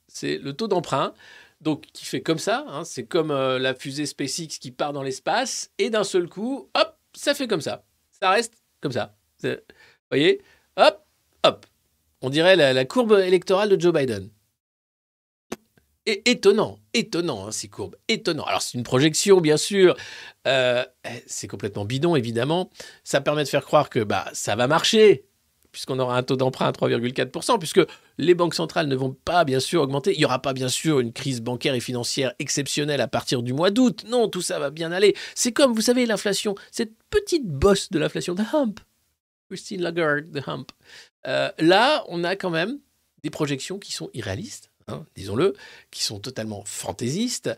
c'est 0.09 0.39
le 0.39 0.53
taux 0.53 0.69
d'emprunt 0.69 1.15
donc 1.61 1.87
qui 1.93 2.05
fait 2.05 2.23
comme 2.23 2.39
ça. 2.39 2.65
Hein, 2.69 2.85
c'est 2.85 3.05
comme 3.05 3.31
euh, 3.31 3.59
la 3.59 3.75
fusée 3.75 4.07
SpaceX 4.07 4.59
qui 4.59 4.71
part 4.71 4.93
dans 4.93 5.03
l'espace 5.03 5.71
et 5.79 5.91
d'un 5.91 6.05
seul 6.05 6.29
coup, 6.29 6.71
hop, 6.75 6.97
ça 7.15 7.35
fait 7.35 7.47
comme 7.47 7.61
ça. 7.61 7.85
Ça 8.21 8.31
reste 8.31 8.55
comme 8.81 8.93
ça. 8.93 9.15
Vous 9.43 9.57
voyez 10.11 10.43
Hop, 10.77 11.05
hop. 11.45 11.67
On 12.23 12.31
dirait 12.31 12.57
la, 12.57 12.85
courbe 12.85 13.13
électorale 13.13 13.71
de 13.71 13.81
Joe 13.81 13.95
Biden. 13.95 14.31
Et 16.07 16.31
étonnant, 16.31 16.79
étonnant, 16.95 17.47
hein, 17.47 17.53
ces 17.53 17.69
courbes, 17.69 17.97
étonnant. 18.09 18.45
Alors 18.45 18.63
c'est 18.63 18.79
une 18.79 18.85
projection, 18.85 19.41
bien 19.41 19.57
sûr. 19.57 19.97
Euh, 20.47 20.85
eh, 21.05 21.23
c'est 21.27 21.47
complètement 21.47 21.85
bidon, 21.85 22.17
évidemment. 22.17 22.71
Ça 23.05 23.21
permet 23.21 23.45
de 23.45 23.49
faire 23.49 23.65
croire 23.65 23.91
que 23.91 24.01
bah 24.01 24.27
ça 24.33 24.57
va 24.57 24.67
marcher 24.67 25.25
puisqu'on 25.73 25.99
aura 25.99 26.17
un 26.17 26.23
taux 26.23 26.37
d'emprunt 26.37 26.67
à 26.67 26.73
3,4%, 26.73 27.59
puisque 27.59 27.81
les 28.19 28.35
banques 28.35 28.55
centrales 28.55 28.89
ne 28.89 28.97
vont 28.97 29.13
pas 29.25 29.45
bien 29.45 29.61
sûr 29.61 29.83
augmenter. 29.83 30.13
Il 30.15 30.19
n'y 30.19 30.25
aura 30.25 30.43
pas 30.43 30.53
bien 30.53 30.69
sûr 30.69 31.01
une 31.01 31.13
crise 31.13 31.41
bancaire 31.41 31.75
et 31.75 31.81
financière 31.81 32.33
exceptionnelle 32.39 33.01
à 33.01 33.09
partir 33.09 33.43
du 33.43 33.53
mois 33.53 33.71
d'août. 33.71 34.05
Non, 34.09 34.29
tout 34.29 34.43
ça 34.43 34.59
va 34.59 34.71
bien 34.71 34.93
aller. 34.93 35.15
C'est 35.35 35.53
comme, 35.53 35.73
vous 35.73 35.81
savez, 35.81 36.07
l'inflation, 36.07 36.55
cette 36.71 36.93
petite 37.09 37.47
bosse 37.47 37.91
de 37.91 37.99
l'inflation, 37.99 38.35
the 38.35 38.43
hump. 38.53 38.81
Christine 39.49 39.83
Lagarde, 39.83 40.31
the 40.33 40.47
hump. 40.49 40.71
Euh, 41.27 41.51
là, 41.59 42.05
on 42.09 42.25
a 42.25 42.37
quand 42.37 42.51
même 42.51 42.79
des 43.23 43.31
projections 43.31 43.79
qui 43.79 43.93
sont 43.93 44.11
irréalistes, 44.15 44.70
hein, 44.91 45.07
disons-le, 45.17 45.55
qui 45.91 46.03
sont 46.03 46.19
totalement 46.19 46.63
fantaisistes. 46.65 47.51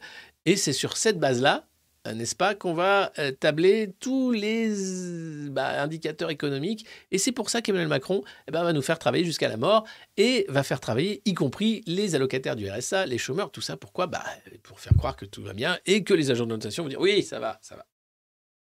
Et 0.46 0.56
c'est 0.56 0.72
sur 0.72 0.96
cette 0.96 1.18
base-là 1.18 1.66
n'est-ce 2.10 2.34
pas, 2.34 2.54
qu'on 2.54 2.74
va 2.74 3.12
euh, 3.18 3.30
tabler 3.30 3.94
tous 4.00 4.32
les 4.32 5.48
bah, 5.50 5.82
indicateurs 5.82 6.30
économiques. 6.30 6.86
Et 7.10 7.18
c'est 7.18 7.32
pour 7.32 7.48
ça 7.48 7.62
qu'Emmanuel 7.62 7.88
Macron 7.88 8.24
eh 8.48 8.50
ben, 8.50 8.64
va 8.64 8.72
nous 8.72 8.82
faire 8.82 8.98
travailler 8.98 9.24
jusqu'à 9.24 9.48
la 9.48 9.56
mort 9.56 9.86
et 10.16 10.44
va 10.48 10.62
faire 10.64 10.80
travailler, 10.80 11.22
y 11.24 11.34
compris 11.34 11.82
les 11.86 12.14
allocataires 12.14 12.56
du 12.56 12.68
RSA, 12.68 13.06
les 13.06 13.18
chômeurs, 13.18 13.52
tout 13.52 13.60
ça. 13.60 13.76
Pourquoi? 13.76 14.08
Bah, 14.08 14.24
Pour 14.62 14.80
faire 14.80 14.94
croire 14.96 15.16
que 15.16 15.24
tout 15.24 15.42
va 15.42 15.52
bien 15.52 15.78
et 15.86 16.02
que 16.02 16.14
les 16.14 16.30
agents 16.30 16.46
de 16.46 16.50
notation 16.50 16.82
vont 16.82 16.88
dire 16.88 17.00
oui, 17.00 17.22
ça 17.22 17.38
va, 17.38 17.58
ça 17.62 17.76
va. 17.76 17.86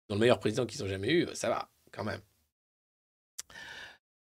Dans 0.10 0.16
le 0.16 0.22
meilleur 0.22 0.40
président 0.40 0.66
qu'ils 0.66 0.84
ont 0.84 0.88
jamais 0.88 1.12
eu, 1.12 1.28
ça 1.34 1.50
va, 1.50 1.70
quand 1.92 2.04
même. 2.04 2.22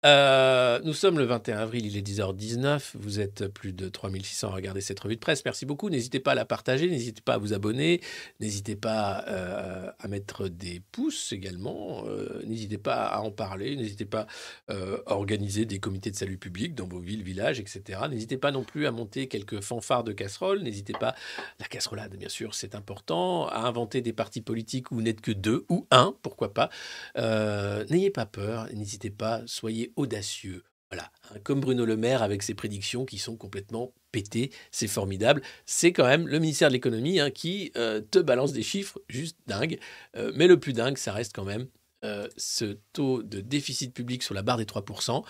Euh, 0.06 0.78
nous 0.84 0.92
sommes 0.92 1.18
le 1.18 1.24
21 1.24 1.58
avril, 1.58 1.84
il 1.84 1.96
est 1.96 2.06
10h19. 2.06 2.92
Vous 2.94 3.18
êtes 3.18 3.48
plus 3.48 3.72
de 3.72 3.88
3600 3.88 4.48
à 4.48 4.54
regarder 4.54 4.80
cette 4.80 5.00
revue 5.00 5.16
de 5.16 5.20
presse. 5.20 5.44
Merci 5.44 5.66
beaucoup. 5.66 5.90
N'hésitez 5.90 6.20
pas 6.20 6.32
à 6.32 6.34
la 6.36 6.44
partager, 6.44 6.88
n'hésitez 6.88 7.20
pas 7.20 7.34
à 7.34 7.38
vous 7.38 7.52
abonner, 7.52 8.00
n'hésitez 8.38 8.76
pas 8.76 9.24
euh, 9.26 9.90
à 9.98 10.08
mettre 10.08 10.48
des 10.48 10.80
pouces 10.92 11.32
également, 11.32 12.04
euh, 12.06 12.42
n'hésitez 12.46 12.78
pas 12.78 13.06
à 13.06 13.20
en 13.20 13.32
parler, 13.32 13.74
n'hésitez 13.74 14.04
pas 14.04 14.26
à 14.68 15.14
organiser 15.14 15.64
des 15.64 15.80
comités 15.80 16.10
de 16.10 16.16
salut 16.16 16.38
public 16.38 16.74
dans 16.74 16.86
vos 16.86 17.00
villes, 17.00 17.22
villages, 17.22 17.58
etc. 17.58 18.00
N'hésitez 18.10 18.36
pas 18.36 18.50
non 18.50 18.62
plus 18.62 18.86
à 18.86 18.92
monter 18.92 19.26
quelques 19.26 19.60
fanfares 19.60 20.04
de 20.04 20.12
casseroles. 20.12 20.60
N'hésitez 20.60 20.92
pas, 20.92 21.14
la 21.58 21.66
casserolade, 21.66 22.16
bien 22.16 22.28
sûr, 22.28 22.54
c'est 22.54 22.74
important, 22.74 23.48
à 23.48 23.60
inventer 23.60 24.00
des 24.00 24.12
partis 24.12 24.42
politiques 24.42 24.92
où 24.92 24.96
vous 24.96 25.02
n'êtes 25.02 25.20
que 25.20 25.32
deux 25.32 25.64
ou 25.68 25.86
un, 25.90 26.14
pourquoi 26.22 26.54
pas. 26.54 26.70
N'ayez 27.16 28.10
pas 28.10 28.26
peur, 28.26 28.68
n'hésitez 28.72 29.10
pas, 29.10 29.42
soyez 29.46 29.87
audacieux. 29.96 30.62
Voilà, 30.90 31.10
hein, 31.30 31.38
comme 31.44 31.60
Bruno 31.60 31.84
Le 31.84 31.96
Maire 31.96 32.22
avec 32.22 32.42
ses 32.42 32.54
prédictions 32.54 33.04
qui 33.04 33.18
sont 33.18 33.36
complètement 33.36 33.92
pétées, 34.10 34.50
c'est 34.70 34.88
formidable. 34.88 35.42
C'est 35.66 35.92
quand 35.92 36.06
même 36.06 36.26
le 36.26 36.38
ministère 36.38 36.68
de 36.68 36.74
l'économie 36.74 37.20
hein, 37.20 37.30
qui 37.30 37.72
euh, 37.76 38.00
te 38.00 38.18
balance 38.18 38.52
des 38.52 38.62
chiffres 38.62 38.98
juste 39.08 39.36
dingues. 39.46 39.78
Euh, 40.16 40.32
mais 40.34 40.46
le 40.46 40.58
plus 40.58 40.72
dingue, 40.72 40.96
ça 40.96 41.12
reste 41.12 41.34
quand 41.34 41.44
même 41.44 41.68
euh, 42.04 42.26
ce 42.38 42.78
taux 42.94 43.22
de 43.22 43.40
déficit 43.40 43.92
public 43.92 44.22
sur 44.22 44.34
la 44.34 44.42
barre 44.42 44.56
des 44.56 44.64
3%. 44.64 45.22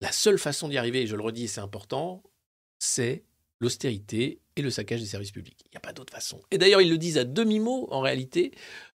La 0.00 0.10
seule 0.10 0.38
façon 0.38 0.68
d'y 0.68 0.78
arriver, 0.78 1.02
et 1.02 1.06
je 1.06 1.14
le 1.14 1.22
redis, 1.22 1.46
c'est 1.46 1.60
important, 1.60 2.24
c'est 2.80 3.22
l'austérité 3.60 4.40
et 4.56 4.62
le 4.62 4.70
saccage 4.70 5.00
des 5.00 5.06
services 5.06 5.30
publics. 5.30 5.60
Il 5.66 5.70
n'y 5.70 5.76
a 5.76 5.80
pas 5.80 5.92
d'autre 5.92 6.12
façon. 6.12 6.40
Et 6.50 6.58
d'ailleurs, 6.58 6.80
ils 6.80 6.90
le 6.90 6.98
disent 6.98 7.18
à 7.18 7.24
demi-mot, 7.24 7.86
en 7.92 8.00
réalité, 8.00 8.50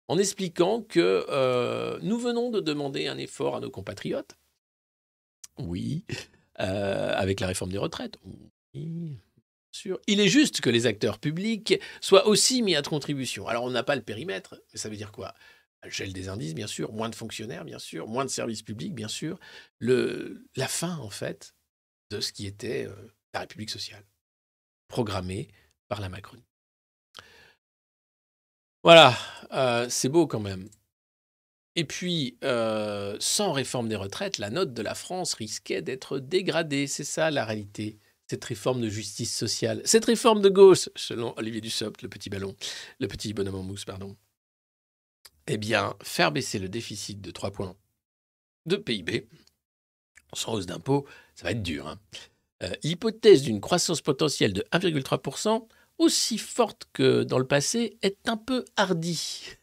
en 0.07 0.17
expliquant 0.17 0.81
que 0.81 1.99
nous 2.01 2.17
venons 2.17 2.49
de 2.49 2.59
demander 2.59 3.07
un 3.07 3.17
effort 3.19 3.55
à 3.55 3.59
nos 3.59 3.69
compatriotes. 3.69 4.35
Oui. 5.57 6.05
Euh, 6.59 7.13
avec 7.15 7.39
la 7.39 7.47
réforme 7.47 7.71
des 7.71 7.77
retraites. 7.77 8.17
Oui. 8.73 9.19
Sûr. 9.71 9.99
Il 10.07 10.19
est 10.19 10.27
juste 10.27 10.61
que 10.61 10.69
les 10.69 10.87
acteurs 10.87 11.19
publics 11.19 11.79
soient 12.01 12.27
aussi 12.27 12.63
mis 12.63 12.75
à 12.75 12.81
contribution. 12.81 13.47
Alors, 13.47 13.63
on 13.63 13.69
n'a 13.69 13.83
pas 13.83 13.95
le 13.95 14.01
périmètre, 14.01 14.59
mais 14.73 14.79
ça 14.79 14.89
veut 14.89 14.95
dire 14.95 15.11
quoi? 15.11 15.35
Le 15.83 15.91
gel 15.91 16.13
des 16.13 16.29
indices, 16.29 16.55
bien 16.55 16.65
sûr, 16.65 16.91
moins 16.91 17.09
de 17.09 17.15
fonctionnaires, 17.15 17.63
bien 17.63 17.77
sûr, 17.77 18.07
moins 18.07 18.25
de 18.25 18.29
services 18.29 18.63
publics, 18.63 18.95
bien 18.95 19.07
sûr. 19.07 19.39
La 19.79 20.67
fin, 20.67 20.97
en 20.97 21.11
fait, 21.11 21.53
de 22.09 22.19
ce 22.19 22.31
qui 22.31 22.47
était 22.47 22.87
euh, 22.87 23.13
la 23.33 23.41
République 23.41 23.69
sociale, 23.69 24.03
programmée 24.87 25.49
par 25.87 26.01
la 26.01 26.09
Macronie. 26.09 26.47
Voilà, 28.83 29.15
euh, 29.51 29.87
c'est 29.89 30.09
beau 30.09 30.27
quand 30.27 30.39
même. 30.39 30.69
Et 31.77 31.85
puis, 31.85 32.37
euh, 32.43 33.15
sans 33.19 33.51
réforme 33.51 33.87
des 33.87 33.95
retraites, 33.95 34.39
la 34.39 34.49
note 34.49 34.73
de 34.73 34.81
la 34.81 34.95
France 34.95 35.35
risquait 35.35 35.83
d'être 35.83 36.17
dégradée. 36.17 36.87
C'est 36.87 37.03
ça 37.03 37.29
la 37.29 37.45
réalité. 37.45 37.99
Cette 38.29 38.43
réforme 38.43 38.81
de 38.81 38.89
justice 38.89 39.33
sociale, 39.33 39.81
cette 39.85 40.03
réforme 40.03 40.41
de 40.41 40.49
gauche, 40.49 40.89
selon 40.97 41.33
Olivier 41.37 41.61
Dussopt, 41.61 42.01
le 42.01 42.09
petit 42.09 42.29
ballon, 42.29 42.55
le 42.99 43.07
petit 43.07 43.31
bonhomme 43.33 43.55
en 43.55 43.63
mousse, 43.63 43.85
pardon. 43.85 44.17
Eh 45.45 45.57
bien, 45.57 45.95
faire 46.03 46.31
baisser 46.33 46.59
le 46.59 46.67
déficit 46.67 47.21
de 47.21 47.31
3 47.31 47.51
points 47.51 47.77
de 48.65 48.75
PIB, 48.75 49.29
sans 50.33 50.55
hausse 50.55 50.65
d'impôts, 50.65 51.07
ça 51.35 51.45
va 51.45 51.51
être 51.51 51.63
dur. 51.63 51.87
hein. 51.87 51.99
Euh, 52.63 52.73
L'hypothèse 52.83 53.43
d'une 53.43 53.61
croissance 53.61 54.01
potentielle 54.01 54.51
de 54.51 54.65
1,3%, 54.73 55.67
aussi 55.99 56.37
forte 56.37 56.89
que 56.91 57.23
dans 57.23 57.39
le 57.39 57.47
passé, 57.47 57.97
est 58.01 58.27
un 58.27 58.35
peu 58.35 58.65
hardie. 58.75 59.57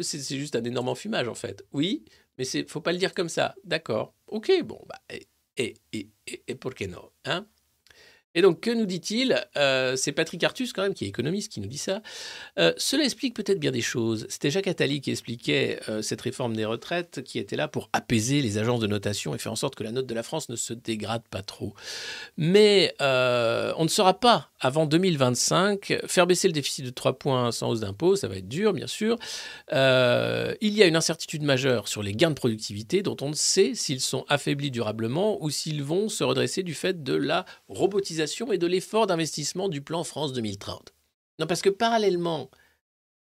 C'est 0.00 0.20
c'est 0.20 0.38
juste 0.38 0.56
un 0.56 0.64
énorme 0.64 0.88
enfumage 0.88 1.28
en 1.28 1.34
fait. 1.34 1.64
Oui, 1.72 2.04
mais 2.36 2.46
il 2.46 2.66
faut 2.66 2.80
pas 2.80 2.92
le 2.92 2.98
dire 2.98 3.14
comme 3.14 3.28
ça. 3.28 3.54
D'accord. 3.64 4.14
Ok, 4.26 4.50
bon, 4.64 4.80
bah, 4.88 5.00
et, 5.10 5.26
et, 5.56 5.74
et, 5.92 6.08
et, 6.26 6.42
et 6.48 6.54
por 6.54 6.74
qué 6.74 6.86
no 6.86 7.12
hein? 7.24 7.46
Et 8.34 8.42
donc, 8.42 8.60
que 8.60 8.70
nous 8.70 8.84
dit-il? 8.84 9.42
Euh, 9.56 9.96
C'est 9.96 10.12
Patrick 10.12 10.44
Artus, 10.44 10.72
quand 10.72 10.82
même, 10.82 10.92
qui 10.94 11.06
est 11.06 11.08
économiste, 11.08 11.50
qui 11.50 11.60
nous 11.60 11.66
dit 11.66 11.78
ça. 11.78 12.02
Euh, 12.58 12.72
cela 12.76 13.02
explique 13.02 13.34
peut-être 13.34 13.58
bien 13.58 13.72
des 13.72 13.80
choses. 13.80 14.26
C'était 14.28 14.50
Jacques 14.50 14.68
Attali 14.68 15.00
qui 15.00 15.10
expliquait 15.10 15.80
euh, 15.88 16.02
cette 16.02 16.20
réforme 16.20 16.54
des 16.54 16.66
retraites 16.66 17.22
qui 17.24 17.38
était 17.38 17.56
là 17.56 17.68
pour 17.68 17.88
apaiser 17.94 18.42
les 18.42 18.58
agences 18.58 18.80
de 18.80 18.86
notation 18.86 19.34
et 19.34 19.38
faire 19.38 19.50
en 19.50 19.56
sorte 19.56 19.74
que 19.74 19.82
la 19.82 19.92
note 19.92 20.06
de 20.06 20.14
la 20.14 20.22
France 20.22 20.50
ne 20.50 20.56
se 20.56 20.74
dégrade 20.74 21.26
pas 21.30 21.42
trop. 21.42 21.74
Mais 22.36 22.94
on 23.00 23.82
ne 23.82 23.88
saura 23.88 24.20
pas 24.20 24.50
avant 24.60 24.86
2025 24.86 26.00
faire 26.06 26.26
baisser 26.26 26.48
le 26.48 26.52
déficit 26.52 26.84
de 26.84 26.90
3 26.90 27.18
points 27.18 27.52
sans 27.52 27.70
hausse 27.70 27.80
d'impôt, 27.80 28.16
ça 28.16 28.28
va 28.28 28.36
être 28.36 28.48
dur 28.48 28.72
bien 28.72 28.86
sûr. 28.86 29.16
Euh, 29.72 30.54
il 30.60 30.74
y 30.74 30.82
a 30.82 30.86
une 30.86 30.96
incertitude 30.96 31.42
majeure 31.42 31.88
sur 31.88 32.02
les 32.02 32.12
gains 32.12 32.30
de 32.30 32.34
productivité 32.34 33.02
dont 33.02 33.16
on 33.20 33.30
ne 33.30 33.34
sait 33.34 33.74
s'ils 33.74 34.00
sont 34.00 34.24
affaiblis 34.28 34.70
durablement 34.70 35.42
ou 35.42 35.50
s'ils 35.50 35.82
vont 35.82 36.08
se 36.08 36.24
redresser 36.24 36.62
du 36.62 36.74
fait 36.74 37.02
de 37.02 37.14
la 37.14 37.44
robotisation 37.68 38.52
et 38.52 38.58
de 38.58 38.66
l'effort 38.66 39.06
d'investissement 39.06 39.68
du 39.68 39.80
plan 39.80 40.04
France 40.04 40.32
2030. 40.32 40.94
Non, 41.38 41.46
parce 41.46 41.62
que 41.62 41.70
parallèlement 41.70 42.50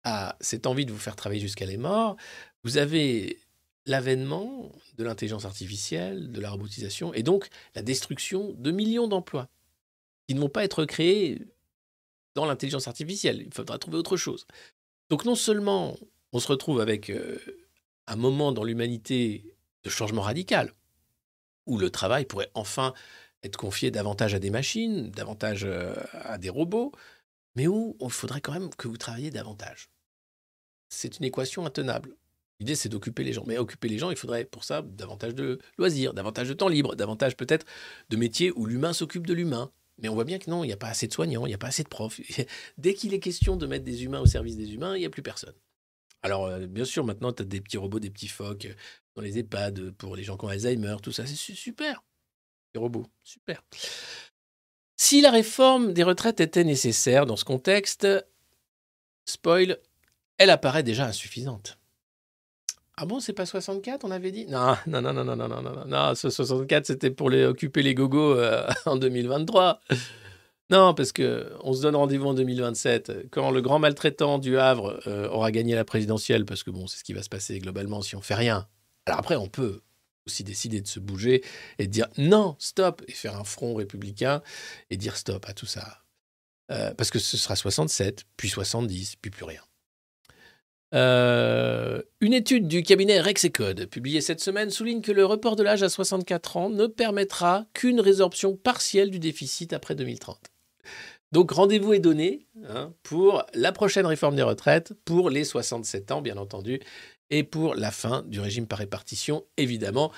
à 0.03 0.36
cette 0.41 0.68
envie 0.68 0.86
de 0.86 0.91
vous 0.91 0.98
faire 0.98 1.16
travailler 1.16 1.41
jusqu'à 1.41 1.66
les 1.66 1.78
morts, 1.78 2.18
vous 2.64 2.78
avez 2.78 3.40
l'avènement 3.86 4.72
de 4.98 5.03
l'intelligence 5.03 5.45
artificielle, 5.45 6.32
de 6.32 6.41
la 6.41 6.52
robotisation, 6.52 7.14
et 7.14 7.24
donc 7.24 7.48
la 7.76 7.82
destruction 7.82 8.53
de 8.58 8.72
millions 8.72 9.08
d'emplois 9.08 9.49
qui 10.32 10.36
ne 10.36 10.40
vont 10.40 10.48
pas 10.48 10.64
être 10.64 10.86
créés 10.86 11.41
dans 12.36 12.45
l'intelligence 12.45 12.88
artificielle. 12.88 13.44
Il 13.45 13.53
faudra 13.53 13.78
trouver 13.78 13.98
autre 13.98 14.16
chose. 14.16 14.48
Donc 15.10 15.26
non 15.26 15.36
seulement 15.36 15.98
on 16.32 16.40
se 16.40 16.48
retrouve 16.48 16.80
avec 16.80 17.10
euh, 17.10 17.38
un 18.08 18.16
moment 18.16 18.53
dans 18.53 18.64
l'humanité 18.64 19.53
de 19.84 19.90
changement 19.90 20.22
radical, 20.22 20.72
où 21.66 21.78
le 21.78 21.90
travail 21.90 22.24
pourrait 22.24 22.49
enfin 22.53 22.94
être 23.44 23.58
confié 23.58 23.91
davantage 23.91 24.34
à 24.34 24.40
des 24.40 24.52
machines, 24.52 25.12
davantage 25.12 25.66
euh, 25.66 25.94
à 26.14 26.38
des 26.38 26.49
robots, 26.49 26.94
mais 27.56 27.68
où 27.68 27.98
il 27.99 28.10
faudrait 28.10 28.40
quand 28.40 28.53
même 28.53 28.70
que 28.70 28.88
vous 28.88 28.95
travailliez 28.95 29.32
davantage. 29.32 29.90
C'est 30.88 31.20
une 31.20 31.26
équation 31.26 31.66
intenable. 31.66 32.16
L'idée, 32.62 32.76
c'est 32.76 32.88
d'occuper 32.88 33.26
les 33.26 33.34
gens. 33.34 33.44
Mais 33.48 33.58
occuper 33.58 33.90
les 33.90 33.98
gens, 33.98 34.12
il 34.12 34.16
faudrait 34.16 34.45
pour 34.45 34.64
ça 34.64 34.82
davantage 34.82 35.36
de 35.36 35.60
loisirs, 35.78 36.14
davantage 36.14 36.48
de 36.48 36.53
temps 36.53 36.70
libre, 36.70 36.95
davantage 36.95 37.36
peut-être 37.36 37.66
de 38.10 38.16
métiers 38.16 38.53
où 38.56 38.66
l'humain 38.66 38.94
s'occupe 38.94 39.28
de 39.28 39.34
l'humain. 39.34 39.70
Mais 39.97 40.09
on 40.09 40.13
voit 40.15 40.23
bien 40.23 40.39
que 40.39 40.49
non, 40.49 40.63
il 40.63 40.68
n'y 40.68 40.73
a 40.73 40.77
pas 40.77 40.88
assez 40.89 41.07
de 41.07 41.13
soignants, 41.13 41.45
il 41.45 41.49
n'y 41.49 41.55
a 41.55 41.59
pas 41.59 41.68
assez 41.68 41.84
de 41.84 41.89
profs. 41.89 42.19
Dès 42.77 42.93
qu'il 42.93 43.13
est 43.13 43.19
question 43.19 43.55
de 43.55 43.68
mettre 43.68 43.85
des 43.85 44.03
humains 44.03 44.19
au 44.22 44.26
service 44.26 44.57
des 44.57 44.73
humains, 44.73 44.95
il 44.95 44.99
n'y 44.99 45.05
a 45.05 45.09
plus 45.09 45.22
personne. 45.22 45.53
Alors, 46.23 46.45
euh, 46.45 46.68
bien 46.68 46.85
sûr, 46.85 47.03
maintenant, 47.03 47.31
tu 47.34 47.41
as 47.41 47.45
des 47.45 47.61
petits 47.61 47.77
robots, 47.77 47.99
des 47.99 48.09
petits 48.09 48.27
phoques 48.27 48.65
euh, 48.65 48.73
dans 49.15 49.22
les 49.22 49.39
EHPAD 49.39 49.91
pour 49.91 50.15
les 50.15 50.23
gens 50.23 50.38
qui 50.38 50.45
ont 50.45 50.49
Alzheimer, 50.49 50.97
tout 51.01 51.11
ça, 51.11 51.26
c'est 51.26 51.35
su- 51.35 51.55
super. 51.55 52.03
Les 52.73 52.80
robots, 52.80 53.07
super. 53.23 53.63
Si 54.97 55.22
la 55.22 55.31
réforme 55.31 55.93
des 55.93 56.03
retraites 56.03 56.39
était 56.39 56.63
nécessaire 56.63 57.26
dans 57.26 57.35
ce 57.35 57.43
contexte, 57.43 58.07
spoil, 59.26 59.80
elle 60.38 60.51
apparaît 60.51 60.84
déjà 60.84 61.05
insuffisante. 61.07 61.80
Ah 63.03 63.07
bon, 63.07 63.19
c'est 63.19 63.34
pas 63.34 63.48
64, 63.48 64.03
on 64.03 64.11
avait 64.11 64.32
dit? 64.32 64.45
Non, 64.45 64.76
non, 64.86 65.02
non, 65.02 65.11
non, 65.11 65.26
non, 65.26 65.36
non, 65.36 65.48
non, 65.48 65.61
non, 65.64 65.86
non, 65.88 66.14
ce 66.14 66.30
64, 66.30 66.86
c'était 66.86 67.10
pour 67.10 67.32
les, 67.32 67.45
occuper 67.45 67.82
les 67.82 67.95
gogos 67.95 68.38
euh, 68.38 68.69
en 68.86 68.95
2023. 68.95 69.82
Non, 70.69 70.94
parce 70.94 71.11
que 71.11 71.52
on 71.64 71.73
se 71.73 71.82
donne 71.82 71.95
rendez-vous 71.95 72.28
en 72.28 72.36
2027, 72.36 73.32
quand 73.32 73.49
le 73.49 73.61
grand 73.61 73.80
maltraitant 73.80 74.38
du 74.38 74.60
Havre 74.60 74.99
euh, 75.07 75.28
aura 75.30 75.52
gagné 75.52 75.73
la 75.73 75.84
présidentielle, 75.84 76.45
parce 76.45 76.61
que 76.61 76.69
bon, 76.69 76.86
c'est 76.86 76.99
ce 76.99 77.03
qui 77.03 77.14
va 77.14 77.23
se 77.23 77.30
passer 77.30 77.57
globalement 77.57 78.03
si 78.03 78.15
on 78.15 78.22
fait 78.22 78.36
rien. 78.36 78.68
Alors 79.07 79.18
après, 79.18 79.36
on 79.36 79.48
peut 79.48 79.82
aussi 80.28 80.44
décider 80.44 80.80
de 80.80 80.88
se 80.88 80.99
bouger 80.99 81.44
et 81.80 81.88
de 81.88 81.91
dire 81.91 82.07
non, 82.19 82.56
stop, 82.60 83.02
et 83.07 83.14
faire 83.14 83.36
un 83.36 83.44
front 83.44 83.73
républicain 83.73 84.44
et 84.91 84.98
dire 84.98 85.18
stop 85.18 85.44
à 85.49 85.53
tout 85.53 85.65
ça. 85.65 86.03
Euh, 86.69 86.94
parce 86.94 87.10
que 87.10 87.18
ce 87.18 87.36
sera 87.36 87.56
67, 87.56 88.26
puis 88.38 88.49
70, 88.49 89.15
puis 89.15 89.32
plus 89.32 89.45
rien. 89.45 89.61
Euh, 90.93 92.01
une 92.19 92.34
étude 92.34 92.68
du 92.68 92.84
cabinet 92.84 93.22
Rexecode, 93.22 93.85
publiée 93.85 94.22
cette 94.22 94.41
semaine, 94.41 94.69
souligne 94.69 95.01
que 95.01 95.11
le 95.11 95.26
report 95.26 95.55
de 95.55 95.63
l'âge 95.63 95.84
à 95.84 95.89
64 95.89 96.57
ans 96.57 96.69
ne 96.69 96.88
permettra 96.88 97.65
qu'une 97.73 98.01
résorption 98.01 98.57
partielle 98.57 99.09
du 99.09 99.19
déficit 99.19 99.72
après 99.73 99.95
2030. 99.95 100.51
Donc 101.31 101.51
rendez-vous 101.51 101.93
est 101.93 101.99
donné 101.99 102.45
hein, 102.68 102.93
pour 103.03 103.45
la 103.53 103.72
prochaine 103.72 104.05
réforme 104.05 104.35
des 104.35 104.41
retraites, 104.41 104.93
pour 105.05 105.30
les 105.30 105.45
67 105.45 106.11
ans 106.11 106.22
bien 106.22 106.35
entendu, 106.35 106.81
et 107.30 107.43
pour 107.43 107.76
la 107.76 107.91
fin 107.91 108.23
du 108.23 108.41
régime 108.41 108.68
par 108.68 108.80
répartition, 108.80 109.45
évidemment, 109.55 110.11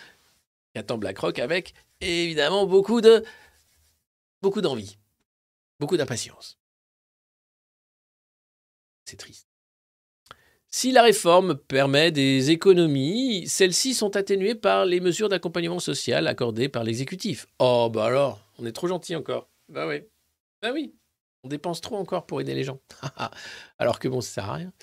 qu'attend 0.73 0.97
BlackRock 0.97 1.37
avec 1.37 1.75
évidemment 2.01 2.65
beaucoup 2.65 2.99
de 2.99 3.23
beaucoup 4.41 4.61
d'envie, 4.61 4.97
beaucoup 5.79 5.97
d'impatience. 5.97 6.57
C'est 9.05 9.17
triste. 9.17 9.52
Si 10.75 10.91
la 10.91 11.03
réforme 11.03 11.55
permet 11.55 12.11
des 12.11 12.49
économies, 12.49 13.47
celles-ci 13.47 13.93
sont 13.93 14.15
atténuées 14.15 14.55
par 14.55 14.87
les 14.87 15.01
mesures 15.01 15.29
d'accompagnement 15.29 15.77
social 15.77 16.25
accordées 16.25 16.67
par 16.67 16.83
l'exécutif. 16.83 17.45
Oh, 17.59 17.91
bah 17.93 18.05
alors, 18.05 18.39
on 18.57 18.65
est 18.65 18.71
trop 18.71 18.87
gentil 18.87 19.15
encore. 19.15 19.47
Bah 19.69 19.85
oui. 19.87 20.01
Bah 20.63 20.71
oui. 20.73 20.95
On 21.43 21.47
dépense 21.47 21.79
trop 21.79 21.95
encore 21.97 22.25
pour 22.25 22.41
aider 22.41 22.55
les 22.55 22.63
gens. 22.63 22.79
alors 23.77 23.99
que 23.99 24.07
bon, 24.07 24.19
ça 24.19 24.31
sert 24.31 24.49
à 24.49 24.53
rien. 24.55 24.73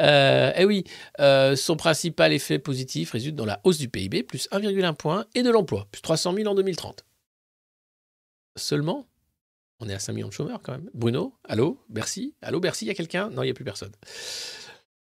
Euh, 0.00 0.52
eh 0.56 0.64
oui, 0.64 0.84
euh, 1.20 1.54
son 1.54 1.76
principal 1.76 2.32
effet 2.32 2.58
positif 2.58 3.10
résulte 3.10 3.36
dans 3.36 3.44
la 3.44 3.60
hausse 3.62 3.76
du 3.76 3.90
PIB, 3.90 4.22
plus 4.22 4.48
1,1 4.52 4.94
point, 4.94 5.26
et 5.34 5.42
de 5.42 5.50
l'emploi, 5.50 5.86
plus 5.92 6.00
300 6.00 6.32
000 6.32 6.48
en 6.48 6.54
2030. 6.54 7.04
Seulement, 8.56 9.06
on 9.80 9.88
est 9.90 9.94
à 9.94 9.98
5 9.98 10.14
millions 10.14 10.28
de 10.28 10.32
chômeurs 10.32 10.62
quand 10.62 10.72
même. 10.72 10.88
Bruno, 10.94 11.34
allô, 11.44 11.78
Bercy 11.90 12.34
Allô, 12.40 12.58
Bercy, 12.58 12.86
il 12.86 12.88
y 12.88 12.90
a 12.90 12.94
quelqu'un? 12.94 13.28
Non, 13.28 13.42
il 13.42 13.46
n'y 13.46 13.50
a 13.50 13.54
plus 13.54 13.66
personne. 13.66 13.92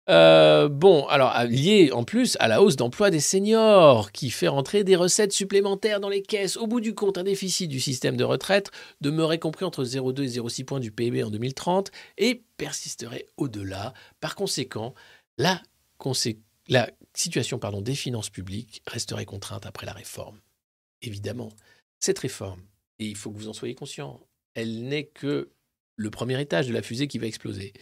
Euh, 0.09 0.67
bon, 0.67 1.05
alors 1.07 1.43
lié 1.45 1.91
en 1.93 2.03
plus 2.03 2.35
à 2.39 2.49
la 2.49 2.61
hausse 2.61 2.75
d'emploi 2.75 3.09
des 3.09 3.21
seniors, 3.21 4.11
qui 4.11 4.31
fait 4.31 4.49
rentrer 4.49 4.83
des 4.83 4.97
recettes 4.97 5.31
supplémentaires 5.31 6.01
dans 6.01 6.09
les 6.09 6.21
caisses. 6.21 6.57
Au 6.57 6.67
bout 6.67 6.81
du 6.81 6.93
compte, 6.93 7.17
un 7.17 7.23
déficit 7.23 7.69
du 7.69 7.79
système 7.79 8.17
de 8.17 8.23
retraite 8.23 8.71
demeurait 8.99 9.39
compris 9.39 9.63
entre 9.63 9.85
0,2 9.85 10.23
et 10.23 10.39
0,6 10.39 10.65
points 10.65 10.79
du 10.81 10.91
PIB 10.91 11.23
en 11.23 11.29
2030 11.29 11.91
et 12.17 12.43
persisterait 12.57 13.27
au-delà. 13.37 13.93
Par 14.19 14.35
conséquent, 14.35 14.93
la, 15.37 15.61
situation 17.15 17.59
des 17.81 17.95
finances 17.95 18.29
publiques 18.29 18.81
resterait 18.87 19.25
contrainte 19.25 19.65
après 19.65 19.85
la 19.85 19.93
réforme. 19.93 20.39
Évidemment, 21.01 21.49
cette 21.99 22.19
réforme, 22.19 22.61
et 22.99 23.05
il 23.05 23.15
faut 23.15 23.31
que 23.31 23.37
vous 23.37 23.49
en 23.49 23.53
soyez 23.53 23.75
conscient, 23.75 24.19
elle 24.53 24.83
n'est 24.83 25.05
que 25.05 25.49
le 25.95 26.09
premier 26.09 26.39
étage 26.41 26.67
de 26.67 26.73
la 26.73 26.81
fusée 26.81 27.07
qui 27.07 27.19
va 27.19 27.27
exploser. 27.27 27.73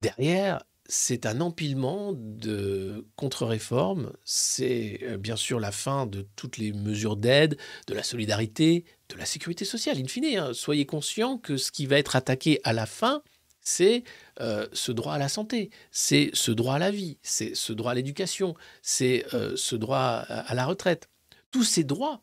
Derrière, 0.00 0.64
c'est 0.86 1.26
un 1.26 1.40
empilement 1.40 2.12
de 2.12 3.06
contre-réformes. 3.16 4.12
C'est 4.24 5.00
euh, 5.02 5.16
bien 5.16 5.36
sûr 5.36 5.60
la 5.60 5.72
fin 5.72 6.06
de 6.06 6.26
toutes 6.36 6.58
les 6.58 6.72
mesures 6.72 7.16
d'aide, 7.16 7.56
de 7.86 7.94
la 7.94 8.02
solidarité, 8.02 8.84
de 9.08 9.16
la 9.16 9.24
sécurité 9.24 9.64
sociale. 9.64 9.98
In 9.98 10.08
fine, 10.08 10.36
hein. 10.36 10.52
soyez 10.52 10.86
conscients 10.86 11.38
que 11.38 11.56
ce 11.56 11.70
qui 11.72 11.86
va 11.86 11.98
être 11.98 12.16
attaqué 12.16 12.60
à 12.64 12.72
la 12.72 12.86
fin, 12.86 13.22
c'est 13.60 14.02
euh, 14.40 14.66
ce 14.72 14.90
droit 14.90 15.14
à 15.14 15.18
la 15.18 15.28
santé, 15.28 15.70
c'est 15.92 16.30
ce 16.34 16.50
droit 16.50 16.74
à 16.74 16.78
la 16.78 16.90
vie, 16.90 17.18
c'est 17.22 17.54
ce 17.54 17.72
droit 17.72 17.92
à 17.92 17.94
l'éducation, 17.94 18.54
c'est 18.82 19.24
euh, 19.34 19.54
ce 19.56 19.76
droit 19.76 19.98
à, 19.98 20.40
à 20.40 20.54
la 20.54 20.66
retraite. 20.66 21.08
Tous 21.52 21.64
ces 21.64 21.84
droits. 21.84 22.22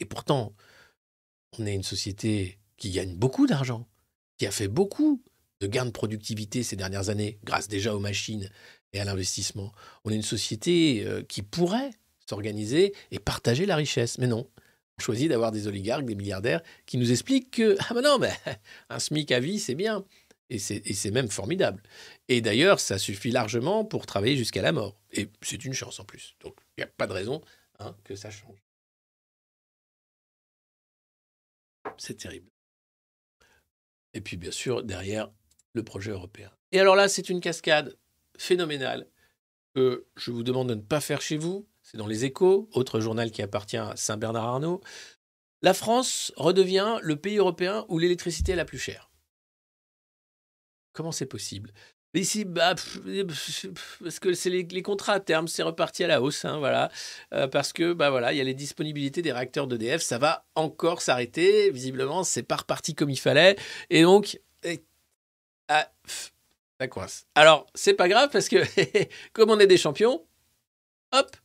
Et 0.00 0.04
pourtant, 0.04 0.54
on 1.58 1.66
est 1.66 1.74
une 1.74 1.82
société 1.82 2.58
qui 2.76 2.90
gagne 2.90 3.16
beaucoup 3.16 3.46
d'argent, 3.46 3.88
qui 4.36 4.46
a 4.46 4.50
fait 4.50 4.68
beaucoup 4.68 5.22
de 5.60 5.66
gains 5.66 5.86
de 5.86 5.90
productivité 5.90 6.62
ces 6.62 6.76
dernières 6.76 7.08
années, 7.08 7.38
grâce 7.44 7.68
déjà 7.68 7.94
aux 7.94 8.00
machines 8.00 8.50
et 8.92 9.00
à 9.00 9.04
l'investissement. 9.04 9.72
On 10.04 10.10
est 10.10 10.16
une 10.16 10.22
société 10.22 11.04
euh, 11.06 11.22
qui 11.22 11.42
pourrait 11.42 11.90
s'organiser 12.28 12.94
et 13.10 13.18
partager 13.18 13.66
la 13.66 13.76
richesse. 13.76 14.18
Mais 14.18 14.26
non, 14.26 14.48
on 14.98 15.02
choisit 15.02 15.28
d'avoir 15.28 15.52
des 15.52 15.68
oligarques, 15.68 16.04
des 16.04 16.14
milliardaires 16.14 16.62
qui 16.86 16.98
nous 16.98 17.10
expliquent 17.10 17.50
que, 17.50 17.76
ah 17.88 17.94
ben 17.94 18.02
non, 18.02 18.18
un 18.90 18.98
SMIC 18.98 19.32
à 19.32 19.40
vie, 19.40 19.58
c'est 19.58 19.74
bien. 19.74 20.04
Et 20.48 20.60
c'est 20.60 20.80
et 20.86 20.94
c'est 20.94 21.10
même 21.10 21.28
formidable. 21.28 21.82
Et 22.28 22.40
d'ailleurs, 22.40 22.78
ça 22.78 22.98
suffit 22.98 23.32
largement 23.32 23.84
pour 23.84 24.06
travailler 24.06 24.36
jusqu'à 24.36 24.62
la 24.62 24.70
mort. 24.70 24.96
Et 25.12 25.28
c'est 25.42 25.64
une 25.64 25.72
chance 25.72 25.98
en 25.98 26.04
plus. 26.04 26.36
Donc, 26.40 26.54
il 26.76 26.80
n'y 26.80 26.84
a 26.84 26.86
pas 26.86 27.08
de 27.08 27.12
raison 27.12 27.40
hein, 27.80 27.96
que 28.04 28.14
ça 28.14 28.30
change. 28.30 28.62
C'est 31.98 32.18
terrible. 32.18 32.48
Et 34.14 34.20
puis, 34.20 34.36
bien 34.36 34.50
sûr, 34.52 34.84
derrière, 34.84 35.30
le 35.76 35.84
projet 35.84 36.10
européen. 36.10 36.50
Et 36.72 36.80
alors 36.80 36.96
là, 36.96 37.08
c'est 37.08 37.28
une 37.28 37.40
cascade 37.40 37.96
phénoménale 38.36 39.06
que 39.74 40.06
je 40.16 40.30
vous 40.30 40.42
demande 40.42 40.68
de 40.68 40.74
ne 40.74 40.80
pas 40.80 41.00
faire 41.00 41.20
chez 41.20 41.36
vous. 41.36 41.66
C'est 41.82 41.98
dans 41.98 42.06
les 42.06 42.24
échos, 42.24 42.68
autre 42.72 42.98
journal 42.98 43.30
qui 43.30 43.42
appartient 43.42 43.76
à 43.76 43.94
Saint-Bernard-Arnault. 43.94 44.80
La 45.62 45.74
France 45.74 46.32
redevient 46.36 46.98
le 47.02 47.16
pays 47.16 47.36
européen 47.38 47.84
où 47.88 47.98
l'électricité 47.98 48.52
est 48.52 48.56
la 48.56 48.64
plus 48.64 48.78
chère. 48.78 49.10
Comment 50.92 51.12
c'est 51.12 51.26
possible? 51.26 51.72
Ici, 52.14 52.46
bah, 52.46 52.74
parce 54.02 54.18
que 54.20 54.32
c'est 54.32 54.48
les, 54.48 54.82
contrats 54.82 55.14
à 55.14 55.20
terme, 55.20 55.48
c'est 55.48 55.62
reparti 55.62 56.02
à 56.02 56.06
la 56.06 56.22
hausse, 56.22 56.46
hein, 56.46 56.58
voilà, 56.58 56.90
Euh, 57.34 57.46
parce 57.46 57.74
que 57.74 57.92
bah 57.92 58.08
voilà, 58.08 58.32
il 58.32 58.38
y 58.38 58.40
a 58.40 58.44
les 58.44 58.54
disponibilités 58.54 59.20
des 59.20 59.32
réacteurs 59.32 59.66
d'EDF, 59.66 60.00
ça 60.00 60.16
va 60.16 60.46
encore 60.54 61.02
s'arrêter. 61.02 61.70
Visiblement, 61.70 62.24
c'est 62.24 62.42
pas 62.42 62.56
reparti 62.56 62.94
comme 62.94 63.10
il 63.10 63.18
fallait, 63.18 63.56
et 63.90 64.02
donc, 64.02 64.40
ah, 65.68 65.90
ça 66.80 66.88
coince. 66.88 67.26
Alors, 67.34 67.66
c'est 67.74 67.94
pas 67.94 68.08
grave 68.08 68.30
parce 68.30 68.48
que 68.48 68.58
comme 69.32 69.50
on 69.50 69.58
est 69.58 69.66
des 69.66 69.76
champions, 69.76 70.26
hop, 71.12 71.36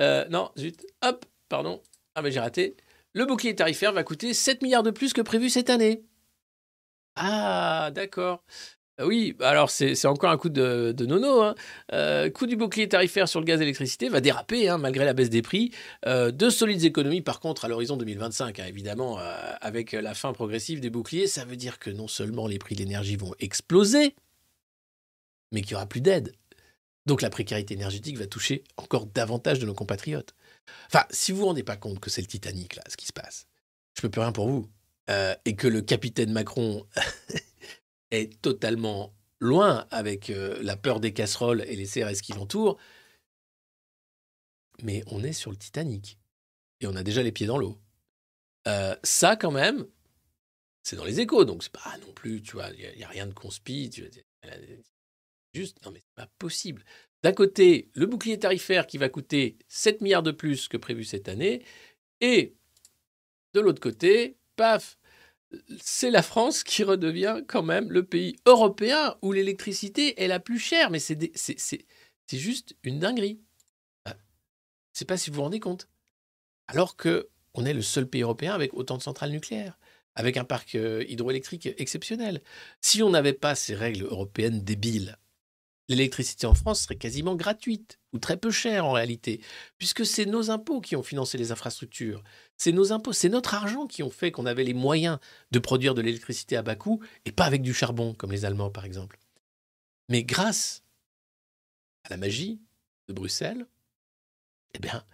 euh, 0.00 0.26
non, 0.28 0.50
zut, 0.58 0.84
hop, 1.02 1.24
pardon, 1.48 1.82
ah 2.14 2.22
mais 2.22 2.30
j'ai 2.30 2.40
raté. 2.40 2.76
Le 3.12 3.26
bouclier 3.26 3.54
tarifaire 3.54 3.92
va 3.92 4.02
coûter 4.02 4.34
7 4.34 4.62
milliards 4.62 4.82
de 4.82 4.90
plus 4.90 5.12
que 5.12 5.20
prévu 5.20 5.48
cette 5.50 5.70
année. 5.70 6.04
Ah, 7.16 7.90
d'accord. 7.92 8.44
Euh, 9.00 9.06
Oui, 9.06 9.34
bah 9.38 9.50
alors 9.50 9.70
c'est 9.70 10.06
encore 10.06 10.30
un 10.30 10.36
coup 10.36 10.48
de, 10.48 10.94
nono. 11.06 11.42
Hein. 11.42 11.54
Euh, 11.92 12.30
coût 12.30 12.46
du 12.46 12.56
bouclier 12.56 12.88
tarifaire 12.88 13.28
sur 13.28 13.40
le 13.40 13.46
gaz 13.46 13.60
et 13.60 13.64
l'électricité 13.64 14.08
va 14.08 14.20
déraper 14.20 14.68
hein, 14.68 14.78
malgré 14.78 15.04
la 15.04 15.12
baisse 15.12 15.30
des 15.30 15.42
prix. 15.42 15.72
Euh, 16.06 16.30
de 16.30 16.50
solides 16.50 16.84
économies 16.84 17.22
par 17.22 17.40
contre 17.40 17.64
à 17.64 17.68
l'horizon 17.68 17.96
2025, 17.96 18.58
hein, 18.60 18.66
évidemment, 18.66 19.18
euh, 19.18 19.52
avec 19.60 19.92
la 19.92 20.14
fin 20.14 20.32
progressive 20.32 20.80
des 20.80 20.90
boucliers, 20.90 21.26
ça 21.26 21.44
veut 21.44 21.56
dire 21.56 21.78
que 21.78 21.90
non 21.90 22.08
seulement 22.08 22.46
les 22.46 22.58
prix 22.58 22.74
de 22.74 22.80
l'énergie 22.80 23.16
vont 23.16 23.34
exploser, 23.40 24.14
mais 25.52 25.62
qu'il 25.62 25.72
n'y 25.72 25.76
aura 25.76 25.86
plus 25.86 26.00
d'aide. 26.00 26.32
Donc 27.06 27.20
la 27.20 27.30
précarité 27.30 27.74
énergétique 27.74 28.16
va 28.16 28.26
toucher 28.26 28.64
encore 28.76 29.06
davantage 29.06 29.58
de 29.58 29.66
nos 29.66 29.74
compatriotes. 29.74 30.34
Enfin, 30.86 31.04
si 31.10 31.32
vous 31.32 31.38
vous 31.38 31.46
rendez 31.46 31.62
pas 31.62 31.76
compte 31.76 32.00
que 32.00 32.08
c'est 32.08 32.22
le 32.22 32.26
Titanic, 32.26 32.76
là, 32.76 32.82
ce 32.88 32.96
qui 32.96 33.06
se 33.06 33.12
passe, 33.12 33.46
je 33.94 34.00
peux 34.00 34.08
plus 34.08 34.22
rien 34.22 34.32
pour 34.32 34.48
vous. 34.48 34.70
Et 35.44 35.54
que 35.54 35.68
le 35.68 35.82
capitaine 35.82 36.32
Macron 36.32 36.86
totalement 38.40 39.14
loin 39.40 39.86
avec 39.90 40.30
euh, 40.30 40.58
la 40.62 40.76
peur 40.76 41.00
des 41.00 41.12
casseroles 41.12 41.62
et 41.66 41.76
les 41.76 41.86
CRS 41.86 42.20
qui 42.22 42.32
l'entourent. 42.32 42.78
Mais 44.82 45.02
on 45.06 45.22
est 45.22 45.32
sur 45.32 45.50
le 45.50 45.56
Titanic. 45.56 46.18
Et 46.80 46.86
on 46.86 46.96
a 46.96 47.02
déjà 47.02 47.22
les 47.22 47.32
pieds 47.32 47.46
dans 47.46 47.58
l'eau. 47.58 47.78
Euh, 48.66 48.96
ça, 49.02 49.36
quand 49.36 49.50
même, 49.50 49.86
c'est 50.82 50.96
dans 50.96 51.04
les 51.04 51.20
échos. 51.20 51.44
Donc, 51.44 51.62
c'est 51.62 51.72
pas 51.72 51.96
non 52.06 52.12
plus, 52.12 52.42
tu 52.42 52.52
vois, 52.52 52.70
il 52.70 52.96
n'y 52.96 53.04
a, 53.04 53.08
rien 53.08 53.26
de 53.26 53.34
conspi. 53.34 53.90
Tu 53.90 54.02
vois, 54.02 54.50
juste, 55.52 55.84
non, 55.84 55.92
mais 55.92 56.00
c'est 56.00 56.14
pas 56.14 56.30
possible. 56.38 56.84
D'un 57.22 57.32
côté, 57.32 57.90
le 57.94 58.06
bouclier 58.06 58.38
tarifaire 58.38 58.86
qui 58.86 58.98
va 58.98 59.08
coûter 59.08 59.56
7 59.68 60.00
milliards 60.00 60.22
de 60.22 60.32
plus 60.32 60.68
que 60.68 60.76
prévu 60.76 61.04
cette 61.04 61.28
année. 61.28 61.64
Et 62.20 62.54
de 63.54 63.60
l'autre 63.60 63.80
côté, 63.80 64.36
paf, 64.56 64.98
c'est 65.80 66.10
la 66.10 66.22
France 66.22 66.64
qui 66.64 66.82
redevient 66.84 67.42
quand 67.46 67.62
même 67.62 67.90
le 67.90 68.04
pays 68.04 68.36
européen 68.46 69.16
où 69.22 69.32
l'électricité 69.32 70.22
est 70.22 70.28
la 70.28 70.40
plus 70.40 70.58
chère. 70.58 70.90
Mais 70.90 70.98
c'est 70.98 71.14
des- 71.16 71.32
c'est- 71.34 71.58
c'est- 71.58 71.86
juste 72.32 72.74
une 72.82 72.98
dinguerie. 72.98 73.40
Euh, 74.08 74.12
Je 74.92 74.98
sais 75.00 75.04
pas 75.04 75.16
si 75.16 75.30
vous 75.30 75.36
vous 75.36 75.42
rendez 75.42 75.60
compte. 75.60 75.88
Alors 76.68 76.96
que 76.96 77.28
on 77.54 77.64
est 77.64 77.74
le 77.74 77.82
seul 77.82 78.08
pays 78.08 78.22
européen 78.22 78.54
avec 78.54 78.74
autant 78.74 78.96
de 78.98 79.02
centrales 79.02 79.30
nucléaires, 79.30 79.78
avec 80.16 80.36
un 80.36 80.44
parc 80.44 80.74
euh, 80.74 81.04
hydroélectrique 81.08 81.68
exceptionnel. 81.78 82.42
Si 82.80 83.02
on 83.02 83.10
n'avait 83.10 83.32
pas 83.34 83.54
ces 83.54 83.74
règles 83.76 84.04
européennes 84.04 84.64
débiles, 84.64 85.16
l'électricité 85.88 86.46
en 86.46 86.54
France 86.54 86.82
serait 86.82 86.96
quasiment 86.96 87.34
gratuite 87.34 87.98
ou 88.12 88.18
très 88.18 88.36
peu 88.36 88.50
chère 88.50 88.86
en 88.86 88.92
réalité, 88.92 89.40
puisque 89.78 90.06
c'est 90.06 90.26
nos 90.26 90.50
impôts 90.50 90.80
qui 90.80 90.96
ont 90.96 91.02
financé 91.02 91.36
les 91.36 91.52
infrastructures. 91.52 92.22
C'est 92.56 92.72
nos 92.72 92.92
impôts, 92.92 93.12
c'est 93.12 93.28
notre 93.28 93.54
argent 93.54 93.86
qui 93.86 94.02
ont 94.02 94.10
fait 94.10 94.30
qu'on 94.30 94.46
avait 94.46 94.64
les 94.64 94.74
moyens 94.74 95.18
de 95.50 95.58
produire 95.58 95.94
de 95.94 96.02
l'électricité 96.02 96.56
à 96.56 96.62
bas 96.62 96.76
coût 96.76 97.02
et 97.24 97.32
pas 97.32 97.44
avec 97.44 97.62
du 97.62 97.74
charbon 97.74 98.14
comme 98.14 98.32
les 98.32 98.44
Allemands 98.44 98.70
par 98.70 98.84
exemple. 98.84 99.18
Mais 100.08 100.22
grâce 100.22 100.82
à 102.04 102.10
la 102.10 102.16
magie 102.16 102.60
de 103.08 103.14
Bruxelles, 103.14 103.66
eh 104.74 104.78
bien, 104.78 105.04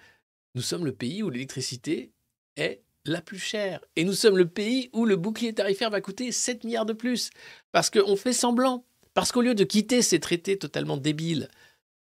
nous 0.54 0.62
sommes 0.62 0.84
le 0.84 0.94
pays 0.94 1.22
où 1.22 1.30
l'électricité 1.30 2.12
est 2.56 2.82
la 3.04 3.22
plus 3.22 3.38
chère. 3.38 3.80
Et 3.96 4.04
nous 4.04 4.12
sommes 4.12 4.36
le 4.36 4.48
pays 4.48 4.90
où 4.92 5.04
le 5.04 5.16
bouclier 5.16 5.54
tarifaire 5.54 5.90
va 5.90 6.00
coûter 6.00 6.32
7 6.32 6.64
milliards 6.64 6.86
de 6.86 6.92
plus. 6.92 7.30
Parce 7.72 7.90
qu'on 7.90 8.16
fait 8.16 8.32
semblant. 8.32 8.84
Parce 9.20 9.32
qu'au 9.32 9.42
lieu 9.42 9.54
de 9.54 9.64
quitter 9.64 10.00
ces 10.00 10.18
traités 10.18 10.56
totalement 10.56 10.96
débiles, 10.96 11.50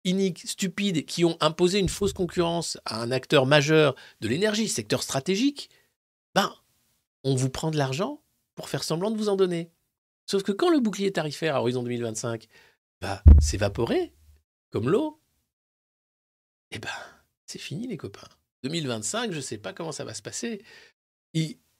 iniques, 0.05 0.47
stupides, 0.47 1.05
qui 1.05 1.24
ont 1.24 1.37
imposé 1.41 1.81
une 1.81 1.89
fausse 1.89 2.12
concurrence 2.12 2.79
à 2.85 3.03
un 3.03 3.11
acteur 3.11 3.45
majeur 3.45 3.97
de 4.20 4.29
l'énergie, 4.29 4.69
secteur 4.69 5.03
stratégique, 5.03 5.69
ben, 6.37 6.55
on 7.24 7.35
vous 7.35 7.51
prend 7.51 7.73
de 7.73 7.77
l'argent 7.77 8.23
pour 8.55 8.69
faire 8.69 8.85
semblant 8.85 9.11
de 9.11 9.16
vous 9.16 9.29
en 9.29 9.35
donner. 9.35 9.73
Sauf 10.27 10.45
que 10.45 10.53
quand 10.53 10.70
le 10.70 10.79
bouclier 10.79 11.11
tarifaire 11.11 11.57
à 11.57 11.61
horizon 11.62 11.83
2025 11.83 12.47
va 13.01 13.20
s'évaporer, 13.41 14.15
comme 14.70 14.89
l'eau, 14.89 15.20
eh 16.70 16.79
ben, 16.79 16.89
c'est 17.47 17.59
fini 17.59 17.89
les 17.89 17.97
copains. 17.97 18.29
2025, 18.62 19.33
je 19.33 19.39
ne 19.39 19.43
sais 19.43 19.59
pas 19.59 19.73
comment 19.73 19.91
ça 19.91 20.05
va 20.05 20.15
se 20.15 20.23
passer. 20.23 20.62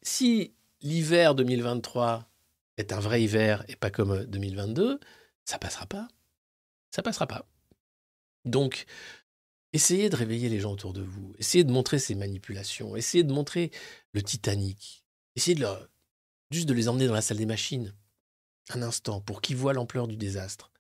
Si 0.03 0.53
l'hiver 0.81 1.37
2023 1.37 2.29
est 2.77 2.93
un 2.93 3.01
vrai 3.01 3.23
hiver 3.23 3.65
et 3.69 3.77
pas 3.77 3.91
comme 3.91 4.25
2022, 4.27 4.99
ça 5.45 5.59
passera 5.59 5.87
pas. 5.87 6.09
Ça 6.91 7.03
passera 7.03 7.27
pas. 7.27 7.47
Donc, 8.45 8.87
essayez 9.73 10.11
de 10.11 10.17
réveiller 10.17 10.49
les 10.49 10.61
gens 10.61 10.73
autour 10.73 10.93
de 10.93 11.03
vous. 11.03 11.35
Essayez 11.39 11.65
de 11.65 11.73
montrer 11.73 11.99
ces 11.99 12.15
manipulations. 12.15 12.97
Essayez 12.97 13.25
de 13.25 13.33
montrer 13.33 13.71
le 14.13 14.23
Titanic. 14.23 15.05
Essayez 15.37 15.55
de 15.55 15.67
juste 16.51 16.69
de 16.69 16.75
les 16.75 16.89
emmener 16.89 17.07
dans 17.07 17.15
la 17.15 17.23
salle 17.23 17.39
des 17.39 17.47
machines 17.47 17.95
un 18.71 18.83
instant 18.83 19.21
pour 19.21 19.41
qu'ils 19.41 19.57
voient 19.57 19.73
l'ampleur 19.73 20.07
du 20.07 20.17
désastre. 20.17 20.71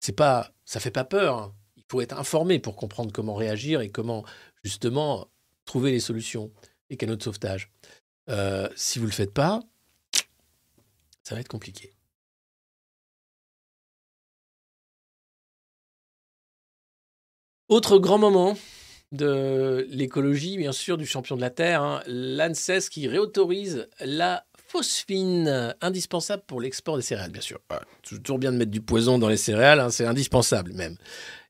C'est 0.00 0.12
pas, 0.12 0.52
ça 0.64 0.80
fait 0.80 0.90
pas 0.90 1.04
peur. 1.04 1.38
hein. 1.38 1.54
Il 1.76 1.84
faut 1.88 2.00
être 2.00 2.18
informé 2.18 2.58
pour 2.58 2.76
comprendre 2.76 3.12
comment 3.12 3.34
réagir 3.34 3.80
et 3.80 3.90
comment 3.90 4.24
justement 4.64 5.28
trouver 5.64 5.90
les 5.90 6.00
solutions, 6.00 6.52
les 6.88 6.96
canaux 6.96 7.16
de 7.16 7.22
sauvetage. 7.22 7.70
Euh, 8.28 8.68
si 8.76 8.98
vous 8.98 9.06
le 9.06 9.12
faites 9.12 9.32
pas, 9.34 9.60
ça 11.30 11.36
va 11.36 11.42
être 11.42 11.48
compliqué. 11.48 11.92
Autre 17.68 17.98
grand 17.98 18.18
moment 18.18 18.56
de 19.12 19.86
l'écologie, 19.90 20.56
bien 20.56 20.72
sûr, 20.72 20.98
du 20.98 21.06
champion 21.06 21.36
de 21.36 21.40
la 21.40 21.50
Terre, 21.50 21.82
hein, 21.82 22.02
l'ANSES 22.08 22.88
qui 22.90 23.06
réautorise 23.06 23.88
la 24.00 24.44
phosphine, 24.66 25.72
indispensable 25.80 26.42
pour 26.48 26.60
l'export 26.60 26.96
des 26.96 27.02
céréales, 27.02 27.30
bien 27.30 27.40
sûr. 27.40 27.60
Voilà. 27.68 27.84
Toujours 28.02 28.40
bien 28.40 28.50
de 28.50 28.56
mettre 28.56 28.72
du 28.72 28.80
poison 28.80 29.20
dans 29.20 29.28
les 29.28 29.36
céréales, 29.36 29.78
hein, 29.78 29.90
c'est 29.90 30.06
indispensable 30.06 30.72
même. 30.72 30.96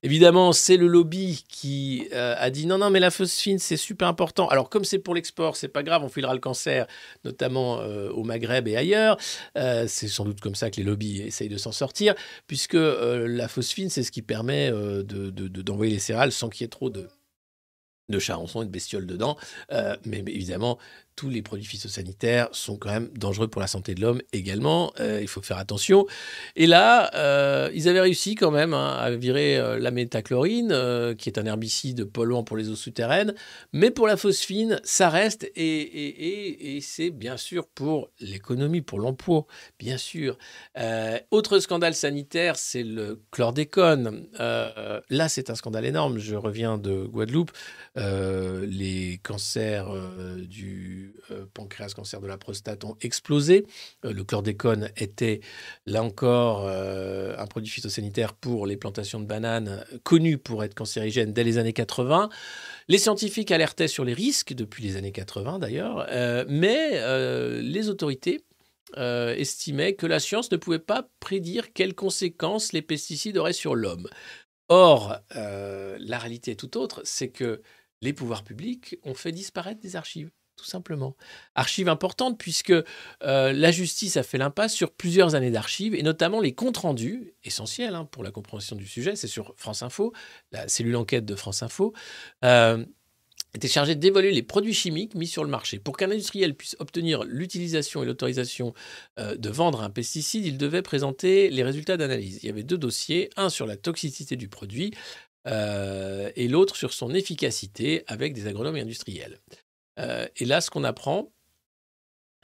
Évidemment, 0.03 0.53
c'est 0.53 0.79
le 0.79 0.87
lobby 0.87 1.45
qui 1.47 2.09
euh, 2.15 2.35
a 2.39 2.49
dit 2.49 2.67
non, 2.67 2.79
non, 2.79 2.89
mais 2.89 3.01
la 3.01 3.11
phosphine, 3.11 3.59
c'est 3.59 3.77
super 3.77 4.09
important. 4.09 4.49
Alors, 4.49 4.71
comme 4.71 4.85
c'est 4.85 4.99
pour 4.99 5.15
l'export, 5.15 5.57
c'est 5.57 5.69
pas 5.69 5.83
grave, 5.83 6.03
on 6.03 6.09
filera 6.09 6.33
le 6.33 6.41
cancer, 6.41 6.87
notamment 7.25 7.81
euh, 7.81 8.09
au 8.11 8.25
Maghreb 8.25 8.67
et 8.67 8.77
ailleurs. 8.77 9.19
Euh, 9.59 9.85
c'est 9.89 10.09
sans 10.09 10.25
doute 10.25 10.41
comme 10.41 10.55
ça 10.55 10.71
que 10.71 10.77
les 10.77 10.85
lobbies 10.85 11.21
essayent 11.21 11.51
de 11.51 11.59
s'en 11.59 11.73
sortir, 11.73 12.15
puisque 12.47 12.79
la 12.79 13.47
phosphine, 13.47 13.91
c'est 13.91 14.03
ce 14.03 14.11
qui 14.11 14.23
permet 14.23 14.71
euh, 14.73 15.03
de- 15.03 15.31
d'envoyer 15.31 15.93
les 15.93 15.99
céréales 15.99 16.33
sans 16.33 16.49
qu'il 16.49 16.63
y 16.63 16.65
ait 16.65 16.69
trop 16.69 16.89
de, 16.89 17.07
de 18.09 18.19
charançons 18.19 18.63
et 18.63 18.65
de 18.67 18.71
bestioles 18.71 19.07
dedans. 19.07 19.37
Mais 20.05 20.25
évidemment, 20.27 20.79
tous 21.21 21.29
les 21.29 21.43
produits 21.43 21.67
phytosanitaires 21.67 22.49
sont 22.53 22.79
quand 22.79 22.89
même 22.89 23.11
dangereux 23.15 23.47
pour 23.47 23.61
la 23.61 23.67
santé 23.67 23.95
de 23.95 24.01
l'homme 24.01 24.23
également. 24.33 24.91
Euh, 25.01 25.19
il 25.21 25.29
faut 25.29 25.43
faire 25.43 25.59
attention. 25.59 26.07
Et 26.57 26.67
là, 26.67 27.11
euh, 27.15 27.69
ils 27.75 27.91
avaient 27.91 28.01
réussi 28.01 28.37
quand 28.37 28.51
même 28.51 28.73
hein, 28.73 28.97
à 28.99 29.11
virer 29.11 29.59
euh, 29.59 29.79
la 29.79 29.91
métachlorine, 29.91 31.15
qui 31.19 31.29
est 31.29 31.39
un 31.39 31.45
herbicide 31.45 32.05
polluant 32.05 32.43
pour 32.43 32.57
les 32.57 32.71
eaux 32.71 32.75
souterraines. 32.75 33.35
Mais 33.75 33.91
pour 33.91 34.07
la 34.07 34.17
phosphine, 34.17 34.81
ça 34.83 35.11
reste. 35.11 35.45
Et, 35.57 36.77
et- 36.77 36.81
c'est 36.81 37.11
bien 37.11 37.37
sûr 37.37 37.67
pour 37.67 38.11
l'économie, 38.21 38.81
pour 38.81 38.99
l'emploi, 38.99 39.45
bien 39.79 39.99
sûr. 39.99 40.39
Autre 41.31 41.59
scandale 41.59 41.95
sanitaire, 41.95 42.57
c'est 42.57 42.83
le 42.83 43.21
chlordécone. 43.31 44.27
Là, 44.39 45.29
c'est 45.29 45.51
un 45.51 45.55
scandale 45.55 45.85
énorme. 45.85 46.19
Je 46.19 46.35
reviens 46.37 46.79
de 46.79 47.05
Guadeloupe. 47.05 47.53
Les 47.97 49.21
cancers 49.23 49.91
euh, 49.91 50.39
euh, 51.31 51.47
pancréas, 51.53 51.93
cancer 51.95 52.21
de 52.21 52.27
la 52.27 52.39
prostate 52.39 52.85
ont 52.85 52.97
explosé. 53.01 53.67
Euh, 54.05 54.13
le 54.13 54.25
chlordécone 54.25 54.91
était, 54.97 55.41
là 55.87 56.03
encore, 56.03 56.67
euh, 56.67 57.35
un 57.39 57.47
produit 57.47 57.71
phytosanitaire 57.71 58.35
pour 58.35 58.67
les 58.67 58.77
plantations 58.77 59.21
de 59.21 59.27
bananes, 59.27 59.85
connu 60.03 60.39
pour 60.39 60.65
être 60.65 60.75
cancérigène 60.75 61.33
dès 61.33 61.45
les 61.45 61.59
années 61.59 61.73
80. 61.73 62.29
Les 62.89 62.99
scientifiques 62.99 63.51
alertaient 63.51 63.89
sur 63.89 64.05
les 64.05 64.15
risques 64.15 64.55
depuis 64.55 64.83
les 64.85 64.97
années 64.97 65.13
80 65.13 65.59
d'ailleurs, 65.59 66.07
mais 66.49 67.01
les 67.61 67.89
autorités 67.89 68.45
euh, 68.97 69.35
estimaient 69.37 69.95
que 69.95 70.07
la 70.07 70.19
science 70.19 70.51
ne 70.51 70.57
pouvait 70.57 70.81
pas 70.81 71.09
prédire 71.21 71.73
quelles 71.73 71.95
conséquences 71.95 72.73
les 72.73 72.83
pesticides 72.83 73.37
auraient 73.39 73.53
sur 73.53 73.77
l'homme. 73.77 74.09
Or, 74.69 75.19
la 75.31 76.19
réalité 76.19 76.53
est 76.53 76.57
tout 76.57 76.77
autre, 76.77 77.01
c'est 77.05 77.31
que 77.31 77.61
les 78.03 78.13
pouvoirs 78.13 78.45
publics 78.45 78.97
ont 79.03 79.15
fait 79.15 79.33
disparaître 79.33 79.81
des 79.81 79.97
archives, 79.97 80.31
tout 80.61 80.67
simplement. 80.67 81.17
Archives 81.55 81.89
importantes 81.89 82.39
puisque 82.39 82.71
euh, 82.71 83.53
la 83.53 83.71
justice 83.71 84.19
a 84.19 84.23
fait 84.23 84.37
l'impasse 84.37 84.75
sur 84.75 84.91
plusieurs 84.91 85.35
années 85.35 85.51
d'archives 85.51 85.95
et 85.95 86.03
notamment 86.03 86.41
les 86.41 86.53
comptes 86.53 86.77
rendus, 86.77 87.33
essentiels 87.45 87.95
hein, 87.95 88.05
pour 88.05 88.23
la 88.23 88.31
compréhension 88.31 88.77
du 88.77 88.87
sujet, 88.87 89.17
c'est 89.17 89.27
sur 89.27 89.55
France 89.57 89.83
Info, 89.83 90.13
la 90.53 90.69
cellule 90.69 90.97
enquête 90.97 91.25
de 91.25 91.35
France 91.35 91.63
Info. 91.63 91.95
euh, 92.45 92.85
était 93.55 93.69
chargé 93.69 93.97
d'évaluer 93.97 94.31
les 94.33 94.43
produits 94.43 94.75
chimiques 94.75 95.15
mis 95.17 95.27
sur 95.27 95.43
le 95.43 95.51
marché. 95.51 95.81
Pour 95.81 95.97
qu'un 95.97 96.11
industriel 96.11 96.55
puisse 96.55 96.77
obtenir 96.79 97.25
l'utilisation 97.25 98.03
et 98.03 98.07
l'autorisation 98.07 98.75
euh, 99.19 99.35
de 99.35 99.49
vendre 99.49 99.83
un 99.83 99.91
pesticide, 99.91 100.45
il 100.45 100.59
devait 100.59 100.83
présenter 100.83 101.49
les 101.49 101.63
résultats 101.65 101.97
d'analyse. 101.97 102.41
Il 102.43 102.47
y 102.47 102.51
avait 102.51 102.63
deux 102.63 102.79
dossiers, 102.79 103.31
un 103.37 103.49
sur 103.49 103.67
la 103.67 103.77
toxicité 103.77 104.37
du 104.37 104.49
produit 104.49 104.93
et 105.47 106.49
l'autre 106.49 106.77
sur 106.77 106.93
son 106.93 107.15
efficacité 107.15 108.05
avec 108.07 108.35
des 108.35 108.47
agronomes 108.47 108.77
industriels. 108.77 109.39
Euh, 110.01 110.27
et 110.37 110.45
là, 110.45 110.61
ce 110.61 110.71
qu'on 110.71 110.85
apprend 110.85 111.33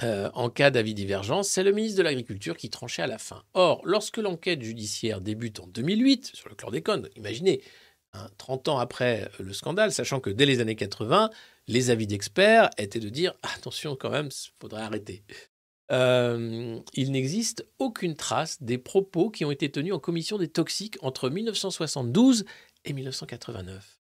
euh, 0.03 0.31
en 0.35 0.51
cas 0.51 0.71
d'avis 0.71 0.95
divergent, 0.95 1.43
c'est 1.43 1.63
le 1.63 1.73
ministre 1.73 1.99
de 1.99 2.03
l'Agriculture 2.03 2.57
qui 2.57 2.69
tranchait 2.69 3.03
à 3.03 3.07
la 3.07 3.19
fin. 3.19 3.43
Or, 3.55 3.81
lorsque 3.85 4.19
l'enquête 4.19 4.63
judiciaire 4.63 5.21
débute 5.21 5.61
en 5.61 5.67
2008 5.67 6.33
sur 6.35 6.49
le 6.49 6.55
chlordécone, 6.55 7.09
imaginez, 7.17 7.63
hein, 8.13 8.29
30 8.37 8.69
ans 8.69 8.79
après 8.79 9.23
euh, 9.23 9.45
le 9.45 9.53
scandale, 9.55 9.93
sachant 9.93 10.21
que 10.21 10.31
dès 10.31 10.45
les 10.45 10.61
années 10.61 10.77
80, 10.77 11.31
les 11.67 11.91
avis 11.91 12.07
d'experts 12.07 12.71
étaient 12.77 13.01
de 13.01 13.09
dire 13.09 13.35
attention 13.43 13.97
quand 13.97 14.11
même, 14.11 14.29
il 14.31 14.51
faudrait 14.61 14.83
arrêter. 14.83 15.25
Il 15.89 17.13
n'existe 17.13 17.65
aucune 17.79 18.17
trace 18.17 18.61
des 18.61 18.77
propos 18.77 19.31
qui 19.31 19.45
ont 19.45 19.53
été 19.53 19.71
tenus 19.71 19.95
en 19.95 20.01
commission 20.01 20.37
des 20.37 20.49
toxiques 20.49 20.99
entre 21.01 21.31
1972 21.31 22.45
et 22.85 22.93
1989. 22.93 24.01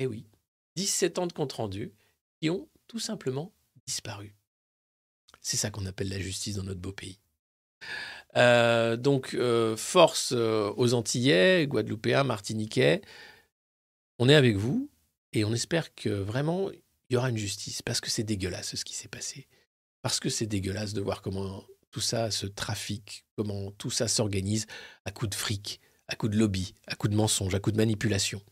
Eh 0.00 0.06
oui, 0.06 0.26
17 0.74 1.20
ans 1.20 1.26
de 1.28 1.32
compte 1.32 1.52
rendu 1.52 1.92
qui 2.40 2.50
ont 2.50 2.68
tout 2.92 2.98
simplement 2.98 3.54
disparu. 3.86 4.34
C'est 5.40 5.56
ça 5.56 5.70
qu'on 5.70 5.86
appelle 5.86 6.10
la 6.10 6.20
justice 6.20 6.56
dans 6.56 6.62
notre 6.62 6.80
beau 6.82 6.92
pays. 6.92 7.18
Euh, 8.36 8.98
donc, 8.98 9.32
euh, 9.32 9.78
force 9.78 10.34
euh, 10.36 10.70
aux 10.76 10.92
Antillais, 10.92 11.66
Guadeloupéens, 11.66 12.22
Martiniquais. 12.22 13.00
On 14.18 14.28
est 14.28 14.34
avec 14.34 14.56
vous 14.56 14.90
et 15.32 15.46
on 15.46 15.54
espère 15.54 15.94
que 15.94 16.10
vraiment 16.10 16.70
il 16.70 17.14
y 17.14 17.16
aura 17.16 17.30
une 17.30 17.38
justice 17.38 17.80
parce 17.80 18.02
que 18.02 18.10
c'est 18.10 18.24
dégueulasse 18.24 18.76
ce 18.76 18.84
qui 18.84 18.94
s'est 18.94 19.08
passé. 19.08 19.48
Parce 20.02 20.20
que 20.20 20.28
c'est 20.28 20.46
dégueulasse 20.46 20.92
de 20.92 21.00
voir 21.00 21.22
comment 21.22 21.64
tout 21.92 22.02
ça 22.02 22.30
se 22.30 22.44
trafique, 22.44 23.24
comment 23.36 23.70
tout 23.70 23.90
ça 23.90 24.06
s'organise 24.06 24.66
à 25.06 25.12
coup 25.12 25.26
de 25.26 25.34
fric, 25.34 25.80
à 26.08 26.14
coup 26.14 26.28
de 26.28 26.36
lobby, 26.36 26.74
à 26.86 26.94
coup 26.94 27.08
de 27.08 27.16
mensonge, 27.16 27.54
à 27.54 27.58
coup 27.58 27.72
de 27.72 27.78
manipulation. 27.78 28.42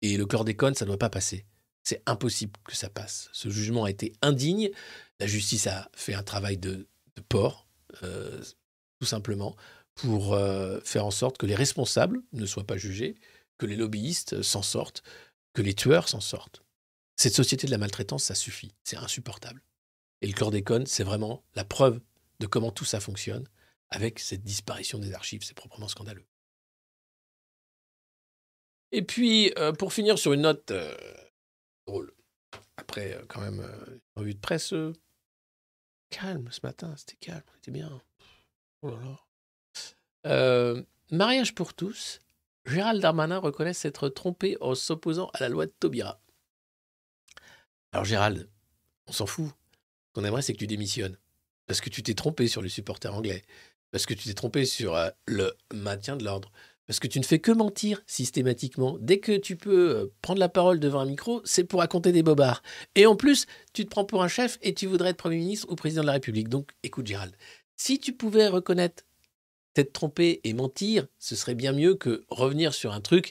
Et 0.00 0.16
le 0.16 0.26
chlordécone, 0.26 0.76
ça 0.76 0.84
ne 0.84 0.90
doit 0.90 0.98
pas 0.98 1.10
passer. 1.10 1.44
C'est 1.82 2.02
impossible 2.06 2.52
que 2.64 2.76
ça 2.76 2.90
passe. 2.90 3.28
Ce 3.32 3.48
jugement 3.48 3.84
a 3.84 3.90
été 3.90 4.12
indigne. 4.22 4.70
La 5.18 5.26
justice 5.26 5.66
a 5.66 5.90
fait 5.94 6.14
un 6.14 6.22
travail 6.22 6.56
de, 6.58 6.88
de 7.16 7.22
porc, 7.28 7.66
euh, 8.02 8.42
tout 9.00 9.06
simplement, 9.06 9.56
pour 9.94 10.34
euh, 10.34 10.80
faire 10.84 11.06
en 11.06 11.10
sorte 11.10 11.38
que 11.38 11.46
les 11.46 11.54
responsables 11.54 12.22
ne 12.32 12.46
soient 12.46 12.66
pas 12.66 12.76
jugés, 12.76 13.16
que 13.58 13.66
les 13.66 13.76
lobbyistes 13.76 14.42
s'en 14.42 14.62
sortent, 14.62 15.02
que 15.52 15.62
les 15.62 15.74
tueurs 15.74 16.08
s'en 16.08 16.20
sortent. 16.20 16.62
Cette 17.16 17.34
société 17.34 17.66
de 17.66 17.72
la 17.72 17.78
maltraitance, 17.78 18.24
ça 18.24 18.34
suffit. 18.34 18.72
C'est 18.84 18.96
insupportable. 18.96 19.62
Et 20.22 20.26
le 20.26 20.32
chlordécone, 20.32 20.86
c'est 20.86 21.04
vraiment 21.04 21.44
la 21.54 21.64
preuve 21.64 22.00
de 22.40 22.46
comment 22.46 22.70
tout 22.70 22.84
ça 22.84 23.00
fonctionne 23.00 23.46
avec 23.90 24.18
cette 24.18 24.42
disparition 24.42 24.98
des 24.98 25.12
archives. 25.12 25.42
C'est 25.44 25.54
proprement 25.54 25.88
scandaleux. 25.88 26.24
Et 28.92 29.02
puis, 29.02 29.52
euh, 29.58 29.72
pour 29.72 29.92
finir 29.92 30.18
sur 30.18 30.32
une 30.32 30.42
note 30.42 30.72
après 32.76 33.14
euh, 33.14 33.24
quand 33.28 33.40
même 33.40 33.60
euh, 33.60 33.98
revue 34.16 34.34
de 34.34 34.40
presse 34.40 34.72
euh, 34.72 34.92
calme 36.08 36.48
ce 36.50 36.60
matin, 36.62 36.94
c'était 36.96 37.16
calme, 37.16 37.42
c'était 37.56 37.70
bien. 37.70 38.00
Oh 38.82 38.90
là 38.90 38.98
là. 40.24 40.84
Mariage 41.10 41.54
pour 41.54 41.74
tous, 41.74 42.20
Gérald 42.66 43.02
Darmanin 43.02 43.38
reconnaît 43.38 43.74
s'être 43.74 44.08
trompé 44.08 44.56
en 44.60 44.74
s'opposant 44.74 45.30
à 45.34 45.40
la 45.40 45.48
loi 45.48 45.66
de 45.66 45.72
Taubira. 45.78 46.20
Alors 47.92 48.04
Gérald, 48.04 48.48
on 49.06 49.12
s'en 49.12 49.26
fout. 49.26 49.48
Ce 49.48 50.12
qu'on 50.14 50.24
aimerait, 50.24 50.42
c'est 50.42 50.52
que 50.52 50.58
tu 50.58 50.66
démissionnes. 50.66 51.18
Parce 51.66 51.80
que 51.80 51.90
tu 51.90 52.02
t'es 52.02 52.14
trompé 52.14 52.46
sur 52.48 52.62
les 52.62 52.68
supporters 52.68 53.14
anglais. 53.14 53.44
Parce 53.90 54.06
que 54.06 54.14
tu 54.14 54.24
t'es 54.24 54.34
trompé 54.34 54.64
sur 54.64 54.96
le 55.26 55.52
maintien 55.74 56.16
de 56.16 56.24
l'ordre. 56.24 56.52
Parce 56.90 56.98
que 56.98 57.06
tu 57.06 57.20
ne 57.20 57.24
fais 57.24 57.38
que 57.38 57.52
mentir 57.52 58.02
systématiquement. 58.08 58.98
Dès 59.00 59.20
que 59.20 59.36
tu 59.36 59.54
peux 59.54 59.90
euh, 59.90 60.12
prendre 60.22 60.40
la 60.40 60.48
parole 60.48 60.80
devant 60.80 60.98
un 60.98 61.04
micro, 61.04 61.40
c'est 61.44 61.62
pour 61.62 61.78
raconter 61.78 62.10
des 62.10 62.24
bobards. 62.24 62.64
Et 62.96 63.06
en 63.06 63.14
plus, 63.14 63.46
tu 63.72 63.84
te 63.84 63.90
prends 63.90 64.04
pour 64.04 64.24
un 64.24 64.26
chef 64.26 64.58
et 64.60 64.74
tu 64.74 64.88
voudrais 64.88 65.10
être 65.10 65.16
Premier 65.16 65.36
ministre 65.36 65.68
ou 65.70 65.76
Président 65.76 66.02
de 66.02 66.08
la 66.08 66.14
République. 66.14 66.48
Donc, 66.48 66.72
écoute 66.82 67.06
Gérald, 67.06 67.32
si 67.76 68.00
tu 68.00 68.12
pouvais 68.12 68.48
reconnaître 68.48 69.04
t'être 69.72 69.92
trompé 69.92 70.40
et 70.42 70.52
mentir, 70.52 71.06
ce 71.20 71.36
serait 71.36 71.54
bien 71.54 71.70
mieux 71.70 71.94
que 71.94 72.24
revenir 72.28 72.74
sur 72.74 72.92
un 72.92 73.00
truc, 73.00 73.30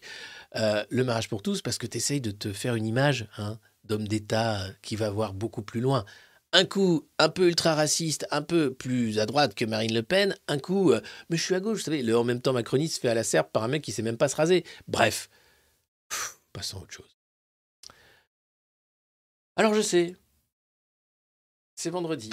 euh, 0.56 0.86
le 0.90 1.03
mariage 1.03 1.27
pour 1.27 1.41
tous, 1.41 1.61
parce 1.61 1.77
que 1.77 1.86
tu 1.86 1.98
essayes 1.98 2.22
de 2.22 2.31
te 2.31 2.53
faire 2.53 2.76
une 2.76 2.86
image 2.86 3.27
hein, 3.38 3.60
d'homme 3.84 4.07
d'État 4.07 4.61
euh, 4.61 4.69
qui 4.81 4.95
va 4.95 5.10
voir 5.10 5.34
beaucoup 5.34 5.64
plus 5.64 5.81
loin. 5.81 6.06
Un 6.52 6.66
coup 6.66 7.08
un 7.20 7.30
peu 7.30 7.48
ultra-raciste, 7.48 8.26
un 8.32 8.42
peu 8.42 8.74
plus 8.74 9.20
à 9.20 9.26
droite 9.28 9.54
que 9.54 9.66
Marine 9.66 9.94
Le 9.94 10.02
Pen, 10.02 10.36
un 10.48 10.58
coup, 10.58 10.92
euh, 10.92 11.02
mais 11.30 11.38
je 11.38 11.44
suis 11.44 11.54
à 11.54 11.60
gauche, 11.60 11.78
vous 11.78 11.84
savez, 11.84 12.02
le 12.02 12.18
en 12.18 12.24
même 12.24 12.42
temps 12.42 12.54
macroniste 12.54 12.96
se 12.96 13.00
fait 13.00 13.10
à 13.10 13.14
la 13.14 13.24
serpe 13.24 13.52
par 13.52 13.64
un 13.64 13.68
mec 13.68 13.84
qui 13.84 13.92
sait 13.92 14.02
même 14.02 14.18
pas 14.18 14.30
se 14.30 14.36
raser. 14.36 14.66
Bref, 14.88 15.30
passons 16.54 16.80
à 16.80 16.82
autre 16.82 16.94
chose. 16.94 17.16
Alors 19.56 19.76
je 19.76 19.82
sais, 19.82 20.16
c'est 21.76 21.92
vendredi, 21.92 22.32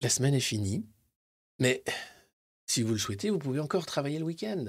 la 0.00 0.08
semaine 0.08 0.34
est 0.34 0.40
finie, 0.40 0.84
mais 1.60 1.84
si 2.66 2.82
vous 2.82 2.92
le 2.92 2.98
souhaitez, 2.98 3.30
vous 3.30 3.38
pouvez 3.38 3.60
encore 3.60 3.86
travailler 3.86 4.18
le 4.18 4.24
week-end. 4.24 4.64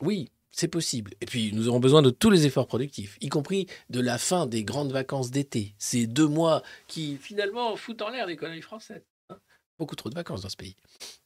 Oui, 0.00 0.32
c'est 0.56 0.68
possible. 0.68 1.12
Et 1.20 1.26
puis, 1.26 1.52
nous 1.52 1.68
aurons 1.68 1.80
besoin 1.80 2.00
de 2.00 2.10
tous 2.10 2.30
les 2.30 2.46
efforts 2.46 2.66
productifs, 2.66 3.18
y 3.20 3.28
compris 3.28 3.66
de 3.90 4.00
la 4.00 4.16
fin 4.16 4.46
des 4.46 4.64
grandes 4.64 4.90
vacances 4.90 5.30
d'été. 5.30 5.74
Ces 5.78 6.06
deux 6.06 6.26
mois 6.26 6.62
qui, 6.88 7.18
finalement, 7.18 7.76
foutent 7.76 8.00
en 8.00 8.08
l'air 8.08 8.26
l'économie 8.26 8.62
française. 8.62 9.02
hein. 9.28 9.36
Beaucoup 9.78 9.96
trop 9.96 10.08
de 10.08 10.14
vacances 10.14 10.40
dans 10.40 10.48
ce 10.48 10.56
pays. 10.56 10.74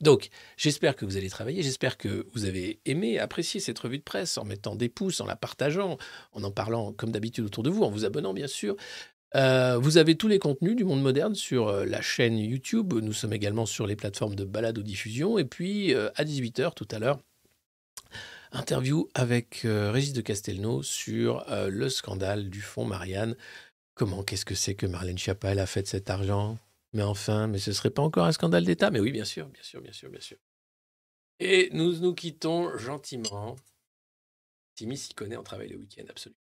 Donc, 0.01 0.31
j'espère 0.57 0.97
que 0.97 1.05
vous 1.05 1.17
allez 1.17 1.31
travailler. 1.31 1.63
J'espère 1.63 1.97
que 1.97 2.27
vous 2.33 2.45
avez 2.45 2.81
aimé, 2.87 3.21
apprécié 3.21 3.61
cette 3.61 3.79
revue 3.79 3.99
de 3.99 4.03
presse 4.03 4.37
en 4.37 4.45
mettant 4.45 4.75
des 4.75 4.89
pouces, 4.89 5.21
en 5.21 5.27
la 5.27 5.37
partageant, 5.37 5.97
en 6.33 6.43
en 6.43 6.51
parlant 6.51 6.93
comme 6.93 7.13
d'habitude 7.13 7.45
autour 7.45 7.63
de 7.63 7.71
vous, 7.71 7.85
en 7.85 7.91
vous 7.91 8.05
abonnant, 8.05 8.35
bien 8.35 8.49
sûr. 8.49 8.75
Euh, 9.37 9.79
vous 9.79 9.97
avez 9.97 10.17
tous 10.17 10.27
les 10.27 10.41
contenus 10.41 10.75
du 10.75 10.83
monde 10.85 11.03
moderne 11.03 11.37
sur 11.37 11.69
euh, 11.69 11.85
la 11.85 12.03
chaîne 12.03 12.37
YouTube. 12.37 12.95
Nous 12.95 13.13
sommes 13.13 13.33
également 13.33 13.65
sur 13.65 13.87
les 13.87 13.95
plateformes 13.95 14.35
de 14.35 14.45
balado-diffusion. 14.45 15.39
Et 15.39 15.45
puis, 15.45 15.95
euh, 15.95 16.11
à 16.17 16.25
18h 16.25 16.75
tout 16.75 16.89
à 16.91 16.99
l'heure, 16.99 17.21
interview 18.53 19.09
avec 19.15 19.65
euh, 19.65 19.91
Régis 19.91 20.13
de 20.13 20.21
Castelnau 20.21 20.83
sur 20.83 21.49
euh, 21.51 21.69
le 21.69 21.89
scandale 21.89 22.51
du 22.51 22.61
fonds 22.61 22.85
Marianne. 22.85 23.37
Comment, 23.95 24.23
qu'est-ce 24.23 24.45
que 24.45 24.55
c'est 24.55 24.75
que 24.75 24.87
Marlène 24.87 25.19
Schiappa 25.19 25.51
a 25.51 25.67
fait 25.67 25.83
de 25.83 25.87
cet 25.87 26.11
argent? 26.11 26.59
Mais 26.93 27.03
enfin, 27.03 27.47
mais 27.47 27.59
ce 27.59 27.73
serait 27.73 27.91
pas 27.91 28.03
encore 28.03 28.27
un 28.27 28.33
scandale 28.33 28.65
d'État? 28.65 28.91
Mais 28.91 29.01
oui, 29.01 29.13
bien 29.13 29.25
sûr, 29.25 29.47
bien 29.49 29.63
sûr, 29.63 29.81
bien 29.81 29.93
sûr, 29.93 30.11
bien 30.11 30.21
sûr. 30.21 30.39
Et 31.39 31.71
nous 31.73 31.99
nous 31.99 32.15
quittons 32.15 32.77
gentiment. 32.77 33.57
Timmy 34.75 34.97
s'y 34.97 35.15
connaît 35.15 35.37
en 35.37 35.43
travail 35.43 35.69
le 35.69 35.77
week-end, 35.77 36.05
absolument. 36.09 36.37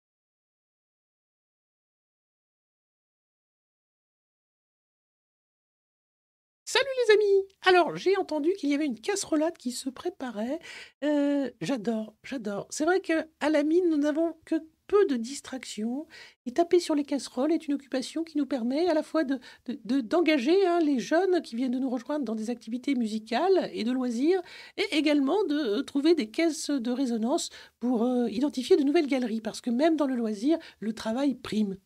Salut 6.72 6.86
les 7.08 7.14
amis 7.16 7.48
Alors, 7.64 7.96
j'ai 7.96 8.16
entendu 8.16 8.54
qu'il 8.54 8.70
y 8.70 8.76
avait 8.76 8.86
une 8.86 9.00
casserolade 9.02 9.58
qui 9.58 9.72
se 9.72 9.90
préparait. 9.90 10.60
Euh, 11.04 11.50
j'adore, 11.62 12.14
j'adore. 12.22 12.68
C'est 12.70 12.86
vrai 12.86 13.00
qu'à 13.02 13.26
la 13.50 13.64
mine, 13.64 13.90
nous 13.90 13.98
n'avons 13.98 14.36
que 14.46 14.54
peu 14.86 15.04
de 15.08 15.16
distractions. 15.16 16.06
Et 16.46 16.52
taper 16.52 16.80
sur 16.80 16.94
les 16.94 17.04
casseroles 17.06 17.52
est 17.54 17.68
une 17.68 17.74
occupation 17.74 18.24
qui 18.24 18.38
nous 18.38 18.46
permet 18.46 18.88
à 18.88 18.94
la 18.94 19.02
fois 19.02 19.24
de, 19.24 19.40
de- 19.66 19.80
de- 19.84 20.02
d'engager 20.02 20.64
hein, 20.68 20.78
les 20.80 21.00
jeunes 21.00 21.42
qui 21.42 21.56
viennent 21.56 21.72
de 21.72 21.80
nous 21.80 21.90
rejoindre 21.90 22.24
dans 22.24 22.36
des 22.36 22.52
activités 22.52 22.94
musicales 22.94 23.72
et 23.74 23.84
de 23.84 23.92
loisirs, 23.92 24.40
et 24.78 24.86
également 24.96 25.44
de 25.46 25.56
euh, 25.80 25.82
trouver 25.82 26.14
des 26.14 26.30
caisses 26.30 26.70
de 26.70 26.92
résonance 26.92 27.50
pour 27.80 28.04
euh, 28.04 28.30
identifier 28.30 28.78
de 28.78 28.84
nouvelles 28.84 29.08
galeries, 29.08 29.42
parce 29.42 29.60
que 29.62 29.72
même 29.72 29.96
dans 29.96 30.06
le 30.06 30.16
loisir, 30.16 30.60
le 30.82 30.94
travail 30.94 31.34
prime. 31.34 31.78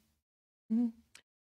Mm. 0.69 0.89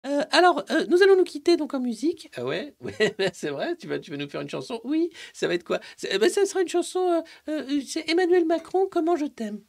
Euh, 0.07 0.23
alors, 0.33 0.65
euh, 0.71 0.85
nous 0.89 1.03
allons 1.03 1.17
nous 1.17 1.25
quitter 1.25 1.57
donc 1.57 1.73
en 1.75 1.81
musique. 1.81 2.31
Ah 2.37 2.45
ouais, 2.45 2.75
ouais 2.81 3.15
c'est 3.33 3.51
vrai, 3.51 3.75
tu 3.77 3.87
vas, 3.87 3.99
tu 3.99 4.11
vas 4.11 4.17
nous 4.17 4.29
faire 4.29 4.43
une 4.43 4.51
chanson 4.51 4.81
Oui, 4.85 5.11
ça 5.33 5.49
va 5.49 5.55
être 5.55 5.65
quoi? 5.65 5.81
Eh 6.11 6.19
ben, 6.19 6.29
Ça 6.29 6.45
sera 6.45 6.61
une 6.61 6.69
chanson, 6.69 7.23
euh, 7.49 7.81
c'est 7.87 8.09
Emmanuel 8.11 8.45
Macron, 8.45 8.87
Comment 8.91 9.17
je 9.17 9.27
t'aime. 9.27 9.61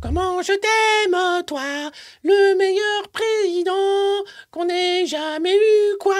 Comment 0.00 0.42
je 0.42 0.52
t'aime, 0.52 1.44
toi, 1.46 1.90
le 2.24 2.56
meilleur 2.56 3.08
président 3.12 4.24
qu'on 4.50 4.68
ait 4.68 5.06
jamais 5.06 5.54
eu, 5.54 5.96
quoi. 5.98 6.14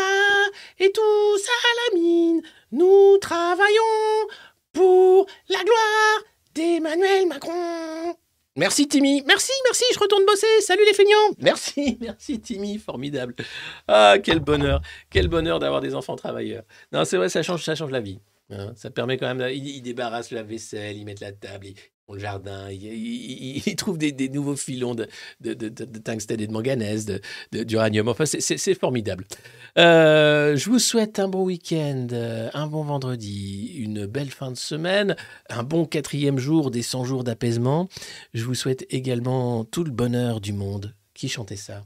Et 0.79 0.91
tous 0.93 1.01
à 1.01 1.95
la 1.95 2.01
mine, 2.01 2.43
nous 2.73 3.19
travaillons 3.19 4.29
pour 4.73 5.27
la 5.49 5.59
gloire 5.65 6.25
d'Emmanuel 6.55 7.27
Macron. 7.27 8.15
Merci 8.57 8.89
Timmy, 8.89 9.23
merci, 9.27 9.53
merci, 9.65 9.85
je 9.95 9.99
retourne 9.99 10.27
bosser. 10.27 10.61
Salut 10.61 10.85
les 10.85 10.93
feignants. 10.93 11.35
Merci, 11.39 11.97
merci 12.01 12.41
Timmy, 12.41 12.79
formidable. 12.79 13.35
Ah, 13.89 14.17
quel 14.23 14.41
bonheur, 14.41 14.83
quel 15.09 15.29
bonheur 15.29 15.61
d'avoir 15.61 15.81
des 15.81 15.95
enfants 15.95 16.17
travailleurs. 16.17 16.65
Non, 16.93 17.05
c'est 17.05 17.17
vrai, 17.17 17.29
ça 17.29 17.43
change, 17.43 17.65
ça 17.65 17.75
change 17.75 17.91
la 17.91 18.01
vie. 18.01 18.21
Hein? 18.51 18.73
Ça 18.77 18.91
permet 18.91 19.17
quand 19.17 19.33
même, 19.35 19.49
ils, 19.53 19.77
ils 19.77 19.83
débarrassent 19.83 20.31
la 20.31 20.43
vaisselle, 20.43 20.97
ils 20.97 21.05
mettent 21.05 21.21
la 21.21 21.33
table, 21.33 21.67
ils 21.67 21.75
font 22.07 22.15
le 22.15 22.19
jardin, 22.21 22.71
ils, 22.71 23.67
ils- 23.67 23.77
trouvent 23.77 23.99
des, 23.99 24.29
nouveaux 24.29 24.57
filons 24.57 24.95
de, 24.95 25.07
de, 25.41 25.55
de- 25.55 25.69
de- 25.69 25.99
tungstène 25.99 26.41
et 26.41 26.47
de 26.47 26.53
manganèse, 26.53 27.07
d'uranium. 27.53 28.09
Enfin, 28.09 28.25
c'est 28.27 28.75
formidable. 28.75 29.25
Euh, 29.79 30.57
je 30.57 30.69
vous 30.69 30.79
souhaite 30.81 31.19
un 31.19 31.29
bon 31.29 31.45
week-end, 31.45 32.09
euh, 32.13 32.51
un 32.55 32.67
bon 32.67 32.83
vendredi, 32.83 33.75
une 33.77 34.07
belle 34.07 34.31
fin 34.31 34.51
de 34.51 34.57
semaine, 34.57 35.15
un 35.49 35.63
bon 35.63 35.85
quatrième 35.87 36.39
jour 36.39 36.71
des 36.71 36.83
100 36.83 37.05
jours 37.05 37.23
d'apaisement. 37.25 37.89
Je 38.35 38.45
vous 38.45 38.55
souhaite 38.55 38.85
également 38.91 39.65
tout 39.65 39.85
le 39.85 39.93
bonheur 39.93 40.41
du 40.41 40.53
monde. 40.53 40.95
Qui 41.15 41.29
chantait 41.29 41.57
ça? 41.57 41.85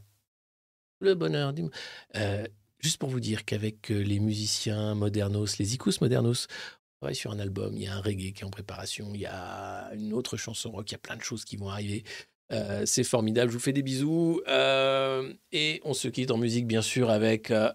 Le 1.00 1.14
bonheur 1.14 1.52
du 1.52 1.62
monde. 1.62 1.72
Euh, 2.16 2.46
juste 2.84 2.98
pour 2.98 3.08
vous 3.08 3.20
dire 3.20 3.46
qu'avec 3.46 3.90
euh, 3.90 3.98
les 3.98 4.20
musiciens 4.20 4.94
modernos, 4.94 5.58
les 5.58 5.74
icous 5.74 6.02
modernos, 6.02 6.46
on 6.50 7.06
travaille 7.06 7.16
sur 7.16 7.30
un 7.30 7.38
album. 7.38 7.74
Il 7.76 7.82
y 7.82 7.86
a 7.86 7.94
un 7.94 8.00
reggae 8.00 8.32
qui 8.34 8.42
est 8.42 8.44
en 8.44 8.50
préparation. 8.50 9.10
Il 9.14 9.20
y 9.20 9.26
a 9.26 9.90
une 9.94 10.12
autre 10.12 10.36
chanson 10.36 10.70
rock. 10.70 10.90
Il 10.90 10.92
y 10.92 10.96
a 10.96 10.98
plein 10.98 11.16
de 11.16 11.22
choses 11.22 11.46
qui 11.46 11.56
vont 11.56 11.70
arriver. 11.70 12.04
Euh, 12.52 12.84
c'est 12.84 13.04
formidable. 13.04 13.50
Je 13.50 13.56
vous 13.56 13.62
fais 13.62 13.72
des 13.72 13.82
bisous. 13.82 14.42
Euh, 14.48 15.32
et 15.50 15.80
on 15.84 15.94
se 15.94 16.08
quitte 16.08 16.30
en 16.30 16.36
musique, 16.36 16.66
bien 16.66 16.82
sûr, 16.82 17.08
avec 17.08 17.50
euh, 17.50 17.72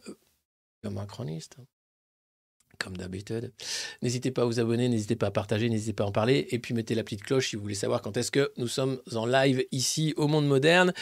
le 0.84 0.91
macroniste. 0.91 1.57
Comme 2.80 2.95
d'habitude. 2.95 3.51
N'hésitez 4.01 4.31
pas 4.31 4.43
à 4.43 4.45
vous 4.45 4.60
abonner, 4.60 4.88
n'hésitez 4.88 5.15
pas 5.18 5.27
à 5.27 5.31
partager, 5.31 5.69
n'hésitez 5.69 5.93
pas 5.93 6.06
à 6.06 6.07
en 6.07 6.11
parler. 6.11 6.47
Et 6.51 6.60
puis 6.60 6.73
mettez 6.73 6.95
la 6.95 7.03
petite 7.03 7.23
cloche 7.23 7.49
si 7.49 7.56
vous 7.57 7.61
voulez 7.61 7.76
savoir 7.76 8.01
quand 8.01 8.15
est-ce 8.15 8.31
que 8.31 8.51
nous 8.57 8.68
sommes 8.69 8.99
en 9.14 9.26
live 9.26 9.65
ici 9.72 10.14
au 10.15 10.27
Monde 10.27 10.47
Moderne. 10.47 10.93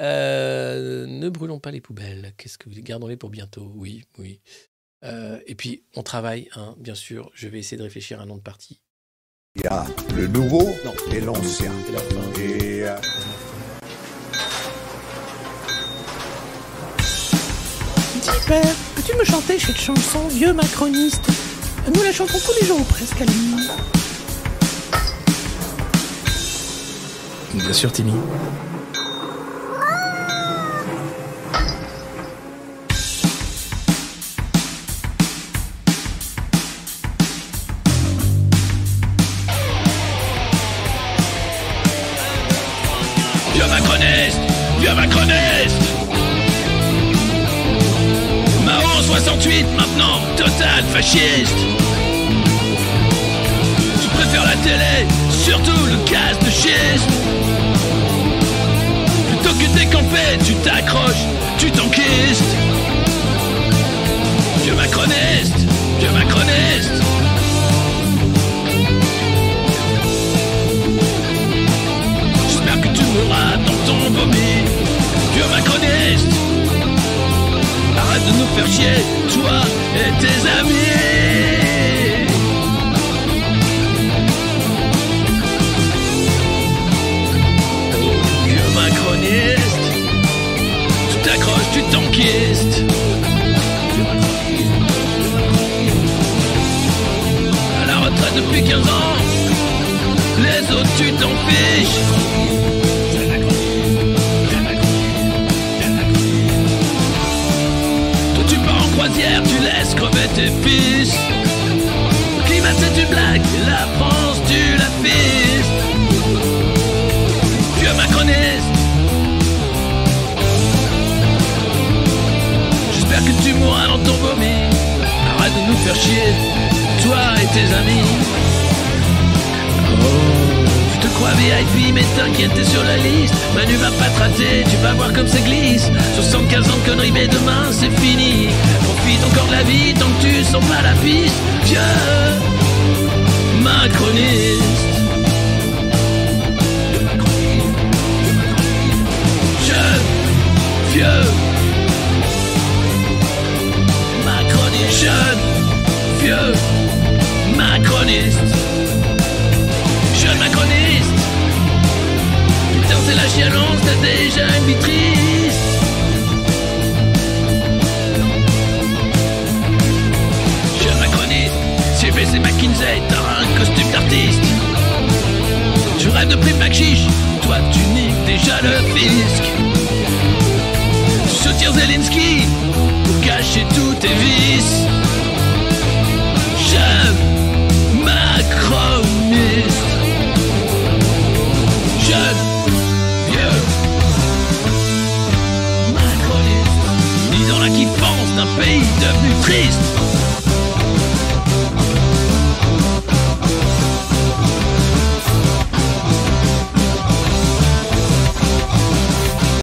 Euh, 0.00 1.06
ne 1.06 1.28
brûlons 1.28 1.60
pas 1.60 1.70
les 1.70 1.80
poubelles. 1.80 2.34
Qu'est-ce 2.36 2.58
que 2.58 2.68
vous 2.68 2.74
gardons-les 2.82 3.16
pour 3.16 3.30
bientôt? 3.30 3.70
Oui, 3.76 4.04
oui. 4.18 4.40
Euh, 5.04 5.38
et 5.46 5.54
puis 5.54 5.84
on 5.94 6.02
travaille, 6.02 6.48
hein, 6.56 6.74
bien 6.78 6.94
sûr. 6.94 7.30
Je 7.34 7.48
vais 7.48 7.58
essayer 7.60 7.76
de 7.78 7.82
réfléchir 7.82 8.20
à 8.20 8.24
un 8.24 8.26
nom 8.26 8.36
de 8.36 8.42
parti. 8.42 8.80
Il 9.56 9.62
y 9.62 9.66
a 9.66 9.86
le 10.16 10.26
nouveau 10.26 10.62
Non. 10.84 10.94
et 11.12 11.20
l'ancien. 11.20 11.72
Et 11.88 11.92
la 11.92 11.98
fin. 12.00 12.40
Et 12.40 12.82
euh, 12.88 12.96
Dis 18.22 18.28
père, 18.46 18.74
peux-tu 18.94 19.16
me 19.16 19.24
chanter 19.24 19.58
cette 19.58 19.80
chanson, 19.80 20.28
vieux 20.28 20.52
macroniste? 20.52 21.24
Nous 21.94 22.02
la 22.02 22.12
chantons 22.12 22.38
tous 22.38 22.52
les 22.60 22.66
jours 22.66 22.84
presque 22.84 23.18
à 23.18 23.24
mine. 23.24 23.66
Bien 27.54 27.72
sûr, 27.72 27.90
Timmy. 27.90 28.12